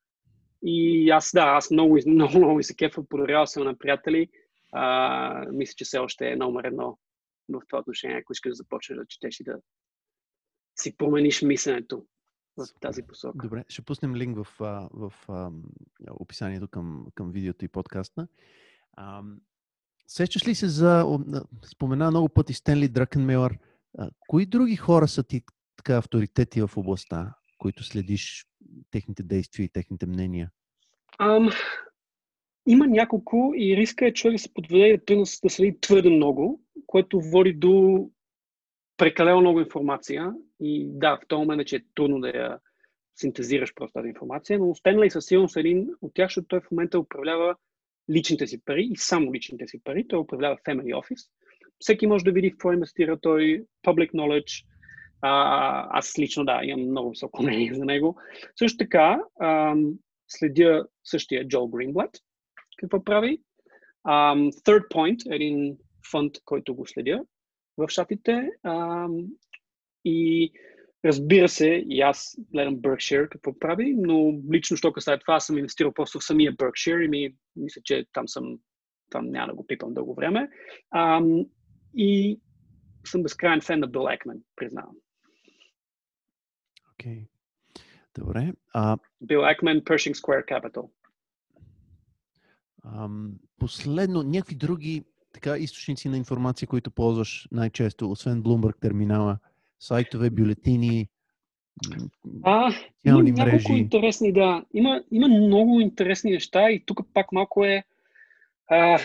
и 0.63 1.09
аз, 1.09 1.31
да, 1.33 1.41
аз 1.41 1.71
много, 1.71 1.97
много, 2.07 2.37
много 2.37 2.63
се 2.63 2.75
кефа, 2.75 3.03
подарял 3.09 3.47
съм 3.47 3.63
на 3.63 3.77
приятели. 3.77 4.27
А, 4.73 5.45
мисля, 5.51 5.73
че 5.77 5.85
все 5.85 5.97
още 5.97 6.31
е 6.31 6.35
номер 6.35 6.63
едно 6.63 6.97
в 7.49 7.61
това 7.67 7.79
отношение, 7.79 8.17
ако 8.17 8.33
искаш 8.33 8.49
да 8.49 8.55
започнеш 8.55 8.97
да 8.97 9.05
четеш 9.05 9.39
и 9.39 9.43
да 9.43 9.57
си 10.79 10.97
промениш 10.97 11.41
мисленето. 11.41 12.05
в 12.57 12.79
тази 12.81 13.03
посока. 13.03 13.47
Добре, 13.47 13.65
ще 13.67 13.81
пуснем 13.81 14.15
линк 14.15 14.37
в, 14.37 14.47
в, 14.59 15.13
в 15.27 15.51
описанието 16.09 16.67
към, 16.67 17.07
към 17.15 17.31
видеото 17.31 17.65
и 17.65 17.67
подкаста. 17.67 18.27
Сещаш 20.13 20.47
ли 20.47 20.55
се 20.55 20.67
за, 20.67 21.19
спомена 21.65 22.09
много 22.09 22.29
пъти 22.29 22.53
Стенли 22.53 22.87
Дракенмелър, 22.87 23.57
кои 24.27 24.45
други 24.45 24.75
хора 24.75 25.07
са 25.07 25.23
ти 25.23 25.41
така 25.77 25.97
авторитети 25.97 26.61
в 26.61 26.69
областта, 26.77 27.33
които 27.57 27.83
следиш 27.83 28.45
техните 28.91 29.23
действия 29.23 29.63
и 29.63 29.69
техните 29.69 30.05
мнения? 30.05 30.51
Um, 31.19 31.55
има 32.67 32.87
няколко 32.87 33.53
и 33.55 33.77
риска 33.77 34.07
е 34.07 34.13
човек 34.13 34.35
да 34.35 34.39
се 34.39 34.53
подведе 34.53 35.01
да, 35.07 35.15
да 35.43 35.49
следи 35.49 35.77
твърде 35.81 36.09
много, 36.09 36.61
което 36.85 37.21
води 37.21 37.53
до 37.53 38.09
прекалено 38.97 39.41
много 39.41 39.59
информация. 39.59 40.33
И 40.59 40.87
да, 40.89 41.15
в 41.15 41.27
този 41.27 41.39
момент 41.39 41.61
е, 41.61 41.65
че 41.65 41.75
е 41.75 41.85
трудно 41.95 42.19
да 42.19 42.27
я 42.27 42.59
синтезираш 43.15 43.73
просто 43.75 43.93
тази 43.93 44.09
информация, 44.09 44.59
но 44.59 44.75
Стенли 44.75 45.09
със 45.09 45.25
сигурност 45.25 45.57
един 45.57 45.89
от 46.01 46.13
тях, 46.13 46.27
защото 46.27 46.47
той 46.47 46.59
в 46.59 46.71
момента 46.71 46.99
управлява 46.99 47.55
личните 48.09 48.47
си 48.47 48.65
пари 48.65 48.89
и 48.91 48.97
само 48.97 49.33
личните 49.33 49.67
си 49.67 49.83
пари. 49.83 50.07
Той 50.07 50.19
управлява 50.19 50.57
Family 50.57 50.93
Office. 50.93 51.29
Всеки 51.79 52.07
може 52.07 52.23
да 52.23 52.31
види 52.31 52.49
в 52.49 52.51
какво 52.51 52.73
инвестира 52.73 53.19
той, 53.19 53.65
public 53.87 54.11
knowledge. 54.11 54.65
А, 55.21 55.87
аз 55.97 56.19
лично, 56.19 56.45
да, 56.45 56.59
имам 56.63 56.89
много 56.89 57.09
високо 57.09 57.43
мнение 57.43 57.73
за 57.73 57.85
него. 57.85 58.17
Също 58.55 58.77
така, 58.77 59.19
ам, 59.41 59.93
следя 60.27 60.85
същия 61.03 61.47
Джо 61.47 61.67
Гринблад, 61.67 62.11
какво 62.77 63.03
прави. 63.03 63.41
Um, 64.07 64.51
Third 64.51 64.87
Point, 64.87 65.35
един 65.35 65.77
фонд, 66.11 66.33
който 66.45 66.75
го 66.75 66.87
следя 66.87 67.23
в 67.77 67.89
шатите. 67.89 68.49
Um, 68.65 69.27
и 70.05 70.51
разбира 71.05 71.49
се, 71.49 71.83
и 71.89 72.01
аз 72.01 72.37
гледам 72.53 72.77
Berkshire 72.77 73.29
какво 73.29 73.59
прави, 73.59 73.95
но 73.97 74.41
лично, 74.53 74.77
що 74.77 74.93
касае 74.93 75.19
това, 75.19 75.33
аз 75.33 75.45
съм 75.45 75.57
инвестирал 75.57 75.93
просто 75.93 76.19
в 76.19 76.23
самия 76.23 76.53
Berkshire 76.53 77.05
и 77.05 77.07
ми, 77.07 77.35
мисля, 77.55 77.81
че 77.85 78.05
там 78.13 78.27
съм, 78.27 78.59
там 79.09 79.29
няма 79.29 79.47
да 79.47 79.53
го 79.53 79.67
пипам 79.67 79.93
дълго 79.93 80.15
време. 80.15 80.49
Um, 80.95 81.49
и 81.95 82.39
съм 83.07 83.23
безкрайен 83.23 83.61
фен 83.61 83.79
на 83.79 83.87
Бил 83.87 84.07
Екмен, 84.11 84.43
признавам. 84.55 84.95
Окей. 86.93 87.15
Okay. 87.15 87.27
Добре. 88.19 88.53
А... 88.73 88.97
Бил 89.21 89.39
Екмен, 89.39 89.81
Pershing 89.81 90.13
Square 90.13 90.45
Capital. 90.45 90.89
Ам, 92.85 93.33
последно, 93.59 94.23
някакви 94.23 94.55
други 94.55 95.03
така 95.33 95.57
източници 95.57 96.09
на 96.09 96.17
информация, 96.17 96.67
които 96.67 96.91
ползваш 96.91 97.47
най-често, 97.51 98.11
освен 98.11 98.43
Bloomberg 98.43 98.79
терминала, 98.79 99.39
сайтове, 99.81 100.29
бюлетини, 100.29 101.07
а, 102.43 102.73
има 103.05 103.23
няколко 103.23 103.51
мрежи. 103.51 103.73
интересни, 103.73 104.33
да. 104.33 104.65
Има, 104.73 105.03
има 105.11 105.27
много 105.27 105.79
интересни 105.79 106.31
неща 106.31 106.71
и 106.71 106.83
тук 106.85 106.99
пак 107.13 107.31
малко 107.31 107.65
е 107.65 107.83
а, 108.67 108.99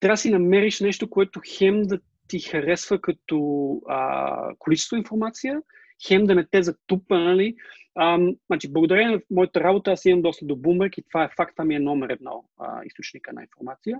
трябва 0.00 0.12
да 0.12 0.16
си 0.16 0.30
намериш 0.30 0.80
нещо, 0.80 1.10
което 1.10 1.40
хем 1.58 1.82
да 1.82 1.98
ти 2.28 2.40
харесва 2.40 3.00
като 3.00 3.80
а, 3.88 4.54
количество 4.58 4.96
информация, 4.96 5.62
хем 6.06 6.24
да 6.24 6.34
не 6.34 6.46
те 6.46 6.62
затупа, 6.62 7.18
нали? 7.18 7.56
А, 7.94 8.18
значи, 8.46 8.72
благодарение 8.72 9.10
на 9.10 9.20
моята 9.30 9.60
работа 9.60 9.92
аз 9.92 10.04
имам 10.04 10.22
доста 10.22 10.46
до 10.46 10.56
Bloomberg 10.56 10.98
и 10.98 11.02
това 11.02 11.24
е 11.24 11.30
факт, 11.36 11.58
ми 11.64 11.74
е 11.74 11.78
номер 11.78 12.08
едно 12.10 12.44
а, 12.58 12.84
източника 12.84 13.32
на 13.32 13.42
информация. 13.42 13.98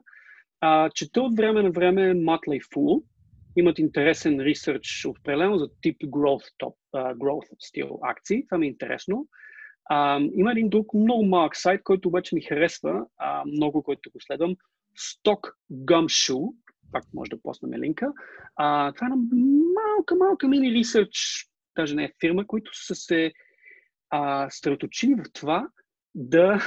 А, 0.61 0.91
чета 0.91 1.23
от 1.23 1.37
време 1.37 1.63
на 1.63 1.71
време 1.71 2.15
Motley 2.15 2.61
Fool, 2.63 3.03
имат 3.57 3.79
интересен 3.79 4.41
ресърч 4.41 5.05
определено 5.07 5.59
за 5.59 5.69
тип 5.81 6.03
growth, 6.03 6.45
top, 6.63 6.75
uh, 6.97 7.17
growth 7.17 7.49
стил 7.59 7.99
акции. 8.03 8.47
Това 8.47 8.59
ми 8.59 8.67
е 8.67 8.71
интересно. 8.71 9.29
Uh, 9.93 10.31
има 10.35 10.51
един 10.51 10.69
друг 10.69 10.95
много 10.95 11.25
малък 11.25 11.57
сайт, 11.57 11.83
който 11.85 12.09
обаче 12.09 12.35
ми 12.35 12.43
харесва, 12.43 13.07
uh, 13.23 13.57
много, 13.57 13.83
който 13.83 14.11
го 14.11 14.21
следвам. 14.21 14.57
Stock 14.99 15.53
Gumshoe, 15.73 16.55
пак 16.93 17.05
може 17.15 17.31
да 17.31 17.43
поснем 17.43 17.83
линка. 17.83 18.07
Uh, 18.61 18.95
това 18.95 19.07
е 19.07 19.11
една 19.11 19.17
малка, 19.75 20.15
малка 20.15 20.49
мини 20.49 20.73
ресърч, 20.79 21.47
даже 21.77 21.95
не 21.95 22.05
е 22.05 22.13
фирма, 22.21 22.47
които 22.47 22.85
са 22.87 22.95
се 22.95 23.33
а, 24.11 24.51
страточили 24.51 25.15
в 25.15 25.33
това 25.33 25.69
да 26.15 26.63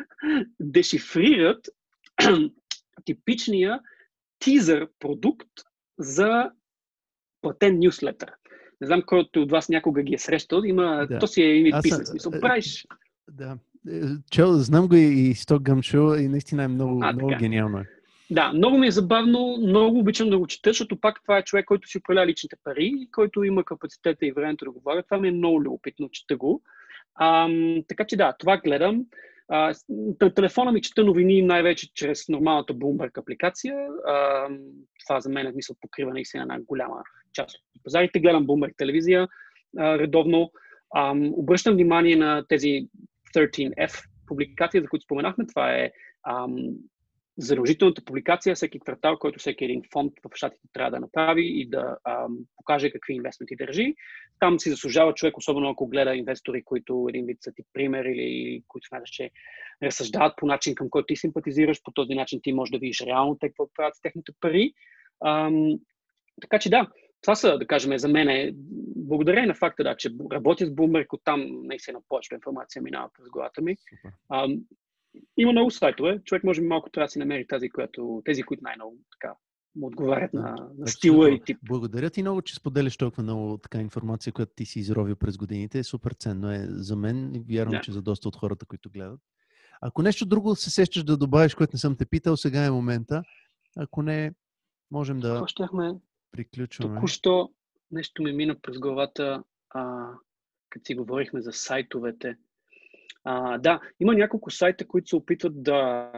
дешифрират 0.60 1.68
типичния 3.04 3.80
тизър 4.38 4.88
продукт 4.98 5.48
за 6.00 6.50
платен 7.42 7.78
нюслетър. 7.78 8.32
Не 8.80 8.86
знам 8.86 9.02
кой 9.06 9.28
от 9.36 9.50
вас 9.50 9.68
някога 9.68 10.02
ги 10.02 10.14
е 10.14 10.18
срещал. 10.18 10.62
Има, 10.64 11.06
да. 11.10 11.18
То 11.18 11.26
си 11.26 11.42
е 11.42 11.54
и 11.54 11.72
писан. 11.82 12.06
Смисъл, 12.06 12.32
е, 12.34 12.40
правиш. 12.40 12.86
Да. 13.30 13.58
Е, 13.90 14.00
чел, 14.30 14.52
знам 14.52 14.88
го 14.88 14.94
и 14.94 15.34
Сток 15.34 15.62
Гъмшо 15.62 16.14
и 16.14 16.28
наистина 16.28 16.64
е 16.64 16.68
много, 16.68 17.00
а, 17.02 17.12
много 17.12 17.32
гениално. 17.38 17.84
Да, 18.30 18.52
много 18.52 18.78
ми 18.78 18.86
е 18.86 18.90
забавно, 18.90 19.56
много 19.56 19.98
обичам 19.98 20.30
да 20.30 20.38
го 20.38 20.46
чета, 20.46 20.70
защото 20.70 21.00
пак 21.00 21.22
това 21.22 21.38
е 21.38 21.44
човек, 21.44 21.64
който 21.64 21.88
си 21.88 21.98
управлява 21.98 22.26
личните 22.26 22.56
пари, 22.64 23.08
който 23.12 23.44
има 23.44 23.64
капацитета 23.64 24.26
и 24.26 24.32
времето 24.32 24.64
да 24.64 24.70
го 24.70 24.80
влага. 24.80 25.02
Това 25.02 25.18
ми 25.18 25.28
е 25.28 25.32
много 25.32 25.62
любопитно, 25.62 26.08
чета 26.08 26.36
го. 26.36 26.62
Ам, 27.20 27.82
така 27.88 28.04
че 28.04 28.16
да, 28.16 28.34
това 28.38 28.56
гледам. 28.56 29.04
А, 29.52 29.74
телефона 30.34 30.72
ми 30.72 30.82
чета 30.82 31.04
новини 31.04 31.42
най-вече 31.42 31.94
чрез 31.94 32.28
нормалната 32.28 32.74
Bloomberg 32.74 33.18
апликация. 33.18 33.76
А, 34.06 34.48
това 35.06 35.20
за 35.20 35.30
мен 35.30 35.46
е 35.46 35.52
мисъл 35.52 35.76
покрива 35.80 36.12
наистина 36.12 36.42
една 36.42 36.60
голяма 36.60 37.02
част 37.32 37.54
от 37.54 37.82
пазарите. 37.84 38.20
Гледам 38.20 38.46
Bloomberg 38.46 38.76
телевизия 38.76 39.28
а, 39.78 39.98
редовно. 39.98 40.52
А, 40.94 41.14
обръщам 41.16 41.74
внимание 41.74 42.16
на 42.16 42.44
тези 42.48 42.88
13F 43.36 44.04
публикации, 44.26 44.80
за 44.80 44.88
които 44.88 45.04
споменахме. 45.04 45.46
Това 45.46 45.72
е 45.74 45.90
задължителната 47.40 48.04
публикация 48.04 48.54
всеки 48.54 48.80
квартал, 48.80 49.18
който 49.18 49.38
всеки 49.38 49.64
един 49.64 49.82
фонд 49.92 50.12
в 50.24 50.36
щатите 50.36 50.68
трябва 50.72 50.90
да 50.90 51.00
направи 51.00 51.60
и 51.60 51.68
да 51.68 51.96
ам, 52.04 52.38
покаже 52.56 52.90
какви 52.90 53.14
инвестменти 53.14 53.56
държи. 53.56 53.94
Там 54.38 54.60
си 54.60 54.70
заслужава 54.70 55.14
човек, 55.14 55.36
особено 55.36 55.70
ако 55.70 55.88
гледа 55.88 56.14
инвестори, 56.14 56.64
които 56.64 57.06
един 57.08 57.26
вид 57.26 57.38
са 57.40 57.52
ти 57.52 57.62
пример 57.72 58.04
или 58.04 58.62
които 58.68 58.88
смяташ, 58.88 59.10
че 59.10 59.30
разсъждават 59.82 60.32
по 60.36 60.46
начин, 60.46 60.74
към 60.74 60.90
който 60.90 61.06
ти 61.06 61.16
симпатизираш. 61.16 61.82
По 61.82 61.90
този 61.90 62.14
начин 62.14 62.40
ти 62.42 62.52
можеш 62.52 62.70
да 62.70 62.78
видиш 62.78 63.00
реално 63.00 63.38
те 63.40 63.48
какво 63.48 63.68
правят 63.74 63.96
с 63.96 64.00
техните 64.00 64.32
пари. 64.40 64.72
Ам, 65.24 65.78
така 66.40 66.58
че 66.58 66.70
да, 66.70 66.88
това 67.22 67.34
са, 67.34 67.58
да 67.58 67.66
кажем, 67.66 67.98
за 67.98 68.08
мен 68.08 68.28
е 68.28 68.52
благодарение 68.96 69.46
на 69.46 69.54
факта, 69.54 69.84
да, 69.84 69.96
че 69.96 70.10
работя 70.32 70.66
с 70.66 70.70
Bloomberg, 70.70 71.06
оттам 71.12 71.60
наистина 71.62 72.00
повече 72.08 72.34
информация 72.34 72.82
минава 72.82 73.08
през 73.18 73.28
главата 73.28 73.62
ми. 73.62 73.76
Ам, 74.32 74.56
има 75.36 75.52
много 75.52 75.70
сайтове. 75.70 76.20
Човек 76.24 76.44
може 76.44 76.60
би 76.60 76.66
малко 76.66 76.90
трябва 76.90 77.06
да 77.06 77.10
си 77.10 77.18
намери 77.18 77.46
тази, 77.46 77.70
която, 77.70 78.22
тези, 78.24 78.42
които 78.42 78.64
най-много 78.64 78.96
така 79.20 79.34
му 79.76 79.86
отговарят 79.86 80.32
на, 80.32 80.68
на 80.78 80.86
стила 80.86 81.30
и 81.30 81.40
тип. 81.44 81.58
Благодаря 81.62 82.10
ти 82.10 82.22
много, 82.22 82.42
че 82.42 82.54
споделяш 82.54 82.96
толкова 82.96 83.22
много 83.22 83.58
така 83.58 83.80
информация, 83.80 84.32
която 84.32 84.52
ти 84.56 84.66
си 84.66 84.78
изровил 84.78 85.16
през 85.16 85.36
годините. 85.36 85.84
Супер 85.84 86.12
ценно 86.12 86.52
е 86.52 86.66
за 86.68 86.96
мен 86.96 87.34
и 87.34 87.40
вярвам, 87.54 87.74
да. 87.74 87.80
че 87.80 87.92
за 87.92 88.02
доста 88.02 88.28
от 88.28 88.36
хората, 88.36 88.66
които 88.66 88.90
гледат. 88.90 89.20
Ако 89.80 90.02
нещо 90.02 90.26
друго 90.26 90.56
се 90.56 90.70
сещаш 90.70 91.04
да 91.04 91.16
добавиш, 91.16 91.54
което 91.54 91.70
не 91.74 91.78
съм 91.78 91.96
те 91.96 92.06
питал, 92.06 92.36
сега 92.36 92.64
е 92.64 92.70
момента. 92.70 93.22
Ако 93.76 94.02
не, 94.02 94.34
можем 94.90 95.20
да 95.20 95.44
щяхме... 95.46 95.92
приключваме. 96.32 96.94
Току-що 96.94 97.50
нещо 97.90 98.22
ми 98.22 98.32
мина 98.32 98.56
през 98.62 98.78
главата, 98.78 99.42
а, 99.70 100.12
като 100.70 100.86
си 100.86 100.94
говорихме 100.94 101.40
за 101.40 101.52
сайтовете. 101.52 102.36
А, 103.24 103.58
да, 103.58 103.80
има 104.00 104.14
няколко 104.14 104.50
сайта, 104.50 104.86
които 104.86 105.08
се 105.08 105.16
опитват 105.16 105.62
да 105.62 106.10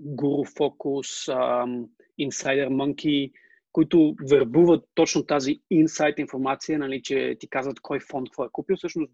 Guru 0.00 0.44
Focus, 0.58 1.32
Insider 2.20 2.68
Monkey, 2.68 3.32
които 3.72 4.14
вербуват 4.30 4.84
точно 4.94 5.26
тази 5.26 5.60
инсайт 5.70 6.18
информация, 6.18 6.78
нали, 6.78 7.02
че 7.02 7.36
ти 7.40 7.48
казват 7.48 7.80
кой 7.80 8.00
фонд 8.00 8.28
какво 8.28 8.44
е 8.44 8.48
купил. 8.52 8.76
Всъщност, 8.76 9.12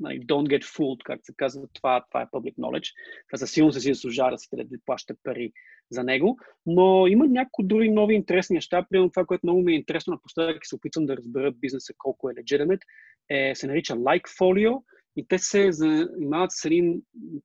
нали, 0.00 0.20
don't 0.20 0.48
get 0.48 0.64
fooled, 0.64 1.02
как 1.04 1.20
се 1.22 1.32
казва, 1.36 1.62
това, 1.72 2.04
това 2.10 2.22
е 2.22 2.26
public 2.26 2.54
knowledge. 2.54 2.92
Това 3.28 3.38
със 3.38 3.50
сигурност 3.50 3.80
си 3.80 3.94
заслужава 3.94 4.30
да 4.30 4.38
си 4.38 4.48
да 4.52 4.78
плащате 4.86 5.20
пари 5.22 5.52
за 5.90 6.04
него. 6.04 6.38
Но 6.66 7.06
има 7.06 7.26
някои 7.26 7.66
други 7.66 7.90
нови 7.90 8.14
интересни 8.14 8.54
неща. 8.54 8.86
Примерно 8.90 9.10
това, 9.10 9.24
което 9.24 9.46
много 9.46 9.62
ми 9.62 9.72
е 9.72 9.76
интересно 9.76 10.12
напоследък 10.12 10.66
се 10.66 10.74
опитвам 10.74 11.06
да 11.06 11.16
разбера 11.16 11.52
бизнеса 11.52 11.92
колко 11.98 12.30
е 12.30 12.34
legitimate, 12.34 12.82
е, 13.28 13.54
се 13.54 13.66
нарича 13.66 13.94
Likefolio 13.94 14.82
и 15.16 15.26
те 15.28 15.38
се 15.38 15.72
занимават 15.72 16.52
с 16.52 16.64
един 16.64 17.02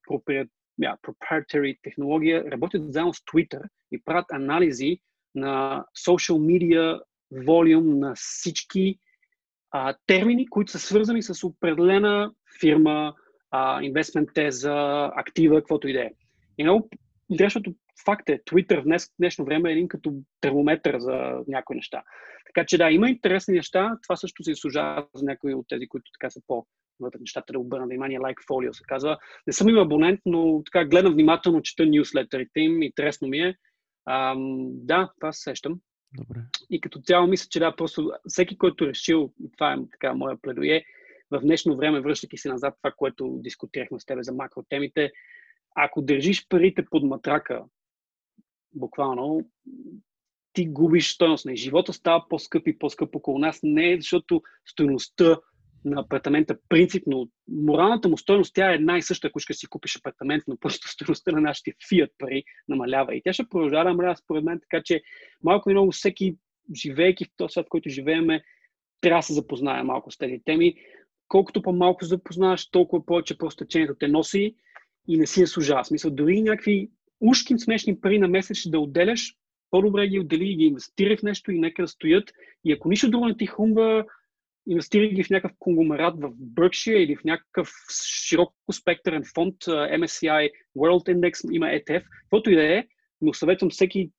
proprietary 0.09 1.77
технология, 1.83 2.51
работят 2.51 2.93
заедно 2.93 3.13
с 3.13 3.19
Twitter 3.19 3.61
и 3.91 4.01
правят 4.01 4.31
анализи 4.31 4.99
на 5.35 5.85
social 6.07 6.37
media 6.37 7.01
волюм 7.45 7.99
на 7.99 8.13
всички 8.15 8.99
а, 9.71 9.95
термини, 10.05 10.47
които 10.47 10.71
са 10.71 10.79
свързани 10.79 11.23
с 11.23 11.43
определена 11.43 12.31
фирма, 12.59 13.13
инвестмент 13.81 14.29
теза, 14.33 15.11
актива, 15.15 15.55
каквото 15.55 15.87
и 15.87 15.93
да 15.93 16.01
е. 16.01 16.11
И 16.57 16.63
много 16.63 16.89
интересното 17.29 17.73
факт 18.07 18.29
е, 18.29 18.39
Twitter 18.39 18.81
в 18.81 18.83
днес, 18.83 19.13
днешно 19.19 19.45
време 19.45 19.69
е 19.69 19.73
един 19.73 19.87
като 19.87 20.13
термометър 20.41 20.99
за 20.99 21.43
някои 21.47 21.75
неща. 21.75 22.03
Така 22.45 22.65
че 22.65 22.77
да, 22.77 22.91
има 22.91 23.09
интересни 23.09 23.53
неща. 23.53 23.97
Това 24.03 24.15
също 24.15 24.43
се 24.43 24.51
изслужава 24.51 25.07
за 25.15 25.25
някои 25.25 25.53
от 25.53 25.65
тези, 25.69 25.87
които 25.87 26.11
така 26.19 26.29
са 26.29 26.41
по 26.47 26.65
вътре 26.99 27.19
нещата 27.19 27.53
да 27.53 27.59
обърна 27.59 27.85
внимание, 27.85 28.19
like 28.19 28.47
folio 28.51 28.71
се 28.71 28.83
казва. 28.87 29.17
Не 29.47 29.53
съм 29.53 29.69
им 29.69 29.77
абонент, 29.77 30.19
но 30.25 30.61
така 30.65 30.85
гледам 30.85 31.13
внимателно, 31.13 31.61
чета 31.61 31.85
нюслетерите 31.85 32.59
им, 32.59 32.81
интересно 32.81 33.27
ми 33.27 33.39
е. 33.39 33.55
Ам, 34.09 34.67
да, 34.71 35.11
това 35.19 35.31
се 35.31 35.41
сещам. 35.41 35.79
Добре. 36.17 36.39
И 36.69 36.81
като 36.81 36.99
цяло 36.99 37.27
мисля, 37.27 37.47
че 37.49 37.59
да, 37.59 37.75
просто 37.75 38.11
всеки, 38.27 38.57
който 38.57 38.85
е 38.85 38.87
решил, 38.87 39.33
и 39.43 39.51
това 39.51 39.73
е 39.73 39.77
така 39.91 40.13
моя 40.13 40.37
пледое, 40.41 40.83
в 41.31 41.39
днешно 41.39 41.77
време, 41.77 42.01
връщайки 42.01 42.37
се 42.37 42.49
назад 42.49 42.73
това, 42.81 42.93
което 42.97 43.39
дискутирахме 43.43 43.99
с 43.99 44.05
тебе 44.05 44.23
за 44.23 44.33
макротемите, 44.33 45.11
ако 45.75 46.01
държиш 46.01 46.47
парите 46.49 46.85
под 46.91 47.03
матрака, 47.03 47.63
буквално, 48.73 49.41
ти 50.53 50.65
губиш 50.65 51.13
стоеност. 51.13 51.45
на 51.45 51.55
живота 51.55 51.93
става 51.93 52.25
по-скъп 52.29 52.67
и 52.67 52.79
по-скъп 52.79 53.15
около 53.15 53.39
нас. 53.39 53.59
Не 53.63 53.91
е 53.91 53.97
защото 53.97 54.41
стоеността 54.65 55.37
на 55.85 56.01
апартамента 56.01 56.57
принципно, 56.69 57.29
моралната 57.47 58.09
му 58.09 58.17
стоеност, 58.17 58.53
тя 58.53 58.71
е 58.71 58.75
една 58.75 58.97
и 58.97 59.01
съща, 59.01 59.27
ако 59.27 59.39
си 59.39 59.67
купиш 59.67 59.97
апартамент, 59.97 60.43
но 60.47 60.57
просто 60.57 60.87
стоеността 60.91 61.31
на 61.31 61.41
нашите 61.41 61.73
фиат 61.89 62.11
пари 62.17 62.43
намалява. 62.67 63.15
И 63.15 63.21
тя 63.23 63.33
ще 63.33 63.49
продължава 63.49 63.83
да 63.83 63.89
намалява 63.89 64.15
според 64.15 64.43
мен, 64.43 64.59
така 64.59 64.83
че 64.83 65.01
малко 65.43 65.69
и 65.69 65.73
много 65.73 65.91
всеки, 65.91 66.35
живеейки 66.75 67.25
в 67.25 67.29
този 67.37 67.51
свят, 67.51 67.65
в 67.65 67.69
който 67.69 67.89
живееме, 67.89 68.43
трябва 69.01 69.19
да 69.19 69.23
се 69.23 69.33
запознае 69.33 69.83
малко 69.83 70.11
с 70.11 70.17
тези 70.17 70.41
теми. 70.45 70.75
Колкото 71.27 71.61
по-малко 71.61 72.03
се 72.03 72.09
запознаваш, 72.09 72.69
толкова 72.69 73.05
повече 73.05 73.37
просто 73.37 73.65
течението 73.65 73.95
те 73.99 74.07
носи 74.07 74.55
и 75.07 75.17
не 75.17 75.27
си 75.27 75.41
е 75.41 75.47
служава. 75.47 75.83
В 75.83 75.87
смисъл, 75.87 76.11
дори 76.11 76.41
някакви 76.41 76.89
ушкин 77.21 77.59
смешни 77.59 77.99
пари 77.99 78.19
на 78.19 78.27
месец 78.27 78.69
да 78.69 78.79
отделяш, 78.79 79.35
по-добре 79.69 80.07
ги 80.07 80.19
отдели 80.19 80.51
и 80.51 80.55
ги 80.55 80.63
инвестирай 80.63 81.17
в 81.17 81.23
нещо 81.23 81.51
и 81.51 81.59
нека 81.59 81.81
да 81.81 81.87
стоят. 81.87 82.31
И 82.65 82.71
ако 82.71 82.89
нищо 82.89 83.09
друго 83.09 83.27
не 83.27 83.37
ти 83.37 83.45
хумва, 83.45 84.05
инвестирай 84.67 85.09
ги 85.09 85.23
в 85.23 85.29
някакъв 85.29 85.57
конгломерат 85.59 86.15
в 86.21 86.29
Berkshire 86.29 86.97
или 86.97 87.15
в 87.15 87.23
някакъв 87.23 87.69
широко 88.27 88.73
спектърен 88.73 89.23
фонд, 89.35 89.55
MSCI 89.65 90.49
World 90.77 91.15
Index, 91.15 91.55
има 91.55 91.65
ETF, 91.65 92.03
каквото 92.23 92.51
и 92.51 92.55
да 92.55 92.77
е, 92.77 92.83
но 93.21 93.33
съветвам 93.33 93.69
всеки 93.69 94.11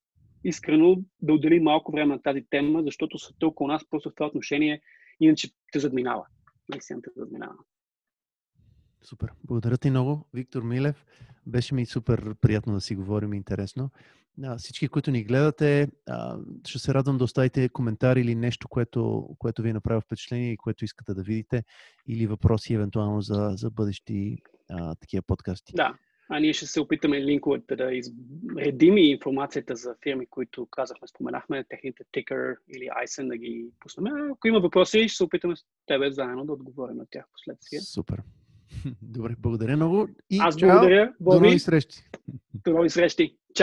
искрено 0.43 0.97
да 1.21 1.33
отдели 1.33 1.59
малко 1.59 1.91
време 1.91 2.13
на 2.13 2.21
тази 2.21 2.45
тема, 2.49 2.83
защото 2.83 3.19
света 3.19 3.47
около 3.47 3.67
нас 3.67 3.89
просто 3.89 4.09
в 4.09 4.15
това 4.15 4.27
отношение 4.27 4.81
иначе 5.19 5.49
те 5.71 5.79
задминава. 5.79 6.25
Наистина 6.69 7.01
те 7.01 7.09
задминава. 7.15 7.55
Супер. 9.03 9.31
Благодаря 9.43 9.77
ти 9.77 9.89
много, 9.89 10.25
Виктор 10.33 10.63
Милев. 10.63 11.05
Беше 11.47 11.75
ми 11.75 11.85
супер 11.85 12.35
приятно 12.41 12.73
да 12.73 12.81
си 12.81 12.95
говорим 12.95 13.33
интересно. 13.33 13.89
А, 14.43 14.57
всички, 14.57 14.87
които 14.87 15.11
ни 15.11 15.23
гледате, 15.23 15.87
а, 16.07 16.37
ще 16.67 16.79
се 16.79 16.93
радвам 16.93 17.17
да 17.17 17.23
оставите 17.23 17.69
коментар 17.69 18.15
или 18.15 18.35
нещо, 18.35 18.67
което, 18.67 19.29
което 19.37 19.61
ви 19.61 19.69
е 19.69 19.73
направи 19.73 20.01
впечатление 20.01 20.51
и 20.51 20.57
което 20.57 20.85
искате 20.85 21.13
да 21.13 21.23
видите, 21.23 21.63
или 22.07 22.27
въпроси 22.27 22.73
евентуално 22.73 23.21
за, 23.21 23.51
за 23.55 23.69
бъдещи 23.71 24.37
а, 24.69 24.95
такива 24.95 25.21
подкасти. 25.21 25.73
Да, 25.75 25.93
а 26.29 26.39
ние 26.39 26.53
ще 26.53 26.65
се 26.65 26.81
опитаме 26.81 27.21
линковете 27.21 27.75
да 27.75 27.91
изредим 27.93 28.97
и 28.97 29.11
информацията 29.11 29.75
за 29.75 29.95
фирми, 30.03 30.25
които 30.25 30.67
казахме, 30.71 31.07
споменахме, 31.07 31.65
техните 31.69 32.03
тикър 32.11 32.55
или 32.75 32.89
ISIN 33.05 33.27
да 33.27 33.37
ги 33.37 33.65
пуснем. 33.79 34.31
Ако 34.31 34.47
има 34.47 34.59
въпроси, 34.59 35.07
ще 35.07 35.17
се 35.17 35.23
опитаме 35.23 35.55
с 35.55 35.59
тебе 35.85 36.11
заедно 36.11 36.45
да 36.45 36.53
отговорим 36.53 36.97
на 36.97 37.05
тях 37.11 37.25
последствие. 37.33 37.79
Супер. 37.79 38.21
Добре, 39.01 39.35
благодаря 39.39 39.75
много. 39.75 40.07
И 40.29 40.37
Аз 40.39 40.57
благодаря. 40.57 41.13
До 41.19 41.39
нови 41.39 41.59
срещи. 41.59 42.03
До 42.53 42.73
нови 42.73 42.89
срещи. 42.89 43.35